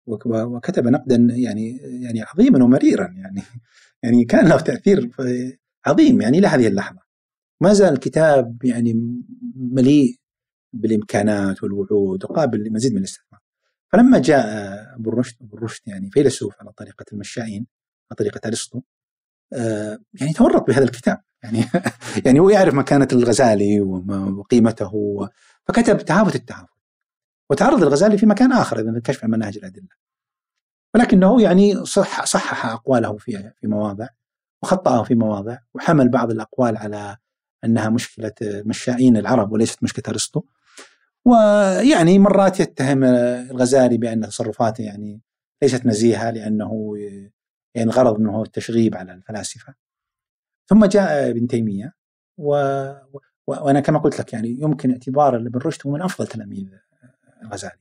وكتب 0.08 0.88
نقدا 0.88 1.16
يعني 1.30 1.78
يعني 1.78 2.22
عظيما 2.22 2.64
ومريرا 2.64 3.08
يعني 3.18 3.42
يعني 4.04 4.26
كان 4.26 4.48
له 4.48 4.60
تأثير 4.60 5.10
عظيم 5.86 6.22
يعني 6.22 6.40
إلى 6.40 6.48
هذه 6.48 6.68
اللحظة 6.68 7.00
ما 7.62 7.74
زال 7.74 7.94
الكتاب 7.94 8.64
يعني 8.64 9.22
مليء 9.56 10.16
بالإمكانات 10.74 11.64
والوعود 11.64 12.24
وقابل 12.24 12.64
لمزيد 12.64 12.92
من 12.92 12.98
الاستثمار. 12.98 13.42
فلما 13.94 14.20
جاء 14.20 14.46
أبو 14.96 15.10
الرشد 15.10 15.36
أبو 15.42 15.58
الرشد 15.58 15.88
يعني 15.88 16.12
فيلسوف 16.12 16.56
على 16.62 16.72
طريقة 16.72 17.06
المشائين 17.14 17.68
على 18.12 18.16
طريقة 18.18 18.48
أرسطو 18.48 18.82
آه، 19.54 20.00
يعني 20.14 20.34
تورط 20.34 20.68
بهذا 20.68 20.84
الكتاب. 20.84 21.22
يعني 21.44 21.66
يعني 22.26 22.40
هو 22.40 22.50
يعرف 22.50 22.74
مكانة 22.74 23.08
الغزالي 23.12 23.82
وقيمته 23.82 24.92
فكتب 25.68 25.98
تهافت 25.98 26.36
التهافت 26.36 26.74
وتعرض 27.50 27.84
الغزالي 27.84 28.18
في 28.18 28.26
مكان 28.26 28.52
آخر 28.52 28.80
اذا 28.80 29.02
كشف 29.04 29.24
عن 29.24 29.32
مناهج 29.32 29.58
الأدلة. 29.58 29.88
ولكنه 30.96 31.42
يعني 31.42 31.86
صح 31.86 32.26
صحح 32.26 32.66
أقواله 32.66 33.18
في 33.18 33.52
في 33.62 33.68
مواضع 33.68 34.08
وخطأه 34.64 35.04
في 35.04 35.16
مواضع 35.16 35.58
وحمل 35.74 36.10
بعض 36.10 36.32
الأقوال 36.32 36.78
على 36.78 37.18
أنها 37.64 37.90
مشكلة 37.90 38.34
مشائين 38.42 39.18
العرب 39.18 39.52
وليست 39.52 39.84
مشكلة 39.84 40.04
أرسطو. 40.10 40.44
ويعني 41.26 42.20
مرات 42.20 42.60
يتهم 42.60 43.04
الغزالي 43.04 43.98
بأن 43.98 44.22
تصرفاته 44.22 44.82
يعني 44.82 45.22
ليست 45.64 45.86
نزيهة 45.86 46.32
لأنه 46.32 46.94
يعني 47.76 47.90
الغرض 47.90 48.20
منه 48.20 48.36
هو 48.38 48.44
التشغيب 48.44 48.96
على 48.96 49.14
الفلاسفة. 49.14 49.76
ثم 50.70 50.86
جاء 50.86 51.30
ابن 51.30 51.48
تيمية 51.48 51.94
و... 52.38 52.56
و... 53.14 53.20
وأنا 53.48 53.80
كما 53.80 54.00
قلت 54.00 54.20
لك 54.20 54.34
يعني 54.34 54.50
يمكن 54.50 54.92
اعتبار 54.92 55.36
ابن 55.36 55.60
رشد 55.60 55.82
هو 55.88 55.92
من 55.94 56.02
أفضل 56.02 56.28
تلاميذ 56.28 56.68
الغزالي. 57.44 57.80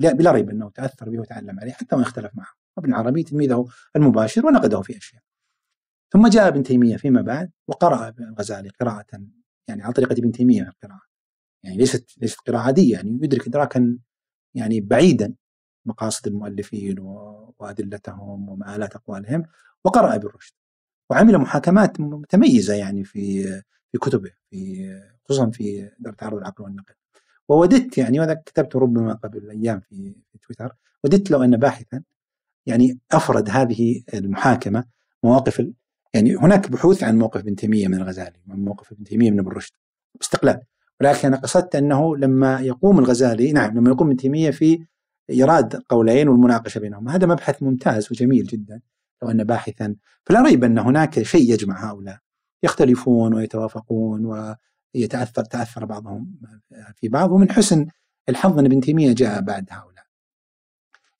لا- 0.00 0.12
بلا 0.12 0.30
ريب 0.30 0.50
أنه 0.50 0.70
تأثر 0.70 1.10
به 1.10 1.18
وتعلم 1.18 1.60
عليه 1.60 1.72
حتى 1.72 1.96
وإن 1.96 2.04
اختلف 2.04 2.30
معه. 2.34 2.48
ابن 2.78 2.94
عربي 2.94 3.22
تلميذه 3.22 3.66
المباشر 3.96 4.46
ونقده 4.46 4.80
في 4.82 4.96
أشياء. 4.96 5.22
ثم 6.12 6.28
جاء 6.28 6.48
ابن 6.48 6.62
تيمية 6.62 6.96
فيما 6.96 7.22
بعد 7.22 7.50
وقرأ 7.68 8.14
الغزالي 8.18 8.68
قراءة 8.68 9.06
يعني 9.68 9.82
على 9.82 9.92
طريقة 9.92 10.12
ابن 10.12 10.32
تيمية 10.32 10.62
في 10.62 10.68
القراءة. 10.68 11.02
يعني 11.66 11.78
ليست 11.78 12.10
ليست 12.22 12.40
قراءة 12.40 12.60
عادية 12.60 12.92
يعني 12.92 13.18
يدرك 13.22 13.46
ادراكا 13.46 13.98
يعني 14.54 14.80
بعيدا 14.80 15.34
مقاصد 15.86 16.26
المؤلفين 16.26 17.00
و- 17.00 17.54
وأدلتهم 17.58 18.48
ومآلات 18.48 18.96
أقوالهم 18.96 19.42
وقرأ 19.84 20.14
ابن 20.14 20.28
رشد 20.28 20.54
وعمل 21.10 21.38
محاكمات 21.38 22.00
متميزة 22.00 22.74
يعني 22.74 23.04
في 23.04 23.42
في 23.92 23.98
كتبه 23.98 24.30
في 24.50 24.86
خصوصا 25.24 25.50
في 25.50 25.90
دار 25.98 26.12
تعارض 26.12 26.38
العقل 26.38 26.64
والنقل. 26.64 26.94
ووددت 27.48 27.98
يعني 27.98 28.20
وهذا 28.20 28.34
كتبته 28.34 28.78
ربما 28.78 29.12
قبل 29.14 29.50
أيام 29.50 29.80
في 29.80 30.14
تويتر 30.42 30.76
وددت 31.04 31.30
لو 31.30 31.42
أن 31.42 31.56
باحثا 31.56 32.02
يعني 32.66 32.98
أفرد 33.12 33.50
هذه 33.50 34.02
المحاكمة 34.14 34.84
مواقف 35.24 35.66
يعني 36.14 36.36
هناك 36.36 36.70
بحوث 36.70 37.02
عن 37.02 37.18
موقف 37.18 37.40
ابن 37.40 37.56
تيمية 37.56 37.88
من 37.88 37.94
الغزالي 37.94 38.40
ومن 38.48 38.64
موقف 38.64 38.92
ابن 38.92 39.04
تيمية 39.04 39.30
من 39.30 39.38
ابن 39.38 39.48
رشد 39.48 39.72
باستقلال. 40.14 40.60
ولكن 41.00 41.28
أنا 41.28 41.36
قصدت 41.36 41.76
أنه 41.76 42.16
لما 42.16 42.60
يقوم 42.60 42.98
الغزالي 42.98 43.52
نعم 43.52 43.78
لما 43.78 43.90
يقوم 43.90 44.06
ابن 44.06 44.16
تيمية 44.16 44.50
في 44.50 44.86
إيراد 45.30 45.82
قولين 45.88 46.28
والمناقشة 46.28 46.78
بينهم 46.78 47.08
هذا 47.08 47.26
مبحث 47.26 47.62
ممتاز 47.62 48.12
وجميل 48.12 48.44
جدا 48.44 48.80
لو 49.22 49.30
أن 49.30 49.44
باحثا 49.44 49.96
فلا 50.24 50.42
ريب 50.42 50.64
أن 50.64 50.78
هناك 50.78 51.22
شيء 51.22 51.52
يجمع 51.52 51.90
هؤلاء 51.90 52.18
يختلفون 52.62 53.34
ويتوافقون 53.34 54.24
ويتأثر 54.94 55.44
تأثر 55.44 55.84
بعضهم 55.84 56.40
في 56.94 57.08
بعض 57.08 57.30
ومن 57.30 57.52
حسن 57.52 57.86
الحظ 58.28 58.58
أن 58.58 58.64
ابن 58.64 58.80
تيمية 58.80 59.12
جاء 59.12 59.40
بعد 59.40 59.66
هؤلاء. 59.70 60.04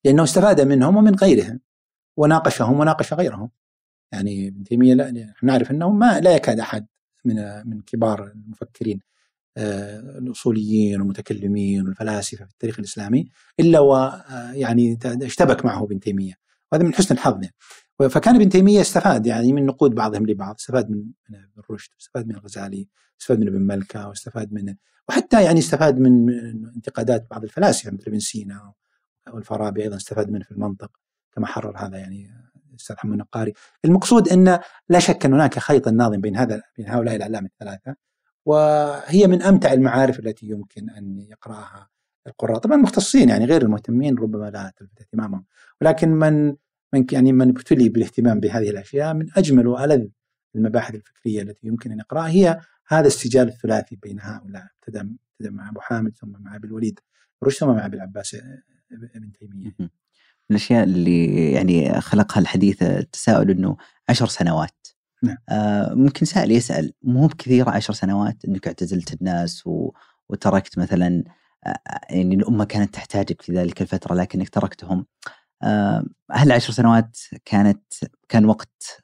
لأنه 0.05 0.22
استفاد 0.22 0.61
منهم 0.61 0.97
ومن 0.97 1.14
غيرهم 1.14 1.61
وناقشهم 2.16 2.81
وناقش 2.81 3.12
غيرهم. 3.12 3.51
يعني 4.12 4.49
ابن 4.49 4.97
نحن 4.97 5.47
نعرف 5.47 5.70
أنه 5.70 5.91
ما 5.91 6.20
لا 6.20 6.37
يكاد 6.37 6.61
أحد 6.61 6.87
من 7.24 7.66
من 7.68 7.81
كبار 7.81 8.24
المفكرين 8.27 9.01
الأصوليين 9.57 11.00
والمتكلمين 11.00 11.86
والفلاسفة 11.86 12.44
في 12.44 12.50
التاريخ 12.50 12.78
الإسلامي 12.78 13.28
إلا 13.61 13.80
ويعني 13.80 14.98
اشتبك 15.04 15.64
معه 15.64 15.84
ابن 15.84 16.00
تيمية. 16.00 16.34
وهذا 16.72 16.84
من 16.84 16.94
حسن 16.94 17.14
الحظ 17.14 17.42
يعني. 17.42 17.54
فكان 18.11 18.34
ابن 18.34 18.48
تيمية 18.48 18.80
استفاد 18.80 19.26
يعني 19.26 19.52
من 19.52 19.66
نقود 19.66 19.94
بعضهم 19.94 20.26
لبعض 20.26 20.54
استفاد 20.54 20.90
من 20.90 21.04
ابن 21.28 21.62
رشد 21.70 21.90
استفاد 22.00 22.26
من 22.26 22.34
الغزالي 22.34 22.88
استفاد 23.20 23.40
من 23.40 23.48
ابن 23.48 23.61
ملكة 23.61 24.09
واستفاد 24.09 24.52
من 24.52 24.74
وحتى 25.09 25.44
يعني 25.44 25.59
استفاد 25.59 25.98
من 25.98 26.26
من 26.26 26.68
انتقادات 26.76 27.26
بعض 27.30 27.42
الفلاسفة 27.44 27.90
مثل 27.90 28.04
ابن 28.07 28.18
سينا 28.18 28.72
والفارابي 29.32 29.82
أيضا 29.82 29.96
استفاد 29.96 30.30
منه 30.30 30.44
في 30.44 30.50
المنطق 30.50 30.90
كما 31.32 31.46
حرر 31.46 31.76
هذا 31.78 31.98
يعني 31.98 32.30
الاستاذ 32.70 32.96
حمد 32.96 33.12
النقاري 33.12 33.52
المقصود 33.84 34.28
أن 34.28 34.59
لا 34.88 34.98
شك 34.98 35.26
أن 35.26 35.32
هناك 35.32 35.59
خيط 35.59 35.88
ناظم 35.88 36.20
بين 36.20 36.36
هذا 36.36 36.62
بين 36.76 36.88
هؤلاء 36.88 37.16
الأعلام 37.16 37.44
الثلاثة. 37.46 37.96
وهي 38.47 39.26
من 39.26 39.42
أمتع 39.42 39.72
المعارف 39.72 40.18
التي 40.18 40.47
يمكن 40.47 40.90
أن 40.90 41.18
يقرأها 41.18 41.88
القراء. 42.26 42.59
طبعا 42.59 42.76
المختصين 42.76 43.28
يعني 43.28 43.44
غير 43.44 43.62
المهتمين 43.62 44.18
ربما 44.18 44.51
لا 44.51 44.72
تلفت 44.76 45.01
اهتمامهم. 45.01 45.44
ولكن 45.80 46.09
من 46.09 46.57
من 46.94 47.07
يعني 47.12 47.32
من 47.32 47.49
ابتلي 47.49 47.88
بالاهتمام 47.88 48.40
بهذه 48.40 48.70
الأشياء 48.70 49.14
من 49.14 49.26
أجمل 49.36 49.66
وألذ 49.66 50.07
المباحث 50.57 50.94
الفكرية 50.94 51.42
التي 51.42 51.66
يمكن 51.66 51.92
أن 51.92 51.99
يقرأها 51.99 52.28
هي 52.28 52.61
هذا 52.88 53.07
السجال 53.07 53.49
الثلاثي 53.49 53.97
بين 53.97 54.20
هؤلاء 54.20 54.66
ابتدى 54.74 54.99
ابتدى 54.99 55.51
مع 55.57 55.68
أبو 55.68 55.80
حامد 55.80 56.16
ثم 56.16 56.32
مع 56.40 56.57
أبي 56.57 56.66
الوليد 56.66 57.01
رشد 57.44 57.59
ثم 57.59 57.66
مع 57.66 57.86
أبي 57.86 57.97
العباس 57.97 58.36
ابن 59.14 59.32
تيمية. 59.32 59.74
من 59.80 59.88
الأشياء 60.51 60.84
اللي 60.84 61.53
يعني 61.53 62.01
خلقها 62.01 62.40
الحديث 62.40 62.82
التساؤل 62.82 63.51
إنه 63.51 63.76
عشر 64.09 64.26
سنوات. 64.26 64.86
نعم. 65.27 65.37
آه 65.49 65.95
ممكن 65.95 66.27
سائل 66.27 66.53
يسأل 66.53 66.93
مو 67.03 67.27
بكثير 67.27 67.68
عشر 67.68 67.93
سنوات 67.93 68.45
إنك 68.49 68.66
اعتزلت 68.66 69.12
الناس 69.20 69.66
و... 69.66 69.91
وتركت 70.29 70.79
مثلا 70.79 71.24
آه 71.66 71.77
يعني 72.11 72.35
الأمة 72.35 72.64
كانت 72.64 72.95
تحتاجك 72.95 73.43
في 73.43 73.53
ذلك 73.53 73.83
الفترة 73.83 74.14
لكنك 74.14 74.49
تركتهم 74.49 75.07
آه 75.62 76.05
هل 76.33 76.53
عشر 76.53 76.72
سنوات 76.72 77.16
كانت 77.45 77.83
كان 78.29 78.45
وقت 78.45 79.03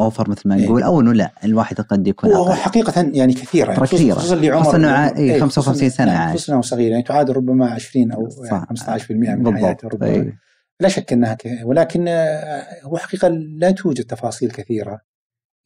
أوفر 0.00 0.30
مثل 0.30 0.48
ما 0.48 0.54
إيه. 0.56 0.64
نقول 0.64 0.82
أو 0.82 1.00
إنه 1.00 1.12
لا 1.12 1.32
الواحد 1.44 1.80
قد 1.80 2.08
يكون 2.08 2.32
هو 2.32 2.46
أقل 2.46 2.54
حقيقة 2.54 3.10
يعني 3.12 3.32
كثيرة 3.32 3.74
ترى 3.74 3.86
كثيرة. 3.86 4.14
خصوصا 4.14 4.34
لعمر 4.34 4.62
خصوصاً 4.62 4.86
عا- 4.86 5.16
إيه، 5.16 5.32
إيه، 5.34 5.40
55 5.40 5.90
سنة 5.90 6.06
نعم، 6.12 6.22
عاش. 6.28 6.36
خصوصا 6.36 6.52
انه 6.52 6.62
صغير 6.62 6.90
يعني 6.90 7.02
تعادل 7.02 7.36
ربما 7.36 7.70
20 7.70 8.12
أو. 8.12 8.28
يعني 8.44 8.66
15% 8.66 9.10
من 9.10 9.54
حياته 9.56 9.88
بالضبط 9.88 9.94
ربما 9.94 10.08
أي. 10.14 10.32
لا 10.80 10.88
شك 10.88 11.12
إنها 11.12 11.34
ك... 11.34 11.60
ولكن 11.64 12.08
آه، 12.08 12.66
هو 12.82 12.96
حقيقة 12.98 13.28
لا 13.28 13.70
توجد 13.70 14.04
تفاصيل 14.04 14.50
كثيرة 14.50 15.00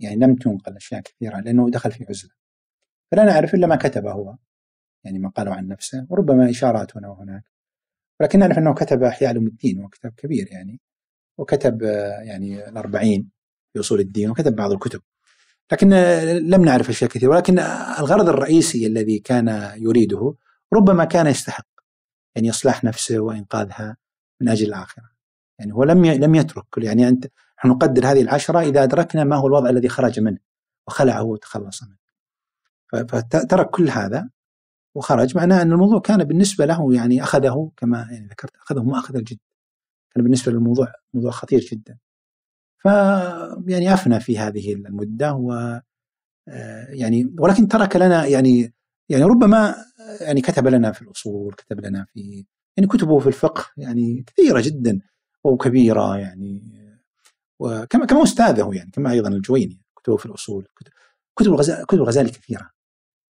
يعني 0.01 0.17
لم 0.17 0.35
تنقل 0.35 0.77
أشياء 0.77 1.01
كثيرة 1.01 1.41
لأنه 1.41 1.71
دخل 1.71 1.93
في 1.93 2.07
عزلة. 2.09 2.31
فلا 3.13 3.25
نعرف 3.25 3.55
إلا 3.55 3.67
ما 3.67 3.77
كتبه 3.77 4.13
هو 4.13 4.37
يعني 5.05 5.19
ما 5.19 5.29
قاله 5.29 5.55
عن 5.55 5.69
نفسه 5.69 6.07
وربما 6.11 6.51
إشارات 6.51 6.97
هنا 6.97 7.09
وهناك. 7.09 7.45
ولكن 8.21 8.39
نعرف 8.39 8.59
أنه 8.59 8.75
كتب 8.75 9.03
أحياء 9.03 9.31
علوم 9.31 9.47
الدين 9.47 9.79
وهو 9.79 9.89
كتاب 9.89 10.13
كبير 10.17 10.49
يعني 10.53 10.81
وكتب 11.39 11.83
آه، 11.83 12.21
يعني 12.21 12.69
الأربعين 12.69 13.31
في 13.73 13.81
أصول 13.81 14.01
الدين 14.01 14.31
وكتب 14.31 14.57
بعض 14.57 14.73
الكتب. 14.73 15.03
لكن 15.73 15.93
آه، 15.93 16.25
لم 16.39 16.65
نعرف 16.65 16.89
أشياء 16.89 17.11
كثيرة 17.11 17.31
ولكن 17.31 17.59
آه، 17.59 18.01
الغرض 18.01 18.29
الرئيسي 18.29 18.87
الذي 18.87 19.19
كان 19.19 19.73
يريده 19.77 20.35
ربما 20.73 21.05
كان 21.05 21.27
يستحق 21.27 21.67
يعني 22.35 22.51
إصلاح 22.51 22.85
نفسه 22.85 23.19
وإنقاذها 23.19 23.97
من 24.41 24.49
أجل 24.49 24.67
الآخرة. 24.67 25.11
يعني 25.59 25.75
هو 25.75 25.85
لم 25.85 26.07
لم 26.07 26.35
يترك 26.35 26.67
يعني 26.79 27.09
أنت 27.09 27.27
نحن 27.61 27.69
نقدر 27.69 28.07
هذه 28.07 28.23
العشرة 28.23 28.61
إذا 28.61 28.83
أدركنا 28.83 29.25
ما 29.25 29.37
هو 29.37 29.47
الوضع 29.47 29.71
الذي 29.71 29.89
خرج 29.89 30.21
منه 30.21 30.39
وخلعه 30.87 31.23
وتخلص 31.23 31.83
منه. 31.83 31.97
فترك 33.09 33.71
كل 33.71 33.89
هذا 33.89 34.31
وخرج. 34.95 35.37
معناه 35.37 35.63
أن 35.63 35.73
الموضوع 35.73 36.01
كان 36.01 36.25
بالنسبة 36.25 36.67
له 36.67 36.95
يعني 36.95 37.23
أخذه 37.23 37.71
كما 37.77 38.09
يعني 38.11 38.27
ذكرت 38.27 38.57
أخذه 38.57 38.83
مؤخذ 38.83 39.17
الجد. 39.17 39.39
كان 40.15 40.25
بالنسبة 40.25 40.53
للموضوع 40.53 40.93
موضوع 41.15 41.31
خطير 41.31 41.61
جدا. 41.61 41.99
ف 42.79 42.85
يعني 43.67 43.95
أفنى 43.95 44.21
في 44.21 44.39
هذه 44.39 44.75
المدة 44.75 45.35
و 45.35 45.81
يعني 46.89 47.35
ولكن 47.39 47.69
ترك 47.69 47.97
لنا 47.97 48.27
يعني 48.27 48.75
يعني 49.09 49.25
ربما 49.25 49.75
يعني 50.21 50.41
كتب 50.41 50.67
لنا 50.67 50.93
في 50.93 51.03
الأصول 51.03 51.55
كتب 51.55 51.81
لنا 51.81 52.05
في 52.05 52.47
يعني 52.77 52.89
كتبه 52.89 53.19
في 53.19 53.27
الفقه 53.27 53.65
يعني 53.77 54.25
كثيرة 54.27 54.61
جدا 54.61 55.01
وكبيرة 55.45 56.19
يعني 56.19 56.80
وكما 57.61 58.07
كما 58.07 58.23
أستاذه 58.23 58.71
يعني 58.75 58.91
كما 58.91 59.11
أيضا 59.11 59.29
الجويني 59.29 59.81
كتبه 59.97 60.17
في 60.17 60.27
الأصول 60.27 60.69
كتب 61.37 61.53
الغزالي 61.53 61.85
كتب 61.85 61.99
الغزالي 61.99 62.31
كثيرة 62.31 62.71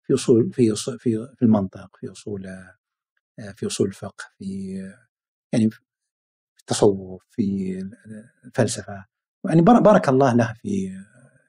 في 0.03 0.13
أصول 0.13 0.53
في 0.53 0.75
في 0.75 1.27
في 1.35 1.41
المنطق 1.41 1.97
في 1.97 2.11
أصول 2.11 2.47
آه، 3.39 3.51
في 3.55 3.65
أصول 3.67 3.87
الفقه 3.87 4.25
في 4.37 4.75
يعني 5.53 5.69
في 5.69 5.79
التصوف 6.59 7.25
في 7.29 7.79
الفلسفة. 8.45 9.05
يعني 9.45 9.61
بارك 9.61 10.09
الله 10.09 10.33
له 10.35 10.53
في 10.53 11.03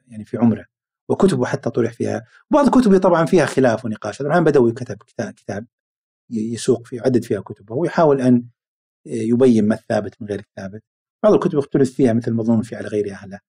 يعني 0.08 0.24
في 0.24 0.36
عمره. 0.38 0.66
وكتبه 1.08 1.46
حتى 1.46 1.70
طرح 1.70 1.92
فيها 1.92 2.24
بعض 2.50 2.68
كتبه 2.68 2.98
طبعا 2.98 3.26
فيها 3.26 3.46
خلاف 3.46 3.84
ونقاش. 3.84 4.20
الآن 4.20 4.44
بدوي 4.44 4.72
كتب 4.72 4.96
كتاب 5.36 5.66
يسوق 6.30 6.86
فيه 6.86 6.96
يعدد 6.96 7.24
فيها 7.24 7.40
كتبه 7.40 7.74
ويحاول 7.74 8.20
أن 8.20 8.48
يبين 9.06 9.68
ما 9.68 9.74
الثابت 9.74 10.22
من 10.22 10.28
غير 10.28 10.38
الثابت. 10.40 10.82
بعض 11.26 11.34
الكتب 11.34 11.58
اختلف 11.58 11.94
فيها 11.94 12.12
مثل 12.12 12.30
المظنون 12.30 12.62
فيه 12.62 12.76
على 12.76 12.88
غير 12.88 13.12
أهله 13.12 13.40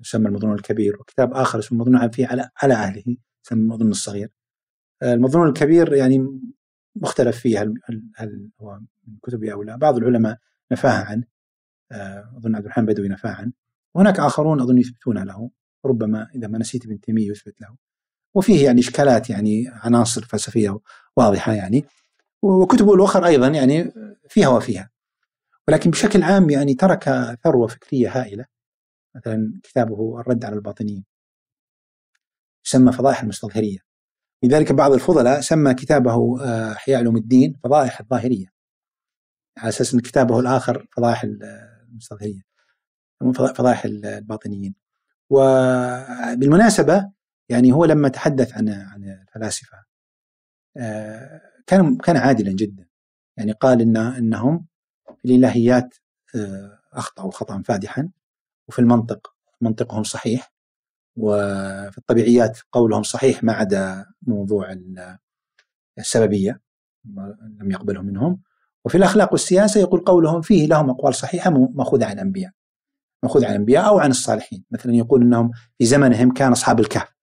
يسمى 0.00 0.28
المظنون 0.28 0.54
الكبير 0.54 1.00
وكتاب 1.00 1.34
آخر 1.34 1.58
اسمه 1.58 1.78
المظنون 1.78 2.10
فيه 2.10 2.26
على 2.26 2.50
على 2.62 2.74
أهله 2.74 3.16
يسمى 3.46 3.62
المظنون 3.62 3.90
الصغير. 3.90 4.30
المظنون 5.02 5.48
الكبير 5.48 5.92
يعني 5.94 6.40
مختلف 6.96 7.38
فيه 7.38 7.62
هل, 7.62 7.74
هل 8.16 8.50
هو 8.60 8.80
من 9.06 9.16
كتبه 9.22 9.52
أو 9.52 9.62
لا. 9.62 9.76
بعض 9.76 9.96
العلماء 9.96 10.38
نفاها 10.72 11.04
عنه 11.04 11.24
أظن 12.36 12.54
عبد 12.54 12.64
الرحمن 12.64 12.86
بدوي 12.86 13.08
نفاه 13.08 13.30
عنه. 13.30 13.52
وهناك 13.94 14.20
آخرون 14.20 14.60
أظن 14.60 14.78
يثبتون 14.78 15.18
له 15.18 15.50
ربما 15.84 16.28
إذا 16.34 16.48
ما 16.48 16.58
نسيت 16.58 16.84
ابن 16.84 17.00
تيمية 17.00 17.30
يثبت 17.30 17.60
له. 17.60 17.76
وفيه 18.34 18.64
يعني 18.64 18.80
إشكالات 18.80 19.30
يعني 19.30 19.64
عناصر 19.68 20.24
فلسفية 20.24 20.78
واضحة 21.16 21.52
يعني. 21.52 21.84
وكتبه 22.42 22.94
الأخرى 22.94 23.26
أيضا 23.26 23.48
يعني 23.48 23.92
فيها 24.28 24.48
وفيها. 24.48 24.95
ولكن 25.68 25.90
بشكل 25.90 26.22
عام 26.22 26.50
يعني 26.50 26.74
ترك 26.74 27.04
ثروة 27.44 27.66
فكرية 27.66 28.20
هائلة 28.20 28.46
مثلا 29.14 29.60
كتابه 29.62 30.20
الرد 30.20 30.44
على 30.44 30.54
الباطنيين. 30.54 31.04
يسمى 32.66 32.92
فضائح 32.92 33.22
المستظهرية. 33.22 33.78
لذلك 34.42 34.72
بعض 34.72 34.92
الفضلاء 34.92 35.40
سمى 35.40 35.74
كتابه 35.74 36.42
آه، 36.42 36.72
أحياء 36.72 36.98
علوم 36.98 37.16
الدين 37.16 37.54
فضائح 37.64 38.00
الظاهرية 38.00 38.46
على 39.58 39.68
أساس 39.68 39.94
أن 39.94 40.00
كتابه 40.00 40.40
الآخر 40.40 40.86
فضائح 40.96 41.24
المستظهرية 41.92 42.40
فضائح 43.34 43.84
الباطنيين. 43.84 44.74
وبالمناسبة 45.30 47.10
يعني 47.48 47.72
هو 47.72 47.84
لما 47.84 48.08
تحدث 48.08 48.52
عن 48.52 48.68
عن 48.68 49.04
الفلاسفة 49.04 49.84
آه، 50.76 51.40
كان 51.66 51.96
كان 51.96 52.16
عادلا 52.16 52.52
جدا. 52.52 52.86
يعني 53.36 53.52
قال 53.52 53.80
إن 53.80 53.96
إنهم 53.96 54.66
في 55.18 55.24
الالهيات 55.24 55.94
آه، 56.34 56.78
اخطاوا 56.92 57.30
خطا 57.30 57.62
فادحا 57.64 58.08
وفي 58.68 58.78
المنطق 58.78 59.34
منطقهم 59.60 60.02
صحيح 60.02 60.52
وفي 61.16 61.98
الطبيعيات 61.98 62.58
قولهم 62.72 63.02
صحيح 63.02 63.44
ما 63.44 63.52
عدا 63.52 64.06
موضوع 64.22 64.76
السببية 65.98 66.60
لم 67.60 67.70
يقبله 67.70 68.02
منهم. 68.02 68.40
وفي 68.84 68.98
الأخلاق 68.98 69.32
والسياسة 69.32 69.80
يقول 69.80 70.00
قولهم 70.00 70.40
فيه 70.40 70.66
لهم 70.66 70.90
أقوال 70.90 71.14
صحيحة 71.14 71.50
مأخوذة 71.50 72.06
عن 72.06 72.12
الانبياء 72.12 72.52
ماخوذ 73.22 73.44
عن 73.44 73.50
الانبياء 73.50 73.86
أو 73.86 73.98
عن 73.98 74.10
الصالحين. 74.10 74.64
مثلا 74.70 74.94
يقول 74.94 75.22
إنهم 75.22 75.50
في 75.78 75.86
زمنهم 75.86 76.32
كان 76.32 76.52
أصحاب 76.52 76.80
الكهف 76.80 77.16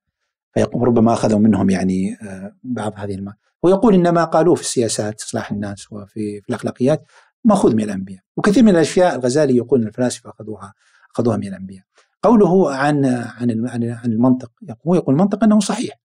فربما 0.56 1.14
أخذوا 1.14 1.40
منهم 1.40 1.70
يعني 1.70 2.18
آه، 2.22 2.56
بعض 2.64 2.94
هذه 2.96 3.16
الماء 3.16 3.36
ويقول 3.64 3.94
ان 3.94 4.10
ما 4.10 4.24
قالوه 4.24 4.56
في 4.56 4.62
السياسات 4.62 5.22
إصلاح 5.22 5.52
الناس 5.52 5.92
وفي 5.92 6.42
في 6.42 6.50
الأخلاقيات 6.50 7.04
مأخوذ 7.46 7.76
من 7.76 7.84
الأنبياء. 7.84 8.24
وكثير 8.38 8.64
من 8.64 8.70
الأشياء 8.70 9.16
الغزالي 9.16 9.58
يقول 9.58 9.82
إن 9.82 9.88
الفلاسفة 9.88 10.30
اخذوها 10.30 10.74
أخذوها 11.16 11.38
من 11.38 11.48
الأنبياء. 11.48 11.84
قوله 12.24 12.76
عن 12.76 13.06
عن 13.06 13.68
عن 13.68 14.06
المنطق 14.06 14.52
هو 14.88 14.96
يقول 14.96 15.16
المنطق 15.16 15.44
أنه 15.44 15.60
صحيح. 15.60 16.00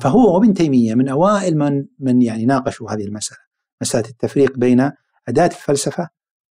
فهو 0.00 0.34
وابن 0.34 0.54
تيمية 0.54 0.94
من 0.94 1.08
أوائل 1.08 1.58
من 1.58 1.86
من 1.98 2.22
يعني 2.22 2.44
ناقشوا 2.44 2.90
هذه 2.90 3.04
المسألة. 3.04 3.40
مسألة 3.82 4.08
التفريق 4.08 4.58
بين 4.58 4.90
أداة 5.28 5.46
الفلسفة 5.46 6.08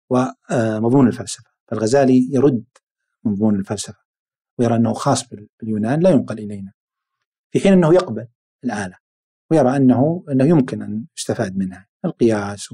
ومضمون 0.09 1.07
الفلسفة. 1.07 1.49
فالغزالي 1.67 2.29
يرد 2.31 2.63
مضمون 3.23 3.55
الفلسفة 3.55 4.05
ويرى 4.59 4.75
أنه 4.75 4.93
خاص 4.93 5.23
باليونان 5.61 5.99
لا 5.99 6.09
ينقل 6.09 6.39
إلينا. 6.39 6.71
في 7.51 7.59
حين 7.59 7.73
أنه 7.73 7.93
يقبل 7.93 8.27
الآلة 8.63 8.97
ويرى 9.51 9.75
انه 9.77 10.23
أنه 10.31 10.45
يمكن 10.45 10.81
أن 10.81 11.05
يستفاد 11.17 11.57
منها. 11.57 11.87
القياس 12.05 12.71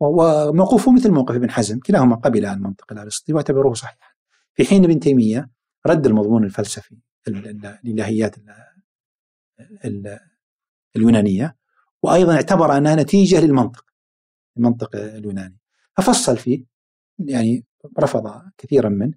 وموقفه 0.00 0.92
مثل 0.92 1.10
موقف 1.10 1.34
ابن 1.34 1.50
حزم 1.50 1.78
كلاهما 1.78 2.16
قبل 2.16 2.46
المنطق 2.46 2.92
الارسطي 2.92 3.32
واعتبروه 3.32 3.74
صحيحا. 3.74 4.08
في 4.54 4.64
حين 4.64 4.84
ابن 4.84 5.00
تيمية 5.00 5.50
رد 5.86 6.06
المضمون 6.06 6.44
الفلسفي 6.44 6.96
الإلهيات 7.28 8.36
اليونانية 10.96 11.56
وأيضا 12.02 12.34
اعتبر 12.34 12.76
أنها 12.76 12.96
نتيجة 12.96 13.40
للمنطق 13.40 13.84
المنطق 14.56 14.96
اليوناني. 14.96 15.58
ففصل 15.96 16.36
فيه 16.36 16.64
يعني 17.18 17.64
رفض 18.00 18.42
كثيرا 18.58 18.88
منه 18.88 19.14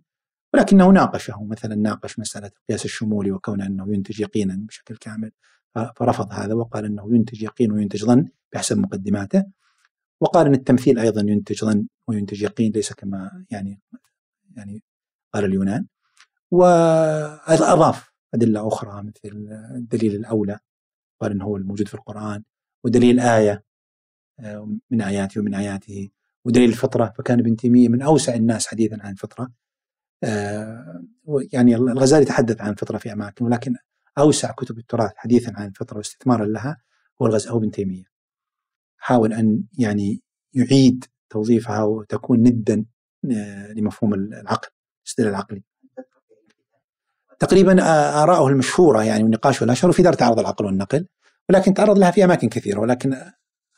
ولكنه 0.53 0.89
ناقشه. 0.89 1.43
مثلا 1.43 1.75
ناقش 1.75 2.19
مسألة 2.19 2.51
القياس 2.61 2.85
الشمولي 2.85 3.31
وكون 3.31 3.61
أنه 3.61 3.93
ينتج 3.93 4.19
يقينا 4.19 4.65
بشكل 4.67 4.97
كامل 4.97 5.31
فرفض 5.95 6.33
هذا 6.33 6.53
وقال 6.53 6.85
أنه 6.85 7.15
ينتج 7.15 7.43
يقين 7.43 7.71
وينتج 7.71 8.05
ظن 8.05 8.27
بحسب 8.53 8.77
مقدماته. 8.77 9.45
وقال 10.22 10.48
أن 10.48 10.53
التمثيل 10.53 10.99
أيضا 10.99 11.22
ينتج 11.22 11.65
ظن 11.65 11.88
وينتج 12.07 12.41
يقين 12.41 12.72
ليس 12.72 12.93
كما 12.93 13.45
يعني 13.52 13.81
يعني 14.57 14.84
قال 15.34 15.45
اليونان. 15.45 15.88
وأضاف 16.52 18.11
أدلة 18.34 18.68
أخرى 18.68 19.03
مثل 19.03 19.48
الدليل 19.76 20.15
الأولى 20.15 20.60
قال 21.22 21.31
أنه 21.31 21.45
هو 21.45 21.57
الموجود 21.57 21.88
في 21.88 21.93
القرآن 21.93 22.43
ودليل 22.84 23.19
آية 23.19 23.64
آه، 24.39 24.77
من 24.91 25.02
آياته 25.02 25.41
ومن 25.41 25.53
آياته 25.53 26.10
ودليل 26.45 26.69
الفطرة 26.69 27.14
فكان 27.18 27.39
ابن 27.39 27.56
تيمية 27.56 27.89
من 27.89 28.02
أوسع 28.02 28.35
الناس 28.35 28.68
حديثا 28.68 28.98
عن 29.02 29.11
الفطرة. 29.11 29.52
آه، 30.23 31.03
يعني 31.53 31.76
الغزالي 31.76 32.26
تحدث 32.26 32.61
عن 32.61 32.69
الفطرة 32.72 32.98
في 32.98 33.14
أماكن 33.14 33.45
ولكن 33.45 33.76
أوسع 34.18 34.52
كتب 34.52 34.77
التراث 34.77 35.11
حديثا 35.15 35.53
عن 35.56 35.68
الفطرة 35.68 35.98
واستثمارا 35.98 36.45
لها 36.45 36.77
هو 37.22 37.26
الغزالي 37.27 37.53
هو 37.53 37.57
ابن 37.57 37.72
تيمية. 37.72 38.03
حاول 39.02 39.34
أن 39.34 39.64
يعني 39.78 40.22
يعيد 40.53 41.06
توظيفها 41.30 41.84
وتكون 41.84 42.40
ندا 42.40 42.86
آه، 43.32 43.73
لمفهوم 43.73 44.14
العقل 44.14 44.69
الاستدلال 45.03 45.30
العقلي. 45.30 45.64
تقريبا 47.40 47.84
آه، 47.84 48.23
آراءه 48.23 48.48
المشهورة 48.48 49.03
يعني 49.03 49.23
والنقاش 49.23 49.61
والأشهر 49.61 49.91
في 49.91 50.03
دار 50.03 50.14
تعرض 50.14 50.40
العقل 50.40 50.65
والنقل 50.65 51.07
ولكن 51.49 51.73
تعرض 51.73 51.98
لها 51.98 52.11
في 52.11 52.23
أماكن 52.23 52.49
كثيرة 52.49 52.80
ولكن 52.80 53.15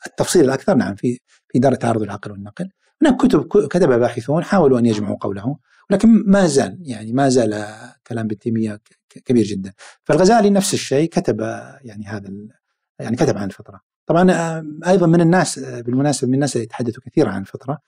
التفصيل 0.06 0.44
الأكثر 0.44 0.74
نعم 0.74 0.94
في 0.94 1.20
في 1.48 1.58
دار 1.58 1.74
تعرض 1.74 2.02
العقل 2.02 2.30
والنقل. 2.30 2.70
هناك 3.02 3.16
كتب 3.16 3.48
كتب 3.68 3.88
باحثون 3.88 4.44
حاولوا 4.44 4.78
أن 4.78 4.86
يجمعوا 4.86 5.16
قوله 5.20 5.56
ولكن 5.90 6.08
ما 6.26 6.46
زال 6.46 6.78
يعني 6.80 7.12
ما 7.12 7.28
زال 7.28 7.66
كلام 8.06 8.26
ابن 8.26 8.38
تيمية 8.38 8.80
كبير 9.24 9.44
جدا. 9.44 9.72
فالغزالي 10.04 10.50
نفس 10.50 10.74
الشيء 10.74 11.08
كتب 11.08 11.40
يعني 11.80 12.06
هذا 12.06 12.30
يعني 12.98 13.16
كتب 13.16 13.38
عن 13.38 13.46
الفطرة. 13.46 13.93
طبعا 14.06 14.30
آه، 14.32 14.64
أيضا 14.86 15.06
من 15.06 15.20
الناس 15.20 15.58
آه، 15.58 15.80
بالمناسبة 15.80 16.28
من 16.28 16.34
الناس 16.34 16.56
اللي 16.56 16.64
يتحدثوا 16.64 17.02
كثيرا 17.02 17.30
عن 17.30 17.40
الفطرة 17.40 17.78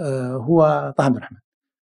آه، 0.00 0.32
هو 0.32 0.94
طه 0.98 1.04
عبد 1.04 1.16
الرحمن. 1.16 1.38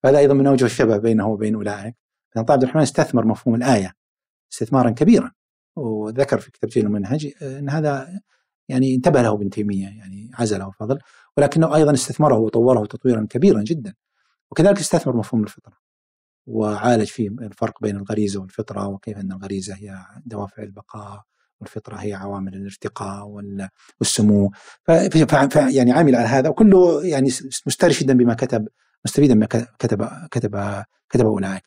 فهذا 0.03 0.19
أيضا 0.19 0.35
من 0.35 0.47
أوجه 0.47 0.65
الشبه 0.65 0.97
بينه 0.97 1.29
وبين 1.29 1.55
أولئك 1.55 1.97
لأن 2.37 2.45
طه 2.45 2.53
عبد 2.53 2.63
الرحمن 2.63 2.83
استثمر 2.83 3.25
مفهوم 3.27 3.55
الآية 3.55 3.95
استثمارا 4.53 4.91
كبيرا 4.91 5.33
وذكر 5.77 6.39
في 6.41 6.51
كتاب 6.51 6.71
المنهج 6.77 7.33
أن 7.43 7.71
هذا 7.71 8.21
يعني 8.69 8.95
انتبه 8.95 9.23
له 9.23 9.33
ابن 9.33 9.51
تيمية 9.51 9.89
يعني 9.89 10.31
عزله 10.35 10.71
فضل 10.71 10.99
ولكنه 11.37 11.75
أيضا 11.77 11.93
استثمره 11.93 12.39
وطوره 12.39 12.87
تطويرا 12.87 13.27
كبيرا 13.31 13.63
جدا 13.63 13.95
وكذلك 14.51 14.79
استثمر 14.79 15.17
مفهوم 15.17 15.43
الفطرة 15.43 15.77
وعالج 16.47 17.07
فيه 17.07 17.29
الفرق 17.29 17.83
بين 17.83 17.97
الغريزة 17.97 18.41
والفطرة 18.41 18.87
وكيف 18.87 19.19
أن 19.19 19.33
الغريزة 19.33 19.75
هي 19.75 20.05
دوافع 20.27 20.63
البقاء 20.63 21.23
والفطرة 21.61 21.97
هي 21.97 22.15
عوامل 22.15 22.55
الارتقاء 22.55 23.43
والسمو. 24.01 24.51
ف 24.83 24.91
يعني 25.57 25.93
عامل 25.93 26.17
على 26.17 26.29
هذا 26.29 26.49
وكله 26.49 27.05
يعني 27.05 27.29
مسترشدا 27.67 28.15
بما 28.15 28.35
كتب 28.35 28.69
مستفيدا 29.05 29.35
بما 29.35 29.47
كتب 29.79 30.09
كتب 30.31 30.85
كتب 31.11 31.27
أولئك. 31.27 31.63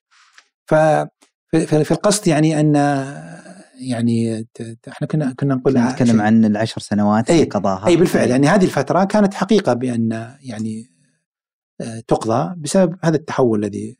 ففي 0.65 1.91
القصد 1.91 2.27
يعني 2.27 2.59
أن 2.59 2.75
يعني 3.81 4.47
إحنا 4.87 5.07
كنا 5.07 5.33
كنا 5.39 5.55
نقول 5.55 5.79
نتكلم 5.79 6.21
عن 6.21 6.45
العشر 6.45 6.81
سنوات 6.81 7.29
أي 7.29 7.43
قضاها 7.43 7.87
اي 7.87 7.97
بالفعل. 7.97 8.29
يعني 8.29 8.47
هذه 8.47 8.63
الفترة 8.63 9.03
كانت 9.03 9.33
حقيقة 9.33 9.73
بأن 9.73 10.35
يعني 10.41 10.93
آه، 11.81 11.99
تقضى 12.07 12.55
بسبب 12.57 12.95
هذا 13.03 13.15
التحول 13.15 13.63
الذي 13.65 13.97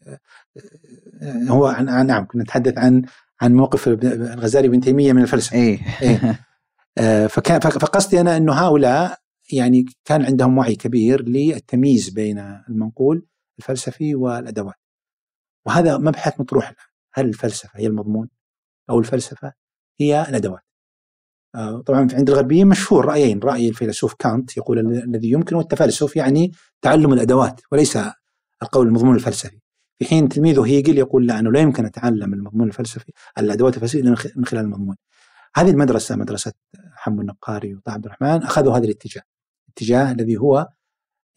آه، 1.22 1.44
هو 1.49 1.65
عن 1.65 2.07
نعم 2.07 2.26
كنا 2.26 2.44
نتحدث 2.44 2.78
عن 2.78 3.02
عن 3.44 3.53
موقف 3.53 3.88
الغزالي 3.88 4.68
بن 4.68 4.80
تيمية 4.80 5.14
من 5.14 5.22
الفلسفة. 5.22 5.57
اي 5.57 5.80
إيه. 6.02 6.40
آه، 6.98 7.28
فكان 7.28 7.60
فقصدي 7.60 8.22
أنا 8.22 8.38
إنه 8.38 8.53
هؤلاء 8.53 9.18
يعني 9.52 9.86
كان 10.06 10.26
عندهم 10.26 10.57
وعي 10.57 10.76
كبير 10.76 11.30
للتمييز 11.30 12.10
بين 12.10 12.40
المنقول 12.40 13.26
الفلسفي 13.60 14.15
والأدوات. 14.15 14.76
وهذا 15.65 15.98
مبحث 15.98 16.40
مطروح 16.40 16.64
الآن. 16.70 16.86
هل 17.14 17.26
الفلسفة 17.26 17.70
هي 17.76 17.88
المضمون 17.88 18.30
أو 18.90 18.99
الفلسفة 18.99 19.53
هي 19.99 20.26
الأدوات؟ 20.30 20.64
آه، 21.56 21.82
طبعا 21.82 21.99
عند 22.14 22.30
الغربيين 22.30 22.68
مشهور 22.68 23.06
رأيين. 23.06 23.40
رأي 23.40 23.70
الفيلسوف 23.70 24.14
كانت 24.14 24.57
يقول 24.57 24.80
الذي 24.80 25.32
يمكن 25.32 25.60
التفلسف 25.60 26.15
يعني 26.15 26.52
تعلم 26.82 27.14
الأدوات 27.14 27.61
وليس 27.72 27.98
القول 28.64 28.88
المضمون 28.88 29.15
الفلسفي. 29.15 29.62
في 29.99 30.06
حين 30.06 30.30
تلميذه 30.30 30.65
هيجل 30.65 30.98
يقول 30.98 31.28
لا 31.28 31.40
انه 31.40 31.52
لا 31.52 31.60
يمكن 31.60 31.86
أتعلم 31.86 32.34
المضمون 32.34 32.68
الفلسفي 32.68 33.11
الأدوات 33.38 33.76
الفلسفية 33.76 33.99
إلا 33.99 34.15
من 34.36 34.45
خلال 34.45 34.64
المضمون. 34.64 34.95
هذه 35.56 35.70
المدرسة 35.70 36.15
مدرسة 36.15 36.53
حمو 36.95 37.22
النقاري 37.22 37.76
وطه 37.76 37.91
عبد 37.91 38.06
الرحمن 38.06 38.44
أخذوا 38.44 38.78
هذا 38.78 38.86
الاتجاه. 38.86 39.22
الاتجاه 39.68 40.11
الذي 40.11 40.38
هو 40.38 40.70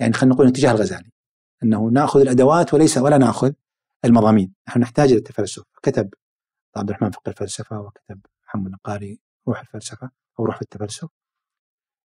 يعني 0.01 0.13
خلينا 0.13 0.35
نقول 0.35 0.47
اتجاه 0.47 0.71
الغزالي 0.71 1.11
أنه 1.63 1.89
نأخذ 1.89 2.21
الأدوات 2.21 2.75
وليس 2.75 2.99
ولا 2.99 3.19
نأخذ 3.19 3.53
المضامين، 4.05 4.55
نحن 4.69 4.81
نحتاج 4.81 5.09
إلى 5.09 5.19
التفلسف، 5.19 5.63
كتب 5.83 6.15
عبد 6.77 6.89
الرحمن 6.89 7.11
فقه 7.11 7.31
الفلسفة 7.31 7.81
وكتب 7.81 8.21
محمد 8.47 8.67
النقاري 8.67 9.21
روح 9.49 9.61
الفلسفة 9.61 10.11
أو 10.39 10.45
روح 10.45 10.59
التفلسف. 10.63 11.09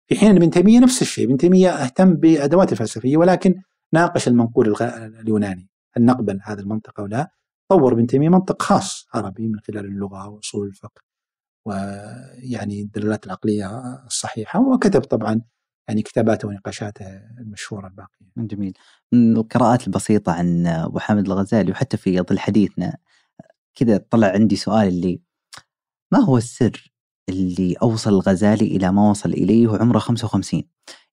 في 0.08 0.16
حين 0.16 0.36
ابن 0.36 0.50
تيمية 0.50 0.80
نفس 0.80 1.02
الشيء، 1.02 1.26
ابن 1.26 1.38
تيمية 1.38 1.70
أهتم 1.70 2.14
بادوات 2.14 2.72
الفلسفية 2.72 3.18
ولكن 3.18 3.62
ناقش 3.94 4.28
المنقول 4.28 4.76
اليوناني 4.82 5.71
هل 5.94 6.06
نقبل 6.06 6.40
هذا 6.44 6.62
المنطق 6.62 7.00
أو 7.00 7.06
لا؟ 7.06 7.32
طور 7.70 7.94
ابن 7.94 8.08
تيمية 8.08 8.30
منطق 8.30 8.62
خاص 8.62 9.08
عربي 9.14 9.48
من 9.48 9.60
خلال 9.60 9.86
اللغة 9.86 10.28
وأصول 10.30 10.68
الفقه 10.68 11.02
ويعني 11.66 12.82
الدلالات 12.82 13.26
العقلية 13.26 13.68
الصحيحة 14.06 14.60
وكتب 14.60 15.02
طبعا 15.02 15.42
يعني 15.88 16.02
كتاباته 16.02 16.48
ونقاشاته 16.48 17.06
المشهورة 17.40 17.88
الباقية. 17.88 18.26
جميل. 18.38 18.74
من 19.12 19.38
القراءات 19.38 19.88
البسيطة 19.88 20.32
عن 20.32 20.68
أبو 20.68 21.00
حامد 21.00 21.26
الغزالي 21.26 21.72
وحتى 21.72 21.98
في 21.98 22.22
ظل 22.22 22.40
حديثنا 22.40 22.98
كذا 23.76 23.98
طلع 23.98 24.28
عندي 24.28 24.56
سؤال 24.56 24.88
اللي 24.88 25.22
ما 26.12 26.20
هو 26.20 26.38
السر 26.38 26.94
اللي 27.30 27.76
أوصل 27.82 28.10
الغزالي 28.14 28.66
إلى 28.66 28.92
ما 28.92 29.10
وصل 29.10 29.30
إليه 29.34 29.68
وعمره 29.68 30.00
55 30.00 30.64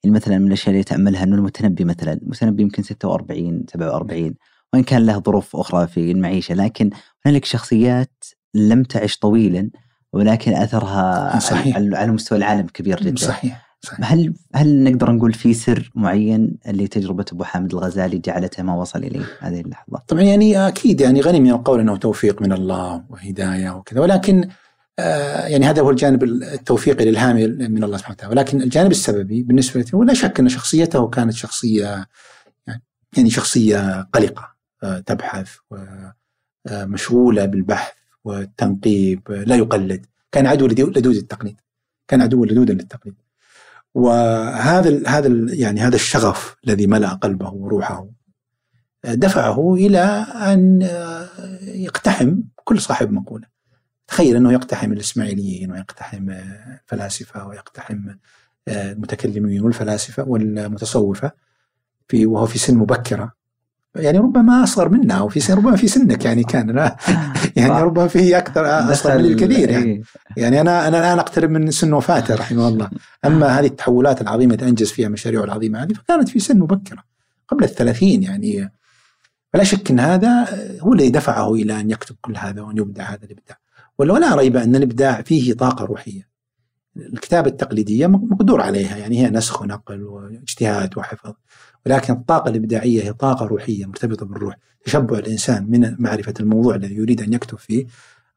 يعني 0.04 0.16
مثلا 0.16 0.38
من 0.38 0.46
الأشياء 0.46 0.70
اللي 0.70 0.84
تأملها 0.84 1.24
أنه 1.24 1.36
المتنبي 1.36 1.84
مثلا 1.84 2.12
المتنبي 2.12 2.62
يمكن 2.62 2.82
46 2.82 3.66
47 3.72 4.34
وإن 4.72 4.82
كان 4.82 5.06
له 5.06 5.18
ظروف 5.18 5.56
أخرى 5.56 5.86
في 5.86 6.10
المعيشة 6.10 6.54
لكن 6.54 6.90
هنالك 7.26 7.44
شخصيات 7.44 8.24
لم 8.54 8.82
تعش 8.82 9.18
طويلا 9.18 9.70
ولكن 10.12 10.52
أثرها 10.52 11.38
صحيح. 11.38 11.76
على 11.76 12.12
مستوى 12.12 12.38
العالم 12.38 12.66
كبير 12.66 13.00
جدا 13.00 13.26
صحيح 13.26 13.68
صحيح. 13.82 14.12
هل 14.12 14.34
هل 14.54 14.84
نقدر 14.84 15.10
نقول 15.10 15.32
في 15.32 15.54
سر 15.54 15.90
معين 15.94 16.58
اللي 16.66 16.88
تجربه 16.88 17.24
أبو 17.32 17.44
حامد 17.44 17.72
الغزالي 17.72 18.18
جعلته 18.18 18.62
ما 18.62 18.74
وصل 18.74 18.98
إليه 18.98 19.24
هذه 19.40 19.60
اللحظة؟ 19.60 20.02
طبعا 20.08 20.22
يعني 20.22 20.68
أكيد 20.68 21.00
يعني 21.00 21.20
غني 21.20 21.40
من 21.40 21.50
القول 21.50 21.80
إنه 21.80 21.96
توفيق 21.96 22.42
من 22.42 22.52
الله 22.52 23.04
وهداية 23.10 23.70
وكذا 23.70 24.00
ولكن 24.00 24.48
آه 24.98 25.46
يعني 25.46 25.66
هذا 25.66 25.82
هو 25.82 25.90
الجانب 25.90 26.24
التوفيقي 26.24 27.04
الإلهامي 27.04 27.46
من 27.46 27.84
الله 27.84 27.96
سبحانه 27.96 28.16
وتعالى 28.16 28.34
ولكن 28.34 28.62
الجانب 28.62 28.90
السببي 28.90 29.42
بالنسبة 29.42 29.84
له 29.92 30.04
لا 30.04 30.14
شك 30.14 30.40
إن 30.40 30.48
شخصيته 30.48 31.08
كانت 31.08 31.34
شخصية 31.34 32.06
يعني 33.16 33.30
شخصية 33.30 34.02
قلقة 34.02 34.57
تبحث 35.06 35.56
ومشغوله 36.70 37.44
بالبحث 37.44 37.92
والتنقيب 38.24 39.30
لا 39.30 39.56
يقلد. 39.56 40.06
كان 40.32 40.46
عدو 40.46 40.66
لدود 40.66 41.06
التقليد. 41.06 41.56
كان 42.08 42.22
عدو 42.22 42.44
لدودا 42.44 42.74
للتقليد. 42.74 43.14
وهذا 43.94 45.08
هذا 45.08 45.54
يعني 45.54 45.80
هذا 45.80 45.94
الشغف 45.94 46.56
الذي 46.64 46.86
ملأ 46.86 47.08
قلبه 47.08 47.50
وروحه 47.50 48.08
دفعه 49.04 49.74
إلى 49.74 50.00
أن 50.34 50.88
يقتحم 51.62 52.42
كل 52.64 52.80
صاحب 52.80 53.12
مقولة. 53.12 53.46
تخيل 54.06 54.36
أنه 54.36 54.52
يقتحم 54.52 54.92
الإسماعيليين 54.92 55.72
ويقتحم 55.72 56.30
الفلاسفه 56.30 57.46
ويقتحم 57.46 58.14
المتكلمين 58.68 59.62
والفلاسفة 59.62 60.22
والمتصوفة 60.28 61.32
في 62.08 62.26
وهو 62.26 62.46
في 62.46 62.58
سن 62.58 62.76
مبكرة. 62.76 63.32
يعني 63.96 64.18
ربما 64.18 64.64
أصغر 64.64 64.88
منا 64.88 65.14
أو 65.14 65.28
في 65.28 65.40
سن 65.40 65.54
ربما 65.54 65.76
في 65.76 65.88
سنك 65.88 66.24
يعني 66.24 66.44
كان 66.44 66.70
لا. 66.70 66.96
يعني 67.56 67.82
ربما 67.82 68.08
فيه 68.08 68.38
أكثر 68.38 68.92
أصغر 68.92 69.18
مني 69.18 69.28
الكثير 69.28 69.70
يعني. 69.70 69.84
إيه. 69.84 70.02
يعني 70.36 70.60
أنا 70.60 70.88
أنا 70.88 70.98
الآن 70.98 71.18
أقترب 71.18 71.50
من 71.50 71.70
سن 71.70 71.92
وفاته 71.92 72.34
رحمه 72.34 72.68
الله. 72.68 72.90
أما 73.24 73.46
هذه 73.46 73.66
التحولات 73.66 74.20
العظيمة 74.20 74.54
اللي 74.54 74.68
أنجز 74.68 74.90
فيها 74.90 75.08
مشاريعه 75.08 75.44
العظيمة 75.44 75.82
هذه 75.82 75.92
فكانت 75.92 76.28
في 76.28 76.38
سن 76.38 76.58
مبكرة 76.58 77.04
قبل 77.48 77.64
الثلاثين 77.64 78.22
يعني. 78.22 78.72
فلا 79.52 79.64
شك 79.64 79.90
إن 79.90 80.00
هذا 80.00 80.48
هو 80.80 80.92
الذي 80.92 81.10
دفعه 81.10 81.54
إلى 81.54 81.80
أن 81.80 81.90
يكتب 81.90 82.16
كل 82.20 82.36
هذا 82.36 82.62
وأن 82.62 82.76
يبدع 82.76 83.04
هذا 83.04 83.24
الإبداع. 83.24 83.58
ولا 83.98 84.34
ريب 84.34 84.56
أن 84.56 84.76
الإبداع 84.76 85.22
فيه 85.22 85.52
طاقة 85.52 85.84
روحية. 85.84 86.28
الكتابة 86.96 87.50
التقليدية 87.50 88.06
مقدور 88.06 88.60
عليها 88.60 88.96
يعني 88.96 89.22
هي 89.22 89.30
نسخ 89.30 89.62
ونقل 89.62 90.02
واجتهاد 90.02 90.98
وحفظ. 90.98 91.32
ولكن 91.86 92.12
الطاقة 92.12 92.48
الإبداعية 92.48 93.02
هي 93.02 93.12
طاقة 93.12 93.46
روحية 93.46 93.86
مرتبطة 93.86 94.26
بالروح. 94.26 94.56
تشبع 94.84 95.18
الإنسان 95.18 95.70
من 95.70 95.96
معرفة 95.98 96.34
الموضوع 96.40 96.74
الذي 96.74 96.94
يريد 96.94 97.22
أن 97.22 97.32
يكتب 97.32 97.58
فيه 97.58 97.86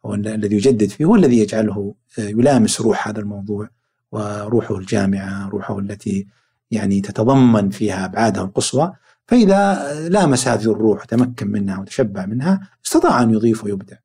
أو 0.05 0.13
الذي 0.13 0.55
يجدد 0.55 0.89
فيه 0.89 1.05
هو 1.05 1.15
الذي 1.15 1.39
يجعله 1.39 1.95
آه، 2.19 2.21
يلامس 2.21 2.81
روح 2.81 3.07
هذا 3.07 3.19
الموضوع 3.19 3.69
وروحه 4.11 4.77
الجامعة 4.77 5.49
روحه 5.49 5.79
التي 5.79 6.27
يعني 6.71 7.01
تتضمن 7.01 7.69
فيها 7.69 8.05
أبعاده 8.05 8.41
القصوى. 8.41 8.93
فإذا 9.27 10.09
لامس 10.09 10.47
هذه 10.47 10.71
الروح 10.71 11.01
وتمكن 11.01 11.47
منها 11.47 11.79
وتشبع 11.79 12.25
منها 12.25 12.69
استطاع 12.85 13.21
أن 13.23 13.33
يضيف 13.33 13.63
ويبدع. 13.63 13.97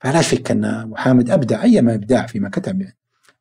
فلا 0.00 0.22
شك 0.22 0.50
أن 0.50 0.88
محمد 0.88 1.30
أبدع 1.30 1.62
أيما 1.62 1.94
إبداع 1.94 2.26
فيما 2.26 2.48
كتب 2.48 2.80
يعني. 2.80 2.96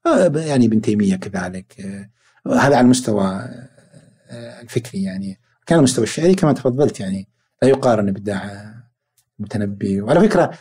آه، 0.05 0.39
يعني 0.39 0.65
ابن 0.65 0.81
تيمية 0.81 1.15
كذلك 1.15 1.75
آه، 1.79 2.09
هذا 2.47 2.75
على 2.75 2.79
المستوى 2.79 3.49
الفكري 4.61 5.03
يعني. 5.03 5.39
كان 5.65 5.77
المستوى 5.77 6.03
الشعري 6.03 6.35
كما 6.35 6.53
تفضلت 6.53 6.99
يعني. 6.99 7.27
لا 7.61 7.67
يقارن 7.67 8.09
ابداع 8.09 8.73
المتنبي. 9.39 10.01
وعلى 10.01 10.19
فكرة 10.19 10.51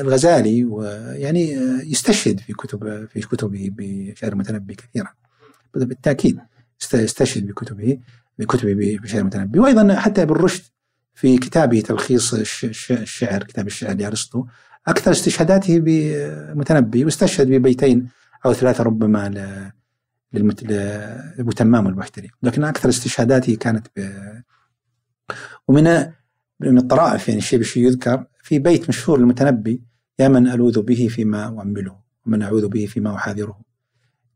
الغزالي 0.00 0.68
يعني 1.12 1.52
يستشهد 1.84 2.40
في 2.40 2.52
كتب 2.52 3.08
في 3.12 3.20
كتبه 3.20 3.70
بشعر 3.72 4.32
المتنبي 4.32 4.74
كثيرا. 4.74 5.08
بالتأكيد 5.74 6.38
يستشهد 6.94 7.46
بكتبه 7.46 7.98
بكتبه 8.38 8.98
بشعر 9.02 9.20
المتنبي. 9.20 9.58
وأيضا 9.58 9.94
حتى 9.94 10.22
ابن 10.22 10.34
رشد 10.34 10.62
في 11.14 11.38
كتابه 11.38 11.80
تلخيص 11.80 12.34
الشعر 12.90 13.42
كتاب 13.44 13.66
الشعر 13.66 13.96
لأرسطو 13.96 14.46
أكثر 14.88 15.10
استشهاداته 15.10 15.78
بمتنبي 15.78 17.04
واستشهد 17.04 17.46
ببيتين 17.46 18.08
أو 18.46 18.52
ثلاثة 18.52 18.84
ربما 18.84 19.72
لابو 20.32 21.50
تمام 21.50 21.86
البحتري 21.86 22.30
لكن 22.42 22.64
أكثر 22.64 22.88
استشهاداته 22.88 23.54
كانت 23.56 23.86
ب 23.96 24.10
ومن 25.68 25.84
من 26.60 26.78
الطرائف 26.78 27.28
يعني 27.28 27.40
الشيء 27.40 27.58
بالشيء 27.58 27.84
يذكر 27.86 28.24
في 28.42 28.58
بيت 28.58 28.88
مشهور 28.88 29.18
للمتنبي 29.18 29.82
يا 30.18 30.28
من 30.28 30.48
ألوذ 30.48 30.82
به 30.82 31.08
فيما 31.10 31.46
أؤمله 31.46 31.96
ومن 32.26 32.42
أعوذ 32.42 32.68
به 32.68 32.86
فيما 32.86 33.14
أحاذره. 33.14 33.60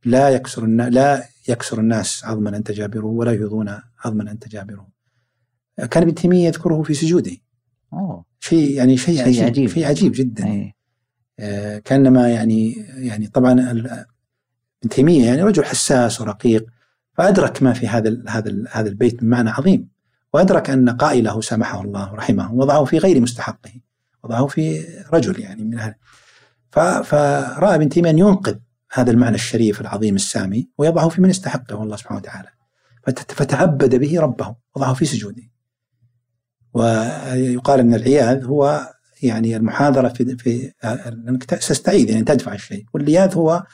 لا 0.05 0.29
يكسر 0.29 0.65
النا... 0.65 0.91
لا 0.91 1.25
يكسر 1.49 1.81
الناس 1.81 2.25
عظما 2.25 2.57
انت 2.57 2.71
جابره 2.71 3.07
ولا 3.07 3.33
يهضون 3.33 3.81
عظما 4.05 4.31
انت 4.31 4.49
جابره 4.49 4.89
كان 5.91 6.03
ابن 6.03 6.15
تيمية 6.15 6.47
يذكره 6.47 6.83
في 6.83 6.95
سجوده. 6.95 7.37
أوه. 7.93 8.25
شيء 8.41 8.71
يعني 8.71 8.97
شيء, 8.97 9.17
شيء 9.17 9.27
عجيب, 9.27 9.45
عجيب. 9.45 9.69
شيء 9.69 9.87
عجيب 9.87 10.13
جدا. 10.13 10.47
أي. 10.47 10.75
آه 11.39 11.79
كأنما 11.79 12.29
يعني 12.29 12.73
يعني 12.97 13.27
طبعا 13.27 13.85
ابن 14.85 14.95
تيمية 14.95 15.27
يعني 15.27 15.43
رجل 15.43 15.65
حساس 15.65 16.21
ورقيق 16.21 16.67
فأدرك 17.13 17.63
ما 17.63 17.73
في 17.73 17.89
هذا 17.89 18.23
هذا 18.29 18.65
هذا 18.71 18.89
البيت 18.89 19.23
من 19.23 19.31
معنى 19.31 19.51
عظيم 19.51 19.89
وأدرك 20.33 20.71
أن 20.71 20.91
قائله 20.91 21.41
سامحه 21.41 21.83
الله 21.83 22.13
ورحمه 22.13 22.55
وضعه 22.55 22.85
في 22.85 22.99
غير 22.99 23.21
مستحقه 23.21 23.73
وضعه 24.25 24.47
في 24.47 24.85
رجل 25.13 25.41
يعني 25.41 25.65
من 25.65 25.79
هذا 25.79 25.95
فرأى 27.05 27.75
ابن 27.75 27.89
تيمية 27.89 28.11
أن 28.11 28.19
ينقذ 28.19 28.57
هذا 28.93 29.11
المعنى 29.11 29.35
الشريف 29.35 29.81
العظيم 29.81 30.15
السامي 30.15 30.69
ويضعه 30.79 31.09
في 31.09 31.23
من 31.23 31.31
يستحقه 31.31 31.83
الله 31.83 31.97
سبحانه 31.97 32.21
وتعالى. 32.21 32.49
فتعبد 33.29 33.95
به 33.95 34.21
ربه 34.21 34.55
وضعه 34.77 34.95
في 34.95 35.05
سجوده. 35.05 35.43
ويقال 36.75 37.81
أن 37.81 37.95
العياذ 37.95 38.45
هو 38.45 38.91
يعني 39.23 39.57
المحاضره 39.57 40.09
في 40.09 40.37
في 40.37 40.73
أنك 41.29 41.45
تستعيذ 41.45 42.11
يعني 42.11 42.25
تدفع 42.25 42.55
الشيء. 42.55 42.85
واللياذ 42.95 43.35
هو 43.35 43.65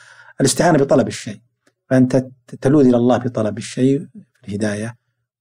الاستعانة 0.40 0.78
بطلب 0.78 1.08
الشيء. 1.08 1.40
فأنت 1.90 2.26
تلوذ 2.60 2.86
إلى 2.86 2.96
الله 2.96 3.16
بطلب 3.16 3.58
الشيء 3.58 4.06
في 4.42 4.48
الهداية 4.48 4.96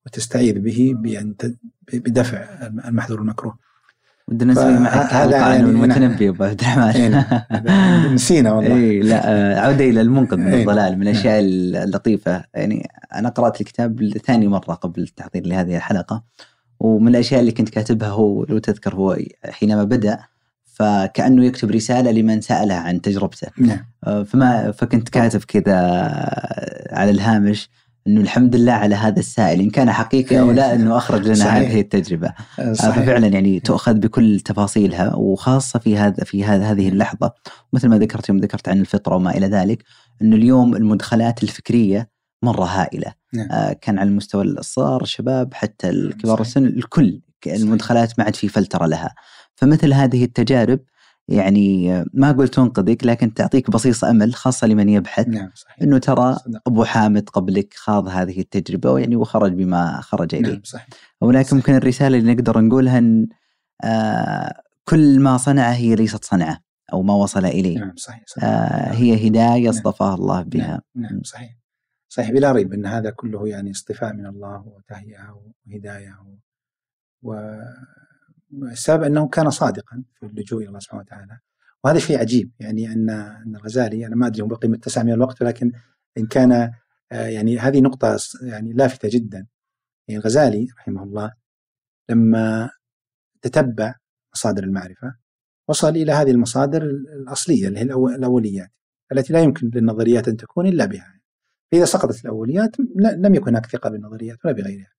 وتستعيذ 0.06 0.60
به 0.60 0.94
بأن 0.96 1.36
بدفع 1.94 2.38
المحذور 2.88 3.22
المكروه. 3.22 3.58
ودنا 4.28 4.54
نسوي 4.54 4.80
معك 4.80 5.14
هذا 5.14 5.38
يعني 5.38 5.64
المتنبي 5.64 6.30
أبو 6.30 6.44
عبد 6.44 6.62
الرحمن. 6.62 7.14
إيه، 7.14 8.08
نسينا 8.14 8.52
والله. 8.52 8.76
اي 8.76 9.00
لا 9.00 9.62
عودة 9.62 9.86
إلى 9.86 10.02
المنقذ 10.02 10.38
من 10.38 10.48
إيه. 10.48 10.62
الضلال 10.62 10.96
من 10.96 11.02
الأشياء 11.02 11.40
اللطيفة. 11.40 12.44
يعني 12.54 12.90
أنا 13.16 13.30
قرأت 13.30 13.62
الكتاب 13.62 14.02
لثاني 14.02 14.48
مرة 14.48 14.74
قبل 14.74 15.02
التحضير 15.02 15.48
لهذه 15.48 15.76
الحلقة 15.76 16.24
ومن 16.80 17.08
الأشياء 17.08 17.40
اللي 17.40 17.52
كنت 17.52 17.70
كاتبها 17.70 18.10
هو 18.10 18.44
لو 18.44 18.58
تذكر 18.58 18.96
هو 18.96 19.18
حينما 19.46 19.84
بدأ 19.84 20.20
فكأنه 20.80 21.46
يكتب 21.46 21.72
رسالة 21.72 22.12
لمن 22.12 22.42
ساله 22.42 22.76
عن 22.76 23.02
تجربته 23.02 23.48
نعم. 23.58 23.86
آه، 24.04 24.24
فما 24.24 24.72
فكنت 24.72 25.10
كاتب 25.10 25.44
كذا 25.44 25.76
على 26.92 27.12
الهامش 27.12 27.70
إنه 28.08 28.22
الحمد 28.22 28.56
لله 28.56 28.72
على 28.72 28.96
هذا 28.96 29.20
السائل 29.20 29.62
إن 29.62 29.70
كان 29.70 29.92
حقيقي 29.92 30.40
أو 30.40 30.52
لا 30.52 30.76
إنه 30.76 30.98
أخرج 30.98 31.26
لنا 31.26 31.36
صحيح. 31.36 31.54
هذه 31.54 31.82
التجربة 31.82 32.34
صحيح. 32.74 33.00
ففعلا 33.00 33.28
يعني 33.28 33.60
تؤخذ 33.60 33.94
بكل 33.94 34.40
تفاصيلها 34.40 35.16
وخاصة 35.16 35.80
في 35.80 35.98
هذا 35.98 36.24
في 36.24 36.44
هذا 36.44 36.72
هذه 36.72 36.90
اللحظة 36.90 37.34
مثل 37.74 37.88
ما 37.88 37.98
ذكرت 37.98 38.30
يوم 38.30 38.38
ذكرت 38.38 38.70
عن 38.70 38.80
الفطرة 38.80 39.16
وما 39.16 39.38
إلى 39.38 39.48
ذلك 39.48 39.84
إنه 40.22 40.36
اليوم 40.36 40.76
المدخلات 40.76 41.44
الفكرية 41.44 42.10
مرة 42.44 42.66
هائلة 42.66 43.14
نعم. 43.34 43.52
آه 43.52 43.74
كان 43.74 44.00
على 44.00 44.10
المستوى 44.10 44.44
الصغار 44.44 45.02
الشباب 45.02 45.54
حتى 45.54 45.90
الكبار 45.90 46.42
السن 46.42 46.66
الكل 46.66 47.22
المدخلات 47.48 48.20
ما 48.20 48.26
عاد 48.26 48.36
في 48.36 48.48
فلترة 48.48 48.86
لها 48.86 49.16
فمثل 49.60 49.94
هذه 49.94 50.24
التجارب 50.24 50.80
يعني 51.28 51.90
ما 52.14 52.30
أقول 52.30 52.48
تنقذك 52.48 53.04
لكن 53.04 53.34
تعطيك 53.34 53.70
بصيص 53.70 54.04
أمل 54.04 54.36
خاصة 54.36 54.68
لمن 54.68 54.90
يبحث 54.90 55.28
نعم 55.28 55.52
صحيح. 55.56 55.82
إنه 55.82 55.98
ترى 55.98 56.36
صدق. 56.36 56.62
أبو 56.68 56.84
حامد 56.84 57.30
قبلك 57.30 57.74
خاض 57.74 58.08
هذه 58.08 58.40
التجربة 58.40 58.92
ويعني 58.92 59.16
وخرج 59.16 59.54
بما 59.54 60.02
خرج 60.02 60.36
إليه. 60.36 60.52
نعم 60.52 60.62
صحيح. 60.64 60.88
ولكن 61.22 61.56
ممكن 61.56 61.76
الرسالة 61.76 62.18
اللي 62.18 62.34
نقدر 62.34 62.62
نقولها 62.62 62.98
إن 62.98 63.28
آه 63.84 64.62
كل 64.86 65.20
ما 65.20 65.38
صنعه 65.38 65.72
هي 65.72 65.96
ليست 65.96 66.26
صنعة 66.26 66.60
أو 66.94 67.02
ما 67.04 67.14
وصل 67.14 67.46
إليه. 67.46 67.80
نعم 67.80 67.96
صحيح. 67.96 68.24
صحيح. 68.28 68.44
آه 68.44 68.94
هي 68.94 69.28
هداية 69.28 69.62
نعم. 69.62 69.70
اصطفاه 69.70 70.16
الله 70.16 70.42
بها. 70.42 70.82
نعم, 70.96 71.12
نعم 71.12 71.24
صحيح. 71.24 71.58
صحيح 72.10 72.32
بلا 72.32 72.52
ريب 72.52 72.74
إن 72.74 72.86
هذا 72.86 73.10
كله 73.10 73.48
يعني 73.48 73.72
اصطفاء 73.72 74.14
من 74.14 74.26
الله 74.26 74.64
وتهيئه 74.68 75.42
وهداية 75.68 76.18
و 77.24 77.34
السبب 78.54 79.04
أنه 79.04 79.28
كان 79.28 79.50
صادقا 79.50 80.04
في 80.20 80.26
اللجوء 80.26 80.60
إلى 80.62 80.68
الله 80.68 80.80
سبحانه 80.80 81.02
وتعالى. 81.02 81.40
وهذا 81.84 82.00
شيء 82.00 82.20
عجيب 82.20 82.52
يعني 82.60 82.88
ان 82.94 83.10
أن 83.10 83.56
الغزالي 83.56 84.08
أنا 84.08 84.16
ما 84.16 84.28
أدري 84.28 84.42
هو 84.42 84.48
بقي 84.48 84.68
متسع 84.68 85.04
من 85.04 85.14
الوقت 85.14 85.42
ولكن 85.42 85.72
إن 86.18 86.26
كان 86.26 86.72
آه، 87.12 87.28
يعني 87.28 87.60
هذه 87.60 87.82
نقطة 87.82 88.18
يعني 88.42 88.74
لافتة 88.74 89.10
جدا. 89.12 89.48
يعني 90.08 90.20
الغزالي 90.20 90.68
رحمه 90.78 91.04
الله 91.04 91.34
لما 92.10 92.70
تتبع 93.42 93.96
مصادر 94.34 94.64
المعرفة 94.64 95.16
وصل 95.68 95.90
إلى 95.90 96.12
هذه 96.12 96.32
المصادر 96.32 96.84
الأصلية 96.84 97.68
اللي 97.68 97.80
هي 97.80 97.84
الأوليات 98.16 98.72
التي 99.12 99.34
لا 99.34 99.40
يمكن 99.40 99.72
للنظريات 99.74 100.28
أن 100.28 100.38
تكون 100.38 100.68
إلا 100.68 100.86
بها. 100.86 101.20
فإذا 101.72 101.86
سقطت 101.86 102.26
الأوليات 102.26 102.70
لم 102.96 103.36
يكن 103.36 103.50
هناك 103.50 103.66
ثقة 103.66 103.90
بالنظريات 103.90 104.46
ولا 104.46 104.54
بغيرها. 104.54 104.92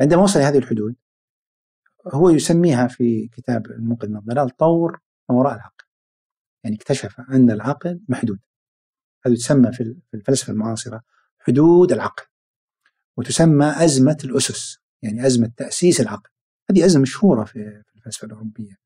عندما 0.00 0.22
وصل 0.22 0.40
هذه 0.40 0.58
الحدود 0.58 0.94
هو 2.06 2.30
يسميها 2.30 2.86
في 2.86 3.28
كتاب 3.28 3.66
المنقذ 3.66 4.08
من 4.08 4.16
الضلال 4.16 4.50
طور 4.50 5.00
ما 5.28 5.36
وراء 5.36 5.54
العقل. 5.54 5.84
يعني 6.64 6.76
اكتشف 6.76 7.20
أن 7.20 7.50
العقل 7.50 8.00
محدود. 8.08 8.38
هذا 9.26 9.34
تسمى 9.34 9.72
في 9.72 9.96
الفلسفة 10.14 10.52
المعاصرة 10.52 11.02
حدود 11.38 11.92
العقل. 11.92 12.24
وتسمى 13.16 13.84
أزمة 13.84 14.18
الأسس 14.24 14.78
يعني 15.02 15.26
أزمة 15.26 15.52
تأسيس 15.56 16.00
العقل. 16.00 16.30
هذه 16.70 16.84
أزمة 16.84 17.02
مشهورة 17.02 17.44
في 17.44 17.82
الفلسفة 17.96 18.26
الأوروبية. 18.26 18.78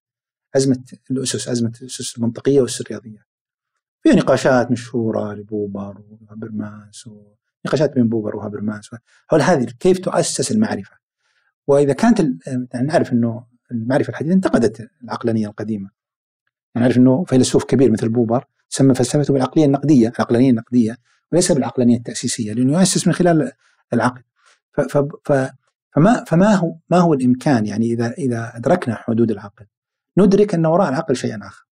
أزمة 0.57 0.85
الأسس 1.11 1.49
أزمة 1.49 1.73
الأسس 1.81 2.17
المنطقية 2.17 2.61
والأسس 2.61 2.81
الرياضية 2.81 3.27
فيها 4.03 4.15
نقاشات 4.15 4.71
مشهورة 4.71 5.35
لبوبر 5.35 6.03
وهابرماس 6.09 7.07
ونقاشات 7.07 7.95
بين 7.95 8.09
بوبر 8.09 8.37
وهابرماس 8.37 8.91
هذه 9.33 9.65
كيف 9.81 9.99
تؤسس 9.99 10.53
المعرفة؟ 10.53 11.04
وإذا 11.67 11.93
كانت 11.93 12.21
يعني 12.75 12.87
نعرف 12.87 13.13
إنه 13.13 13.47
المعرفة 13.73 14.11
الحديثة 14.11 14.35
انتقدت 14.35 14.89
العقلانية 15.05 15.47
القديمة. 15.49 15.91
يعني 16.75 16.87
نعرف 16.87 16.99
إنه 16.99 17.25
فيلسوف 17.25 17.65
كبير 17.65 17.93
مثل 17.93 18.09
بوبر 18.09 18.45
سمى 18.69 18.95
فلسفته 18.95 19.35
بالعقلية 19.35 19.65
النقدية 19.65 20.09
العقلانية 20.09 20.51
النقدية 20.51 20.97
وليس 21.33 21.53
بالعقلانية 21.53 21.97
التأسيسية 21.97 22.53
لأنه 22.53 22.79
يؤسس 22.79 23.07
من 23.07 23.13
خلال 23.13 23.53
العقل. 23.93 24.23
فما 25.93 26.25
فما 26.27 26.55
هو 26.55 26.77
ما 26.91 26.99
هو 26.99 27.15
الإمكان 27.15 27.67
يعني 27.67 27.87
اذا 27.87 28.11
إذا 28.11 28.57
أدركنا 28.57 28.95
حدود 28.95 29.31
العقل؟ 29.31 29.67
ندرك 30.19 30.55
أن 30.55 30.67
وراء 30.67 30.89
العقل 30.89 31.17
شيئا 31.17 31.41
آخر. 31.47 31.67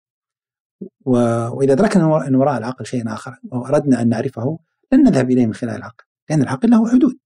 وإذا 1.05 1.73
أدركنا 1.73 2.29
إن 2.29 2.35
وراء 2.35 2.59
العقل 2.59 2.87
شيئا 2.87 3.15
آخر 3.15 3.39
وأردنا 3.45 4.03
أن 4.03 4.09
نعرفه 4.09 4.59
لن 4.93 5.03
نذهب 5.03 5.31
إليه 5.31 5.47
من 5.47 5.55
خلال 5.55 5.77
العقل 5.77 6.05
لأن 6.31 6.43
العقل 6.43 6.71
له 6.71 6.91
حدود. 6.91 7.19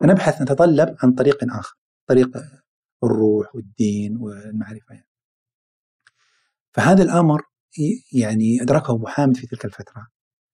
فنبحث 0.00 0.42
نتطلب 0.42 0.96
عن 1.02 1.12
طريق 1.12 1.54
آخر. 1.54 1.76
طريق 2.06 2.30
الروح 3.04 3.54
والدين 3.54 4.16
والمعرفة. 4.16 4.94
يعني. 4.94 5.08
فهذا 6.74 7.02
الأمر 7.02 7.42
يعني 8.12 8.62
أدركه 8.62 8.94
أبو 8.94 9.06
حامد 9.06 9.36
في 9.36 9.46
تلك 9.46 9.64
الفترة. 9.64 10.06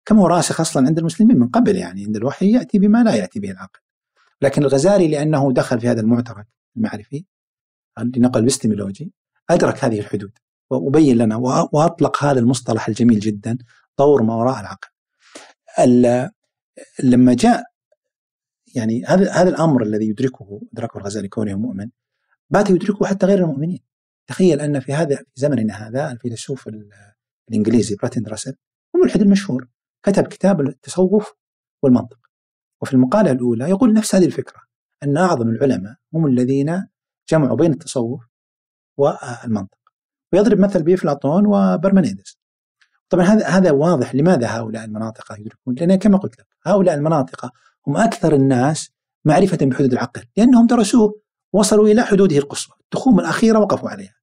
كما 0.06 0.22
هو 0.22 0.26
راسخ 0.26 0.60
أصلا 0.60 0.86
عند 0.86 0.98
المسلمين 0.98 1.38
من 1.38 1.48
قبل 1.48 1.76
يعني 1.76 2.04
عند 2.04 2.16
الوحي 2.16 2.52
يأتي 2.52 2.78
بما 2.78 3.02
لا 3.02 3.14
يأتي 3.14 3.40
به 3.40 3.50
العقل. 3.50 3.80
لكن 4.42 4.62
الغزالي 4.62 5.08
لأنه 5.08 5.52
دخل 5.52 5.80
في 5.80 5.88
هذا 5.88 6.00
المعترك 6.00 6.46
المعرفي 6.76 7.24
لنقل 7.98 8.42
الإستيمولوجي 8.42 9.12
أدرك 9.50 9.84
هذه 9.84 10.00
الحدود 10.00 10.32
وبين 10.70 11.18
لنا 11.18 11.36
وأطلق 11.72 12.24
هذا 12.24 12.40
المصطلح 12.40 12.88
الجميل 12.88 13.20
جدا 13.20 13.58
طور 13.96 14.22
ما 14.22 14.34
وراء 14.34 14.60
العقل. 14.60 14.88
لما 17.02 17.34
جاء 17.34 17.64
يعني 18.74 19.04
هذا 19.04 19.32
هذا 19.32 19.48
الأمر 19.48 19.82
الذي 19.82 20.08
يدركه 20.08 20.60
أدركه 20.72 20.98
الغزالي 20.98 21.28
كونه 21.28 21.54
مؤمن 21.54 21.90
بات 22.50 22.70
يدركه 22.70 23.06
حتى 23.06 23.26
غير 23.26 23.38
المؤمنين. 23.38 23.80
تخيل 24.26 24.60
أن 24.60 24.80
في 24.80 24.92
هذا 24.92 25.16
في 25.16 25.24
زمننا 25.34 25.74
هذا 25.74 26.12
الفيلسوف 26.12 26.68
الإنجليزي 27.48 27.96
براتن 27.96 28.26
راسل 28.26 28.54
الملحد 28.94 29.20
المشهور 29.20 29.68
كتب 30.02 30.26
كتاب 30.26 30.60
التصوف 30.60 31.32
والمنطق. 31.82 32.18
وفي 32.82 32.94
المقالة 32.94 33.30
الأولى 33.30 33.70
يقول 33.70 33.92
نفس 33.92 34.14
هذه 34.14 34.26
الفكرة 34.26 34.60
أن 35.02 35.16
أعظم 35.16 35.48
العلماء 35.48 35.94
هم 36.14 36.26
الذين 36.26 36.86
جمعوا 37.30 37.56
بين 37.56 37.72
التصوف 37.72 38.24
والمنطق. 38.96 39.78
ويضرب 40.32 40.58
مثل 40.58 40.82
بإفلاطون 40.82 41.46
وبرمانيدس 41.46 42.38
طبعا 43.08 43.24
هذا 43.24 43.46
هذا 43.46 43.70
واضح 43.70 44.14
لماذا 44.14 44.46
هؤلاء 44.46 44.84
المناطق 44.84 45.32
يدركون 45.38 45.74
لأن 45.74 45.94
كما 45.94 46.18
قلت 46.18 46.38
لك 46.38 46.46
هؤلاء 46.66 46.94
المناطق 46.94 47.50
هم 47.88 47.96
أكثر 47.96 48.34
الناس 48.34 48.90
معرفة 49.24 49.56
بحدود 49.56 49.92
العقل 49.92 50.22
لأنهم 50.36 50.66
درسوه 50.66 51.20
وصلوا 51.52 51.88
إلى 51.88 52.02
حدوده 52.02 52.38
القصوى 52.38 52.76
التخوم 52.80 53.20
الأخيرة 53.20 53.58
وقفوا 53.58 53.90
عليها. 53.90 54.14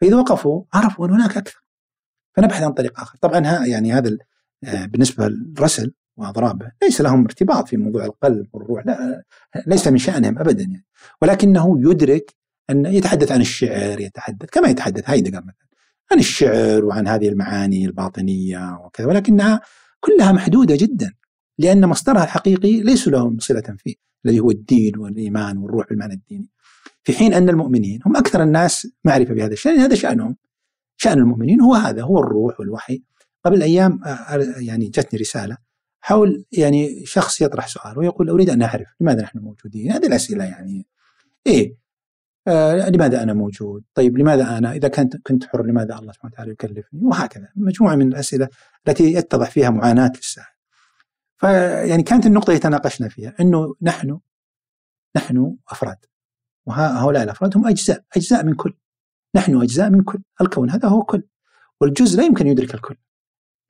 فإذا 0.00 0.16
وقفوا 0.16 0.64
عرفوا 0.74 1.06
أن 1.06 1.12
هناك 1.12 1.36
أكثر. 1.36 1.64
فنبحث 2.36 2.62
عن 2.62 2.72
طريق 2.72 3.00
آخر. 3.00 3.18
طبعا 3.20 3.46
ها 3.46 3.66
يعني 3.66 3.92
هذا 3.92 4.16
آه، 4.64 4.86
بالنسبة 4.86 5.28
للرسل 5.28 5.92
وأضرابه 6.16 6.72
ليس 6.82 7.00
لهم 7.00 7.24
ارتباط 7.24 7.68
في 7.68 7.76
موضوع 7.76 8.04
القلب 8.04 8.46
والروح 8.52 8.86
لا 8.86 9.22
ليس 9.66 9.88
من 9.88 9.98
شأنهم 9.98 10.38
أبدا 10.38 10.62
يعني. 10.62 10.86
ولكنه 11.22 11.90
يدرك 11.90 12.34
أن 12.70 12.86
يتحدث 12.86 13.32
عن 13.32 13.40
الشعر 13.40 14.00
يتحدث 14.00 14.48
كما 14.50 14.68
يتحدث 14.68 15.10
هايدغر 15.10 15.40
مثلا 15.40 15.66
عن 16.12 16.18
الشعر 16.18 16.84
وعن 16.84 17.08
هذه 17.08 17.28
المعاني 17.28 17.86
الباطنية 17.86 18.78
وكذا 18.84 19.06
ولكنها 19.06 19.60
كلها 20.00 20.32
محدودة 20.32 20.76
جدا. 20.76 21.12
لأن 21.58 21.86
مصدرها 21.86 22.24
الحقيقي 22.24 22.80
ليس 22.80 23.08
لهم 23.08 23.38
صلة 23.38 23.76
فيه 23.78 23.94
الذي 24.26 24.40
هو 24.40 24.50
الدين 24.50 24.98
والإيمان 24.98 25.58
والروح 25.58 25.88
بالمعنى 25.88 26.14
الديني. 26.14 26.50
في 27.02 27.12
حين 27.12 27.34
أن 27.34 27.48
المؤمنين 27.48 28.00
هم 28.06 28.16
أكثر 28.16 28.42
الناس 28.42 28.88
معرفة 29.04 29.34
بهذا 29.34 29.52
الشيء 29.52 29.80
هذا 29.80 29.94
شأنهم. 29.94 30.36
شأن 30.96 31.18
المؤمنين 31.18 31.60
هو 31.60 31.74
هذا 31.74 32.02
هو 32.02 32.18
الروح 32.18 32.60
والوحي. 32.60 33.02
قبل 33.44 33.62
أيام 33.62 34.00
آه، 34.04 34.08
آه، 34.08 34.54
يعني 34.58 34.88
جتني 34.88 35.20
رسالة 35.20 35.56
حول 36.00 36.44
يعني 36.52 37.06
شخص 37.06 37.40
يطرح 37.40 37.68
سؤال 37.68 37.98
ويقول 37.98 38.30
أريد 38.30 38.50
أن 38.50 38.62
أعرف 38.62 38.88
لماذا 39.00 39.22
نحن 39.22 39.38
موجودين؟ 39.38 39.92
هذه 39.92 40.06
الأسئلة 40.06 40.44
يعني. 40.44 40.86
إيه 41.46 41.76
آه 42.48 42.88
لماذا 42.88 43.22
أنا 43.22 43.32
موجود؟ 43.34 43.84
طيب 43.94 44.18
لماذا 44.18 44.58
أنا؟ 44.58 44.72
إذا 44.72 44.88
كنت 44.88 45.16
كنت 45.16 45.44
حر 45.44 45.66
لماذا 45.66 45.98
الله 45.98 46.12
سبحانه 46.12 46.32
وتعالى 46.32 46.50
يكلفني؟ 46.50 47.00
وهكذا. 47.02 47.48
مجموعة 47.56 47.94
من 47.94 48.08
الأسئلة 48.08 48.48
التي 48.88 49.12
يتضح 49.12 49.50
فيها 49.50 49.70
معاناة 49.70 50.12
للسائل. 50.16 50.55
فيعني 51.36 52.02
كانت 52.02 52.26
النقطة 52.26 52.50
اللي 52.50 52.60
تناقشنا 52.60 53.08
فيها 53.08 53.34
أنه 53.40 53.74
نحن 53.82 54.20
نحن 55.16 55.56
أفراد. 55.68 55.98
وهؤلاء 56.66 57.22
الأفراد 57.22 57.56
هم 57.56 57.66
أجزاء 57.66 58.04
أجزاء 58.16 58.44
من 58.44 58.54
كل. 58.54 58.74
نحن 59.34 59.62
أجزاء 59.62 59.90
من 59.90 60.02
كل. 60.02 60.22
الكون 60.40 60.70
هذا 60.70 60.88
هو 60.88 61.02
كل. 61.02 61.22
والجزء 61.80 62.18
لا 62.18 62.24
يمكن 62.24 62.46
يدرك 62.46 62.74
الكل. 62.74 62.96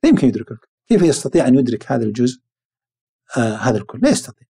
لا 0.03 0.09
يمكن 0.09 0.27
يدرك 0.27 0.51
الكل. 0.51 0.67
كيف 0.87 1.01
يستطيع 1.01 1.47
أن 1.47 1.55
يدرك 1.55 1.91
هذا 1.91 2.03
الجزء 2.03 2.41
آه 3.37 3.55
هذا 3.55 3.77
الكل؟ 3.77 3.99
لا 4.03 4.09
يستطيع. 4.09 4.47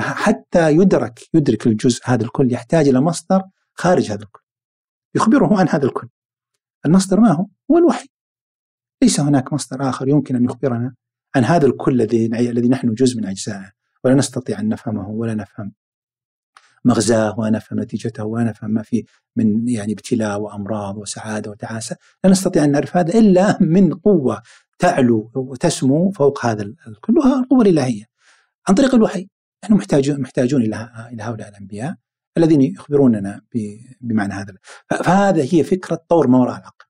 حتى 0.00 0.70
يدرك 0.70 1.34
يدرك 1.34 1.66
الجزء 1.66 2.00
هذا 2.04 2.24
الكل 2.24 2.52
يحتاج 2.52 2.88
إلى 2.88 3.00
مصدر 3.00 3.42
خارج 3.74 4.10
هذا 4.10 4.22
الكل. 4.22 4.42
يخبره 5.14 5.60
عن 5.60 5.68
هذا 5.68 5.86
الكل. 5.86 6.08
المصدر 6.86 7.20
ما 7.20 7.32
هو؟ 7.32 7.46
هو 7.70 7.78
الوحي. 7.78 8.08
ليس 9.02 9.20
هناك 9.20 9.52
مصدر 9.52 9.88
آخر 9.88 10.08
يمكن 10.08 10.36
أن 10.36 10.44
يخبرنا 10.44 10.94
عن 11.36 11.44
هذا 11.44 11.66
الكل 11.66 11.92
الذي 11.92 12.26
الذي 12.26 12.68
نحن 12.68 12.94
جزء 12.94 13.16
من 13.16 13.26
أجزائه. 13.26 13.72
ولا 14.04 14.14
نستطيع 14.14 14.60
أن 14.60 14.68
نفهمه 14.68 15.08
ولا 15.08 15.34
نفهم 15.34 15.72
مغزاه 16.84 17.38
ولا 17.38 17.50
نفهم 17.50 17.80
نتيجته 17.80 18.24
ولا 18.24 18.44
نفهم 18.44 18.70
ما 18.70 18.82
فيه 18.82 19.04
من 19.36 19.68
يعني 19.68 19.92
ابتلاء 19.92 20.40
وأمراض 20.40 20.96
وسعادة 20.98 21.50
وتعاسة. 21.50 21.96
لا 22.24 22.30
نستطيع 22.30 22.64
أن 22.64 22.72
نعرف 22.72 22.96
هذا 22.96 23.18
إلا 23.18 23.58
من 23.60 23.94
قوة 23.94 24.42
تعلو 24.78 25.30
وتسمو 25.34 26.10
فوق 26.10 26.46
هذا 26.46 26.62
الكل 26.62 27.18
وهي 27.18 27.34
القوة 27.34 27.62
الإلهية. 27.62 28.04
عن 28.68 28.74
طريق 28.74 28.94
الوحي. 28.94 29.28
نحن 29.64 29.74
محتاجون 29.74 30.20
محتاجون 30.20 30.62
إلى 30.62 31.08
إلى 31.12 31.22
هؤلاء 31.22 31.48
الأنبياء 31.48 31.94
الذين 32.38 32.60
يخبروننا 32.60 33.40
بمعنى 34.00 34.34
هذا. 34.34 34.54
فهذا 34.90 35.42
هي 35.42 35.64
فكرة 35.64 36.04
طور 36.08 36.28
ما 36.28 36.38
وراء 36.38 36.58
العقل 36.58 36.86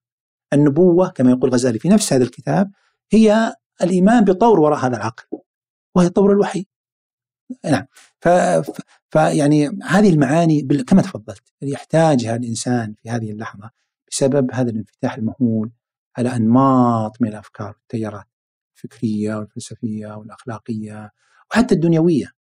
النبوة 0.53 1.09
كما 1.09 1.31
يقول 1.31 1.49
الغزالي 1.49 1.79
في 1.79 1.89
نفس 1.89 2.13
هذا 2.13 2.25
الكتاب 2.25 2.71
هي 3.13 3.55
الإيمان 3.83 4.25
بطور 4.25 4.61
وراء 4.61 4.79
هذا 4.79 4.97
العقل 4.97 5.25
وهي 5.95 6.09
طور 6.09 6.33
الوحي 6.33 6.67
نعم 7.65 7.87
فيعني 9.11 9.79
هذه 9.85 10.11
المعاني 10.11 10.63
كما 10.63 11.03
تفضلت 11.03 11.43
يحتاجها 11.63 12.37
الإنسان 12.37 12.95
في 13.03 13.11
هذه 13.11 13.31
اللحظة 13.31 13.71
بسبب 14.11 14.51
هذا 14.53 14.71
الانفتاح 14.71 15.15
المهول 15.15 15.71
على 16.19 16.37
أنماط 16.37 17.23
من 17.23 17.29
الأفكار 17.29 17.69
والتيارات 17.69 18.27
الفكرية 18.77 19.35
والفلسفية 19.35 20.07
والأخلاقية 20.07 21.11
وحتى 21.51 21.75
الدنيوية. 21.75 22.33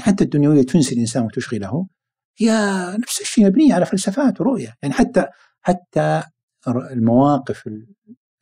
حتى 0.00 0.24
الدنيوية 0.24 0.62
تنسي 0.62 0.94
الإنسان 0.94 1.22
وتشغله. 1.22 1.86
هي 2.38 2.50
نفس 2.98 3.20
الشيء 3.20 3.46
مبنية 3.46 3.74
على 3.74 3.86
فلسفات 3.86 4.40
ورؤية. 4.40 4.76
يعني 4.82 4.94
حتى 4.94 5.26
حتى 5.60 6.22
المواقف 6.68 7.68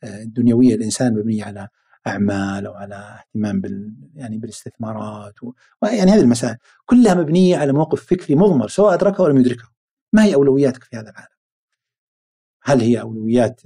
الدنيوية 0.03 0.75
الإنسان 0.75 1.13
مبنية 1.13 1.43
على 1.45 1.67
أعمال 2.07 2.65
أو 2.65 2.73
على 2.73 2.95
اهتمام 2.95 3.61
بال 3.61 3.93
يعني 4.15 4.37
بالاستثمارات 4.37 5.43
و... 5.43 5.53
يعني 5.83 6.11
هذه 6.11 6.21
المسائل 6.21 6.57
كلها 6.85 7.13
مبنية 7.13 7.57
على 7.57 7.73
موقف 7.73 8.05
فكري 8.05 8.35
مضمر 8.35 8.67
سواء 8.67 8.93
أدركه 8.93 9.21
أو 9.21 9.27
لم 9.27 9.37
يدركه. 9.37 9.69
ما 10.13 10.23
هي 10.23 10.35
أولوياتك 10.35 10.83
في 10.83 10.97
هذا 10.97 11.09
العالم؟ 11.09 11.35
هل 12.63 12.81
هي 12.81 13.01
أولويات 13.01 13.61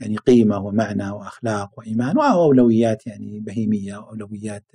يعني 0.00 0.16
قيمة 0.16 0.58
ومعنى 0.58 1.10
وأخلاق 1.10 1.78
وإيمان 1.78 2.18
أو 2.18 2.42
أولويات 2.42 3.06
يعني 3.06 3.40
بهيمية 3.40 3.96
واولويات 3.96 4.72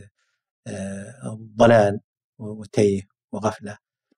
ضلال 1.57 1.99
وتيه 2.39 3.01
وغفلة 3.31 3.77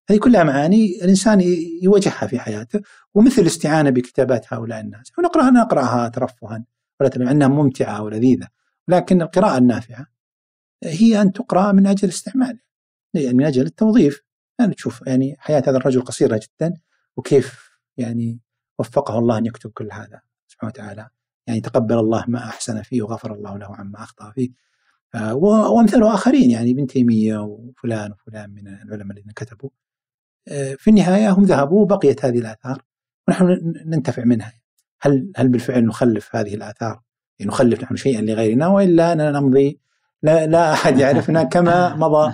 هذه 0.10 0.18
كلها 0.18 0.44
معاني 0.44 1.04
الإنسان 1.04 1.42
يواجهها 1.82 2.28
في 2.28 2.40
حياته 2.40 2.82
ومثل 3.14 3.42
الاستعانة 3.42 3.90
بكتابات 3.90 4.54
هؤلاء 4.54 4.80
الناس 4.80 5.12
ونقراها 5.20 5.52
نقرأها 5.52 6.10
ترفها 6.10 6.66
ولا 7.00 7.32
إنها 7.32 7.48
ممتعة 7.48 8.04
ولذيذة 8.04 8.48
لكن 8.88 9.22
القراءة 9.22 9.58
النافعة 9.58 10.08
هي 10.84 11.22
أن 11.22 11.32
تقرأ 11.32 11.72
من 11.72 11.88
أجل 11.88 12.08
استعمال 12.08 12.60
يعني 13.14 13.34
من 13.34 13.46
أجل 13.46 13.66
التوظيف. 13.66 14.22
يعني 14.60 14.74
تشوف 14.74 15.08
يعني 15.08 15.36
حياة 15.40 15.64
هذا 15.68 15.78
الرجل 15.78 16.02
قصيرة 16.02 16.42
جدا 16.44 16.74
وكيف 17.18 17.70
يعني 17.98 18.40
وفقه 18.80 19.20
الله 19.20 19.38
أن 19.38 19.46
يكتب 19.46 19.72
كل 19.72 19.90
هذا 19.92 20.22
سبحانه 20.48 20.72
وتعالى. 20.72 21.10
يعني 21.48 21.62
تقبل 21.62 21.98
الله 21.98 22.26
ما 22.28 22.40
أحسن 22.40 22.82
فيه 22.82 23.02
وغفر 23.02 23.34
الله 23.34 23.58
له 23.58 23.76
عما 23.76 24.04
أخطأ 24.04 24.32
فيه. 24.32 24.50
آه، 25.16 25.36
وامثاله 25.36 26.14
آخرين 26.14 26.52
يعني 26.52 26.72
ابن 26.72 26.88
تيمية 26.88 27.38
وفلان 27.38 28.12
وفلان 28.12 28.50
من 28.50 28.68
العلماء 28.68 29.18
الذين 29.18 29.32
كتبوا. 29.36 29.70
آه، 30.48 30.74
في 30.74 30.90
النهاية 30.90 31.30
هم 31.30 31.44
ذهبوا 31.44 31.82
وبقيت 31.82 32.26
هذه 32.26 32.40
الآثار 32.40 32.84
ونحن 33.28 33.74
ننتفع 33.86 34.24
منها. 34.24 34.54
هل 35.02 35.32
هل 35.36 35.48
بالفعل 35.48 35.86
نخلف 35.86 36.36
هذه 36.36 36.56
الآثار؟ 36.56 37.07
يعني 37.40 37.52
نخلف 37.52 37.84
نحن 37.84 37.96
شيئا 37.96 38.22
لغيرنا 38.22 38.68
وإلا 38.68 39.14
أننا 39.14 39.32
نمضي 39.32 39.80
لا, 40.24 40.46
لا 40.48 40.74
أحد 40.74 41.00
يعرفنا 41.00 41.44
كما 41.54 41.96
مضى. 41.96 42.34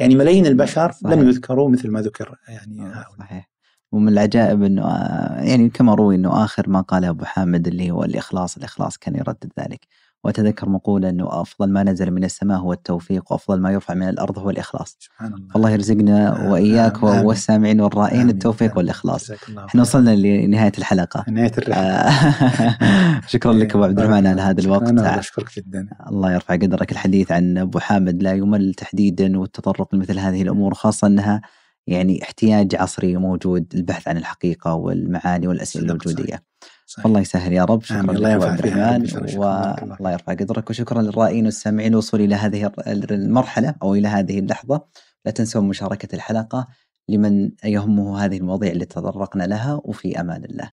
يعني 0.00 0.14
ملايين 0.14 0.46
البشر 0.46 0.92
صحيح. 0.92 1.12
لم 1.12 1.28
يذكروا 1.28 1.70
مثل 1.70 1.90
ما 1.90 2.00
ذكر 2.00 2.36
يعني 2.48 2.80
هؤلاء. 2.82 3.18
صحيح. 3.18 3.50
ومن 3.92 4.08
العجائب 4.12 4.62
إنه 4.62 4.82
آه، 4.84 5.40
يعني 5.40 5.68
كما 5.70 5.94
روي 5.94 6.14
إنه 6.14 6.44
آخر 6.44 6.68
ما 6.68 6.80
قاله 6.80 7.08
أبو 7.08 7.24
حامد 7.24 7.66
اللي 7.66 7.90
هو 7.90 8.04
الإخلاص 8.04 8.56
الإخلاص 8.56 8.98
كان 8.98 9.16
يردد 9.16 9.52
ذلك. 9.60 9.80
وأتذكر 10.24 10.68
مقولة 10.68 11.08
أنه 11.08 11.40
أفضل 11.40 11.72
ما 11.72 11.82
نزل 11.82 12.10
من 12.10 12.24
السماء 12.24 12.58
هو 12.58 12.72
التوفيق 12.72 13.32
وأفضل 13.32 13.60
ما 13.60 13.70
يرفع 13.72 13.94
من 13.94 14.08
الأرض 14.08 14.38
هو 14.38 14.50
الإخلاص. 14.50 14.96
سبحان 15.00 15.32
الله 15.32 15.56
الله. 15.56 15.70
يرزقنا 15.70 16.48
وإياك 16.50 17.04
آمين. 17.04 17.24
والسامعين 17.24 17.80
والرائين 17.80 18.20
آمين. 18.20 18.30
التوفيق 18.30 18.78
والإخلاص. 18.78 19.30
إحنا 19.30 19.80
وصلنا 19.80 20.16
لنهاية 20.16 20.72
الحلقة. 20.78 21.24
نهاية 21.28 21.52
الرحلة. 21.58 21.84
آه، 21.84 23.20
شكرا 23.32 23.52
لك 23.52 23.74
أبو 23.74 23.84
عبد 23.84 24.00
الرحمن 24.00 24.26
على 24.26 24.42
هذا 24.42 24.60
الوقت. 24.60 24.88
أنا 24.88 25.18
أشكرك 25.18 25.56
جدا. 25.56 25.88
الله 26.10 26.32
يرفع 26.32 26.54
قدرك. 26.54 26.92
الحديث 26.92 27.32
عن 27.32 27.58
أبو 27.58 27.78
حامد 27.78 28.22
لا 28.22 28.32
يمل 28.32 28.74
تحديدا 28.74 29.38
والتطرق 29.38 29.94
لمثل 29.94 30.18
هذه 30.18 30.42
الأمور 30.42 30.74
خاصة 30.74 31.06
أنها 31.06 31.40
يعني 31.86 32.22
احتياج 32.22 32.74
عصري 32.74 33.16
موجود 33.16 33.66
البحث 33.74 34.08
عن 34.08 34.16
الحقيقة 34.16 34.74
والمعاني 34.74 35.46
والأسئلة 35.46 35.84
الوجودية 35.84 36.42
صحيح. 36.90 37.06
الله 37.06 37.20
يسهل 37.20 37.52
يا 37.52 37.64
رب 37.64 37.82
شكرا 37.82 38.00
الله 38.00 38.30
ينفع 38.30 38.54
الرحمن 38.54 39.00
والله 39.38 40.12
يرفع 40.12 40.32
قدرك 40.32 40.70
وشكرا 40.70 41.02
للرائين 41.02 41.44
والسامعين 41.44 41.92
الوصول 41.92 42.20
إلى 42.20 42.34
هذه 42.34 42.72
المرحلة 43.10 43.74
أو 43.82 43.94
إلى 43.94 44.08
هذه 44.08 44.38
اللحظة. 44.38 44.80
لا 45.24 45.32
تنسوا 45.32 45.62
مشاركة 45.62 46.14
الحلقة 46.14 46.68
لمن 47.08 47.50
يهمه 47.64 48.24
هذه 48.24 48.36
المواضيع 48.36 48.70
اللي 48.72 48.84
تطرقنا 48.84 49.44
لها 49.44 49.80
وفي 49.84 50.20
أمان 50.20 50.44
الله. 50.44 50.68